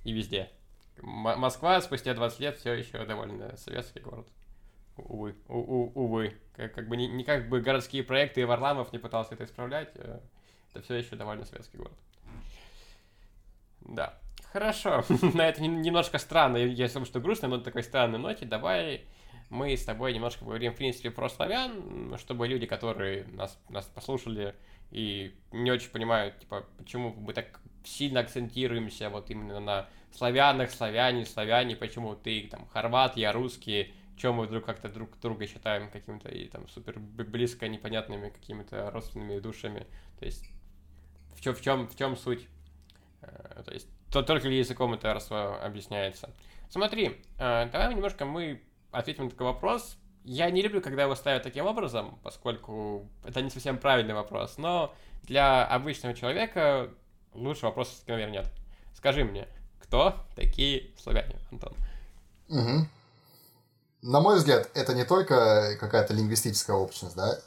и 0.03 0.11
везде. 0.11 0.49
М- 0.98 1.40
Москва 1.40 1.82
спустя 1.82 2.14
20 2.14 2.40
лет 2.40 2.57
все 2.57 2.74
еще 2.74 3.06
довольно 3.06 3.56
советский 3.57 3.99
город. 3.99 4.28
Увы, 4.98 5.36
у- 5.48 5.57
у- 5.60 5.91
увы. 5.94 6.36
Как, 6.56 6.74
как 6.74 6.88
бы 6.88 6.98
не, 6.98 7.24
как 7.24 7.49
бы 7.49 7.61
городские 7.61 8.03
проекты 8.03 8.41
и 8.41 8.45
Варламов 8.45 8.91
не 8.91 8.99
пытался 8.99 9.36
это 9.36 9.44
исправлять, 9.44 9.91
э, 9.95 10.19
это 10.72 10.82
все 10.84 10.95
еще 10.95 11.15
довольно 11.15 11.45
советский 11.45 11.78
город. 11.78 11.94
Да. 13.82 14.18
Хорошо. 14.52 15.03
На 15.34 15.49
это 15.49 15.61
нем- 15.61 15.82
немножко 15.82 16.18
странно, 16.18 16.57
я 16.57 16.88
думаю, 16.88 17.06
что 17.06 17.19
грустно, 17.19 17.48
но 17.48 17.57
на 17.57 17.64
такой 17.64 17.84
странной 17.84 18.18
ноте 18.19 18.45
давай 18.45 19.06
мы 19.49 19.76
с 19.78 19.86
тобой 19.86 20.14
немножко 20.14 20.40
поговорим, 20.40 20.74
в 20.74 20.78
принципе, 20.78 21.10
про 21.11 21.30
славян, 21.30 22.18
чтобы 22.18 22.48
люди, 22.48 22.65
которые 22.65 23.26
нас, 23.28 23.57
нас 23.69 23.86
послушали 23.86 24.56
и 24.92 25.36
не 25.52 25.72
очень 25.72 25.90
понимают, 25.90 26.40
типа, 26.40 26.66
почему 26.78 27.14
мы 27.14 27.34
так 27.34 27.60
сильно 27.84 28.20
акцентируемся 28.22 29.10
вот 29.10 29.30
именно 29.30 29.60
на 29.60 29.90
славянах, 30.12 30.72
славяне, 30.72 31.26
славяне, 31.26 31.76
почему 31.76 32.16
ты 32.16 32.48
там 32.50 32.68
хорват, 32.68 33.18
я 33.18 33.32
русский, 33.32 33.94
чем 34.18 34.36
мы 34.36 34.48
вдруг 34.48 34.66
как-то 34.66 34.90
друг 34.90 35.20
друга 35.20 35.46
считаем 35.48 35.90
каким-то 35.90 36.30
и 36.30 36.48
там 36.48 36.68
супер 36.68 37.00
близко 37.00 37.68
непонятными 37.68 38.30
какими-то 38.30 38.90
родственными 38.92 39.40
душами. 39.40 39.86
То 40.20 40.26
есть 40.26 40.50
в 41.36 41.42
чем, 41.42 41.54
в 41.54 41.62
чем, 41.62 41.88
в 41.88 41.96
чем 41.96 42.18
суть? 42.18 42.48
Э, 43.22 43.62
то 43.64 43.72
есть 43.72 43.88
то, 44.12 44.24
только 44.24 44.48
ли 44.48 44.58
языком 44.58 44.94
это 44.94 45.14
объясняется? 45.64 46.34
Смотри, 46.70 47.22
э, 47.38 47.70
давай 47.72 47.94
немножко 47.94 48.26
мы 48.26 48.62
ответим 48.92 49.26
на 49.26 49.30
такой 49.30 49.48
вопрос. 49.48 49.98
Я 50.30 50.52
не 50.52 50.62
люблю, 50.62 50.82
когда 50.82 51.04
его 51.04 51.16
ставят 51.16 51.44
таким 51.44 51.66
образом, 51.68 52.20
поскольку 52.22 53.08
это 53.24 53.41
не 53.41 53.49
совсем 53.49 53.78
правильный 53.78 54.14
вопрос, 54.14 54.58
но 54.58 54.94
для 55.24 55.66
обычного 55.66 56.14
человека 56.14 56.90
лучше 57.34 57.66
вопроса, 57.66 57.94
наверное, 58.08 58.41
нет. 58.41 58.52
Скажи 58.94 59.24
мне, 59.24 59.48
кто 59.82 60.16
такие 60.36 60.91
славяне, 61.02 61.38
Антон? 61.49 61.74
Угу. 62.49 62.88
На 64.02 64.20
мой 64.20 64.36
взгляд, 64.36 64.70
это 64.74 64.94
не 64.94 65.06
только 65.06 65.78
какая-то 65.80 66.14
лингвистическая 66.14 66.76
общность, 66.76 67.16
да. 67.16 67.40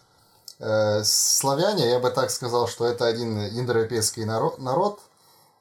Э, 0.59 1.05
славяне, 1.05 1.91
я 1.91 1.99
бы 1.99 2.09
так 2.11 2.31
сказал, 2.31 2.67
что 2.67 2.87
это 2.87 3.07
один 3.07 3.39
индоевропейский 3.39 4.25
народ, 4.25 4.59
народ 4.59 5.01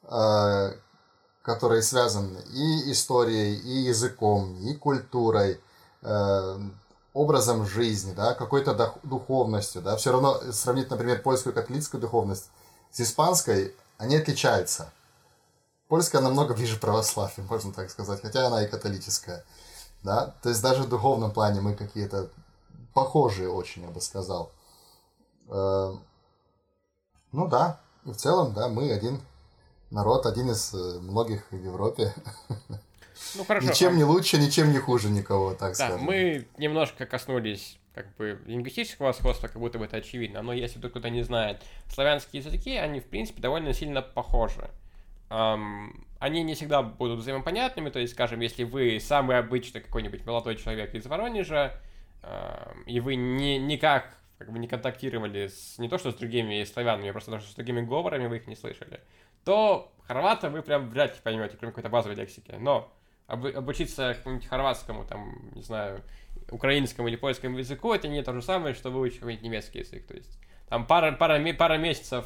э, 0.03 0.71
который 1.41 1.83
связан 1.83 2.37
и 2.53 2.91
историей, 2.93 3.55
и 3.55 3.87
языком, 3.89 4.55
и 4.61 4.73
культурой, 4.73 5.59
э, 6.01 6.59
образом 7.13 7.65
жизни, 7.65 8.13
да, 8.13 8.33
какой-то 8.33 8.95
духовностью, 9.03 9.81
да, 9.81 9.95
все 9.97 10.11
равно 10.11 10.39
сравнить, 10.51 10.89
например, 10.89 11.21
польскую 11.21 11.53
католическую 11.53 12.01
духовность 12.01 12.49
с 12.91 13.01
испанской, 13.01 13.75
они 13.97 14.15
отличаются. 14.15 14.91
Польская 15.87 16.21
намного 16.21 16.53
ближе 16.53 16.79
православию, 16.79 17.47
можно 17.49 17.73
так 17.73 17.89
сказать, 17.89 18.21
хотя 18.21 18.47
она 18.47 18.63
и 18.63 18.67
католическая, 18.67 19.43
да, 20.03 20.35
то 20.41 20.49
есть 20.49 20.61
даже 20.61 20.83
в 20.83 20.89
духовном 20.89 21.31
плане 21.31 21.61
мы 21.61 21.75
какие-то 21.75 22.29
похожие 22.93 23.49
очень, 23.49 23.83
я 23.83 23.89
бы 23.89 24.01
сказал. 24.01 24.51
Э, 25.47 25.93
ну 27.31 27.47
да, 27.47 27.79
в 28.03 28.13
целом, 28.13 28.53
да, 28.53 28.67
мы 28.67 28.91
один 28.91 29.19
народ, 29.91 30.25
один 30.25 30.51
из 30.51 30.73
э, 30.73 30.99
многих 30.99 31.51
в 31.51 31.55
Европе. 31.55 32.13
Ну, 33.35 33.43
хорошо. 33.43 33.69
Ничем 33.69 33.97
не 33.97 34.03
лучше, 34.03 34.37
ничем 34.37 34.71
не 34.71 34.79
хуже 34.79 35.09
никого, 35.09 35.51
так 35.51 35.77
да, 35.77 35.87
скажем. 35.87 36.01
мы 36.01 36.47
немножко 36.57 37.05
коснулись 37.05 37.77
как 37.93 38.15
бы 38.15 38.39
лингвистического 38.45 39.11
сходства, 39.11 39.47
как 39.47 39.59
будто 39.59 39.77
бы 39.77 39.85
это 39.85 39.97
очевидно, 39.97 40.41
но 40.41 40.53
если 40.53 40.79
кто-то 40.79 41.09
не 41.09 41.21
знает, 41.23 41.61
славянские 41.87 42.41
языки, 42.41 42.75
они, 42.75 43.01
в 43.01 43.05
принципе, 43.05 43.41
довольно 43.41 43.73
сильно 43.73 44.01
похожи. 44.01 44.69
Um, 45.29 46.05
они 46.17 46.43
не 46.43 46.55
всегда 46.55 46.81
будут 46.81 47.19
взаимопонятными, 47.19 47.89
то 47.89 47.99
есть, 47.99 48.13
скажем, 48.13 48.39
если 48.39 48.63
вы 48.63 48.99
самый 48.99 49.37
обычный 49.37 49.81
какой-нибудь 49.81 50.25
молодой 50.25 50.55
человек 50.55 50.95
из 50.95 51.05
Воронежа, 51.05 51.79
uh, 52.23 52.83
и 52.85 52.99
вы 52.99 53.15
не, 53.15 53.57
никак 53.57 54.17
как 54.37 54.51
бы 54.51 54.59
не 54.59 54.67
контактировали 54.67 55.47
с, 55.47 55.77
не 55.77 55.89
то 55.89 55.97
что 55.97 56.11
с 56.11 56.15
другими 56.15 56.63
славянами, 56.63 57.09
а 57.09 57.11
просто 57.11 57.31
даже 57.31 57.47
с 57.47 57.55
другими 57.55 57.81
говорами 57.81 58.27
вы 58.27 58.37
их 58.37 58.47
не 58.47 58.55
слышали, 58.55 59.01
то 59.43 59.91
хорвата 60.07 60.49
вы 60.49 60.61
прям 60.61 60.89
вряд 60.89 61.13
ли 61.13 61.21
поймете, 61.21 61.57
кроме 61.57 61.73
какой-то 61.73 61.89
базовой 61.89 62.15
лексики. 62.15 62.55
Но 62.57 62.91
об, 63.29 63.45
обучиться 63.45 64.15
какому-нибудь 64.15 64.47
хорватскому, 64.47 65.05
там, 65.05 65.51
не 65.53 65.61
знаю, 65.61 66.03
украинскому 66.49 67.07
или 67.07 67.15
польскому 67.15 67.59
языку, 67.59 67.93
это 67.93 68.07
не 68.07 68.23
то 68.23 68.33
же 68.33 68.41
самое, 68.41 68.73
что 68.73 68.89
выучить 68.89 69.19
какой-нибудь 69.19 69.45
немецкий 69.45 69.79
язык. 69.79 70.05
То 70.07 70.15
есть 70.15 70.39
там 70.67 70.85
пара, 70.87 71.11
пара, 71.11 71.41
пара 71.53 71.77
месяцев 71.77 72.25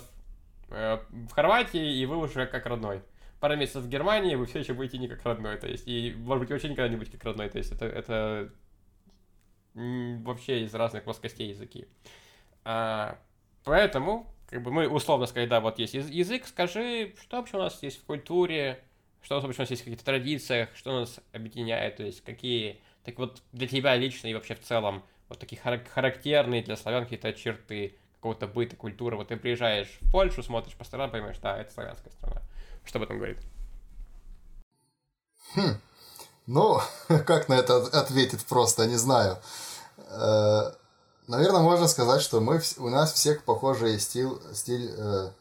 э, 0.69 0.97
в 1.09 1.31
Хорватии, 1.31 1.97
и 1.97 2.05
вы 2.05 2.17
уже 2.17 2.45
как 2.45 2.65
родной. 2.65 3.01
Пара 3.41 3.57
месяцев 3.57 3.83
в 3.83 3.89
Германии, 3.89 4.35
вы 4.35 4.45
все 4.45 4.59
еще 4.59 4.73
будете 4.73 4.97
не 4.97 5.09
как 5.09 5.23
родной. 5.25 5.57
То 5.57 5.67
есть, 5.67 5.87
и, 5.87 6.15
может 6.17 6.41
быть, 6.41 6.51
вообще 6.51 6.69
никогда 6.69 6.87
не 6.87 6.95
будете 6.95 7.17
как 7.17 7.25
родной. 7.25 7.49
То 7.49 7.57
есть, 7.57 7.73
это, 7.73 7.85
это 7.85 8.49
вообще 9.73 10.63
из 10.63 10.73
разных 10.73 11.03
плоскостей 11.03 11.49
языки. 11.49 11.87
А, 12.63 13.17
поэтому 13.65 14.33
как 14.49 14.61
бы 14.61 14.71
мы 14.71 14.87
условно 14.87 15.25
сказали, 15.25 15.49
да, 15.49 15.59
вот 15.59 15.79
есть 15.79 15.95
язык, 15.95 16.45
скажи, 16.45 17.15
что 17.19 17.37
вообще 17.37 17.57
у 17.57 17.61
нас 17.61 17.81
есть 17.81 17.99
в 17.99 18.05
культуре, 18.05 18.83
что 19.23 19.39
у 19.39 19.41
нас 19.41 19.57
нас 19.57 19.69
есть 19.69 19.81
в 19.81 19.85
каких-то 19.85 20.05
традициях, 20.05 20.69
что 20.75 20.99
нас 20.99 21.19
объединяет, 21.31 21.97
то 21.97 22.03
есть 22.03 22.23
какие, 22.23 22.79
так 23.03 23.17
вот 23.17 23.41
для 23.51 23.67
тебя 23.67 23.95
лично 23.95 24.27
и 24.27 24.33
вообще 24.33 24.53
в 24.55 24.61
целом, 24.61 25.03
вот 25.29 25.39
такие 25.39 25.59
характерные 25.59 26.61
для 26.61 26.77
славян 26.77 27.03
какие-то 27.03 27.33
черты 27.33 27.95
какого-то 28.17 28.47
быта, 28.47 28.75
культуры. 28.75 29.17
Вот 29.17 29.29
ты 29.29 29.37
приезжаешь 29.37 29.97
в 30.01 30.11
Польшу, 30.11 30.43
смотришь 30.43 30.75
по 30.75 30.83
сторонам, 30.83 31.11
понимаешь, 31.11 31.39
да, 31.39 31.57
это 31.57 31.73
славянская 31.73 32.11
страна. 32.11 32.41
Что 32.85 32.99
об 32.99 33.03
этом 33.03 33.17
говорит? 33.17 33.39
Хм. 35.55 35.79
Ну, 36.45 36.79
как 37.25 37.49
на 37.49 37.55
это 37.55 37.77
ответить 37.77 38.45
просто, 38.45 38.85
не 38.85 38.97
знаю. 38.97 39.39
Э, 39.97 40.71
Наверное, 41.27 41.61
можно 41.61 41.87
сказать, 41.87 42.21
что 42.21 42.41
мы, 42.41 42.61
у 42.77 42.89
нас 42.89 43.13
всех 43.13 43.43
похожий 43.45 43.97
стиль, 43.99 44.29
стиль 44.53 44.91
э, 44.97 45.31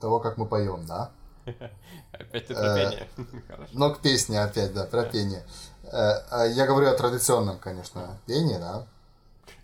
того, 0.00 0.20
как 0.20 0.36
мы 0.36 0.46
поем, 0.46 0.84
да? 0.86 1.10
Опять 2.12 2.46
ты 2.46 2.54
про 2.54 2.74
пение. 2.74 3.08
Но 3.72 3.90
к 3.90 4.00
песне 4.00 4.40
опять, 4.40 4.72
да, 4.72 4.84
про 4.84 5.04
пение. 5.04 5.44
Э, 5.84 6.22
а 6.30 6.44
я 6.46 6.66
говорю 6.66 6.88
о 6.88 6.94
традиционном, 6.94 7.58
конечно, 7.58 8.18
пении, 8.26 8.56
да. 8.56 8.86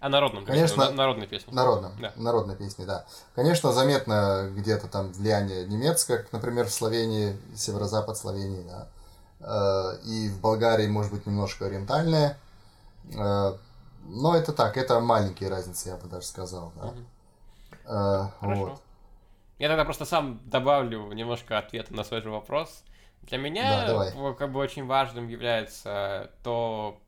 О 0.00 0.08
народном, 0.08 0.44
конечно, 0.44 0.90
народной 0.90 1.26
песне. 1.26 1.52
Народном, 1.52 1.92
да. 2.00 2.12
народной 2.16 2.56
песне, 2.56 2.84
да. 2.84 3.04
Конечно, 3.34 3.72
заметно 3.72 4.50
где-то 4.54 4.88
там 4.88 5.12
влияние 5.12 5.66
немецкое, 5.66 6.26
например, 6.32 6.66
в 6.66 6.72
Словении, 6.72 7.36
северо-запад 7.56 8.16
Словении, 8.16 8.64
да. 8.68 8.88
Э, 9.40 9.98
и 10.04 10.28
в 10.28 10.40
Болгарии, 10.40 10.86
может 10.86 11.12
быть, 11.12 11.26
немножко 11.26 11.66
ориентальное 11.66 12.38
э, 13.12 13.56
но 14.08 14.34
это 14.34 14.52
так, 14.52 14.76
это 14.76 15.00
маленькие 15.00 15.50
разницы, 15.50 15.90
я 15.90 15.96
бы 15.96 16.08
даже 16.08 16.26
сказал. 16.26 16.72
Да? 16.76 16.86
Угу. 16.88 16.96
А, 17.86 18.30
Хорошо. 18.40 18.80
Я 19.58 19.68
тогда 19.68 19.84
просто 19.84 20.04
сам 20.04 20.40
добавлю 20.44 21.12
немножко 21.12 21.58
ответа 21.58 21.94
на 21.94 22.04
свой 22.04 22.20
же 22.20 22.30
вопрос. 22.30 22.84
Для 23.22 23.38
меня 23.38 23.86
да, 23.86 24.32
как 24.32 24.52
бы 24.52 24.60
очень 24.60 24.86
важным 24.86 25.28
является 25.28 26.30
то, 26.42 27.00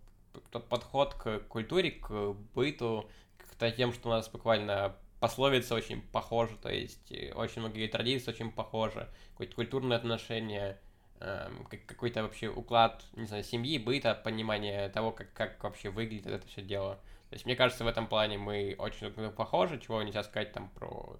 тот 0.50 0.68
подход 0.68 1.14
к 1.14 1.40
культуре, 1.48 1.92
к 1.92 2.34
быту, 2.54 3.08
к 3.38 3.70
тем, 3.72 3.92
что 3.92 4.08
у 4.08 4.12
нас 4.12 4.28
буквально 4.28 4.96
пословицы 5.20 5.74
очень 5.74 6.00
похожи, 6.00 6.56
то 6.56 6.70
есть 6.70 7.12
э, 7.12 7.32
очень 7.34 7.60
многие 7.60 7.86
традиции 7.86 8.30
очень 8.30 8.50
похожи, 8.50 9.08
какое-то 9.32 9.54
культурное 9.54 9.96
отношение– 9.96 10.78
Эм, 11.22 11.66
какой-то 11.86 12.22
вообще 12.22 12.48
уклад, 12.48 13.04
не 13.12 13.26
знаю, 13.26 13.44
семьи, 13.44 13.76
быта, 13.76 14.14
понимание 14.14 14.88
того, 14.88 15.12
как, 15.12 15.30
как 15.34 15.62
вообще 15.62 15.90
выглядит 15.90 16.26
это 16.26 16.48
все 16.48 16.62
дело. 16.62 16.94
То 17.28 17.34
есть, 17.34 17.44
мне 17.44 17.56
кажется, 17.56 17.84
в 17.84 17.88
этом 17.88 18.06
плане 18.06 18.38
мы 18.38 18.74
очень 18.78 19.10
похожи, 19.32 19.78
чего 19.78 20.02
нельзя 20.02 20.22
сказать 20.22 20.52
там 20.52 20.70
про 20.70 21.18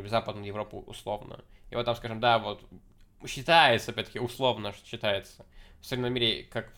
Западную 0.00 0.46
Европу 0.46 0.82
условно. 0.86 1.44
И 1.70 1.74
вот 1.74 1.84
там, 1.84 1.94
скажем, 1.94 2.20
да, 2.20 2.38
вот 2.38 2.64
считается, 3.26 3.90
опять-таки, 3.90 4.18
условно 4.18 4.72
считается, 4.84 5.46
в 5.80 5.86
современном 5.86 6.14
мире, 6.14 6.44
как, 6.44 6.72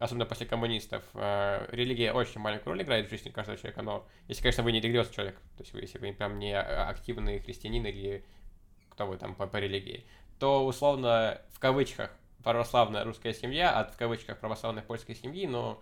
особенно 0.00 0.26
после 0.26 0.46
коммунистов, 0.46 1.04
э, 1.14 1.66
религия 1.70 2.12
очень 2.12 2.40
маленькую 2.40 2.72
роль 2.72 2.82
играет 2.82 3.06
в 3.06 3.10
жизни 3.10 3.30
каждого 3.30 3.56
человека, 3.56 3.82
но 3.82 4.06
если, 4.26 4.42
конечно, 4.42 4.64
вы 4.64 4.72
не 4.72 4.80
религиозный 4.80 5.14
человек, 5.14 5.36
то 5.56 5.62
есть 5.62 5.72
вы, 5.72 5.80
если 5.80 5.98
вы 5.98 6.12
прям 6.12 6.38
не 6.38 6.58
активный 6.58 7.38
христианин 7.38 7.86
или 7.86 8.24
кто 8.90 9.06
вы 9.06 9.16
там 9.16 9.34
по, 9.36 9.46
по 9.46 9.58
религии, 9.58 10.04
то 10.40 10.66
условно 10.66 11.40
в 11.50 11.60
кавычках 11.60 12.10
православная 12.42 13.04
русская 13.04 13.32
семья 13.32 13.78
от 13.78 13.94
в 13.94 13.96
кавычках 13.96 14.38
православной 14.38 14.82
польской 14.82 15.14
семьи, 15.14 15.46
но 15.46 15.80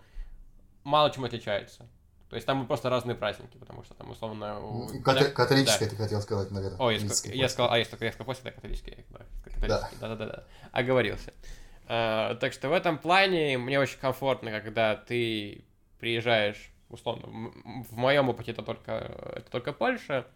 мало 0.83 1.11
чем 1.11 1.25
отличается. 1.25 1.87
То 2.29 2.35
есть 2.35 2.45
там 2.45 2.67
просто 2.67 2.89
разные 2.89 3.15
праздники, 3.15 3.57
потому 3.57 3.83
что 3.83 3.93
там 3.93 4.11
условно... 4.11 4.59
Кат- 5.03 5.31
католическая 5.31 5.89
да. 5.89 5.95
ты 5.95 6.01
хотел 6.01 6.21
сказать, 6.21 6.51
наверное. 6.51 6.77
О, 6.77 6.91
я, 6.91 6.97
ск- 6.97 7.33
я 7.33 7.47
сказал, 7.47 7.71
а 7.71 7.77
я 7.77 7.85
сказал, 7.85 8.05
я 8.05 8.11
сказал 8.11 8.25
после, 8.25 8.43
да, 8.43 8.51
католическая. 8.51 8.97
Да, 9.61 9.89
да-да-да, 10.01 10.43
оговорился. 10.73 11.33
А, 11.87 12.35
так 12.35 12.51
что 12.51 12.67
в 12.67 12.73
этом 12.73 12.97
плане 12.97 13.57
мне 13.57 13.79
очень 13.79 13.97
комфортно, 13.97 14.51
когда 14.51 14.95
ты 14.97 15.63
приезжаешь, 15.99 16.69
условно, 16.89 17.51
в 17.89 17.95
моем 17.95 18.27
опыте 18.27 18.51
это 18.51 18.61
только, 18.61 18.91
это 19.35 19.49
только 19.49 19.71
Польша, 19.71 20.27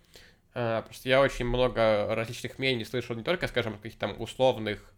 а, 0.53 0.83
просто 0.83 1.09
я 1.09 1.19
очень 1.19 1.45
много 1.45 2.15
различных 2.15 2.57
мнений 2.57 2.85
слышал 2.85 3.17
не 3.17 3.23
только, 3.23 3.49
скажем, 3.49 3.77
каких-то 3.77 4.07
там 4.07 4.21
условных, 4.21 4.93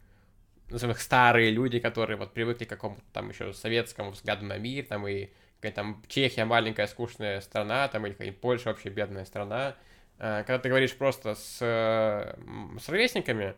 назовем 0.70 0.92
их 0.92 1.00
старые 1.00 1.50
люди, 1.50 1.80
которые 1.80 2.16
вот 2.16 2.32
привыкли 2.32 2.66
к 2.66 2.68
какому-то 2.68 3.02
там 3.12 3.30
еще 3.30 3.52
советскому 3.52 4.12
взгляду 4.12 4.44
на 4.46 4.58
мир, 4.58 4.86
там 4.86 5.08
и 5.08 5.30
какая-то 5.64 5.76
там 5.76 6.02
Чехия 6.08 6.44
маленькая 6.44 6.86
скучная 6.86 7.40
страна, 7.40 7.88
там 7.88 8.04
или 8.04 8.12
какая-нибудь 8.12 8.40
Польша 8.40 8.68
вообще 8.68 8.90
бедная 8.90 9.24
страна. 9.24 9.76
А, 10.18 10.42
когда 10.42 10.58
ты 10.58 10.68
говоришь 10.68 10.94
просто 10.94 11.34
с, 11.34 11.58
с 11.58 12.88
ровесниками, 12.88 13.54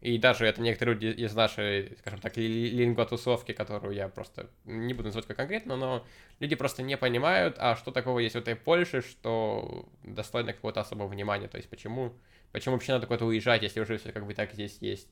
и 0.00 0.16
даже 0.18 0.46
это 0.46 0.62
некоторые 0.62 0.94
люди 0.94 1.20
из 1.20 1.34
нашей, 1.34 1.96
скажем 1.98 2.20
так, 2.20 2.36
лингвотусовки, 2.36 3.52
которую 3.52 3.94
я 3.94 4.08
просто 4.08 4.48
не 4.64 4.94
буду 4.94 5.08
называть 5.08 5.26
как 5.26 5.36
конкретно, 5.36 5.76
но 5.76 6.06
люди 6.38 6.54
просто 6.54 6.82
не 6.82 6.96
понимают, 6.96 7.56
а 7.58 7.74
что 7.74 7.90
такого 7.90 8.20
есть 8.20 8.36
в 8.36 8.38
этой 8.38 8.54
Польше, 8.54 9.02
что 9.02 9.88
достойно 10.04 10.52
какого-то 10.52 10.80
особого 10.80 11.08
внимания. 11.08 11.48
То 11.48 11.56
есть 11.56 11.68
почему, 11.68 12.14
почему 12.52 12.74
вообще 12.74 12.92
надо 12.92 13.08
куда-то 13.08 13.26
уезжать, 13.26 13.62
если 13.62 13.80
уже 13.80 13.98
все 13.98 14.12
как 14.12 14.24
бы 14.24 14.34
так 14.34 14.52
здесь 14.52 14.78
есть. 14.80 15.08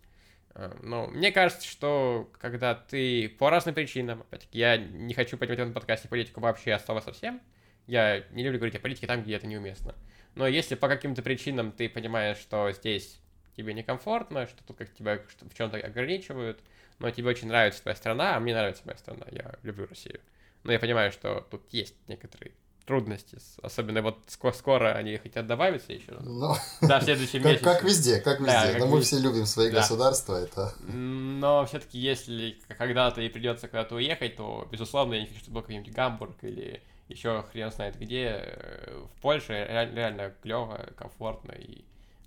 Э, 0.56 0.72
ну, 0.82 1.06
мне 1.08 1.30
кажется, 1.32 1.68
что 1.68 2.30
когда 2.40 2.74
ты 2.74 3.28
по 3.28 3.50
разным 3.50 3.74
причинам, 3.74 4.22
опять-таки, 4.22 4.58
я 4.58 4.76
не 4.78 5.12
хочу 5.14 5.36
поднимать 5.36 5.58
в 5.58 5.62
этом 5.62 5.74
подкасте 5.74 6.08
политику 6.08 6.40
вообще 6.40 6.72
от 6.72 6.84
совсем, 7.04 7.40
я 7.86 8.24
не 8.30 8.42
люблю 8.42 8.58
говорить 8.58 8.76
о 8.76 8.80
политике 8.80 9.06
там, 9.06 9.22
где 9.22 9.34
это 9.34 9.46
неуместно. 9.46 9.94
Но 10.34 10.46
если 10.46 10.74
по 10.74 10.88
каким-то 10.88 11.22
причинам 11.22 11.72
ты 11.72 11.88
понимаешь, 11.88 12.38
что 12.38 12.72
здесь 12.72 13.20
тебе 13.56 13.74
некомфортно, 13.74 14.46
что 14.46 14.64
тут 14.64 14.78
как 14.78 14.92
тебя 14.92 15.20
в 15.40 15.54
чем-то 15.54 15.76
ограничивают, 15.78 16.60
но 16.98 17.10
тебе 17.10 17.28
очень 17.28 17.48
нравится 17.48 17.82
твоя 17.82 17.94
страна, 17.94 18.36
а 18.36 18.40
мне 18.40 18.54
нравится 18.54 18.82
моя 18.86 18.96
страна, 18.96 19.26
я 19.30 19.54
люблю 19.62 19.86
Россию. 19.86 20.20
Но 20.64 20.72
я 20.72 20.78
понимаю, 20.78 21.12
что 21.12 21.46
тут 21.50 21.62
есть 21.70 21.94
некоторые 22.08 22.52
трудности, 22.86 23.38
особенно 23.62 24.00
вот 24.00 24.18
скоро, 24.28 24.52
скоро 24.52 24.92
они 24.92 25.16
хотят 25.18 25.46
добавиться 25.46 25.92
еще. 25.92 26.12
Ну, 26.20 26.54
да, 26.80 27.00
в 27.00 27.02
следующем 27.02 27.44
месяце. 27.44 27.64
Как 27.64 27.82
везде, 27.82 28.20
как 28.20 28.40
везде. 28.40 28.52
Да, 28.52 28.72
как 28.72 28.78
Но 28.78 28.86
мы 28.86 29.00
все 29.02 29.18
любим 29.18 29.44
свои 29.44 29.70
да. 29.70 29.80
государства, 29.80 30.36
это... 30.36 30.72
Но 30.86 31.66
все-таки, 31.66 31.98
если 31.98 32.56
когда-то 32.78 33.20
и 33.20 33.28
придется 33.28 33.68
куда-то 33.68 33.96
уехать, 33.96 34.36
то, 34.36 34.66
безусловно, 34.70 35.14
я 35.14 35.20
не 35.22 35.26
хочу, 35.26 35.40
чтобы 35.40 35.56
был 35.56 35.62
какой-нибудь 35.62 35.92
Гамбург 35.92 36.36
или 36.42 36.80
еще 37.08 37.44
хрен 37.52 37.70
знает 37.70 37.98
где. 37.98 38.40
Э, 38.40 39.04
в 39.04 39.20
Польше 39.20 39.52
реально, 39.52 39.94
реально 39.94 40.34
клево, 40.42 40.88
комфортно 40.96 41.52
и 41.52 41.84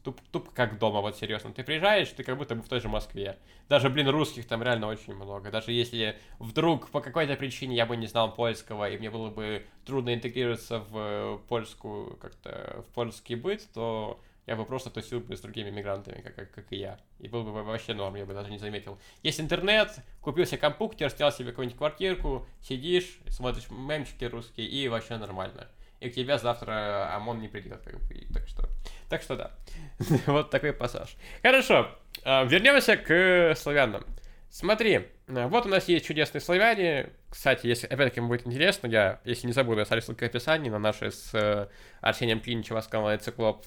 туп, 0.09 0.21
туп 0.31 0.53
как 0.53 0.79
дома, 0.79 1.01
вот 1.01 1.17
серьезно. 1.17 1.53
Ты 1.53 1.63
приезжаешь, 1.63 2.09
ты 2.09 2.23
как 2.23 2.37
будто 2.37 2.55
бы 2.55 2.61
в 2.61 2.67
той 2.67 2.79
же 2.79 2.89
Москве. 2.89 3.37
Даже, 3.67 3.89
блин, 3.89 4.09
русских 4.09 4.47
там 4.47 4.63
реально 4.63 4.87
очень 4.87 5.13
много. 5.13 5.51
Даже 5.51 5.71
если 5.71 6.17
вдруг 6.39 6.89
по 6.89 7.01
какой-то 7.01 7.35
причине 7.35 7.75
я 7.75 7.85
бы 7.85 7.95
не 7.95 8.07
знал 8.07 8.33
польского, 8.33 8.89
и 8.89 8.97
мне 8.97 9.09
было 9.09 9.29
бы 9.29 9.65
трудно 9.85 10.13
интегрироваться 10.13 10.79
в 10.79 11.41
польскую, 11.47 12.17
как-то, 12.17 12.83
в 12.87 12.93
польский 12.93 13.35
быт, 13.35 13.67
то 13.73 14.19
я 14.47 14.55
бы 14.55 14.65
просто 14.65 14.89
тусил 14.89 15.19
бы 15.19 15.37
с 15.37 15.41
другими 15.41 15.69
мигрантами, 15.69 16.21
как, 16.21 16.35
как, 16.35 16.51
как 16.51 16.65
и 16.71 16.77
я. 16.77 16.99
И 17.19 17.27
был 17.27 17.43
бы 17.43 17.51
вообще 17.51 17.93
норм, 17.93 18.15
я 18.15 18.25
бы 18.25 18.33
даже 18.33 18.49
не 18.49 18.57
заметил. 18.57 18.97
Есть 19.21 19.39
интернет, 19.39 19.95
купил 20.21 20.45
себе 20.47 20.57
компьютер, 20.57 21.11
снял 21.11 21.31
себе 21.31 21.51
какую-нибудь 21.51 21.77
квартирку, 21.77 22.47
сидишь, 22.61 23.19
смотришь 23.27 23.69
мемчики 23.69 24.25
русские, 24.25 24.67
и 24.67 24.87
вообще 24.87 25.17
нормально. 25.17 25.67
И 25.99 26.09
к 26.09 26.15
тебе 26.15 26.37
завтра 26.37 27.13
ОМОН 27.15 27.41
не 27.41 27.47
придет, 27.47 27.81
как 27.83 27.99
бы, 27.99 28.25
так 28.33 28.47
что... 28.47 28.69
Так 29.09 29.21
что 29.21 29.35
да. 29.35 29.51
вот 30.27 30.49
такой 30.49 30.71
пассаж. 30.71 31.15
Хорошо, 31.41 31.89
а, 32.23 32.45
вернемся 32.45 32.95
к 32.95 33.53
славянам. 33.57 34.05
Смотри, 34.49 35.07
вот 35.27 35.65
у 35.65 35.69
нас 35.69 35.87
есть 35.87 36.05
чудесные 36.05 36.41
славяне. 36.41 37.11
Кстати, 37.29 37.67
если 37.67 37.85
опять-таки 37.85 38.21
будет 38.21 38.47
интересно, 38.47 38.87
я, 38.87 39.19
если 39.23 39.45
не 39.45 39.53
забуду, 39.53 39.81
оставлю 39.81 40.01
ссылку 40.01 40.25
в 40.25 40.27
описании 40.27 40.69
на 40.69 40.79
наши 40.79 41.11
с 41.11 41.33
э, 41.35 41.67
Арсением 42.01 42.39
Клиничевым 42.39 42.81
с 42.81 42.87
канала 42.87 43.15
Циклоп 43.17 43.63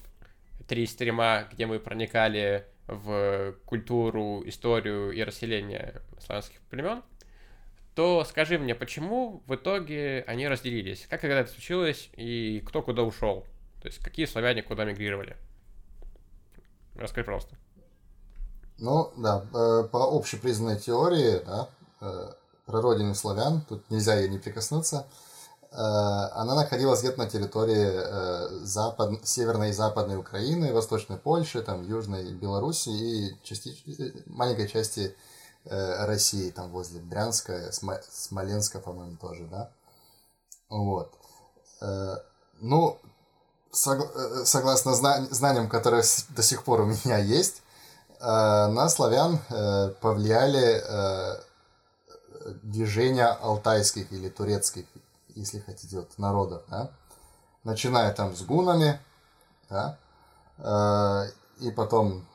три 0.67 0.85
стрима, 0.85 1.47
где 1.51 1.65
мы 1.65 1.79
проникали 1.79 2.65
в 2.87 3.55
культуру, 3.65 4.43
историю 4.45 5.11
и 5.11 5.23
расселение 5.23 6.01
славянских 6.19 6.59
племен, 6.69 7.01
то 7.95 8.23
скажи 8.25 8.57
мне, 8.57 8.75
почему 8.75 9.43
в 9.45 9.55
итоге 9.55 10.23
они 10.27 10.47
разделились? 10.47 11.05
Как 11.09 11.21
когда 11.21 11.39
это 11.39 11.51
случилось 11.51 12.09
и 12.15 12.63
кто 12.65 12.81
куда 12.81 13.03
ушел? 13.03 13.45
То 13.81 13.87
есть 13.87 13.99
какие 13.99 14.25
славяне 14.25 14.63
куда 14.63 14.85
мигрировали? 14.85 15.37
Расскажи 16.95 17.25
просто. 17.25 17.55
Ну, 18.77 19.11
да, 19.17 19.45
э, 19.53 19.87
по 19.91 20.17
общепризнанной 20.17 20.79
теории, 20.79 21.41
да, 21.45 21.69
э, 22.01 22.31
родину 22.67 23.13
славян, 23.13 23.61
тут 23.67 23.89
нельзя 23.91 24.15
ей 24.15 24.29
не 24.29 24.39
прикоснуться, 24.39 25.05
э, 25.71 25.75
она 25.75 26.55
находилась 26.55 27.01
где-то 27.01 27.19
на 27.19 27.29
территории 27.29 28.65
запад... 28.65 29.27
северной 29.27 29.69
и 29.69 29.73
западной 29.73 30.17
Украины, 30.17 30.73
восточной 30.73 31.17
Польши, 31.17 31.61
там, 31.61 31.87
южной 31.87 32.33
Беларуси 32.33 32.89
и 32.89 33.37
части... 33.43 33.75
маленькой 34.25 34.67
части 34.67 35.15
России, 35.65 36.49
там, 36.51 36.71
возле 36.71 36.99
Брянска, 36.99 37.71
Смоленска, 37.71 38.79
по-моему, 38.79 39.17
тоже, 39.17 39.45
да. 39.45 39.71
Вот. 40.69 41.13
Ну, 42.59 42.99
согласно 43.71 44.93
знаниям, 44.93 45.69
которые 45.69 46.03
до 46.29 46.43
сих 46.43 46.63
пор 46.63 46.81
у 46.81 46.85
меня 46.85 47.17
есть, 47.17 47.63
Э, 48.23 48.67
на 48.67 48.87
славян 48.87 49.37
э, 49.49 49.89
повлияли 49.99 50.81
э, 50.81 51.41
движения 52.63 53.27
алтайских 53.27 54.13
или 54.13 54.29
турецких, 54.29 54.85
если 55.35 55.59
хотите, 55.59 55.97
вот, 55.97 56.17
народов, 56.17 56.63
да? 56.69 56.89
начиная 57.65 58.13
там 58.13 58.33
с 58.33 58.41
гунами, 58.43 58.99
да? 59.69 59.97
и 61.59 61.71
потом 61.71 62.25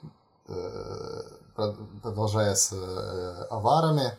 продолжая 2.02 2.54
с 2.54 2.72
аварами, 3.50 4.16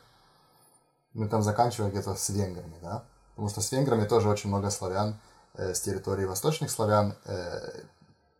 мы 1.13 1.27
там 1.27 1.41
заканчиваем 1.41 1.91
где-то 1.91 2.15
с 2.15 2.29
венграми, 2.29 2.75
да, 2.81 3.03
потому 3.31 3.49
что 3.49 3.61
с 3.61 3.71
венграми 3.71 4.05
тоже 4.05 4.29
очень 4.29 4.49
много 4.49 4.69
славян 4.69 5.19
с 5.55 5.81
территории 5.81 6.25
восточных 6.25 6.69
славян 6.69 7.15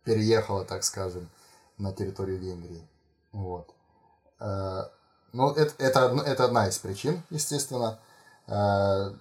переехало, 0.04 0.64
так 0.64 0.84
скажем, 0.84 1.28
на 1.78 1.92
территорию 1.92 2.38
Венгрии. 2.38 2.86
Вот. 3.32 3.68
Э, 4.40 4.84
ну, 5.32 5.52
это, 5.52 5.72
это, 5.78 6.22
это 6.26 6.44
одна 6.44 6.68
из 6.68 6.78
причин, 6.78 7.22
естественно. 7.30 7.98
Э, 8.46 9.12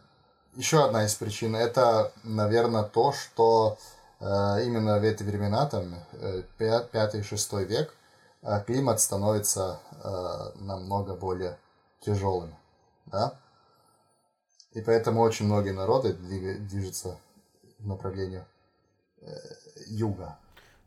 еще 0.56 0.84
одна 0.84 1.06
из 1.06 1.16
причин 1.16 1.56
это, 1.56 2.12
наверное, 2.24 2.84
то, 2.84 3.14
что 3.14 3.78
э, 4.20 4.26
именно 4.66 5.00
в 5.00 5.04
эти 5.04 5.24
времена, 5.24 5.66
там, 5.68 5.96
5-6 6.60 7.66
век, 7.66 7.94
климат 8.66 9.00
становится 9.00 9.80
намного 10.56 11.16
более 11.16 11.58
тяжелым. 12.02 12.56
Да? 13.06 13.40
И 14.74 14.82
поэтому 14.82 15.22
очень 15.22 15.46
многие 15.46 15.72
народы 15.74 16.14
движутся 16.14 17.18
в 17.80 17.88
направлении 17.88 18.44
юга. 19.88 20.38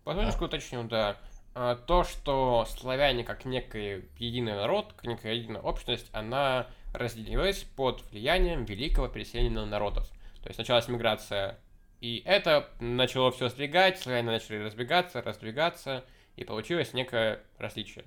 Позвольте 0.05 0.45
уточню, 0.45 0.85
да. 0.85 1.17
А, 1.55 1.77
то, 1.77 2.03
что 2.03 2.67
славяне 2.67 3.25
как 3.25 3.45
некий 3.45 4.09
единый 4.17 4.55
народ, 4.55 4.95
как 4.95 5.05
некая 5.05 5.35
единая 5.35 5.61
общность, 5.61 6.07
она 6.13 6.67
разделилась 6.95 7.65
под 7.77 8.03
влиянием 8.11 8.65
великого 8.65 9.09
переселения 9.09 9.65
народов. 9.65 10.09
То 10.43 10.49
есть 10.49 10.59
началась 10.59 10.89
миграция, 10.89 11.59
и 12.01 12.23
это 12.25 12.71
начало 12.81 13.31
все 13.33 13.49
сдвигать, 13.49 14.01
славяне 14.01 14.31
начали 14.31 14.65
разбегаться, 14.65 15.21
раздвигаться, 15.21 16.05
и 16.37 16.45
получилось 16.45 16.93
некое 16.95 17.41
различие. 17.59 18.05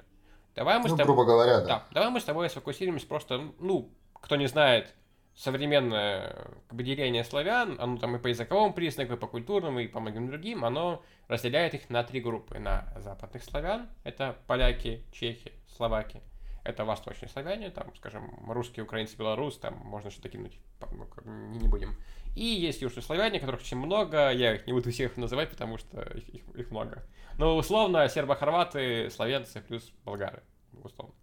Давай 0.56 0.78
мы 0.78 0.90
ну, 0.90 0.96
с 0.96 0.98
тобой... 0.98 1.06
грубо 1.06 1.26
говоря, 1.26 1.60
да. 1.62 1.66
да. 1.66 1.86
Давай 1.92 2.10
мы 2.10 2.20
с 2.20 2.24
тобой 2.24 2.50
сфокусируемся 2.50 3.08
просто, 3.08 3.52
ну, 3.60 3.92
кто 4.14 4.36
не 4.38 4.48
знает, 4.48 4.94
современное 5.36 6.34
как 6.68 6.78
бы, 6.78 6.84
деление 6.84 7.24
славян, 7.24 7.76
оно 7.80 7.98
там 7.98 8.16
и 8.16 8.20
по 8.20 8.28
языковому 8.28 8.74
признаку, 8.74 9.14
и 9.14 9.18
по 9.18 9.28
культурному, 9.28 9.80
и 9.80 9.88
по 9.88 10.00
многим 10.00 10.28
другим, 10.28 10.64
оно 10.64 11.04
разделяет 11.28 11.74
их 11.74 11.90
на 11.90 12.04
три 12.04 12.22
группы. 12.22 12.58
На 12.58 12.88
западных 12.98 13.44
славян, 13.44 13.90
это 14.04 14.38
поляки, 14.48 15.06
чехи, 15.12 15.52
словаки. 15.76 16.22
Это 16.64 16.84
восточные 16.84 17.30
славяне, 17.30 17.70
там, 17.70 17.94
скажем, 17.96 18.50
русские, 18.50 18.86
украинцы, 18.86 19.16
белорус, 19.18 19.58
там 19.60 19.76
можно 19.76 20.10
что-то 20.10 20.30
кинуть, 20.30 20.58
ну, 20.92 21.08
не 21.52 21.68
будем. 21.68 21.96
И 22.36 22.44
есть 22.44 22.82
южные 22.82 23.02
славяне, 23.02 23.40
которых 23.40 23.62
очень 23.62 23.78
много, 23.78 24.30
я 24.30 24.56
их 24.56 24.68
не 24.68 24.74
буду 24.74 24.92
всех 24.92 25.16
называть, 25.16 25.50
потому 25.50 25.78
что 25.78 26.02
их, 26.02 26.28
их, 26.30 26.44
их 26.56 26.72
много. 26.72 27.04
Но 27.38 27.56
условно 27.56 28.08
сербо-хорваты, 28.10 29.10
славянцы 29.10 29.62
плюс 29.62 29.92
болгары, 30.04 30.44
условно. 30.84 31.16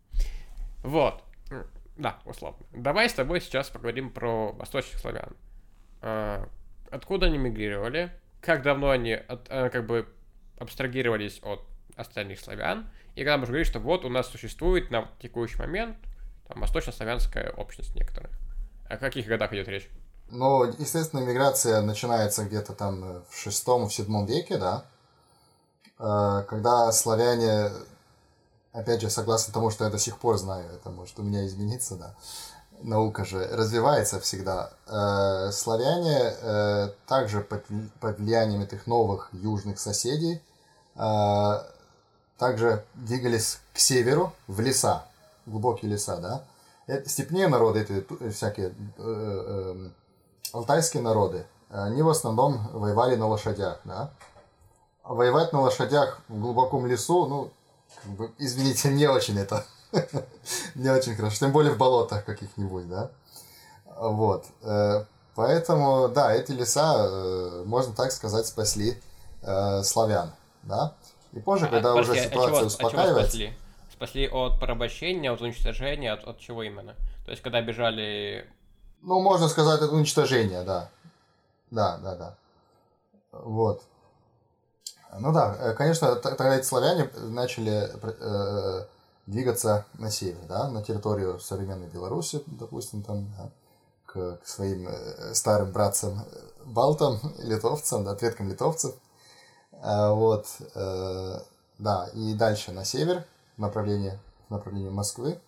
Вот. 0.83 1.23
Да, 1.97 2.19
условно. 2.25 2.65
Давай 2.73 3.09
с 3.09 3.13
тобой 3.13 3.41
сейчас 3.41 3.69
поговорим 3.69 4.11
про 4.11 4.53
восточных 4.53 4.99
славян. 4.99 5.37
А, 6.01 6.49
откуда 6.91 7.27
они 7.27 7.37
мигрировали? 7.39 8.11
Как 8.41 8.63
давно 8.63 8.91
они 8.91 9.13
от, 9.13 9.47
а, 9.51 9.69
как 9.69 9.87
бы 9.87 10.09
абстрагировались 10.59 11.41
от 11.43 11.61
остальных 11.95 12.41
славян? 12.41 12.91
И 13.15 13.21
когда 13.21 13.37
можно 13.37 13.53
говорить, 13.53 13.69
что 13.69 13.79
вот 13.79 14.07
у 14.07 14.09
нас 14.09 14.29
существует 14.29 14.91
на 14.91 15.11
текущий 15.21 15.59
момент 15.59 15.99
там, 16.49 16.61
восточнославянская 16.61 17.51
общность 17.51 17.95
некоторая. 17.95 18.33
О 18.89 18.97
каких 18.97 19.27
годах 19.27 19.53
идет 19.53 19.69
речь? 19.69 19.89
Ну, 20.33 20.65
естественно, 20.65 21.21
миграция 21.21 21.83
начинается 21.83 22.45
где-то 22.45 22.73
там 22.73 23.23
в 23.29 23.37
шестом, 23.37 23.89
в 23.89 23.95
седьмом 23.95 24.25
веке, 24.25 24.57
да, 24.57 24.85
а, 25.99 26.43
когда 26.45 26.91
славяне 26.91 27.71
опять 28.73 29.01
же, 29.01 29.11
согласно 29.11 29.53
тому, 29.53 29.71
что 29.71 29.85
я 29.85 29.91
до 29.91 29.99
сих 29.99 30.19
пор 30.19 30.39
знаю, 30.39 30.69
это 30.75 30.91
может 30.91 31.19
у 31.19 31.23
меня 31.23 31.47
измениться, 31.47 31.97
да, 31.97 32.15
наука 32.81 33.25
же 33.25 33.47
развивается 33.47 34.19
всегда. 34.21 34.73
Э, 34.87 35.51
славяне 35.53 36.19
э, 36.19 36.89
также 37.07 37.41
под, 37.41 37.65
влиянием 38.19 38.63
этих 38.63 38.87
новых 38.87 39.29
южных 39.33 39.79
соседей 39.79 40.43
э, 40.97 41.63
также 42.39 42.85
двигались 42.95 43.61
к 43.73 43.79
северу, 43.79 44.33
в 44.49 44.61
леса, 44.61 45.05
глубокие 45.47 45.91
леса, 45.91 46.17
да. 46.17 46.45
Это, 46.89 47.09
степные 47.09 47.47
народы, 47.47 47.81
эти 47.81 48.31
всякие 48.31 48.69
э, 48.71 48.73
э, 48.99 49.91
алтайские 50.53 51.03
народы, 51.03 51.47
они 51.71 52.03
в 52.03 52.09
основном 52.09 52.69
воевали 52.73 53.17
на 53.17 53.27
лошадях, 53.27 53.81
да. 53.85 54.11
Воевать 55.05 55.53
на 55.53 55.61
лошадях 55.61 56.21
в 56.29 56.41
глубоком 56.41 56.87
лесу, 56.87 57.27
ну, 57.27 57.51
как 58.03 58.13
бы, 58.13 58.31
извините, 58.39 58.91
не 58.91 59.07
очень 59.07 59.39
это 59.39 59.65
Не 60.75 60.91
очень 60.91 61.15
хорошо. 61.15 61.37
Тем 61.39 61.53
более 61.53 61.73
в 61.73 61.79
болотах 61.79 62.25
каких-нибудь, 62.25 62.89
да? 62.89 63.11
Вот. 63.97 64.47
Э, 64.63 65.05
поэтому, 65.35 66.09
да, 66.09 66.35
эти 66.35 66.53
леса, 66.53 66.95
э, 66.97 67.63
можно 67.67 67.95
так 67.95 68.13
сказать, 68.13 68.47
спасли 68.47 68.97
э, 69.43 69.83
славян, 69.83 70.33
да? 70.63 70.95
И 71.33 71.41
позже, 71.41 71.67
а, 71.67 71.69
когда 71.69 71.91
подожди, 71.95 72.13
уже 72.13 72.23
ситуация 72.23 72.57
чего, 72.57 72.67
успокаивается... 72.67 73.31
спасли? 73.31 73.55
спасли 73.93 74.29
от 74.29 74.59
порабощения, 74.59 75.33
от 75.33 75.41
уничтожения, 75.41 76.13
от, 76.13 76.25
от 76.25 76.39
чего 76.39 76.63
именно? 76.63 76.95
То 77.25 77.31
есть, 77.31 77.43
когда 77.43 77.61
бежали... 77.61 78.49
Ну, 79.03 79.21
можно 79.21 79.49
сказать, 79.49 79.81
от 79.81 79.91
уничтожения, 79.91 80.63
да. 80.63 80.89
Да, 81.71 81.99
да, 81.99 82.15
да. 82.15 82.37
Вот. 83.33 83.83
Ну 85.19 85.33
да, 85.33 85.75
конечно, 85.75 86.17
тогда 86.17 86.57
эти 86.57 86.65
славяне 86.65 87.11
начали 87.17 87.91
э, 88.03 88.87
двигаться 89.27 89.85
на 89.95 90.11
север, 90.11 90.41
да, 90.49 90.69
на 90.69 90.83
территорию 90.83 91.39
современной 91.39 91.89
Беларуси, 91.89 92.43
допустим, 92.47 93.03
там, 93.03 93.27
да, 93.37 93.51
к, 94.07 94.39
к 94.39 94.47
своим 94.47 94.89
э, 94.89 95.35
старым 95.35 95.73
братцам 95.73 96.21
э, 96.21 96.65
балтам, 96.65 97.19
литовцам, 97.39 98.05
да, 98.05 98.15
предкам 98.15 98.49
литовцев. 98.49 98.95
А, 99.81 100.13
вот, 100.13 100.47
э, 100.75 101.39
да, 101.79 102.09
и 102.15 102.35
дальше 102.35 102.73
на 102.73 102.85
север, 102.85 103.25
в 103.57 103.61
направлении, 103.61 104.19
в 104.49 104.51
направлении 104.53 104.91
Москвы. 104.91 105.41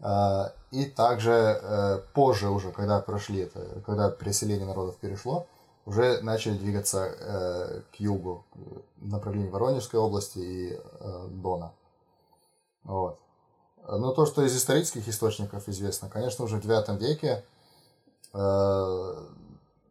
А, 0.00 0.52
и 0.70 0.84
также 0.84 1.30
э, 1.32 1.98
позже 2.12 2.50
уже, 2.50 2.70
когда 2.70 3.00
прошли 3.00 3.40
это, 3.40 3.80
когда 3.86 4.10
переселение 4.10 4.66
народов 4.66 4.96
перешло, 4.96 5.46
уже 5.86 6.20
начали 6.22 6.58
двигаться 6.58 7.04
э, 7.06 7.82
к 7.92 8.00
югу, 8.00 8.44
в 8.96 9.08
направлении 9.08 9.48
Воронежской 9.48 9.98
области 9.98 10.38
и 10.38 10.72
э, 10.72 11.26
Дона. 11.30 11.72
Вот. 12.84 13.18
Но 13.88 14.12
то, 14.12 14.26
что 14.26 14.42
из 14.42 14.56
исторических 14.56 15.08
источников 15.08 15.68
известно, 15.68 16.08
конечно, 16.08 16.44
уже 16.44 16.56
в 16.56 16.64
IX 16.64 16.98
веке 16.98 17.44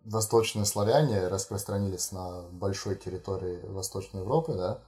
восточные 0.04 0.66
славяне 0.66 1.28
распространились 1.28 2.12
на 2.12 2.42
большой 2.52 2.96
территории 2.96 3.66
Восточной 3.68 4.20
Европы, 4.20 4.54
да, 4.54 4.80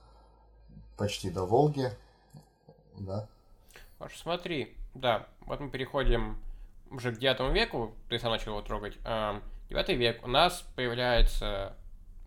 почти 0.98 1.30
до 1.30 1.46
Волги, 1.46 1.92
да. 2.98 3.28
Паш, 3.98 4.20
смотри, 4.20 4.76
да, 5.00 5.28
вот 5.42 5.60
мы 5.60 5.70
переходим 5.70 6.38
уже 6.90 7.14
к 7.14 7.20
IX 7.20 7.52
веку, 7.54 7.96
ты 8.10 8.20
сам 8.20 8.32
начал 8.32 8.52
его 8.52 8.62
трогать. 8.62 8.98
Девятый 9.70 9.96
век 9.96 10.24
у 10.24 10.28
нас 10.28 10.62
появляется, 10.76 11.76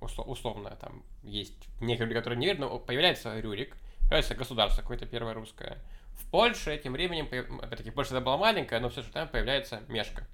условно, 0.01 0.77
там 0.81 1.03
есть 1.23 1.69
люди, 1.81 2.15
которые 2.15 2.39
не 2.39 2.47
верят, 2.47 2.61
но 2.61 2.79
появляется 2.79 3.39
Рюрик, 3.41 3.77
появляется 4.03 4.35
государство 4.35 4.83
какое-то 4.83 5.07
первое 5.07 5.35
русское. 5.35 5.79
В 6.15 6.31
Польше 6.31 6.79
тем 6.83 6.93
временем, 6.93 7.27
опять-таки, 7.63 7.91
Польша 7.91 8.21
была 8.21 8.37
маленькая, 8.37 8.81
но 8.81 8.91
все 8.91 9.03
же 9.03 9.11
там 9.11 9.29
появляется 9.29 9.83
Мешка. 9.89 10.27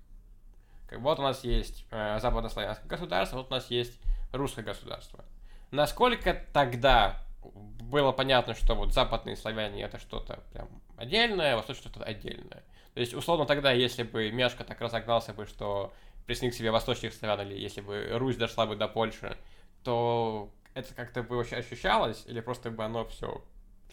Как 0.88 1.00
вот 1.00 1.18
у 1.18 1.22
нас 1.22 1.44
есть 1.44 1.84
э, 1.90 2.18
западнославянское 2.20 2.88
государство, 2.88 3.38
вот 3.38 3.48
у 3.48 3.54
нас 3.54 3.70
есть 3.70 4.00
русское 4.32 4.62
государство. 4.62 5.24
Насколько 5.70 6.34
тогда 6.52 7.22
было 7.42 8.12
понятно, 8.12 8.54
что 8.54 8.74
вот 8.74 8.92
западные 8.92 9.36
славяне 9.36 9.82
это 9.82 9.98
что-то 9.98 10.42
прям 10.52 10.68
отдельное, 10.96 11.54
а 11.54 11.56
восточное 11.56 11.90
что-то 11.90 12.04
отдельное. 12.04 12.64
То 12.94 13.00
есть, 13.00 13.14
условно, 13.14 13.46
тогда, 13.46 13.72
если 13.72 14.02
бы 14.02 14.30
Мешка 14.30 14.64
так 14.64 14.80
разогнался 14.80 15.34
бы, 15.34 15.46
что 15.46 15.92
присоединил 16.26 16.52
к 16.52 16.56
себе 16.56 16.70
восточных 16.70 17.14
славян, 17.14 17.46
или 17.46 17.58
если 17.58 17.80
бы 17.80 18.08
Русь 18.12 18.36
дошла 18.36 18.66
бы 18.66 18.76
до 18.76 18.88
Польши, 18.88 19.36
то 19.84 20.50
это 20.74 20.94
как-то 20.94 21.22
бы 21.22 21.36
вообще 21.36 21.56
ощущалось, 21.56 22.24
или 22.26 22.40
просто 22.40 22.70
бы 22.70 22.84
оно 22.84 23.04
все 23.06 23.42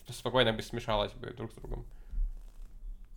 спокойно 0.10 0.54
бы 0.54 0.62
смешалось 0.62 1.14
бы 1.14 1.32
друг 1.32 1.52
с 1.52 1.56
другом? 1.56 1.86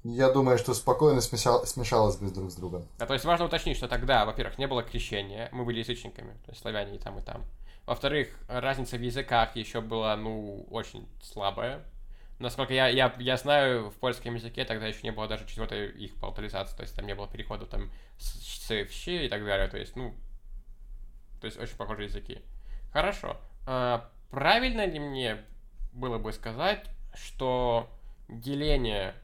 Я 0.04 0.30
думаю, 0.30 0.56
что 0.56 0.72
спокойно 0.72 1.20
смешал, 1.20 1.66
смешалось 1.66 2.16
бы 2.16 2.30
друг 2.30 2.52
с 2.52 2.54
другом. 2.54 2.86
А 2.98 3.06
то 3.06 3.14
есть 3.14 3.24
важно 3.24 3.46
уточнить, 3.46 3.76
что 3.76 3.88
тогда, 3.88 4.24
во-первых, 4.24 4.56
не 4.56 4.68
было 4.68 4.84
крещения, 4.84 5.48
мы 5.50 5.64
были 5.64 5.80
язычниками, 5.80 6.32
то 6.44 6.50
есть 6.50 6.60
славяне 6.60 6.94
и 6.94 6.98
там, 6.98 7.18
и 7.18 7.22
там. 7.22 7.44
Во-вторых, 7.86 8.28
разница 8.46 8.98
в 8.98 9.00
языках 9.00 9.56
еще 9.56 9.80
была, 9.80 10.16
ну, 10.16 10.66
очень 10.70 11.08
слабая. 11.22 11.84
Насколько 12.38 12.74
я, 12.74 12.88
я, 12.88 13.14
я 13.18 13.36
знаю, 13.38 13.90
в 13.90 13.94
польском 13.94 14.34
языке 14.34 14.64
тогда 14.64 14.86
еще 14.86 15.00
не 15.02 15.10
было 15.10 15.26
даже 15.26 15.46
четвертой 15.46 15.88
их 15.88 16.14
палтализации, 16.16 16.76
то 16.76 16.82
есть 16.82 16.94
там 16.94 17.06
не 17.06 17.14
было 17.14 17.26
перехода 17.26 17.64
там 17.64 17.90
с, 18.18 18.68
в 18.68 18.90
щи 18.90 19.24
и 19.24 19.28
так 19.28 19.44
далее, 19.44 19.68
то 19.68 19.78
есть, 19.78 19.96
ну, 19.96 20.14
то 21.40 21.46
есть 21.46 21.58
очень 21.58 21.76
похожие 21.76 22.08
языки. 22.08 22.42
Хорошо. 22.92 23.38
А, 23.66 24.10
правильно 24.30 24.84
ли 24.86 24.98
мне 24.98 25.38
было 25.92 26.18
бы 26.18 26.32
сказать, 26.32 26.84
что 27.14 27.90
деление 28.28 29.14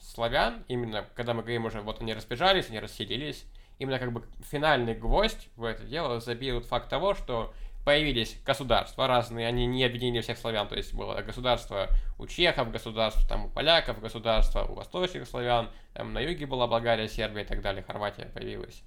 славян, 0.00 0.64
именно 0.68 1.06
когда 1.14 1.34
мы 1.34 1.42
говорим 1.42 1.64
уже, 1.64 1.80
вот 1.80 2.00
они 2.00 2.14
разбежались, 2.14 2.68
они 2.68 2.78
расселились, 2.78 3.44
именно 3.78 3.98
как 3.98 4.12
бы 4.12 4.24
финальный 4.50 4.94
гвоздь 4.94 5.48
в 5.56 5.64
это 5.64 5.84
дело 5.84 6.20
забил 6.20 6.60
факт 6.60 6.88
того, 6.88 7.14
что 7.14 7.52
появились 7.84 8.38
государства 8.44 9.06
разные, 9.06 9.46
они 9.46 9.66
не 9.66 9.84
объединили 9.84 10.20
всех 10.20 10.38
славян, 10.38 10.68
то 10.68 10.76
есть 10.76 10.94
было 10.94 11.20
государство 11.22 11.88
у 12.18 12.26
чехов, 12.26 12.70
государство 12.70 13.26
там 13.28 13.46
у 13.46 13.48
поляков, 13.48 14.00
государство 14.00 14.64
у 14.64 14.74
восточных 14.74 15.26
славян, 15.26 15.70
там 15.94 16.12
на 16.12 16.20
юге 16.20 16.46
была 16.46 16.66
Болгария, 16.66 17.08
Сербия 17.08 17.42
и 17.42 17.46
так 17.46 17.60
далее, 17.60 17.82
Хорватия 17.82 18.26
появилась. 18.26 18.82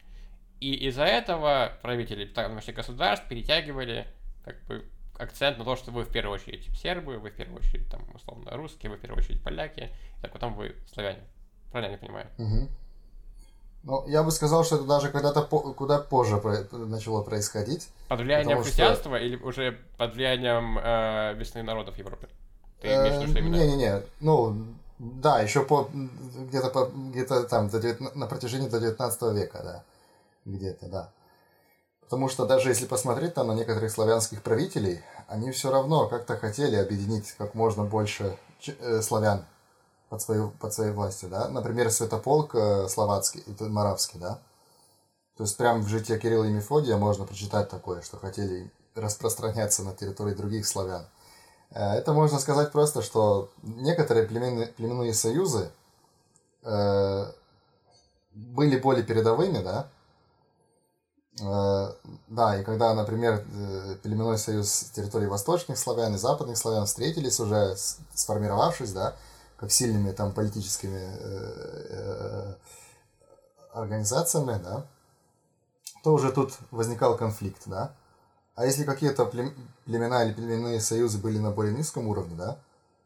И 0.61 0.73
из-за 0.87 1.03
этого 1.03 1.77
правители 1.81 2.25
тамошних 2.25 2.75
государств 2.75 3.27
перетягивали 3.27 4.07
как 4.43 4.63
бы 4.65 4.85
акцент 5.17 5.57
на 5.57 5.65
то, 5.65 5.75
что 5.75 5.91
вы 5.91 6.03
в 6.03 6.11
первую 6.11 6.35
очередь 6.35 6.65
сербы, 6.77 7.17
вы 7.17 7.29
в 7.29 7.35
первую 7.35 7.59
очередь 7.59 7.89
там 7.89 8.03
условно 8.13 8.51
русские, 8.51 8.89
вы 8.89 8.97
в 8.97 9.01
первую 9.01 9.21
очередь 9.21 9.43
поляки, 9.43 9.91
и 10.17 10.21
так 10.21 10.31
потом 10.31 10.55
вы 10.55 10.75
славяне. 10.91 11.19
Правильно 11.71 11.93
я 11.93 11.97
понимаю? 11.97 12.27
Угу. 12.37 12.69
Ну, 13.85 14.03
я 14.07 14.23
бы 14.23 14.31
сказал, 14.31 14.63
что 14.63 14.77
это 14.77 14.85
даже 14.85 15.09
когда-то 15.09 15.43
по- 15.43 15.59
куда 15.73 15.99
позже 15.99 16.37
про- 16.37 16.65
начало 16.71 17.21
происходить. 17.21 17.87
Под 18.07 18.19
влиянием 18.19 18.63
христианства 18.63 19.15
что... 19.15 19.25
или 19.25 19.35
уже 19.35 19.77
под 19.97 20.15
влиянием 20.15 20.79
э, 20.79 21.35
весны 21.35 21.61
народов 21.61 21.95
Европы? 21.97 22.27
Ты 22.81 22.87
имеешь 22.87 23.13
в 23.13 23.21
виду, 23.21 23.31
что 23.31 23.39
именно? 23.39 23.55
Не-не-не, 23.55 24.01
ну, 24.21 24.55
да, 24.97 25.39
еще 25.39 25.63
по 25.63 25.87
где-то 25.93 26.69
по, 26.69 26.85
где-то 26.85 27.43
там 27.43 27.69
до 27.69 27.79
19, 27.79 28.15
на 28.15 28.25
протяжении 28.25 28.67
до 28.67 28.79
19 28.79 29.21
века, 29.33 29.61
да. 29.63 29.83
Где-то, 30.45 30.87
да. 30.87 31.09
Потому 32.01 32.27
что 32.27 32.47
даже 32.47 32.69
если 32.69 32.87
посмотреть 32.87 33.35
там 33.35 33.47
на 33.47 33.53
некоторых 33.53 33.91
славянских 33.91 34.41
правителей, 34.41 35.01
они 35.27 35.51
все 35.51 35.71
равно 35.71 36.07
как-то 36.07 36.37
хотели 36.37 36.75
объединить 36.75 37.31
как 37.37 37.53
можно 37.53 37.83
больше 37.83 38.35
э, 38.65 39.01
славян 39.01 39.45
под, 40.15 40.21
свою, 40.21 40.51
под 40.51 40.73
своей 40.73 40.91
властью, 40.91 41.27
да. 41.27 41.49
Например, 41.49 41.91
Святополк 41.91 42.55
э, 42.55 42.87
словацкий, 42.87 43.43
моравский, 43.59 44.17
да. 44.17 44.39
То 45.35 45.43
есть 45.43 45.57
прямо 45.57 45.81
в 45.81 45.89
житии 45.89 46.17
Кирилла 46.17 46.45
и 46.45 46.53
Мефодия 46.53 46.95
можно 46.95 47.25
прочитать 47.25 47.69
такое, 47.69 48.01
что 48.01 48.17
хотели 48.17 48.71
распространяться 48.95 49.83
на 49.83 49.93
территории 49.93 50.33
других 50.33 50.65
славян. 50.65 51.05
Э, 51.71 51.95
это 51.95 52.13
можно 52.13 52.39
сказать 52.39 52.71
просто, 52.71 53.01
что 53.01 53.49
некоторые 53.61 54.25
племенные, 54.25 54.67
племенные 54.67 55.13
союзы 55.13 55.69
э, 56.63 57.31
были 58.33 58.79
более 58.79 59.03
передовыми, 59.03 59.61
да, 59.61 59.89
э, 61.41 61.93
да, 62.29 62.57
и 62.57 62.63
когда, 62.63 62.93
например, 62.93 63.45
э, 63.53 63.95
племенной 64.01 64.37
союз 64.37 64.91
территории 64.95 65.25
восточных 65.25 65.77
славян 65.77 66.15
и 66.15 66.17
западных 66.17 66.57
славян 66.57 66.85
встретились 66.85 67.41
уже, 67.41 67.75
сформировавшись, 68.13 68.93
да, 68.93 69.17
как 69.57 69.71
сильными 69.71 70.11
там 70.11 70.33
политическими 70.33 70.99
э, 70.99 71.85
э, 71.89 72.55
организациями, 73.73 74.61
да, 74.61 74.85
то 76.03 76.13
уже 76.13 76.31
тут 76.31 76.53
возникал 76.71 77.17
конфликт, 77.17 77.63
да. 77.65 77.95
А 78.55 78.65
если 78.65 78.83
какие-то 78.83 79.25
племена 79.25 80.23
или 80.23 80.33
племенные 80.33 80.79
союзы 80.79 81.17
были 81.17 81.39
на 81.39 81.51
более 81.51 81.73
низком 81.73 82.07
уровне, 82.07 82.35
да, 82.35 82.57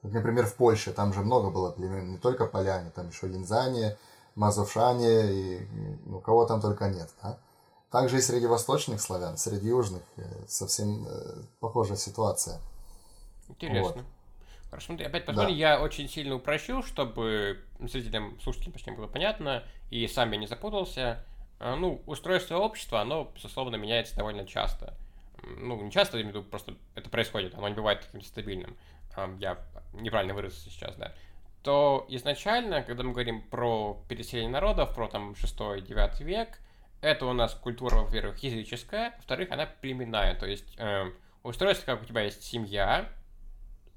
как, 0.02 0.12
например, 0.12 0.46
в 0.46 0.56
Польше, 0.56 0.92
там 0.92 1.14
же 1.14 1.22
много 1.22 1.50
было 1.50 1.72
племен, 1.72 2.12
не 2.12 2.18
только 2.18 2.46
поляне, 2.46 2.92
там 2.92 3.10
еще 3.10 3.28
линзане, 3.28 3.98
мазовшане 4.36 5.34
и 5.34 5.68
ну, 6.06 6.20
кого 6.20 6.46
там 6.46 6.62
только 6.62 6.88
нет, 6.90 7.10
да. 7.22 7.38
Также 7.92 8.20
и 8.20 8.22
среди 8.22 8.46
восточных 8.46 9.02
славян, 9.02 9.38
среди 9.38 9.68
южных 9.68 10.04
э, 10.18 10.24
совсем 10.48 11.08
похожая 11.60 11.98
ситуация. 11.98 12.60
Интересно. 13.48 14.04
Вот. 14.04 14.19
Хорошо, 14.70 14.88
смотри, 14.88 15.06
опять 15.06 15.26
посмотри, 15.26 15.54
да. 15.54 15.60
я 15.60 15.82
очень 15.82 16.08
сильно 16.08 16.36
упрощу, 16.36 16.84
чтобы 16.84 17.60
зрителям, 17.80 18.40
слушателям 18.40 18.74
почти 18.74 18.92
было 18.92 19.08
понятно, 19.08 19.64
и 19.90 20.08
сам 20.08 20.32
я 20.32 20.38
не 20.38 20.46
запутался. 20.46 21.26
А, 21.60 21.76
ну, 21.76 22.02
устройство 22.06 22.58
общества, 22.58 23.02
оно, 23.02 23.32
безусловно, 23.34 23.78
меняется 23.78 24.16
довольно 24.16 24.46
часто. 24.46 24.94
Ну, 25.44 25.82
не 25.82 25.92
часто, 25.92 26.18
я 26.18 26.24
имею 26.24 26.34
в 26.34 26.38
виду, 26.38 26.50
просто 26.50 26.76
это 26.96 27.10
происходит, 27.10 27.56
оно 27.56 27.68
не 27.68 27.74
бывает 27.74 28.02
таким 28.02 28.22
стабильным. 28.22 28.78
А, 29.16 29.36
я 29.40 29.58
неправильно 29.94 30.36
выразился 30.36 30.70
сейчас, 30.70 30.96
да. 30.96 31.14
То 31.64 32.06
изначально, 32.08 32.84
когда 32.84 33.04
мы 33.04 33.12
говорим 33.12 33.42
про 33.42 34.02
переселение 34.08 34.52
народов, 34.52 34.94
про 34.94 35.08
там 35.08 35.32
6-9 35.32 36.24
век, 36.24 36.60
это 37.02 37.26
у 37.26 37.34
нас 37.34 37.54
культура, 37.56 37.96
во-первых, 37.96 38.38
языческая, 38.44 39.14
во-вторых, 39.18 39.52
она 39.52 39.66
племенная, 39.66 40.36
то 40.36 40.46
есть 40.46 40.76
э, 40.78 41.12
устройство, 41.44 41.86
как 41.86 42.04
у 42.04 42.06
тебя 42.06 42.22
есть 42.22 42.44
семья, 42.44 43.10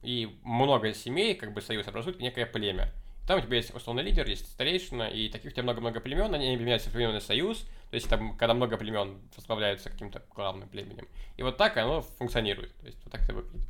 и 0.02 0.38
много 0.42 0.92
семей, 0.94 1.34
как 1.34 1.52
бы 1.52 1.60
союз 1.60 1.86
образует 1.88 2.20
некое 2.20 2.46
племя. 2.46 2.92
Там 3.26 3.38
у 3.38 3.42
тебя 3.42 3.56
есть 3.56 3.74
условный 3.74 4.02
лидер, 4.02 4.28
есть 4.28 4.50
старейшина, 4.50 5.04
и 5.04 5.28
таких 5.28 5.52
у 5.52 5.54
тебя 5.54 5.62
много-много 5.62 6.00
племен, 6.00 6.34
они 6.34 6.52
объединяются 6.54 6.90
в 6.90 6.92
племенный 6.92 7.20
союз, 7.20 7.60
то 7.90 7.94
есть 7.94 8.08
там, 8.08 8.36
когда 8.36 8.52
много 8.52 8.76
племен 8.76 9.20
возглавляются 9.36 9.90
каким-то 9.90 10.22
главным 10.34 10.68
племенем. 10.68 11.06
И 11.36 11.42
вот 11.42 11.56
так 11.56 11.76
оно 11.76 12.02
функционирует, 12.02 12.74
то 12.78 12.86
есть 12.86 12.98
вот 13.04 13.12
так 13.12 13.22
это 13.22 13.34
выглядит. 13.34 13.68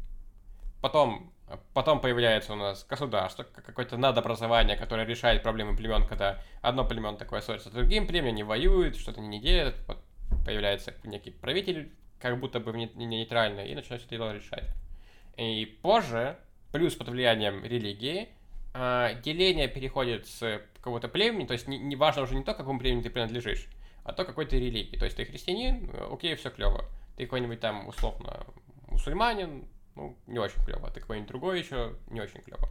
Потом, 0.81 1.33
потом 1.75 2.01
появляется 2.01 2.55
у 2.55 2.57
нас 2.57 2.87
государство, 2.89 3.45
какое-то 3.45 3.99
надобразование, 3.99 4.77
которое 4.77 5.07
решает 5.07 5.43
проблемы 5.43 5.77
племен, 5.77 6.07
когда 6.07 6.43
одно 6.63 6.85
племен 6.87 7.19
такое 7.19 7.43
ссорится 7.43 7.69
с 7.69 7.73
другим 7.73 8.07
племенем, 8.07 8.37
не 8.37 8.43
воюет, 8.45 8.97
что-то 8.97 9.21
не 9.21 9.39
делает, 9.39 9.77
вот 9.87 9.99
появляется 10.47 10.95
некий 11.05 11.31
правитель, 11.31 11.93
как 12.19 12.41
будто 12.41 12.59
бы 12.59 12.73
не, 12.73 12.91
не 12.95 13.05
нейтральный, 13.05 13.69
и 13.69 13.75
начинает 13.75 14.03
это 14.03 14.11
дело 14.11 14.33
решать. 14.33 14.65
И 15.37 15.79
позже, 15.83 16.37
плюс 16.73 16.95
под 16.95 17.09
влиянием 17.09 17.65
религии, 17.65 18.29
а, 18.75 19.15
деление 19.15 19.69
переходит 19.69 20.27
с 20.27 20.63
какого-то 20.75 21.09
племени, 21.09 21.47
то 21.47 21.53
есть 21.53 21.69
не, 21.69 21.79
не 21.79 21.97
важно 21.97 22.23
уже 22.23 22.35
не 22.35 22.43
то, 22.43 22.55
какому 22.55 22.79
племени 22.79 23.03
ты 23.03 23.11
принадлежишь, 23.11 23.69
а 24.05 24.13
то, 24.13 24.25
какой 24.25 24.47
ты 24.47 24.59
религии. 24.59 24.97
То 24.97 25.05
есть 25.05 25.17
ты 25.17 25.25
христианин, 25.25 25.91
окей, 26.11 26.35
все 26.37 26.51
клево. 26.51 26.85
Ты 27.17 27.25
какой-нибудь 27.25 27.61
там, 27.61 27.89
условно, 27.89 28.47
мусульманин, 28.89 29.67
ну, 29.95 30.17
не 30.27 30.39
очень 30.39 30.63
клево. 30.65 30.91
Ты 30.91 31.01
какой-нибудь 31.01 31.29
другой 31.29 31.61
еще, 31.61 31.95
не 32.11 32.21
очень 32.21 32.41
клево. 32.41 32.69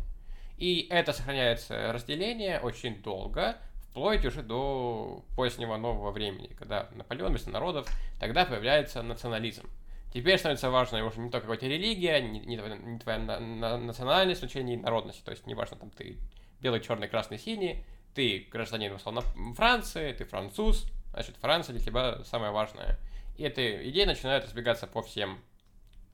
И 0.57 0.87
это 0.89 1.13
сохраняется 1.13 1.91
разделение 1.91 2.59
очень 2.59 3.01
долго, 3.01 3.57
вплоть 3.89 4.25
уже 4.25 4.41
до 4.41 5.23
позднего 5.35 5.77
нового 5.77 6.11
времени, 6.11 6.47
когда 6.57 6.87
Наполеон 6.95 7.31
вместо 7.31 7.49
народов, 7.49 7.87
тогда 8.19 8.45
появляется 8.45 9.01
национализм. 9.01 9.67
Теперь 10.13 10.37
становится 10.37 10.69
важно 10.69 11.03
уже 11.05 11.19
не 11.19 11.29
только 11.29 11.47
какая-то 11.47 11.67
религия, 11.67 12.19
не, 12.21 12.39
не, 12.39 12.57
твоя, 12.57 12.75
не 12.75 12.99
твоя 12.99 13.17
на, 13.19 13.39
на, 13.39 13.77
национальность, 13.77 14.39
значение 14.39 14.77
народности. 14.77 15.21
То 15.23 15.31
есть 15.31 15.47
неважно, 15.47 15.77
там 15.77 15.89
ты 15.89 16.17
белый, 16.59 16.81
черный, 16.81 17.07
красный, 17.07 17.37
синий, 17.37 17.85
ты 18.13 18.47
гражданин, 18.51 18.93
условно, 18.93 19.21
Франции, 19.55 20.11
ты 20.11 20.25
француз, 20.25 20.85
значит, 21.11 21.37
Франция 21.37 21.73
для 21.73 21.83
тебя 21.83 22.23
самое 22.25 22.51
важное. 22.51 22.99
И 23.37 23.43
эта 23.43 23.89
идея 23.89 24.05
начинает 24.05 24.43
разбегаться 24.43 24.85
по 24.85 25.01
всем 25.01 25.39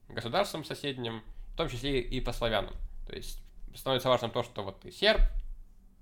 государствам 0.08 0.64
соседним, 0.64 1.22
в 1.54 1.56
том 1.56 1.68
числе 1.68 2.00
и 2.00 2.20
по 2.20 2.32
славянам. 2.32 2.74
То 3.06 3.16
есть 3.16 3.42
становится 3.74 4.08
важным 4.08 4.30
то, 4.30 4.42
что 4.42 4.62
вот 4.62 4.80
ты 4.80 4.92
серб, 4.92 5.20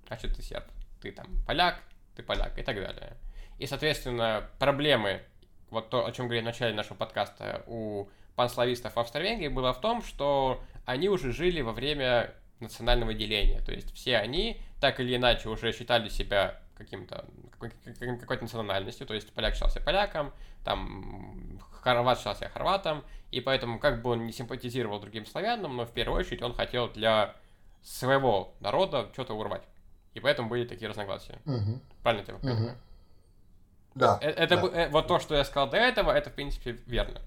значит, 0.07 0.35
ты 0.35 0.41
серб. 0.41 0.65
Ты 1.01 1.11
там 1.11 1.27
поляк, 1.45 1.81
ты 2.15 2.23
поляк 2.23 2.57
и 2.57 2.63
так 2.63 2.75
далее. 2.75 3.17
И, 3.59 3.65
соответственно, 3.65 4.49
проблемы 4.59 5.21
вот 5.69 5.89
то, 5.89 6.05
о 6.05 6.11
чем 6.11 6.25
говорили 6.25 6.43
в 6.43 6.45
начале 6.45 6.75
нашего 6.75 6.95
подкаста, 6.95 7.63
у 7.67 8.07
панславистов 8.35 8.95
в 8.95 8.99
Австро-Венгрии 8.99 9.47
было 9.47 9.73
в 9.73 9.81
том, 9.81 10.01
что 10.01 10.61
они 10.85 11.09
уже 11.09 11.31
жили 11.31 11.61
во 11.61 11.73
время 11.73 12.33
национального 12.59 13.13
деления. 13.13 13.61
То 13.61 13.71
есть 13.71 13.93
все 13.93 14.17
они 14.17 14.61
так 14.79 14.99
или 14.99 15.15
иначе 15.15 15.49
уже 15.49 15.71
считали 15.71 16.09
себя 16.09 16.59
каким-то 16.75 17.25
какой-то 17.59 18.43
национальностью, 18.43 19.07
то 19.07 19.15
есть 19.15 19.33
поляк 19.33 19.55
считался 19.55 19.81
поляком, 19.81 20.31
там 20.63 21.59
хорват 21.81 22.19
считался 22.19 22.49
хорватом, 22.49 23.03
и 23.31 23.41
поэтому 23.41 23.79
как 23.79 24.03
бы 24.03 24.11
он 24.11 24.25
не 24.25 24.31
симпатизировал 24.31 24.99
другим 24.99 25.25
славянам, 25.25 25.75
но 25.75 25.85
в 25.85 25.91
первую 25.91 26.19
очередь 26.19 26.43
он 26.43 26.53
хотел 26.53 26.89
для 26.89 27.35
своего 27.81 28.53
народа 28.59 29.09
что-то 29.13 29.33
урвать. 29.33 29.63
И 30.13 30.19
поэтому 30.19 30.49
были 30.49 30.65
такие 30.65 30.89
разногласия. 30.89 31.39
Угу. 31.45 31.79
Правильно 32.03 32.25
я 32.27 32.35
понимаю? 32.35 32.65
Угу. 32.65 32.77
Да. 33.97 34.19
Э, 34.21 34.29
это, 34.29 34.57
да. 34.57 34.67
Э, 34.67 34.89
вот 34.89 35.07
то, 35.07 35.19
что 35.19 35.35
я 35.35 35.43
сказал 35.43 35.69
до 35.69 35.77
этого, 35.77 36.11
это, 36.11 36.29
в 36.29 36.33
принципе, 36.33 36.77
верно. 36.85 37.21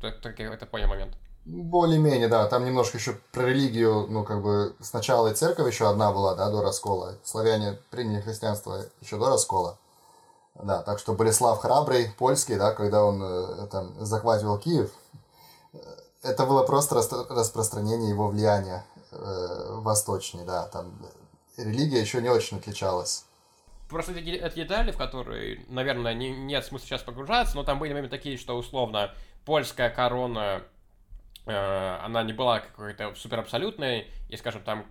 Так 0.00 0.38
я 0.40 0.52
это 0.52 0.66
понял 0.66 0.88
момент. 0.88 1.14
Более-менее, 1.44 2.28
да. 2.28 2.46
Там 2.48 2.64
немножко 2.64 2.98
еще 2.98 3.12
про 3.32 3.42
религию, 3.42 4.06
ну, 4.08 4.24
как 4.24 4.42
бы, 4.42 4.74
сначала 4.80 5.28
и 5.28 5.34
церковь 5.34 5.72
еще 5.72 5.88
одна 5.88 6.12
была, 6.12 6.34
да, 6.34 6.50
до 6.50 6.60
раскола. 6.60 7.14
Славяне 7.24 7.78
приняли 7.90 8.20
христианство 8.20 8.84
еще 9.00 9.18
до 9.18 9.30
раскола. 9.30 9.78
Да, 10.54 10.82
так 10.82 10.98
что 10.98 11.14
Болеслав 11.14 11.60
Храбрый, 11.60 12.12
польский, 12.18 12.56
да, 12.56 12.72
когда 12.72 13.04
он 13.04 13.22
э, 13.22 13.66
там 13.68 13.94
захватывал 14.04 14.58
Киев, 14.58 14.92
э, 15.72 15.78
это 16.22 16.44
было 16.46 16.62
просто 16.64 16.96
распространение 17.30 18.10
его 18.10 18.28
влияния 18.28 18.84
э, 19.12 19.76
восточнее, 19.78 20.44
да, 20.44 20.66
там 20.66 20.92
религия 21.56 22.00
еще 22.00 22.20
не 22.20 22.28
очень 22.28 22.58
отличалась. 22.58 23.24
Просто 23.92 24.12
эти, 24.12 24.30
эти 24.30 24.54
детали, 24.56 24.90
в 24.90 24.96
которые, 24.96 25.60
наверное, 25.68 26.14
не, 26.14 26.30
нет 26.30 26.64
смысла 26.64 26.86
сейчас 26.86 27.02
погружаться, 27.02 27.56
но 27.56 27.62
там 27.62 27.78
были 27.78 27.92
моменты 27.92 28.10
такие, 28.10 28.36
что 28.36 28.56
условно 28.56 29.12
польская 29.44 29.90
корона, 29.90 30.62
э, 31.46 31.98
она 32.02 32.22
не 32.22 32.32
была 32.32 32.60
какой-то 32.60 33.14
супер 33.14 33.40
абсолютной, 33.40 34.06
и, 34.28 34.36
скажем, 34.36 34.62
там 34.62 34.84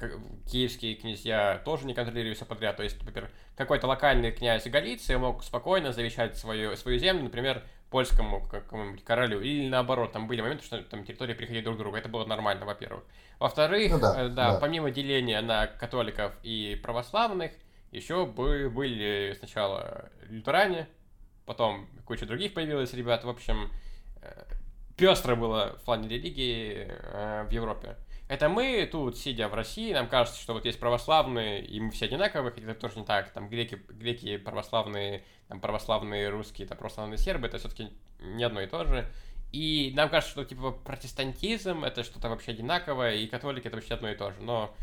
киевские 0.50 0.96
князья 0.96 1.62
тоже 1.66 1.86
не 1.86 1.94
контролировали 1.94 2.36
все 2.36 2.46
подряд. 2.46 2.78
То 2.78 2.84
есть, 2.84 3.04
например, 3.04 3.32
какой-то 3.58 3.88
локальный 3.88 4.32
князь 4.32 4.68
Галиции 4.68 5.16
мог 5.16 5.44
спокойно 5.44 5.92
завещать 5.92 6.38
свою, 6.38 6.76
свою 6.76 7.00
землю, 7.00 7.24
например, 7.24 7.64
польскому 7.90 8.48
какому-нибудь 8.48 9.04
королю, 9.04 9.42
или 9.42 9.68
наоборот, 9.68 10.14
там 10.14 10.28
были 10.28 10.42
моменты, 10.42 10.64
что 10.64 10.82
там 10.82 11.04
территории 11.04 11.34
приходили 11.34 11.62
друг 11.64 11.76
к 11.76 11.80
другу, 11.80 11.98
это 11.98 12.08
было 12.08 12.26
нормально, 12.26 12.66
во-первых. 12.66 13.04
Во-вторых, 13.38 13.92
ну, 13.92 14.00
да, 14.00 14.16
э, 14.18 14.30
да, 14.30 14.54
да, 14.54 14.60
помимо 14.60 14.92
деления 14.92 15.42
на 15.42 15.68
католиков 15.68 16.34
и 16.42 16.80
православных, 16.82 17.52
еще 17.92 18.26
были 18.26 19.36
сначала 19.38 20.10
лютеране, 20.30 20.88
потом 21.46 21.88
куча 22.06 22.26
других 22.26 22.54
появилась 22.54 22.94
ребят. 22.94 23.24
В 23.24 23.30
общем, 23.30 23.72
э, 24.22 24.44
пестро 24.98 25.36
было 25.36 25.78
в 25.80 25.84
плане 25.84 26.08
религии 26.08 26.88
э, 26.88 27.46
в 27.48 27.52
Европе. 27.52 27.98
Это 28.32 28.48
мы 28.48 28.88
тут, 28.90 29.18
сидя 29.18 29.50
в 29.50 29.54
России, 29.54 29.92
нам 29.92 30.08
кажется, 30.08 30.42
что 30.42 30.54
вот 30.54 30.64
есть 30.64 30.80
православные, 30.80 31.66
и 31.66 31.82
мы 31.82 31.92
все 31.92 32.06
одинаковые, 32.06 32.54
хотя 32.54 32.72
это 32.72 32.80
тоже 32.80 33.00
не 33.00 33.06
так. 33.06 33.30
Там 33.32 33.50
греки, 33.50 33.76
греки 33.90 34.38
православные, 34.38 35.26
там 35.50 35.60
православные 35.60 36.30
русские, 36.30 36.66
там 36.66 36.78
православные 36.78 37.18
сербы, 37.18 37.48
это 37.48 37.58
все-таки 37.58 37.90
не 38.22 38.46
одно 38.46 38.62
и 38.62 38.68
то 38.68 38.86
же. 38.86 39.06
И 39.52 39.92
нам 39.98 40.08
кажется, 40.08 40.32
что 40.32 40.46
типа 40.46 40.72
протестантизм 40.72 41.84
это 41.84 42.06
что-то 42.06 42.30
вообще 42.30 42.52
одинаковое, 42.52 43.16
и 43.16 43.28
католики 43.28 43.68
это 43.68 43.76
вообще 43.76 43.96
одно 43.96 44.10
и 44.10 44.16
то 44.16 44.32
же. 44.32 44.38
Но 44.40 44.74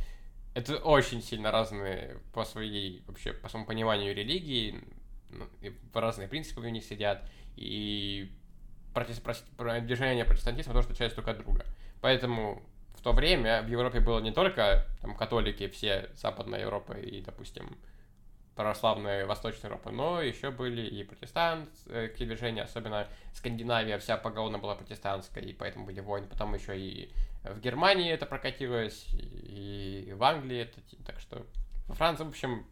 это 0.58 0.76
очень 0.78 1.22
сильно 1.22 1.52
разные 1.52 2.18
по 2.32 2.44
своей, 2.44 3.04
вообще, 3.06 3.32
по 3.32 3.48
своему 3.48 3.64
пониманию 3.64 4.12
религии, 4.12 4.82
ну, 5.30 5.46
разные 5.94 6.26
принципы 6.26 6.60
в 6.60 6.68
них 6.68 6.84
сидят, 6.84 7.22
и 7.54 8.28
протест, 8.92 9.22
движение 9.82 10.24
протестантизма 10.24 10.72
тоже 10.72 10.88
отличаются 10.88 11.16
друг 11.16 11.28
от 11.28 11.38
друга. 11.38 11.64
Поэтому 12.00 12.64
в 12.96 13.02
то 13.02 13.12
время 13.12 13.62
в 13.62 13.68
Европе 13.68 14.00
было 14.00 14.18
не 14.18 14.32
только 14.32 14.84
там, 15.00 15.14
католики, 15.14 15.68
все 15.68 16.10
Западная 16.16 16.62
Европа 16.62 16.94
и, 16.94 17.20
допустим, 17.20 17.78
православная 18.58 19.24
Восточная 19.24 19.70
Европа, 19.70 19.92
но 19.92 20.20
еще 20.20 20.50
были 20.50 20.82
и 20.82 21.04
протестантские 21.04 22.26
движения, 22.26 22.62
особенно 22.62 23.06
Скандинавия 23.32 24.00
вся 24.00 24.16
поголовно 24.16 24.58
была 24.58 24.74
протестантская, 24.74 25.44
и 25.44 25.52
поэтому 25.52 25.86
были 25.86 26.00
войны. 26.00 26.26
Потом 26.26 26.54
еще 26.54 26.76
и 26.76 27.12
в 27.44 27.60
Германии 27.60 28.10
это 28.10 28.26
прокатилось, 28.26 29.06
и 29.12 30.12
в 30.12 30.24
Англии 30.24 30.58
это, 30.62 30.80
так 31.06 31.20
что 31.20 31.46
во 31.86 31.94
Франции, 31.94 32.24
в 32.24 32.30
общем, 32.30 32.66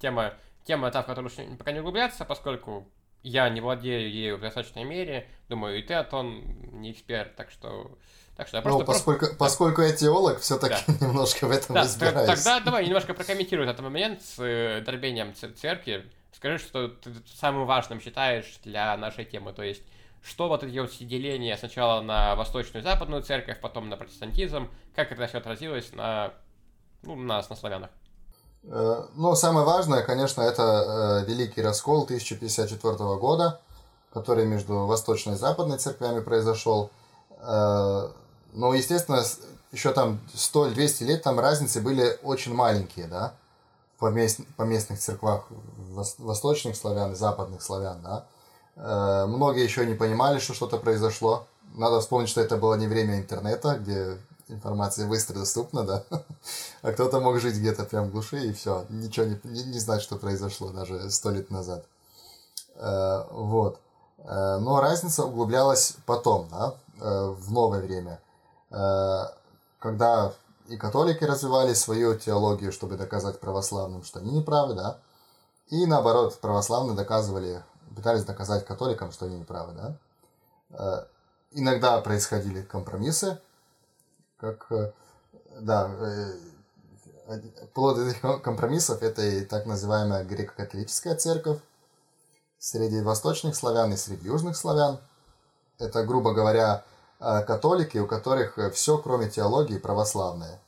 тема, 0.00 0.34
тема 0.64 0.90
та, 0.90 1.02
в 1.02 1.06
которую 1.06 1.30
пока 1.56 1.70
не 1.70 1.78
углубляться, 1.78 2.24
поскольку 2.24 2.88
я 3.22 3.48
не 3.48 3.60
владею 3.60 4.10
ею 4.10 4.38
в 4.38 4.40
достаточной 4.40 4.82
мере, 4.82 5.28
думаю, 5.48 5.78
и 5.78 5.82
ты, 5.82 5.94
Антон, 5.94 6.42
не 6.80 6.90
эксперт, 6.90 7.36
так 7.36 7.52
что... 7.52 7.96
Так 8.36 8.48
что 8.48 8.58
я 8.58 8.62
просто, 8.62 8.80
ну, 8.80 8.84
поскольку, 8.84 9.20
просто... 9.20 9.36
поскольку 9.36 9.82
я 9.82 9.92
теолог, 9.92 10.40
все-таки 10.40 10.76
да. 10.86 10.94
немножко 11.06 11.46
в 11.46 11.50
этом 11.50 11.74
да, 11.74 11.82
разбираюсь. 11.82 12.28
Тогда 12.28 12.60
давай 12.60 12.86
немножко 12.86 13.14
прокомментируй 13.14 13.66
этот 13.66 13.80
момент 13.80 14.20
с 14.22 14.38
э, 14.38 14.82
дробением 14.84 15.34
церкви. 15.34 16.10
Скажи, 16.34 16.58
что 16.58 16.88
ты 16.88 17.12
самым 17.34 17.66
важным 17.66 17.98
считаешь 18.00 18.58
для 18.62 18.94
нашей 18.98 19.24
темы, 19.24 19.54
то 19.54 19.62
есть 19.62 19.82
что 20.22 20.48
вот 20.48 20.64
эти 20.64 20.76
вот 20.78 20.90
деления 21.00 21.56
сначала 21.56 22.02
на 22.02 22.34
восточную 22.34 22.82
и 22.82 22.84
западную 22.84 23.22
церковь, 23.22 23.60
потом 23.60 23.88
на 23.88 23.96
протестантизм, 23.96 24.68
как 24.94 25.12
это 25.12 25.26
все 25.26 25.38
отразилось 25.38 25.92
на, 25.92 26.32
ну, 27.02 27.14
нас, 27.14 27.48
на 27.48 27.56
славянах? 27.56 27.90
Э, 28.64 29.04
ну, 29.14 29.34
самое 29.34 29.64
важное, 29.64 30.02
конечно, 30.02 30.42
это 30.42 31.22
э, 31.24 31.30
Великий 31.30 31.62
Раскол 31.62 32.02
1054 32.04 32.96
года, 33.16 33.60
который 34.12 34.44
между 34.44 34.86
восточной 34.86 35.34
и 35.34 35.36
западной 35.36 35.78
церквями 35.78 36.20
произошел. 36.20 36.90
Э, 38.56 38.58
ну, 38.58 38.72
естественно, 38.72 39.22
еще 39.72 39.92
там 39.92 40.20
100-200 40.34 41.04
лет 41.04 41.22
там 41.22 41.38
разницы 41.38 41.80
были 41.80 42.18
очень 42.22 42.54
маленькие, 42.54 43.06
да, 43.06 43.34
по, 43.98 44.10
мест, 44.10 44.40
по 44.56 44.62
местных 44.62 44.98
церквах 44.98 45.46
восточных 46.18 46.76
славян 46.76 47.12
и 47.12 47.16
западных 47.16 47.62
славян, 47.62 48.00
да. 48.02 48.26
Э, 48.76 49.26
многие 49.26 49.64
еще 49.64 49.86
не 49.86 49.94
понимали, 49.94 50.38
что 50.38 50.54
что-то 50.54 50.78
произошло. 50.78 51.46
Надо 51.74 52.00
вспомнить, 52.00 52.28
что 52.28 52.40
это 52.40 52.56
было 52.56 52.74
не 52.74 52.86
время 52.86 53.18
интернета, 53.18 53.78
где 53.78 54.18
информация 54.48 55.06
быстро 55.06 55.34
доступна, 55.34 55.84
да. 55.84 56.04
А 56.82 56.92
кто-то 56.92 57.20
мог 57.20 57.40
жить 57.40 57.56
где-то 57.56 57.84
прям 57.84 58.08
в 58.08 58.12
глуши 58.12 58.46
и 58.46 58.52
все, 58.52 58.86
ничего 58.88 59.26
не, 59.26 59.40
не, 59.44 59.64
не 59.64 59.78
знать, 59.78 60.02
что 60.02 60.16
произошло 60.16 60.68
даже 60.68 61.10
сто 61.10 61.30
лет 61.30 61.50
назад. 61.50 61.84
Э, 62.76 63.24
вот. 63.30 63.80
Э, 64.18 64.58
но 64.60 64.80
разница 64.80 65.24
углублялась 65.24 65.96
потом, 66.06 66.48
да, 66.50 66.74
в 66.98 67.52
новое 67.52 67.82
время. 67.82 68.20
Когда 69.78 70.32
и 70.68 70.76
католики 70.76 71.24
развивали 71.24 71.74
свою 71.74 72.18
теологию, 72.18 72.72
чтобы 72.72 72.96
доказать 72.96 73.40
православным, 73.40 74.02
что 74.02 74.18
они 74.18 74.32
неправы, 74.32 74.74
да. 74.74 74.98
И 75.68 75.86
наоборот, 75.86 76.38
православные 76.40 76.96
доказывали, 76.96 77.62
пытались 77.94 78.24
доказать 78.24 78.64
католикам, 78.64 79.12
что 79.12 79.26
они 79.26 79.38
неправы, 79.38 79.74
да. 79.74 79.96
Э, 80.70 81.06
иногда 81.52 82.00
происходили 82.00 82.62
компромиссы, 82.62 83.40
как, 84.38 84.66
э, 84.70 84.92
да, 85.60 85.90
плод 87.74 87.98
этих 87.98 88.20
компромиссов 88.42 89.02
это 89.02 89.22
и 89.22 89.44
так 89.44 89.66
называемая 89.66 90.24
греко-католическая 90.24 91.16
церковь 91.16 91.58
среди 92.58 93.00
восточных 93.00 93.56
славян 93.56 93.92
и 93.92 93.96
среди 93.96 94.26
южных 94.26 94.56
славян. 94.56 95.00
Это, 95.78 96.04
грубо 96.04 96.32
говоря, 96.32 96.84
католики, 97.18 97.98
у 97.98 98.06
которых 98.06 98.58
э, 98.58 98.70
все, 98.70 98.98
кроме 98.98 99.28
теологии, 99.30 99.78
православное. 99.78 100.60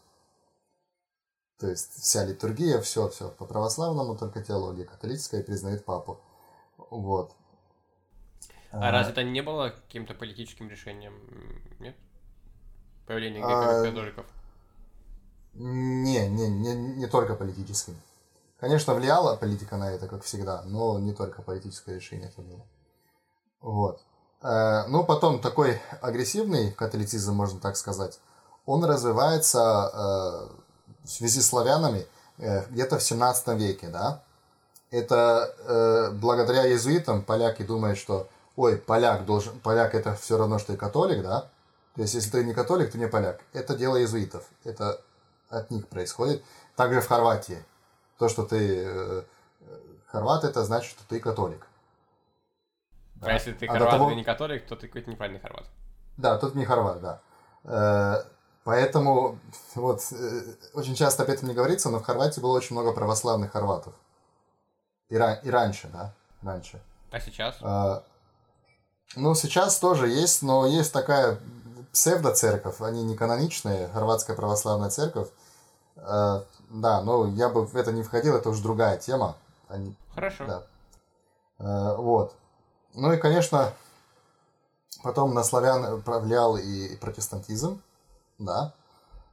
То 1.59 1.69
есть 1.69 1.93
вся 2.01 2.25
литургия, 2.25 2.81
все, 2.81 3.09
все 3.09 3.31
по 3.31 3.45
православному, 3.45 4.17
только 4.17 4.43
теология 4.43 4.85
католическая 4.85 5.43
признает 5.43 5.85
папу. 5.85 6.21
Вот. 6.77 7.33
А, 8.71 8.89
а 8.89 8.93
разве 8.93 9.13
это 9.13 9.25
не 9.25 9.43
было 9.43 9.71
каким-то 9.71 10.15
политическим 10.15 10.71
решением? 10.71 11.15
Нет? 11.81 11.97
Появление 13.07 13.43
а... 13.45 13.83
католиков? 13.83 14.27
Не, 15.55 16.29
не, 16.29 16.49
не, 16.49 16.75
не 16.75 17.07
только 17.09 17.35
политическим. 17.35 17.97
Конечно, 18.61 18.95
влияла 18.95 19.37
политика 19.37 19.77
на 19.77 19.91
это, 19.91 20.07
как 20.07 20.23
всегда, 20.23 20.63
но 20.65 20.99
не 20.99 21.13
только 21.13 21.43
политическое 21.43 21.97
решение 21.97 22.29
это 22.29 22.43
было. 22.43 22.67
Вот. 23.61 24.01
Э, 24.43 24.87
ну, 24.89 25.05
потом 25.05 25.41
такой 25.41 25.81
агрессивный 26.01 26.73
католицизм, 26.73 27.35
можно 27.35 27.61
так 27.61 27.77
сказать, 27.77 28.21
он 28.67 28.85
развивается 28.85 29.91
э, 29.93 31.05
в 31.05 31.09
связи 31.09 31.41
с 31.41 31.49
славянами 31.49 32.07
э, 32.39 32.65
где-то 32.71 32.99
в 32.99 33.03
17 33.03 33.49
веке, 33.59 33.89
да. 33.89 34.23
Это 34.91 36.15
благодаря 36.15 36.67
иезуитам 36.67 37.23
поляки 37.23 37.63
думают, 37.63 37.99
что, 37.99 38.27
ой, 38.57 38.79
поляк 38.79 39.27
должен, 39.27 39.61
поляк 39.61 39.95
это 39.95 40.15
все 40.15 40.39
равно, 40.39 40.59
что 40.59 40.73
и 40.73 40.77
католик, 40.79 41.23
да. 41.23 41.51
То 41.95 42.03
есть, 42.03 42.15
если 42.15 42.31
ты 42.31 42.45
не 42.45 42.55
католик, 42.55 42.91
ты 42.93 42.97
не 42.97 43.07
поляк. 43.07 43.41
Это 43.53 43.77
дело 43.77 43.99
иезуитов. 43.99 44.45
Это 44.65 44.99
от 45.51 45.71
них 45.71 45.89
происходит. 45.89 46.43
Также 46.75 47.03
в 47.03 47.07
Хорватии. 47.07 47.63
То, 48.19 48.31
что 48.31 48.45
ты 48.47 49.27
хорват, 50.07 50.45
это 50.45 50.65
значит, 50.65 50.93
что 50.93 51.03
ты 51.07 51.21
католик. 51.21 51.68
А 53.21 53.33
если 53.33 53.53
ты 53.53 53.67
а 53.67 53.73
хорват 53.73 53.91
того... 53.91 54.11
или 54.11 54.19
не 54.19 54.25
католик, 54.25 54.67
то 54.67 54.77
ты 54.77 54.87
какой-то 54.87 55.11
неправильный 55.11 55.41
хорват. 55.41 55.67
Да, 56.17 56.39
тут 56.39 56.55
не 56.55 56.65
хорват, 56.65 57.01
да. 57.01 57.21
Э, 57.65 58.25
поэтому 58.65 59.39
вот 59.75 60.01
э, 60.13 60.43
очень 60.75 60.95
часто 60.95 61.23
об 61.23 61.31
этом 61.31 61.49
не 61.49 61.55
говорится, 61.55 61.91
но 61.91 61.99
в 61.99 62.05
Хорватии 62.05 62.41
было 62.41 62.57
очень 62.57 62.77
много 62.77 62.93
православных 62.93 63.53
хорватов. 63.53 63.95
И, 65.09 65.15
ра- 65.15 65.41
и 65.43 65.51
раньше, 65.51 65.89
да, 65.93 66.13
раньше. 66.43 66.81
А 67.11 67.21
сейчас? 67.21 67.57
А, 67.63 68.03
ну, 69.17 69.35
сейчас 69.35 69.79
тоже 69.79 70.09
есть, 70.09 70.43
но 70.43 70.67
есть 70.67 70.93
такая 70.93 71.39
псевдоцерковь, 71.93 72.81
они 72.81 73.03
не 73.03 73.17
каноничные, 73.17 73.89
хорватская 73.89 74.37
православная 74.37 74.91
церковь. 74.91 75.29
А, 75.97 76.45
да, 76.69 77.01
но 77.03 77.27
я 77.29 77.49
бы 77.49 77.65
в 77.67 77.75
это 77.77 77.93
не 77.93 78.03
входил, 78.03 78.37
это 78.37 78.51
уже 78.51 78.63
другая 78.63 78.99
тема. 78.99 79.37
Они, 79.69 79.97
Хорошо. 80.15 80.45
Да. 80.47 80.63
А, 81.59 81.97
вот. 81.97 82.35
Ну 82.95 83.13
и, 83.13 83.17
конечно, 83.17 83.73
потом 85.03 85.35
на 85.35 85.45
славян 85.45 86.03
повлиял 86.03 86.57
и 86.57 86.97
протестантизм, 86.97 87.81
да. 88.39 88.75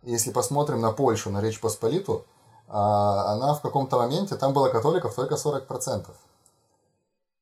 Если 0.04 0.32
посмотрим 0.32 0.82
на 0.82 0.92
Польшу, 0.92 1.32
на 1.32 1.42
Речь 1.42 1.60
Посполиту, 1.60 2.26
а, 2.68 3.34
она 3.34 3.54
в 3.54 3.62
каком-то 3.62 3.98
моменте, 3.98 4.36
там 4.36 4.54
было 4.54 4.70
католиков 4.70 5.16
только 5.16 5.36
40%. 5.36 6.08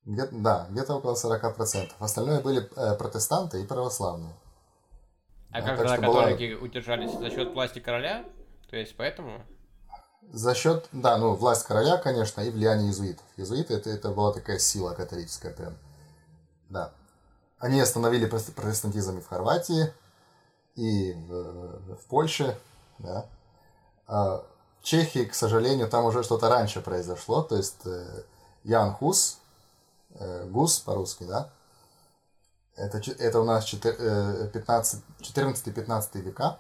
Где, 0.05 0.27
да, 0.31 0.67
где-то 0.69 0.95
около 0.95 1.15
40%. 1.15 1.91
Остальное 1.99 2.41
были 2.41 2.69
э, 2.75 2.95
протестанты 2.95 3.61
и 3.61 3.65
православные. 3.65 4.33
А 5.49 5.61
да, 5.61 5.67
как 5.67 5.77
тогда 5.77 5.97
католики 5.97 6.55
была... 6.55 6.65
удержались 6.65 7.17
за 7.17 7.29
счет 7.29 7.53
власти 7.53 7.79
короля? 7.79 8.25
То 8.69 8.75
есть 8.75 8.97
поэтому? 8.97 9.41
За 10.31 10.55
счет, 10.55 10.89
да, 10.91 11.17
ну, 11.17 11.35
власть 11.35 11.65
короля, 11.65 11.97
конечно, 11.97 12.41
и 12.41 12.49
влияние 12.49 12.87
иезуитов. 12.87 13.25
Иезуиты 13.37 13.75
это, 13.75 13.89
это 13.89 14.09
была 14.09 14.33
такая 14.33 14.59
сила 14.59 14.93
католическая 14.93 15.53
прям. 15.53 15.73
Да. 16.73 16.91
Они 17.59 17.79
остановили 17.79 18.25
протестантизм 18.25 19.19
и 19.19 19.21
в 19.21 19.27
Хорватии, 19.29 19.93
и 20.75 21.13
в, 21.13 21.95
в 21.95 22.05
Польше, 22.09 22.59
да. 22.97 23.27
А 24.07 24.43
в 24.79 24.83
Чехии, 24.83 25.25
к 25.25 25.35
сожалению, 25.35 25.87
там 25.87 26.03
уже 26.05 26.23
что-то 26.23 26.49
раньше 26.49 26.81
произошло, 26.81 27.43
то 27.43 27.55
есть 27.55 27.85
э, 27.85 28.23
Ян 28.63 28.91
Хус, 28.91 29.37
э, 30.15 30.45
Гус 30.47 30.79
по-русски, 30.79 31.23
да, 31.23 31.51
это, 32.75 32.99
это 33.19 33.39
у 33.39 33.45
нас 33.45 33.65
14-15 33.65 34.99
э, 36.13 36.19
века. 36.19 36.59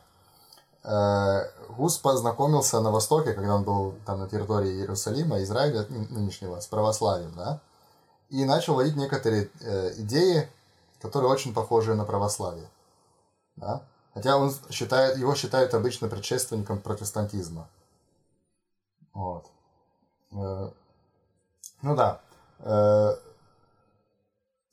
Гус 1.69 1.97
познакомился 1.97 2.81
на 2.81 2.91
Востоке, 2.91 3.33
когда 3.33 3.55
он 3.55 3.63
был 3.63 3.95
там 4.05 4.19
на 4.19 4.29
территории 4.29 4.73
Иерусалима, 4.73 5.41
Израиля 5.41 5.85
нынешнего, 5.89 6.59
с 6.59 6.67
православием, 6.67 7.33
да 7.35 7.61
и 8.33 8.45
начал 8.45 8.73
вводить 8.73 8.95
некоторые 8.95 9.51
э, 9.61 9.93
идеи, 9.97 10.49
которые 10.99 11.31
очень 11.31 11.53
похожи 11.53 11.93
на 11.93 12.03
православие. 12.03 12.67
Да? 13.57 13.83
Хотя 14.15 14.37
он 14.37 14.51
считает, 14.71 15.19
его 15.19 15.35
считают 15.35 15.75
обычно 15.75 16.07
предшественником 16.07 16.81
протестантизма. 16.81 17.69
Вот. 19.13 19.45
Э, 20.31 20.71
ну 21.83 21.95
да. 21.95 22.21
Э, 22.57 23.15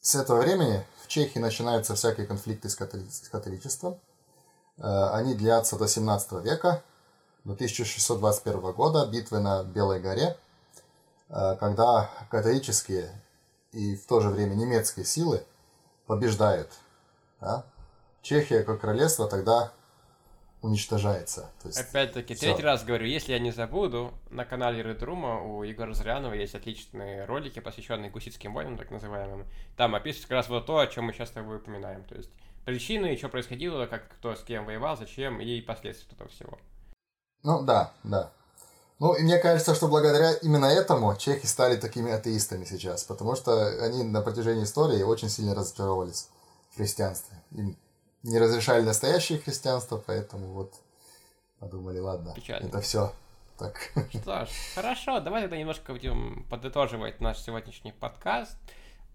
с 0.00 0.14
этого 0.14 0.40
времени 0.40 0.82
в 1.04 1.08
Чехии 1.08 1.38
начинаются 1.38 1.94
всякие 1.94 2.26
конфликты 2.26 2.70
с, 2.70 2.74
католи 2.74 3.06
с 3.10 3.28
католичеством. 3.28 4.00
Э, 4.78 5.10
они 5.12 5.34
длятся 5.34 5.76
до 5.76 5.86
17 5.86 6.32
века, 6.42 6.82
до 7.44 7.52
1621 7.52 8.72
года, 8.72 9.06
битвы 9.06 9.40
на 9.40 9.64
Белой 9.64 10.00
горе, 10.00 10.38
э, 11.28 11.56
когда 11.56 12.10
католические 12.30 13.12
и 13.72 13.96
в 13.96 14.06
то 14.06 14.20
же 14.20 14.28
время 14.28 14.54
немецкие 14.54 15.04
силы 15.04 15.44
побеждают. 16.06 16.70
Да? 17.40 17.66
Чехия 18.22 18.62
как 18.62 18.80
королевство 18.80 19.28
тогда 19.28 19.72
уничтожается. 20.62 21.50
То 21.62 21.68
есть, 21.68 21.80
Опять-таки, 21.80 22.34
все. 22.34 22.46
третий 22.46 22.62
раз 22.62 22.84
говорю, 22.84 23.06
если 23.06 23.32
я 23.32 23.38
не 23.38 23.50
забуду, 23.50 24.12
на 24.30 24.44
канале 24.44 24.82
Редрума 24.82 25.40
у 25.40 25.62
Егора 25.62 25.94
Зрянова 25.94 26.34
есть 26.34 26.54
отличные 26.54 27.24
ролики, 27.24 27.60
посвященные 27.60 28.10
гуситским 28.10 28.52
войнам, 28.52 28.76
так 28.76 28.90
называемым. 28.90 29.46
Там 29.76 29.94
описывается 29.94 30.28
как 30.28 30.36
раз 30.36 30.48
вот 30.48 30.66
то, 30.66 30.78
о 30.78 30.86
чем 30.86 31.04
мы 31.04 31.12
сейчас 31.12 31.30
с 31.30 31.32
тобой 31.32 31.56
упоминаем. 31.56 32.04
То 32.04 32.16
есть 32.16 32.30
причины, 32.66 33.16
что 33.16 33.28
происходило, 33.28 33.86
как 33.86 34.08
кто 34.08 34.34
с 34.34 34.42
кем 34.42 34.66
воевал, 34.66 34.96
зачем 34.96 35.40
и 35.40 35.60
последствия 35.62 36.14
этого 36.14 36.28
всего. 36.28 36.58
Ну 37.42 37.62
да, 37.62 37.94
да. 38.04 38.32
Ну, 39.00 39.14
и 39.14 39.22
мне 39.22 39.38
кажется, 39.38 39.74
что 39.74 39.88
благодаря 39.88 40.34
именно 40.42 40.66
этому 40.66 41.16
чехи 41.16 41.46
стали 41.46 41.76
такими 41.76 42.12
атеистами 42.12 42.66
сейчас, 42.66 43.02
потому 43.04 43.34
что 43.34 43.82
они 43.82 44.04
на 44.04 44.20
протяжении 44.20 44.64
истории 44.64 45.02
очень 45.02 45.30
сильно 45.30 45.54
разочаровались 45.54 46.28
в 46.70 46.76
христианстве. 46.76 47.38
Им 47.52 47.78
не 48.22 48.38
разрешали 48.38 48.82
настоящее 48.82 49.38
христианство, 49.38 49.96
поэтому 50.06 50.48
вот 50.48 50.74
подумали, 51.58 51.98
ладно, 51.98 52.34
Печально. 52.34 52.66
это 52.66 52.82
все. 52.82 53.10
Так. 53.58 53.90
Что 54.10 54.44
ж, 54.44 54.50
хорошо, 54.74 55.20
давай 55.20 55.42
тогда 55.42 55.56
немножко 55.56 55.92
будем 55.92 56.46
подытоживать 56.50 57.22
наш 57.22 57.38
сегодняшний 57.38 57.92
подкаст. 57.92 58.58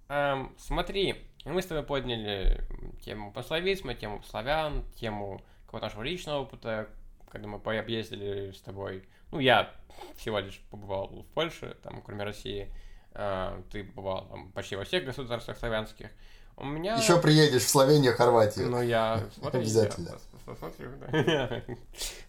Эм, 0.07 0.55
смотри, 0.57 1.27
мы 1.45 1.61
с 1.61 1.65
тобой 1.67 1.83
подняли 1.83 2.67
тему 3.03 3.31
пословизма, 3.31 3.93
тему 3.93 4.23
славян, 4.23 4.83
тему 4.95 5.41
какого-то 5.65 5.85
нашего 5.85 6.01
личного 6.01 6.41
опыта, 6.41 6.89
когда 7.29 7.47
мы 7.47 7.59
пообъездили 7.59 8.51
с 8.51 8.61
тобой 8.61 9.07
ну, 9.35 9.41
я 9.41 9.69
всего 10.15 10.39
лишь 10.39 10.61
побывал 10.71 11.07
в 11.07 11.33
Польше, 11.33 11.75
там, 11.83 12.01
кроме 12.01 12.23
России. 12.23 12.69
А, 13.13 13.61
ты 13.69 13.83
побывал 13.83 14.27
там, 14.29 14.51
почти 14.53 14.77
во 14.77 14.85
всех 14.85 15.03
государствах 15.03 15.57
славянских. 15.57 16.09
У 16.57 16.65
меня... 16.65 16.95
Еще 16.95 17.19
приедешь 17.19 17.63
в 17.63 17.67
Словению, 17.69 18.15
Хорватию. 18.15 18.69
Ну, 18.69 18.81
я 18.81 19.27
смотрю, 19.37 19.59
Обязательно. 19.59 20.17
Я 20.47 21.23
да. 21.25 21.61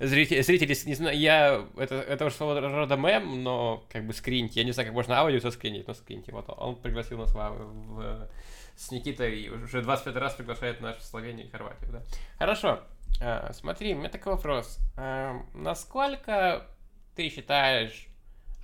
Зрители, 0.06 0.40
зрители, 0.40 0.76
не 0.86 0.94
знаю, 0.94 1.16
я... 1.16 1.64
Это, 1.76 1.94
это 1.94 2.24
уж 2.24 2.34
своего 2.34 2.58
рода 2.58 2.96
мем, 2.96 3.44
но 3.44 3.84
как 3.88 4.04
бы 4.04 4.12
скриньте. 4.12 4.60
Я 4.60 4.66
не 4.66 4.72
знаю, 4.72 4.88
как 4.88 4.94
можно 4.94 5.16
аудио 5.16 5.38
соскринить, 5.38 5.86
но 5.86 5.94
скриньте. 5.94 6.32
Вот 6.32 6.46
он 6.48 6.74
пригласил 6.74 7.18
нас 7.18 7.32
в, 7.32 7.36
в, 7.36 8.28
с 8.74 8.90
Никитой 8.90 9.48
уже 9.48 9.80
25 9.80 10.16
раз 10.16 10.34
приглашает 10.34 10.80
нас 10.80 10.96
в 10.96 11.04
Словению 11.04 11.46
и 11.46 11.50
Хорватию, 11.50 11.92
да. 11.92 12.02
Хорошо. 12.38 12.80
А, 13.20 13.52
смотри, 13.52 13.94
у 13.94 13.98
меня 13.98 14.08
такой 14.08 14.32
вопрос. 14.32 14.78
А, 14.96 15.40
насколько 15.54 16.66
ты 17.16 17.30
считаешь 17.30 18.06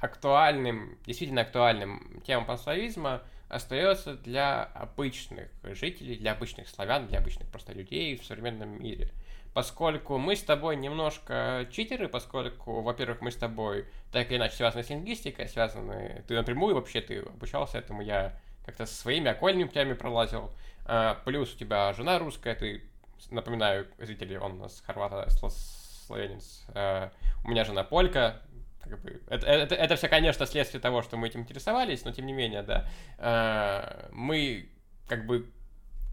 актуальным, 0.00 0.98
действительно 1.06 1.40
актуальным 1.40 2.22
тема 2.26 2.44
панславизма 2.44 3.22
остается 3.48 4.14
для 4.14 4.62
обычных 4.62 5.48
жителей, 5.62 6.16
для 6.16 6.32
обычных 6.32 6.68
славян, 6.68 7.06
для 7.06 7.18
обычных 7.18 7.48
просто 7.48 7.72
людей 7.72 8.16
в 8.16 8.24
современном 8.24 8.80
мире. 8.82 9.10
поскольку 9.54 10.16
мы 10.16 10.34
с 10.34 10.42
тобой 10.42 10.76
немножко 10.76 11.68
читеры, 11.70 12.08
поскольку, 12.08 12.80
во-первых, 12.80 13.20
мы 13.20 13.30
с 13.30 13.36
тобой 13.36 13.84
так 14.10 14.30
или 14.30 14.38
иначе 14.38 14.56
связаны 14.56 14.82
с 14.82 14.88
лингвистикой, 14.88 15.46
связаны, 15.48 16.24
ты 16.26 16.34
напрямую 16.34 16.74
вообще, 16.74 17.02
ты 17.02 17.18
обучался 17.18 17.78
этому, 17.78 18.00
я 18.00 18.32
как-то 18.64 18.86
со 18.86 18.94
своими 18.94 19.30
окольными 19.30 19.68
путями 19.68 19.92
пролазил, 19.92 20.50
а, 20.86 21.20
плюс 21.26 21.52
у 21.54 21.58
тебя 21.58 21.92
жена 21.92 22.18
русская, 22.18 22.54
ты, 22.54 22.82
напоминаю, 23.30 23.86
зрители, 23.98 24.36
он 24.36 24.58
нас 24.58 24.82
хорвата, 24.86 25.28
славянец, 26.12 26.64
а, 26.74 27.10
у 27.44 27.48
меня 27.48 27.64
жена 27.64 27.84
полька, 27.84 28.42
это, 29.28 29.46
это, 29.46 29.74
это 29.74 29.96
все, 29.96 30.08
конечно, 30.08 30.44
следствие 30.44 30.80
того, 30.80 31.02
что 31.02 31.16
мы 31.16 31.28
этим 31.28 31.40
интересовались, 31.40 32.04
но 32.04 32.12
тем 32.12 32.26
не 32.26 32.32
менее, 32.32 32.62
да, 32.62 32.86
а, 33.18 34.08
мы 34.12 34.68
как 35.08 35.26
бы 35.26 35.50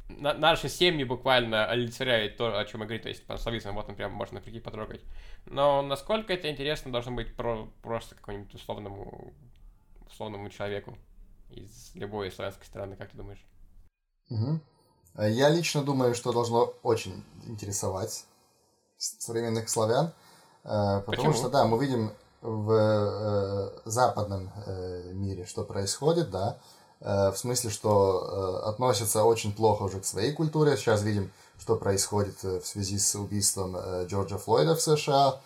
на, 0.08 0.34
наши 0.34 0.70
семьи 0.70 1.04
буквально 1.04 1.66
олицетворяют 1.66 2.38
то, 2.38 2.58
о 2.58 2.66
чем 2.66 2.82
я 2.82 2.88
говорю, 2.88 3.04
то 3.04 3.10
есть 3.10 3.26
по-славянцам 3.26 3.76
вот, 3.76 3.88
например, 3.88 4.10
можно 4.10 4.40
прийти 4.40 4.60
потрогать. 4.60 5.02
Но 5.46 5.82
насколько 5.82 6.34
это 6.34 6.50
интересно 6.50 6.92
должно 6.92 7.12
быть 7.12 7.36
про, 7.36 7.70
просто 7.82 8.16
какому-нибудь 8.16 8.54
условному, 8.56 9.34
условному 10.08 10.50
человеку 10.50 10.98
из 11.50 11.94
любой 11.96 12.32
славянской 12.32 12.66
страны, 12.66 12.96
как 12.96 13.12
ты 13.12 13.18
думаешь? 13.18 13.44
Угу. 14.30 14.60
Я 15.28 15.50
лично 15.50 15.84
думаю, 15.84 16.16
что 16.16 16.32
должно 16.32 16.74
очень 16.82 17.24
интересовать 17.46 18.26
современных 19.00 19.70
славян, 19.70 20.08
э, 20.64 21.02
потому 21.06 21.06
Почему? 21.06 21.34
что, 21.34 21.50
да, 21.50 21.66
мы 21.66 21.84
видим 21.84 22.12
в 22.42 22.72
э, 22.72 23.80
западном 23.86 24.52
э, 24.66 25.12
мире, 25.14 25.46
что 25.46 25.64
происходит, 25.64 26.30
да, 26.30 26.58
Э, 27.02 27.32
в 27.32 27.38
смысле, 27.38 27.70
что 27.70 28.62
э, 28.66 28.70
относятся 28.70 29.24
очень 29.24 29.54
плохо 29.54 29.84
уже 29.84 30.00
к 30.00 30.06
своей 30.06 30.34
культуре. 30.34 30.76
Сейчас 30.76 31.02
видим, 31.04 31.32
что 31.60 31.76
происходит 31.76 32.44
э, 32.44 32.60
в 32.60 32.66
связи 32.66 33.00
с 33.00 33.16
убийством 33.16 33.78
Джорджа 34.06 34.38
Флойда 34.38 34.76
в 34.76 34.82
США 34.82 35.42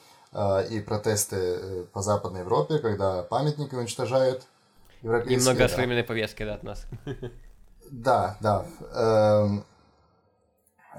и 0.71 0.79
протесты 0.79 1.85
по 1.93 2.01
Западной 2.01 2.39
Европе, 2.39 2.79
когда 2.79 3.21
памятники 3.21 3.75
уничтожают. 3.75 4.41
Немного 5.03 5.59
да. 5.59 5.69
современной 5.69 6.03
повестки 6.03 6.43
да, 6.43 6.55
от 6.55 6.63
нас. 6.63 6.85
Да, 7.91 8.37
да. 8.41 8.65
Эм, 8.95 9.63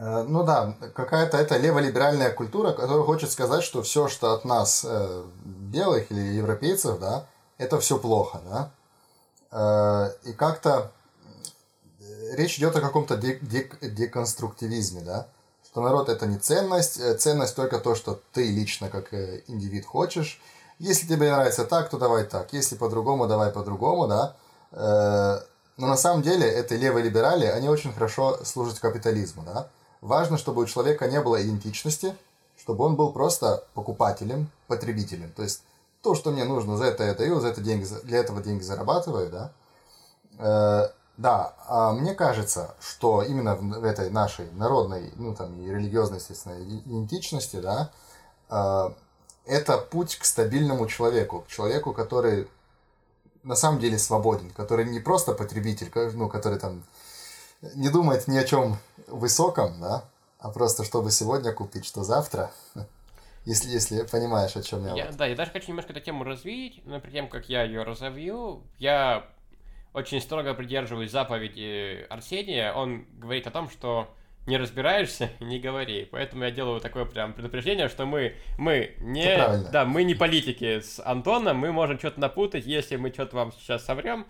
ну 0.00 0.42
да, 0.44 0.74
какая-то 0.94 1.36
это 1.36 1.56
леволиберальная 1.56 2.30
культура, 2.32 2.72
которая 2.72 3.04
хочет 3.04 3.30
сказать, 3.30 3.62
что 3.62 3.82
все, 3.82 4.08
что 4.08 4.32
от 4.32 4.44
нас, 4.44 4.84
белых 5.44 6.10
или 6.10 6.20
европейцев, 6.20 6.98
да, 6.98 7.26
это 7.58 7.78
все 7.78 7.98
плохо, 7.98 8.40
да. 8.44 8.70
Э, 9.54 10.10
и 10.24 10.32
как-то 10.32 10.90
э, 12.00 12.36
речь 12.36 12.58
идет 12.58 12.74
о 12.74 12.80
каком-то 12.80 13.16
деконструктивизме, 13.16 15.00
да? 15.02 15.28
Что 15.64 15.80
народ 15.80 16.08
это 16.08 16.26
не 16.26 16.38
ценность, 16.38 16.98
э, 16.98 17.14
ценность 17.14 17.54
только 17.54 17.78
то, 17.78 17.94
что 17.94 18.20
ты 18.32 18.50
лично 18.50 18.90
как 18.90 19.14
индивид 19.46 19.86
хочешь. 19.86 20.40
Если 20.80 21.06
тебе 21.06 21.30
нравится 21.30 21.64
так, 21.64 21.88
то 21.88 21.98
давай 21.98 22.24
так. 22.24 22.52
Если 22.52 22.74
по-другому, 22.74 23.28
давай 23.28 23.52
по-другому, 23.52 24.08
да. 24.08 24.34
Но 25.76 25.86
на 25.86 25.96
самом 25.96 26.22
деле 26.22 26.48
это 26.48 26.74
левые 26.74 27.04
либерали, 27.04 27.46
они 27.46 27.68
очень 27.68 27.92
хорошо 27.92 28.44
служат 28.44 28.80
капитализму, 28.80 29.44
да. 29.44 29.68
Важно, 30.04 30.36
чтобы 30.36 30.60
у 30.60 30.66
человека 30.66 31.08
не 31.08 31.18
было 31.22 31.42
идентичности, 31.42 32.14
чтобы 32.58 32.84
он 32.84 32.94
был 32.94 33.10
просто 33.10 33.64
покупателем, 33.72 34.50
потребителем. 34.66 35.32
То 35.32 35.42
есть 35.42 35.62
то, 36.02 36.14
что 36.14 36.30
мне 36.30 36.44
нужно, 36.44 36.76
за 36.76 36.84
это 36.84 37.04
я 37.04 37.14
даю, 37.14 37.40
за 37.40 37.48
это 37.48 37.62
деньги, 37.62 37.86
для 38.02 38.18
этого 38.18 38.42
деньги 38.42 38.62
зарабатываю, 38.62 39.30
да. 39.30 39.52
Э, 40.38 40.90
да, 41.16 41.54
а 41.66 41.92
мне 41.92 42.12
кажется, 42.12 42.74
что 42.80 43.22
именно 43.22 43.56
в, 43.56 43.82
этой 43.82 44.10
нашей 44.10 44.52
народной, 44.52 45.10
ну 45.16 45.34
там 45.34 45.58
и 45.58 45.70
религиозной, 45.70 46.18
естественно, 46.18 46.62
идентичности, 46.62 47.56
да, 47.56 47.90
э, 48.50 48.90
это 49.46 49.78
путь 49.78 50.16
к 50.16 50.26
стабильному 50.26 50.86
человеку, 50.86 51.40
к 51.40 51.48
человеку, 51.48 51.94
который 51.94 52.46
на 53.42 53.56
самом 53.56 53.80
деле 53.80 53.98
свободен, 53.98 54.50
который 54.50 54.84
не 54.84 55.00
просто 55.00 55.32
потребитель, 55.32 55.90
ну, 56.12 56.28
который 56.28 56.58
там 56.58 56.82
не 57.74 57.88
думает 57.88 58.28
ни 58.28 58.36
о 58.36 58.44
чем 58.44 58.78
высоком, 59.08 59.80
да, 59.80 60.04
а 60.38 60.50
просто 60.50 60.84
чтобы 60.84 61.10
сегодня 61.10 61.52
купить, 61.52 61.86
что 61.86 62.04
завтра. 62.04 62.50
Если, 63.46 63.68
если 63.68 64.06
понимаешь, 64.06 64.56
о 64.56 64.62
чем 64.62 64.86
я. 64.86 64.94
я 64.94 65.04
вот. 65.04 65.16
Да, 65.16 65.26
я 65.26 65.36
даже 65.36 65.50
хочу 65.50 65.68
немножко 65.68 65.92
эту 65.92 66.00
тему 66.00 66.24
развить, 66.24 66.80
но 66.86 66.98
перед 66.98 67.12
тем, 67.12 67.28
как 67.28 67.50
я 67.50 67.62
ее 67.64 67.82
разовью, 67.82 68.62
я 68.78 69.26
очень 69.92 70.22
строго 70.22 70.54
придерживаюсь 70.54 71.10
заповеди 71.10 72.06
Арсения. 72.08 72.72
Он 72.72 73.04
говорит 73.18 73.46
о 73.46 73.50
том, 73.50 73.68
что 73.68 74.08
не 74.46 74.56
разбираешься, 74.56 75.30
не 75.40 75.58
говори. 75.58 76.08
Поэтому 76.10 76.44
я 76.44 76.50
делаю 76.50 76.80
такое 76.80 77.04
прям 77.04 77.32
предупреждение, 77.32 77.88
что 77.88 78.04
мы, 78.06 78.34
мы 78.58 78.94
не, 78.98 79.38
да, 79.70 79.84
мы 79.84 80.04
не 80.04 80.14
политики 80.14 80.80
с 80.80 81.00
Антоном, 81.04 81.58
мы 81.58 81.72
можем 81.72 81.98
что-то 81.98 82.20
напутать, 82.20 82.66
если 82.66 82.96
мы 82.96 83.10
что-то 83.10 83.36
вам 83.36 83.52
сейчас 83.52 83.84
соврем, 83.84 84.26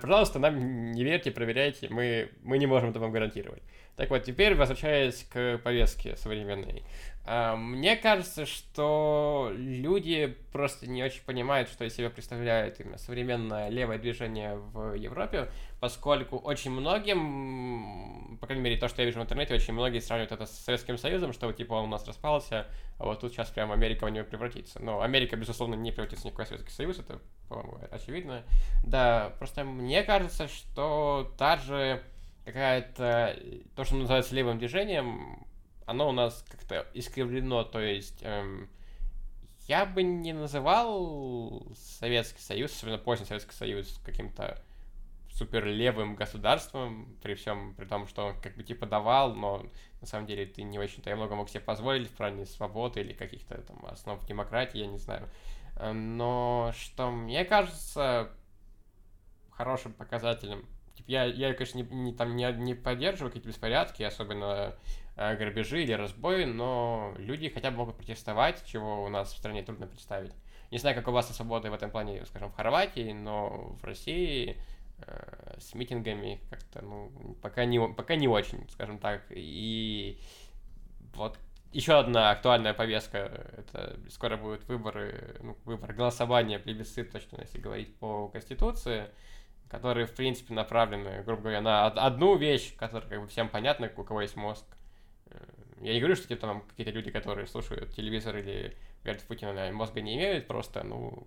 пожалуйста, 0.00 0.38
нам 0.38 0.92
не 0.92 1.04
верьте, 1.04 1.30
проверяйте, 1.30 1.88
мы, 1.90 2.30
мы 2.42 2.58
не 2.58 2.66
можем 2.66 2.90
это 2.90 3.00
вам 3.00 3.12
гарантировать. 3.12 3.62
Так 3.96 4.10
вот, 4.10 4.24
теперь 4.24 4.54
возвращаясь 4.54 5.24
к 5.32 5.58
повестке 5.58 6.16
современной. 6.16 6.82
А, 7.26 7.56
мне 7.56 7.96
кажется, 7.96 8.44
что 8.44 9.50
люди 9.54 10.36
просто 10.52 10.86
не 10.86 11.02
очень 11.02 11.22
понимают, 11.22 11.70
что 11.70 11.84
из 11.84 11.94
себя 11.94 12.10
представляет 12.10 12.80
именно 12.80 12.98
современное 12.98 13.70
левое 13.70 13.98
движение 13.98 14.56
в 14.56 14.92
Европе, 14.94 15.48
поскольку 15.80 16.36
очень 16.36 16.70
многим, 16.70 18.36
по 18.40 18.46
крайней 18.46 18.62
мере, 18.62 18.76
то, 18.76 18.88
что 18.88 19.00
я 19.00 19.06
вижу 19.06 19.20
в 19.20 19.22
интернете, 19.22 19.54
очень 19.54 19.72
многие 19.72 20.00
сравнивают 20.00 20.32
это 20.32 20.44
с 20.44 20.50
Советским 20.50 20.98
Союзом, 20.98 21.32
что 21.32 21.50
типа 21.50 21.72
он 21.74 21.84
у 21.84 21.88
нас 21.88 22.06
распался, 22.06 22.66
а 22.98 23.06
вот 23.06 23.20
тут 23.20 23.32
сейчас 23.32 23.48
прям 23.48 23.72
Америка 23.72 24.04
в 24.04 24.10
него 24.10 24.26
превратится. 24.26 24.82
Но 24.82 25.00
Америка, 25.00 25.34
безусловно, 25.36 25.76
не 25.76 25.92
превратится 25.92 26.24
в 26.24 26.26
никакой 26.26 26.44
Советский 26.44 26.72
Союз, 26.72 26.98
это, 26.98 27.20
по-моему, 27.48 27.78
очевидно. 27.90 28.42
Да, 28.84 29.32
просто 29.38 29.64
мне 29.64 30.02
кажется, 30.02 30.46
что 30.46 31.32
та 31.38 31.56
же 31.56 32.02
какая-то, 32.44 33.34
то, 33.74 33.84
что 33.84 33.96
называется 33.96 34.34
левым 34.34 34.58
движением, 34.58 35.46
оно 35.86 36.08
у 36.08 36.12
нас 36.12 36.44
как-то 36.48 36.86
искривлено, 36.94 37.64
то 37.64 37.80
есть 37.80 38.18
эм, 38.22 38.68
я 39.66 39.86
бы 39.86 40.02
не 40.02 40.32
называл 40.32 41.66
Советский 41.76 42.40
Союз, 42.40 42.72
особенно 42.72 42.98
поздний 42.98 43.26
Советский 43.26 43.54
Союз, 43.54 44.00
каким-то 44.04 44.62
супер 45.34 45.66
левым 45.66 46.14
государством, 46.14 47.16
при 47.22 47.34
всем 47.34 47.74
при 47.74 47.86
том, 47.86 48.06
что 48.06 48.26
он 48.26 48.40
как 48.40 48.54
бы 48.56 48.62
типа 48.62 48.86
давал, 48.86 49.34
но 49.34 49.66
на 50.00 50.06
самом 50.06 50.26
деле 50.26 50.46
ты 50.46 50.62
не 50.62 50.78
очень-то 50.78 51.10
я 51.10 51.16
много 51.16 51.34
мог 51.34 51.48
себе 51.48 51.60
позволить 51.60 52.08
в 52.08 52.12
плане 52.12 52.46
свободы 52.46 53.00
или 53.00 53.12
каких-то 53.12 53.60
там 53.62 53.84
основ 53.86 54.24
демократии, 54.26 54.78
я 54.78 54.86
не 54.86 54.98
знаю. 54.98 55.28
Э, 55.76 55.92
но 55.92 56.72
что 56.76 57.10
мне 57.10 57.44
кажется 57.44 58.30
хорошим 59.50 59.92
показателем, 59.92 60.66
типа 60.94 61.10
я, 61.10 61.24
я 61.24 61.52
конечно, 61.54 61.78
не, 61.78 61.84
не, 61.84 62.14
там, 62.14 62.36
не, 62.36 62.52
не 62.52 62.74
поддерживаю 62.74 63.30
какие-то 63.30 63.48
беспорядки, 63.48 64.02
особенно 64.02 64.76
грабежи 65.16 65.82
или 65.82 65.92
разбои, 65.92 66.44
но 66.44 67.14
люди 67.18 67.48
хотя 67.48 67.70
бы 67.70 67.78
могут 67.78 67.96
протестовать, 67.96 68.64
чего 68.66 69.04
у 69.04 69.08
нас 69.08 69.32
в 69.32 69.38
стране 69.38 69.62
трудно 69.62 69.86
представить. 69.86 70.32
Не 70.70 70.78
знаю, 70.78 70.96
как 70.96 71.06
у 71.08 71.12
вас 71.12 71.28
со 71.28 71.34
свободой 71.34 71.70
в 71.70 71.74
этом 71.74 71.90
плане, 71.90 72.24
скажем, 72.26 72.50
в 72.50 72.56
Хорватии, 72.56 73.12
но 73.12 73.76
в 73.80 73.84
России 73.84 74.56
э, 74.98 75.56
с 75.60 75.74
митингами 75.74 76.40
как-то, 76.50 76.82
ну, 76.82 77.36
пока 77.42 77.64
не, 77.64 77.78
пока 77.88 78.16
не 78.16 78.26
очень, 78.26 78.68
скажем 78.70 78.98
так. 78.98 79.22
И 79.30 80.18
вот 81.14 81.38
еще 81.72 81.98
одна 81.98 82.30
актуальная 82.30 82.74
повестка, 82.74 83.18
это 83.56 84.00
скоро 84.10 84.36
будут 84.36 84.64
выборы, 84.64 85.36
ну, 85.42 85.56
выбор 85.64 85.92
голосования, 85.92 86.58
плебисцит, 86.58 87.12
точно, 87.12 87.40
если 87.40 87.58
говорить 87.58 87.96
по 87.96 88.28
Конституции, 88.28 89.10
которые, 89.68 90.06
в 90.06 90.14
принципе, 90.14 90.54
направлены, 90.54 91.22
грубо 91.22 91.42
говоря, 91.42 91.60
на 91.60 91.86
одну 91.86 92.36
вещь, 92.36 92.76
которая 92.76 93.08
как 93.08 93.20
бы 93.20 93.26
всем 93.26 93.48
понятна, 93.48 93.90
у 93.96 94.04
кого 94.04 94.22
есть 94.22 94.36
мозг, 94.36 94.64
я 95.80 95.92
не 95.92 96.00
говорю, 96.00 96.16
что 96.16 96.28
типа 96.28 96.46
там 96.46 96.62
какие-то 96.62 96.92
люди, 96.92 97.10
которые 97.10 97.46
слушают 97.46 97.94
телевизор 97.94 98.36
или 98.36 98.76
говорят 99.02 99.22
в 99.22 99.26
Путина, 99.26 99.70
мозга 99.72 100.00
не 100.00 100.16
имеют, 100.16 100.46
просто, 100.46 100.82
ну, 100.82 101.26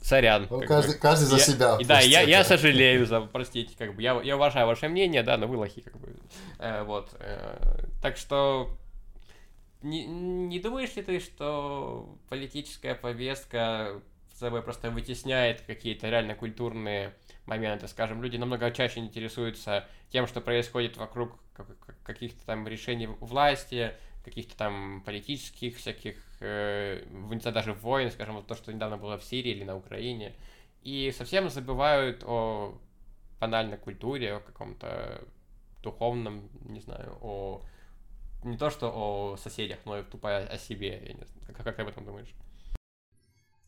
сорян. 0.00 0.46
Ну, 0.48 0.60
каждый, 0.60 0.94
бы. 0.94 1.00
каждый 1.00 1.24
за 1.24 1.36
я, 1.36 1.42
себя. 1.42 1.76
И, 1.80 1.84
да, 1.84 2.00
я, 2.00 2.20
я 2.22 2.44
сожалею 2.44 3.06
за, 3.06 3.20
простите, 3.22 3.74
как 3.76 3.94
бы, 3.94 4.02
я, 4.02 4.20
я 4.22 4.36
уважаю 4.36 4.66
ваше 4.66 4.88
мнение, 4.88 5.22
да, 5.22 5.36
но 5.36 5.46
вы 5.46 5.56
лохи, 5.56 5.80
как 5.80 5.98
бы, 5.98 6.14
э, 6.58 6.82
вот. 6.84 7.10
Э, 7.18 7.84
так 8.00 8.16
что, 8.16 8.70
не, 9.82 10.06
не 10.06 10.60
думаешь 10.60 10.94
ли 10.94 11.02
ты, 11.02 11.20
что 11.20 12.16
политическая 12.28 12.94
повестка 12.94 14.00
собой 14.40 14.62
просто 14.62 14.90
вытесняет 14.90 15.60
какие-то 15.60 16.08
реально 16.08 16.34
культурные 16.34 17.14
моменты. 17.46 17.88
Скажем, 17.88 18.22
люди 18.22 18.36
намного 18.36 18.70
чаще 18.70 19.00
интересуются 19.00 19.86
тем, 20.10 20.26
что 20.26 20.40
происходит 20.40 20.96
вокруг 20.96 21.38
каких-то 22.04 22.44
там 22.46 22.66
решений 22.66 23.06
власти, 23.06 23.94
каких-то 24.24 24.56
там 24.56 25.02
политических 25.04 25.76
всяких, 25.76 26.16
э, 26.40 27.04
даже 27.52 27.72
войн, 27.72 28.10
скажем, 28.10 28.36
вот 28.36 28.46
то, 28.46 28.54
что 28.54 28.72
недавно 28.72 28.96
было 28.96 29.18
в 29.18 29.24
Сирии 29.24 29.52
или 29.52 29.64
на 29.64 29.76
Украине, 29.76 30.34
и 30.82 31.12
совсем 31.16 31.48
забывают 31.50 32.22
о 32.24 32.78
банальной 33.40 33.78
культуре, 33.78 34.34
о 34.34 34.40
каком-то 34.40 35.24
духовном, 35.82 36.48
не 36.64 36.80
знаю, 36.80 37.16
о 37.20 37.62
не 38.42 38.56
то 38.56 38.70
что 38.70 38.90
о 38.94 39.36
соседях, 39.36 39.78
но 39.84 39.98
и 39.98 40.02
тупо 40.02 40.38
о 40.38 40.58
себе. 40.58 41.02
Я 41.06 41.12
не 41.12 41.24
знаю, 41.24 41.54
как, 41.54 41.64
как 41.64 41.76
ты 41.76 41.82
об 41.82 41.88
этом 41.88 42.04
думаешь? 42.04 42.34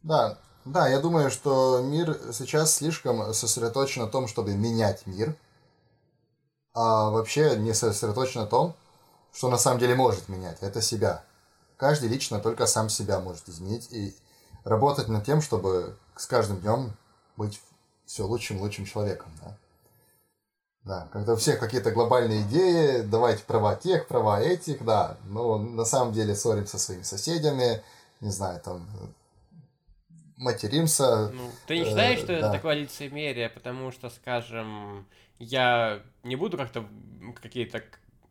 Да, 0.02 0.38
да, 0.64 0.88
я 0.88 1.00
думаю, 1.00 1.30
что 1.30 1.80
мир 1.82 2.18
сейчас 2.32 2.76
слишком 2.76 3.34
сосредоточен 3.34 4.02
на 4.02 4.08
том, 4.08 4.28
чтобы 4.28 4.54
менять 4.54 5.06
мир, 5.06 5.36
а 6.74 7.10
вообще 7.10 7.56
не 7.56 7.74
сосредоточен 7.74 8.42
на 8.42 8.46
том, 8.46 8.74
что 9.32 9.48
на 9.48 9.58
самом 9.58 9.78
деле 9.78 9.94
может 9.94 10.28
менять. 10.28 10.58
Это 10.60 10.80
себя. 10.80 11.24
Каждый 11.76 12.08
лично 12.08 12.38
только 12.38 12.66
сам 12.66 12.88
себя 12.88 13.18
может 13.18 13.48
изменить 13.48 13.88
и 13.90 14.14
работать 14.64 15.08
над 15.08 15.24
тем, 15.24 15.40
чтобы 15.40 15.96
с 16.16 16.26
каждым 16.26 16.60
днем 16.60 16.96
быть 17.36 17.60
все 18.06 18.24
лучшим 18.24 18.60
лучшим 18.60 18.84
человеком. 18.84 19.32
Да? 19.42 19.56
Да, 20.84 21.08
когда 21.12 21.34
у 21.34 21.36
всех 21.36 21.60
какие-то 21.60 21.92
глобальные 21.92 22.42
идеи, 22.42 23.02
давайте 23.02 23.44
права 23.44 23.76
тех, 23.76 24.08
права 24.08 24.40
этих, 24.40 24.84
да, 24.84 25.16
но 25.26 25.56
на 25.56 25.84
самом 25.84 26.12
деле 26.12 26.34
ссоримся 26.34 26.76
со 26.76 26.86
своими 26.86 27.02
соседями, 27.02 27.82
не 28.20 28.30
знаю, 28.30 28.60
там, 28.60 28.84
материмся. 30.42 31.30
Ну, 31.30 31.50
ты 31.66 31.78
не 31.78 31.84
считаешь, 31.84 32.18
э, 32.20 32.22
что 32.22 32.26
да. 32.28 32.38
это 32.38 32.52
такое 32.52 32.74
лицемерие, 32.74 33.48
потому 33.48 33.90
что, 33.92 34.10
скажем, 34.10 35.06
я 35.38 36.02
не 36.22 36.36
буду 36.36 36.56
как-то 36.56 36.84
какие-то 37.40 37.82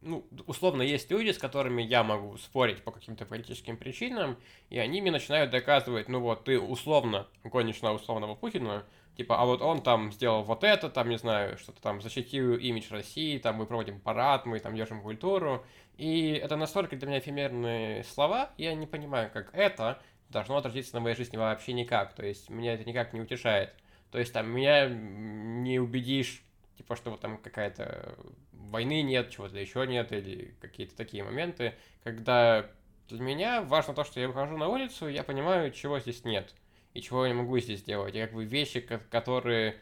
ну, 0.02 0.26
условно, 0.48 0.82
есть 0.82 1.12
люди, 1.12 1.30
с 1.30 1.38
которыми 1.38 1.82
я 1.82 2.04
могу 2.04 2.36
спорить 2.38 2.84
по 2.84 2.92
каким-то 2.92 3.26
политическим 3.26 3.78
причинам, 3.78 4.38
и 4.70 4.80
они 4.80 5.00
мне 5.00 5.12
начинают 5.12 5.52
доказывать, 5.52 6.10
ну 6.10 6.20
вот, 6.20 6.44
ты 6.44 6.60
условно 6.60 7.28
гонишь 7.44 7.82
на 7.82 7.94
условного 7.94 8.34
Путина, 8.34 8.84
типа, 9.16 9.40
а 9.40 9.46
вот 9.46 9.62
он 9.62 9.82
там 9.82 10.12
сделал 10.12 10.42
вот 10.42 10.64
это, 10.64 10.90
там, 10.90 11.10
не 11.10 11.18
знаю, 11.18 11.58
что-то 11.58 11.82
там 11.82 12.02
защитил 12.02 12.56
имидж 12.56 12.88
России, 12.90 13.38
там 13.38 13.58
мы 13.58 13.68
проводим 13.68 14.00
парад, 14.00 14.48
мы 14.48 14.60
там 14.60 14.76
держим 14.76 15.04
культуру, 15.04 15.64
и 15.98 16.32
это 16.32 16.56
настолько 16.56 16.96
для 16.96 17.08
меня 17.08 17.20
эфемерные 17.20 18.04
слова, 18.04 18.50
я 18.58 18.74
не 18.74 18.88
понимаю, 18.88 19.30
как 19.32 19.54
это 19.54 20.02
должно 20.32 20.58
отразиться 20.58 20.96
на 20.96 21.02
моей 21.02 21.16
жизни 21.16 21.38
вообще 21.38 21.74
никак, 21.74 22.14
то 22.14 22.26
есть 22.26 22.50
меня 22.50 22.74
это 22.74 22.86
никак 22.86 23.14
не 23.14 23.22
утешает. 23.22 23.74
То 24.12 24.20
есть 24.20 24.34
там 24.34 24.50
меня 24.50 24.90
не 24.90 25.80
убедишь, 25.80 26.44
типа, 26.78 26.96
что 26.96 27.12
вот 27.12 27.22
там 27.22 27.38
какая-то 27.38 28.16
войны 28.52 29.02
нет, 29.02 29.30
чего-то 29.30 29.58
еще 29.58 29.86
нет, 29.88 30.12
или 30.12 30.56
какие-то 30.60 30.96
такие 30.96 31.24
моменты, 31.24 31.76
когда 32.04 32.66
для 33.08 33.22
меня 33.22 33.62
важно 33.62 33.94
то, 33.94 34.04
что 34.04 34.20
я 34.20 34.28
выхожу 34.28 34.58
на 34.58 34.68
улицу, 34.68 35.08
я 35.08 35.24
понимаю, 35.24 35.72
чего 35.72 36.00
здесь 36.00 36.26
нет, 36.26 36.54
и 36.94 37.02
чего 37.02 37.26
я 37.26 37.34
не 37.34 37.40
могу 37.40 37.60
здесь 37.60 37.84
делать, 37.84 38.16
и 38.16 38.22
как 38.22 38.34
бы 38.34 38.44
вещи, 38.46 38.80
которые 38.82 39.78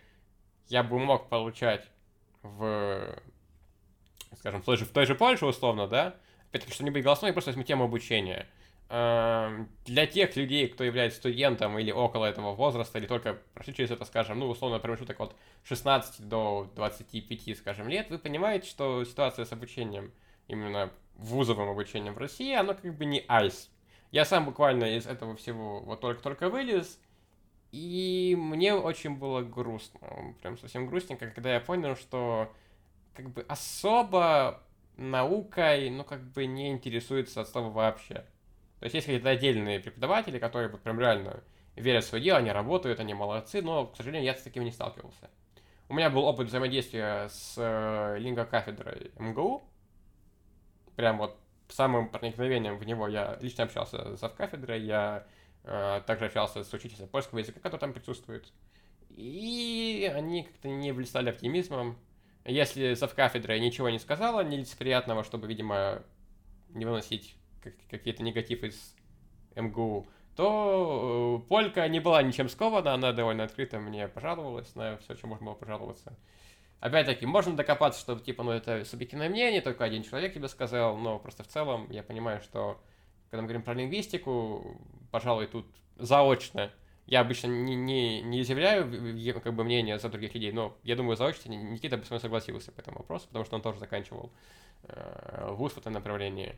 я 0.68 0.84
бы 0.84 1.00
мог 1.00 1.30
получать 1.30 1.88
в, 2.44 3.16
скажем, 4.38 4.62
в 4.62 4.66
той 4.66 4.78
же, 4.78 4.86
в 4.86 4.92
той 4.92 5.06
же 5.06 5.16
Польше, 5.16 5.46
условно, 5.46 5.88
да, 5.88 6.16
опять-таки, 6.50 6.74
что 6.74 6.84
не 6.84 6.92
быть 6.92 7.04
голосной, 7.04 7.30
я 7.30 7.34
просто 7.34 7.50
возьму 7.50 7.64
тему 7.64 7.86
обучения– 7.86 8.48
для 8.90 10.08
тех 10.12 10.36
людей, 10.36 10.68
кто 10.68 10.84
является 10.84 11.20
студентом 11.20 11.78
или 11.78 11.92
около 11.92 12.26
этого 12.26 12.56
возраста, 12.56 12.98
или 12.98 13.06
только 13.06 13.38
прошли 13.54 13.76
через 13.76 13.92
это, 13.92 14.04
скажем, 14.04 14.40
ну, 14.40 14.50
условно, 14.50 14.80
промежуток 14.80 15.20
от 15.20 15.36
16 15.64 16.28
до 16.28 16.72
25, 16.76 17.58
скажем, 17.58 17.88
лет, 17.88 18.10
вы 18.10 18.18
понимаете, 18.18 18.68
что 18.68 19.06
ситуация 19.06 19.46
с 19.46 19.52
обучением, 19.52 20.12
именно 20.48 20.92
вузовым 21.14 21.70
обучением 21.70 22.16
в 22.16 22.18
России, 22.18 22.52
оно 22.56 22.74
как 22.74 22.96
бы 22.96 23.06
не 23.06 23.24
айс. 23.28 23.70
Я 24.10 24.26
сам 24.26 24.46
буквально 24.46 24.98
из 24.98 25.06
этого 25.06 25.36
всего 25.36 25.82
вот 25.82 26.02
только-только 26.02 26.50
вылез, 26.50 27.00
и 27.72 28.36
мне 28.40 28.74
очень 28.74 29.18
было 29.18 29.42
грустно, 29.42 30.00
прям 30.42 30.58
совсем 30.58 30.88
грустненько, 30.88 31.30
когда 31.30 31.54
я 31.54 31.60
понял, 31.60 31.96
что 31.96 32.52
как 33.14 33.30
бы 33.30 33.46
особо 33.48 34.64
наукой, 34.98 35.92
ну, 35.92 36.04
как 36.04 36.24
бы 36.32 36.48
не 36.48 36.72
интересуется 36.72 37.42
от 37.42 37.50
слова 37.50 37.70
вообще. 37.70 38.26
То 38.80 38.86
есть 38.86 38.96
есть 38.96 39.08
какие-то 39.08 39.30
отдельные 39.30 39.80
преподаватели, 39.80 40.40
которые 40.40 40.70
вот 40.70 40.82
прям 40.82 41.00
реально 41.00 41.44
верят 41.76 42.04
в 42.04 42.08
свое 42.08 42.24
дело, 42.24 42.40
они 42.40 42.52
работают, 42.52 43.00
они 43.00 43.14
молодцы, 43.14 43.62
но, 43.62 43.88
к 43.88 43.96
сожалению, 43.96 44.26
я 44.26 44.36
с 44.36 44.42
таким 44.42 44.64
не 44.64 44.72
сталкивался. 44.72 45.30
У 45.90 45.94
меня 45.94 46.10
был 46.10 46.24
опыт 46.24 46.48
взаимодействия 46.48 47.28
с 47.30 47.56
э, 47.58 48.18
лингвокафедрой 48.20 49.12
МГУ. 49.18 49.64
Прям 50.96 51.18
вот 51.18 51.38
самым 51.68 52.10
проникновением 52.10 52.78
в 52.78 52.86
него 52.86 53.08
я 53.08 53.38
лично 53.42 53.64
общался 53.64 54.16
с 54.16 54.30
кафедрой, 54.30 54.82
я 54.82 55.26
э, 55.64 56.02
также 56.06 56.26
общался 56.26 56.64
с 56.64 56.72
учителем 56.74 57.08
польского 57.08 57.40
языка, 57.40 57.60
который 57.60 57.82
там 57.82 57.94
присутствует. 57.94 58.52
И 59.10 60.10
они 60.14 60.44
как-то 60.44 60.70
не 60.70 60.92
блистали 60.92 61.30
оптимизмом. 61.30 61.98
Если 62.46 62.96
кафедрой 63.16 63.60
ничего 63.60 63.90
не 63.90 64.00
сказала 64.00 64.44
нелицеприятного, 64.44 65.24
чтобы, 65.24 65.48
видимо, 65.48 66.04
не 66.70 66.86
выносить 66.86 67.36
какие-то 67.90 68.24
негатив 68.24 68.64
из 68.64 68.96
МГУ, 69.56 70.08
то 70.36 71.42
э, 71.44 71.48
Полька 71.50 71.88
не 71.88 72.00
была 72.00 72.24
ничем 72.24 72.50
скована, 72.50 72.94
она 72.94 73.12
довольно 73.12 73.44
открыто 73.44 73.80
мне 73.80 74.08
пожаловалась 74.08 74.74
на 74.76 74.98
все, 74.98 75.16
чем 75.16 75.30
можно 75.30 75.48
было 75.48 75.56
пожаловаться. 75.56 76.18
Опять-таки, 76.80 77.26
можно 77.26 77.58
докопаться, 77.58 78.00
что, 78.00 78.18
типа, 78.18 78.44
ну, 78.44 78.52
это 78.52 78.86
субъективное 78.86 79.30
мнение, 79.30 79.60
только 79.60 79.84
один 79.84 80.04
человек 80.04 80.34
тебе 80.34 80.48
сказал, 80.48 80.96
но 80.98 81.20
просто 81.20 81.44
в 81.44 81.48
целом 81.48 81.92
я 81.92 82.04
понимаю, 82.04 82.42
что, 82.42 82.82
когда 83.30 83.42
мы 83.42 83.48
говорим 83.48 83.64
про 83.64 83.74
лингвистику, 83.74 84.78
пожалуй, 85.12 85.48
тут 85.48 85.66
заочно, 85.98 86.72
я 87.06 87.22
обычно 87.22 87.48
не, 87.48 87.76
не, 87.76 88.22
не 88.22 88.42
изъявляю 88.42 89.42
как 89.42 89.54
бы 89.54 89.64
мнение 89.64 90.00
за 90.00 90.10
других 90.10 90.36
людей, 90.36 90.52
но 90.52 90.78
я 90.84 90.96
думаю, 90.96 91.18
заочно 91.18 91.50
Никита 91.50 91.98
бы 91.98 92.06
с 92.06 92.10
мной 92.12 92.22
согласился 92.22 92.72
по 92.72 92.80
этому 92.80 93.00
вопросу, 93.00 93.28
потому 93.28 93.44
что 93.44 93.56
он 93.56 93.62
тоже 93.62 93.80
заканчивал 93.80 94.32
э, 94.84 95.52
вуз 95.52 95.74
в 95.74 95.80
этом 95.80 95.92
направлении. 95.94 96.56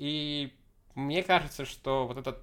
И 0.00 0.50
мне 0.94 1.22
кажется, 1.22 1.66
что 1.66 2.06
вот 2.06 2.16
этот 2.16 2.38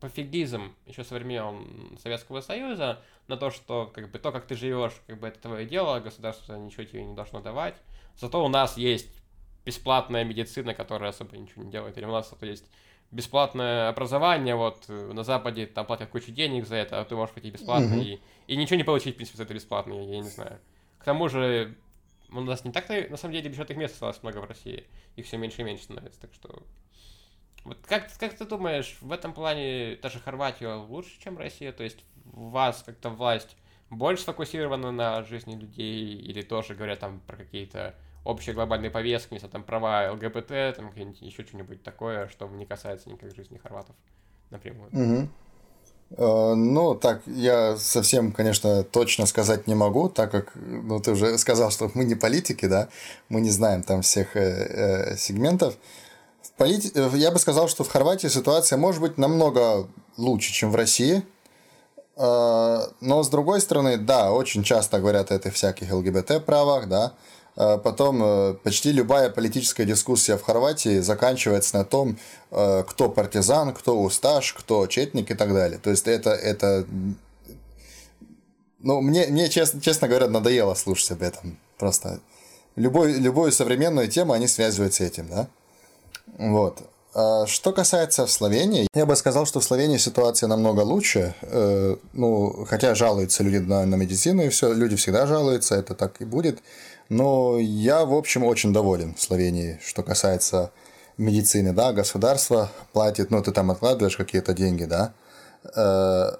пофигизм 0.00 0.74
еще 0.86 1.04
со 1.04 1.14
времен 1.14 1.98
Советского 2.02 2.40
Союза 2.40 3.02
на 3.28 3.36
то, 3.36 3.50
что 3.50 3.92
как 3.94 4.10
бы 4.10 4.18
то, 4.18 4.32
как 4.32 4.46
ты 4.46 4.54
живешь, 4.54 4.94
как 5.06 5.20
бы 5.20 5.28
это 5.28 5.38
твое 5.38 5.66
дело, 5.66 6.00
государство 6.00 6.56
ничего 6.56 6.84
тебе 6.84 7.04
не 7.04 7.14
должно 7.14 7.42
давать. 7.42 7.74
Зато 8.16 8.42
у 8.42 8.48
нас 8.48 8.78
есть 8.78 9.10
бесплатная 9.66 10.24
медицина, 10.24 10.72
которая 10.72 11.10
особо 11.10 11.36
ничего 11.36 11.62
не 11.64 11.70
делает. 11.70 11.98
Или 11.98 12.06
у 12.06 12.12
нас 12.12 12.30
зато 12.30 12.46
есть 12.46 12.64
бесплатное 13.10 13.90
образование, 13.90 14.54
вот 14.54 14.88
на 14.88 15.22
Западе 15.22 15.66
там 15.66 15.84
платят 15.84 16.08
кучу 16.08 16.32
денег 16.32 16.66
за 16.66 16.76
это, 16.76 16.98
а 16.98 17.04
ты 17.04 17.14
можешь 17.14 17.34
пойти 17.34 17.50
бесплатно 17.50 17.92
mm-hmm. 17.92 18.04
и, 18.04 18.20
и 18.46 18.56
ничего 18.56 18.76
не 18.76 18.84
получить, 18.84 19.14
в 19.14 19.16
принципе, 19.16 19.36
за 19.36 19.42
это 19.42 19.52
бесплатно, 19.52 19.92
я, 19.92 20.00
я 20.00 20.20
не 20.20 20.30
знаю. 20.30 20.58
К 20.98 21.04
тому 21.04 21.28
же, 21.28 21.76
у 22.30 22.40
нас 22.40 22.64
не 22.64 22.72
так-то, 22.72 23.06
на 23.10 23.18
самом 23.18 23.34
деле, 23.34 23.50
бюджетных 23.50 23.76
мест 23.76 23.92
осталось 23.92 24.22
много 24.22 24.38
в 24.38 24.44
России. 24.44 24.86
Их 25.16 25.26
все 25.26 25.36
меньше 25.36 25.60
и 25.60 25.64
меньше 25.64 25.84
становится, 25.84 26.18
так 26.22 26.32
что 26.32 26.62
вот 27.64 27.78
как, 27.86 28.08
как 28.18 28.34
ты 28.34 28.44
думаешь, 28.44 28.96
в 29.00 29.12
этом 29.12 29.32
плане 29.32 29.96
даже 29.96 30.18
Хорватия 30.18 30.74
лучше, 30.74 31.20
чем 31.20 31.38
Россия? 31.38 31.72
То 31.72 31.84
есть 31.84 32.04
у 32.32 32.48
вас 32.48 32.82
как-то 32.84 33.10
власть 33.10 33.56
больше 33.90 34.22
сфокусирована 34.22 34.90
на 34.90 35.22
жизни 35.22 35.54
людей 35.54 36.16
или 36.16 36.42
тоже 36.42 36.74
говорят 36.74 37.00
там 37.00 37.20
про 37.26 37.36
какие-то 37.36 37.94
общие 38.24 38.54
глобальные 38.54 38.90
повестки, 38.90 39.38
знаю, 39.38 39.52
там 39.52 39.64
права 39.64 40.10
ЛГБТ, 40.12 40.76
там 40.76 40.92
еще 40.96 41.44
что-нибудь 41.44 41.82
такое, 41.82 42.28
что 42.28 42.48
не 42.48 42.66
касается 42.66 43.10
никак 43.10 43.34
жизни 43.34 43.58
хорватов 43.58 43.94
напрямую? 44.50 44.90
Угу. 44.92 45.28
Ну, 46.18 46.94
так, 46.94 47.22
я 47.26 47.76
совсем, 47.78 48.32
конечно, 48.32 48.84
точно 48.84 49.24
сказать 49.26 49.66
не 49.66 49.74
могу, 49.74 50.10
так 50.10 50.30
как, 50.30 50.52
ну, 50.54 51.00
ты 51.00 51.12
уже 51.12 51.38
сказал, 51.38 51.70
что 51.70 51.90
мы 51.94 52.04
не 52.04 52.14
политики, 52.14 52.66
да, 52.66 52.88
мы 53.30 53.40
не 53.40 53.50
знаем 53.50 53.82
там 53.82 54.02
всех 54.02 54.36
э, 54.36 54.40
э, 54.40 55.16
сегментов. 55.16 55.74
Полит... 56.56 56.96
Э, 56.96 57.10
я 57.14 57.30
бы 57.30 57.38
сказал, 57.38 57.68
что 57.68 57.84
в 57.84 57.88
Хорватии 57.88 58.28
ситуация 58.28 58.76
может 58.76 59.00
быть 59.00 59.18
намного 59.18 59.88
лучше, 60.16 60.52
чем 60.52 60.70
в 60.70 60.76
России. 60.76 61.22
А, 62.16 62.88
но 63.00 63.22
с 63.22 63.28
другой 63.28 63.60
стороны, 63.60 63.96
да, 63.96 64.32
очень 64.32 64.62
часто 64.62 65.00
говорят 65.00 65.30
о 65.30 65.36
этих 65.36 65.54
всяких 65.54 65.92
ЛГБТ-правах, 65.92 66.88
да. 66.88 67.14
А 67.54 67.76
потом 67.78 68.22
э, 68.22 68.54
почти 68.62 68.92
любая 68.92 69.28
политическая 69.28 69.84
дискуссия 69.84 70.38
в 70.38 70.42
Хорватии 70.42 71.00
заканчивается 71.00 71.78
на 71.78 71.84
том, 71.84 72.18
э, 72.50 72.82
кто 72.88 73.10
партизан, 73.10 73.74
кто 73.74 74.00
усташ, 74.00 74.54
кто 74.54 74.86
четник 74.86 75.30
и 75.30 75.34
так 75.34 75.52
далее. 75.52 75.78
То 75.78 75.90
есть 75.90 76.08
это, 76.08 76.30
это 76.30 76.86
ну, 78.78 79.00
мне, 79.00 79.26
мне 79.26 79.48
честно, 79.48 79.80
честно 79.80 80.08
говоря, 80.08 80.28
надоело 80.28 80.74
слушать 80.74 81.12
об 81.12 81.22
этом. 81.22 81.58
Просто 81.78 82.20
любой, 82.76 83.12
любую 83.12 83.52
современную 83.52 84.08
тему 84.08 84.32
они 84.32 84.48
связывают 84.48 84.94
с 84.94 85.00
этим, 85.00 85.28
да. 85.28 85.48
Вот. 86.26 86.82
А 87.14 87.46
что 87.46 87.72
касается 87.72 88.26
Словении, 88.26 88.88
я 88.94 89.04
бы 89.04 89.16
сказал, 89.16 89.44
что 89.44 89.60
в 89.60 89.64
Словении 89.64 89.98
ситуация 89.98 90.46
намного 90.46 90.80
лучше. 90.80 91.34
Э, 91.42 91.96
ну, 92.14 92.64
хотя 92.66 92.94
жалуются 92.94 93.42
люди 93.42 93.58
на, 93.58 93.84
на 93.84 93.96
медицину 93.96 94.42
и 94.42 94.48
все, 94.48 94.72
люди 94.72 94.96
всегда 94.96 95.26
жалуются, 95.26 95.74
это 95.74 95.94
так 95.94 96.20
и 96.22 96.24
будет. 96.24 96.60
Но 97.10 97.58
я, 97.58 98.06
в 98.06 98.14
общем, 98.14 98.44
очень 98.44 98.72
доволен 98.72 99.14
в 99.14 99.20
Словении, 99.20 99.78
что 99.84 100.02
касается 100.02 100.70
медицины, 101.18 101.74
да, 101.74 101.92
государство 101.92 102.70
платит, 102.94 103.30
ну, 103.30 103.42
ты 103.42 103.52
там 103.52 103.70
откладываешь 103.70 104.16
какие-то 104.16 104.54
деньги, 104.54 104.84
да, 104.84 105.12
э, 105.76 106.30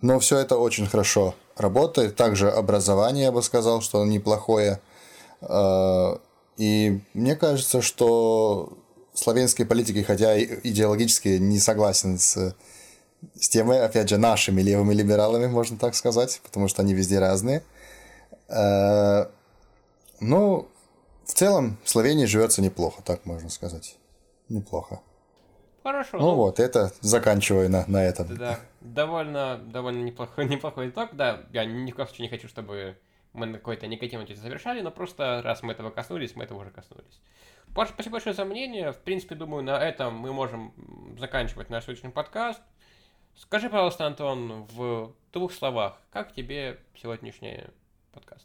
но 0.00 0.18
все 0.18 0.38
это 0.38 0.56
очень 0.56 0.86
хорошо 0.86 1.36
работает. 1.56 2.16
Также 2.16 2.50
образование, 2.50 3.26
я 3.26 3.32
бы 3.32 3.42
сказал, 3.42 3.80
что 3.82 4.04
неплохое. 4.04 4.80
Э, 5.42 6.16
и 6.56 7.00
мне 7.14 7.36
кажется, 7.36 7.82
что 7.82 8.76
славянской 9.18 9.66
политики, 9.66 10.02
хотя 10.02 10.40
идеологически 10.40 11.38
не 11.38 11.58
согласен 11.58 12.18
с, 12.18 12.54
с 13.34 13.48
темой, 13.48 13.84
опять 13.84 14.08
же, 14.08 14.18
нашими 14.18 14.62
левыми 14.62 14.94
либералами, 14.94 15.46
можно 15.46 15.76
так 15.76 15.94
сказать, 15.94 16.40
потому 16.44 16.68
что 16.68 16.82
они 16.82 16.94
везде 16.94 17.18
разные. 17.18 17.62
Э, 18.48 19.26
ну, 20.20 20.68
в 21.24 21.32
целом, 21.32 21.78
в 21.84 21.90
Словении 21.90 22.24
живется 22.24 22.62
неплохо, 22.62 23.02
так 23.02 23.26
можно 23.26 23.50
сказать. 23.50 23.96
Неплохо. 24.48 25.00
Хорошо. 25.82 26.18
Ну, 26.18 26.26
ну 26.26 26.34
вот, 26.34 26.60
это 26.60 26.92
заканчиваю 27.00 27.70
на, 27.70 27.84
на 27.86 28.04
этом. 28.04 28.36
Да, 28.36 28.60
довольно, 28.80 29.58
довольно 29.58 30.02
неплохой, 30.02 30.44
неплохой 30.48 30.90
итог. 30.90 31.10
Да, 31.12 31.44
я 31.52 31.64
ни 31.64 31.90
в 31.90 31.94
коем 31.94 32.08
случае 32.08 32.26
не 32.26 32.30
хочу, 32.30 32.48
чтобы 32.48 32.96
мы 33.32 33.46
на 33.46 33.58
какой-то 33.58 33.86
негативной 33.86 34.34
завершали, 34.34 34.80
но 34.80 34.90
просто 34.90 35.42
раз 35.42 35.62
мы 35.62 35.72
этого 35.72 35.90
коснулись, 35.90 36.34
мы 36.34 36.44
этого 36.44 36.60
уже 36.60 36.70
коснулись. 36.70 37.20
Паша, 37.78 37.92
спасибо 37.92 38.14
большое 38.14 38.34
за 38.34 38.44
мнение. 38.44 38.90
В 38.90 38.96
принципе, 38.96 39.36
думаю, 39.36 39.62
на 39.62 39.78
этом 39.78 40.12
мы 40.16 40.32
можем 40.32 40.74
заканчивать 41.16 41.70
наш 41.70 41.84
сегодняшний 41.84 42.10
подкаст. 42.10 42.60
Скажи, 43.36 43.70
пожалуйста, 43.70 44.04
Антон, 44.04 44.66
в 44.72 45.12
двух 45.32 45.52
словах, 45.52 45.96
как 46.12 46.34
тебе 46.34 46.80
сегодняшний 47.00 47.62
подкаст? 48.12 48.44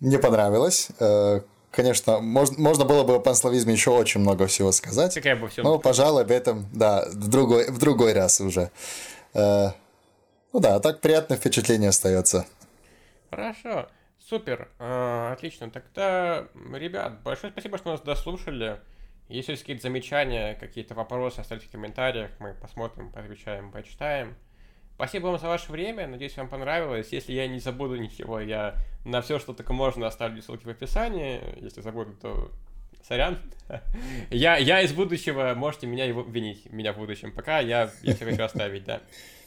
Мне 0.00 0.18
понравилось. 0.18 0.88
Э, 0.98 1.42
конечно, 1.70 2.18
можно, 2.18 2.60
можно 2.60 2.84
было 2.84 3.04
бы 3.04 3.14
о 3.14 3.20
панславизме 3.20 3.74
еще 3.74 3.90
очень 3.90 4.22
много 4.22 4.48
всего 4.48 4.72
сказать. 4.72 5.14
Как 5.14 5.24
я 5.24 5.36
бы 5.36 5.46
все 5.46 5.62
но, 5.62 5.78
пожалуй, 5.78 6.22
об 6.22 6.32
этом, 6.32 6.66
да, 6.72 7.06
в 7.12 7.28
другой, 7.28 7.70
в 7.70 7.78
другой 7.78 8.12
раз 8.12 8.40
уже. 8.40 8.72
Э, 9.34 9.68
ну 10.52 10.58
да, 10.58 10.80
так 10.80 11.00
приятное 11.00 11.38
впечатление 11.38 11.90
остается. 11.90 12.44
Хорошо, 13.30 13.86
супер, 14.28 14.68
э, 14.78 15.30
отлично. 15.32 15.70
Тогда, 15.70 16.48
ребят, 16.72 17.22
большое 17.22 17.52
спасибо, 17.52 17.78
что 17.78 17.92
нас 17.92 18.00
дослушали. 18.00 18.80
Если 19.28 19.52
есть 19.52 19.62
какие-то 19.62 19.82
замечания, 19.82 20.54
какие-то 20.54 20.94
вопросы, 20.94 21.40
оставьте 21.40 21.66
в 21.66 21.70
комментариях, 21.70 22.30
мы 22.38 22.54
посмотрим, 22.54 23.10
поотвечаем, 23.10 23.72
почитаем. 23.72 24.36
Спасибо 24.94 25.26
вам 25.26 25.38
за 25.38 25.48
ваше 25.48 25.70
время, 25.72 26.06
надеюсь, 26.06 26.36
вам 26.36 26.48
понравилось. 26.48 27.08
Если 27.10 27.32
я 27.32 27.46
не 27.48 27.58
забуду 27.58 27.96
ничего, 27.96 28.40
я 28.40 28.76
на 29.04 29.20
все, 29.20 29.38
что 29.38 29.52
только 29.52 29.72
можно, 29.72 30.06
оставлю 30.06 30.40
ссылки 30.40 30.64
в 30.64 30.70
описании. 30.70 31.42
Если 31.60 31.80
забуду, 31.80 32.12
то 32.14 32.50
сорян. 33.06 33.38
я, 34.30 34.56
я 34.56 34.80
из 34.80 34.92
будущего, 34.92 35.54
можете 35.54 35.86
меня 35.86 36.04
его 36.04 36.22
винить, 36.22 36.72
меня 36.72 36.92
в 36.92 36.96
будущем. 36.96 37.32
Пока 37.32 37.58
я, 37.58 37.90
я 38.02 38.14
все 38.14 38.24
хочу 38.24 38.42
оставить, 38.42 38.84
да. 38.84 39.02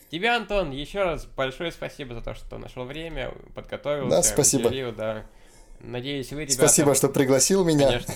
Тебе, 0.09 0.29
Антон, 0.31 0.71
еще 0.71 1.03
раз 1.03 1.25
большое 1.25 1.71
спасибо 1.71 2.15
за 2.15 2.21
то, 2.21 2.33
что 2.33 2.57
нашел 2.57 2.83
время, 2.85 3.31
подготовился. 3.53 4.09
Да, 4.09 4.23
спасибо. 4.23 4.67
Уделил, 4.67 4.91
да. 4.91 5.25
Надеюсь, 5.79 6.31
вы, 6.31 6.41
ребята... 6.41 6.53
Спасибо, 6.53 6.95
что 6.95 7.09
пригласил 7.09 7.63
меня. 7.63 7.87
Конечно, 7.87 8.13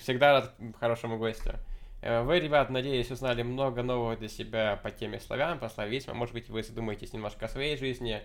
всегда 0.00 0.32
рад 0.32 0.54
хорошему 0.78 1.18
гостю. 1.18 1.54
Э, 2.00 2.22
вы, 2.22 2.38
ребят, 2.38 2.70
надеюсь, 2.70 3.10
узнали 3.10 3.42
много 3.42 3.82
нового 3.82 4.16
для 4.16 4.28
себя 4.28 4.80
по 4.82 4.90
теме 4.90 5.20
славян, 5.20 5.58
по 5.58 5.68
славизму. 5.68 6.14
Может 6.14 6.34
быть, 6.34 6.48
вы 6.48 6.62
задумаетесь 6.62 7.12
немножко 7.12 7.46
о 7.46 7.48
своей 7.48 7.76
жизни. 7.76 8.22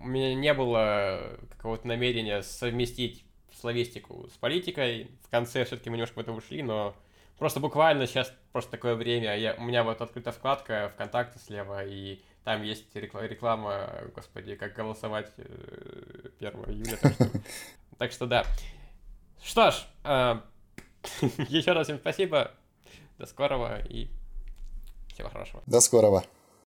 У 0.00 0.06
меня 0.06 0.34
не 0.34 0.54
было 0.54 1.38
какого-то 1.56 1.88
намерения 1.88 2.42
совместить 2.42 3.24
славистику 3.58 4.28
с 4.32 4.36
политикой. 4.36 5.10
В 5.26 5.30
конце 5.30 5.64
все-таки 5.64 5.90
мы 5.90 5.96
немножко 5.96 6.16
в 6.16 6.20
это 6.20 6.32
ушли, 6.32 6.62
но 6.62 6.94
Просто 7.42 7.58
буквально 7.58 8.06
сейчас 8.06 8.32
просто 8.52 8.70
такое 8.70 8.94
время. 8.94 9.36
Я, 9.36 9.54
у 9.54 9.62
меня 9.62 9.82
вот 9.82 10.00
открыта 10.00 10.30
вкладка 10.30 10.92
ВКонтакте 10.94 11.40
слева, 11.40 11.84
и 11.84 12.22
там 12.44 12.62
есть 12.62 12.94
реклама, 12.94 13.90
господи, 14.14 14.54
как 14.54 14.74
голосовать 14.74 15.26
1 15.36 15.44
э, 16.38 16.70
июля. 16.70 16.96
Так 16.98 17.12
что, 17.12 17.30
так 17.98 18.12
что 18.12 18.26
да. 18.28 18.46
Что 19.42 19.72
ж, 19.72 19.74
э, 20.04 20.36
еще 21.48 21.72
раз 21.72 21.88
всем 21.88 21.98
спасибо. 21.98 22.52
До 23.18 23.26
скорого 23.26 23.82
и 23.88 24.06
всего 25.08 25.28
хорошего. 25.28 25.64
До 25.66 25.80
скорого. 25.80 26.22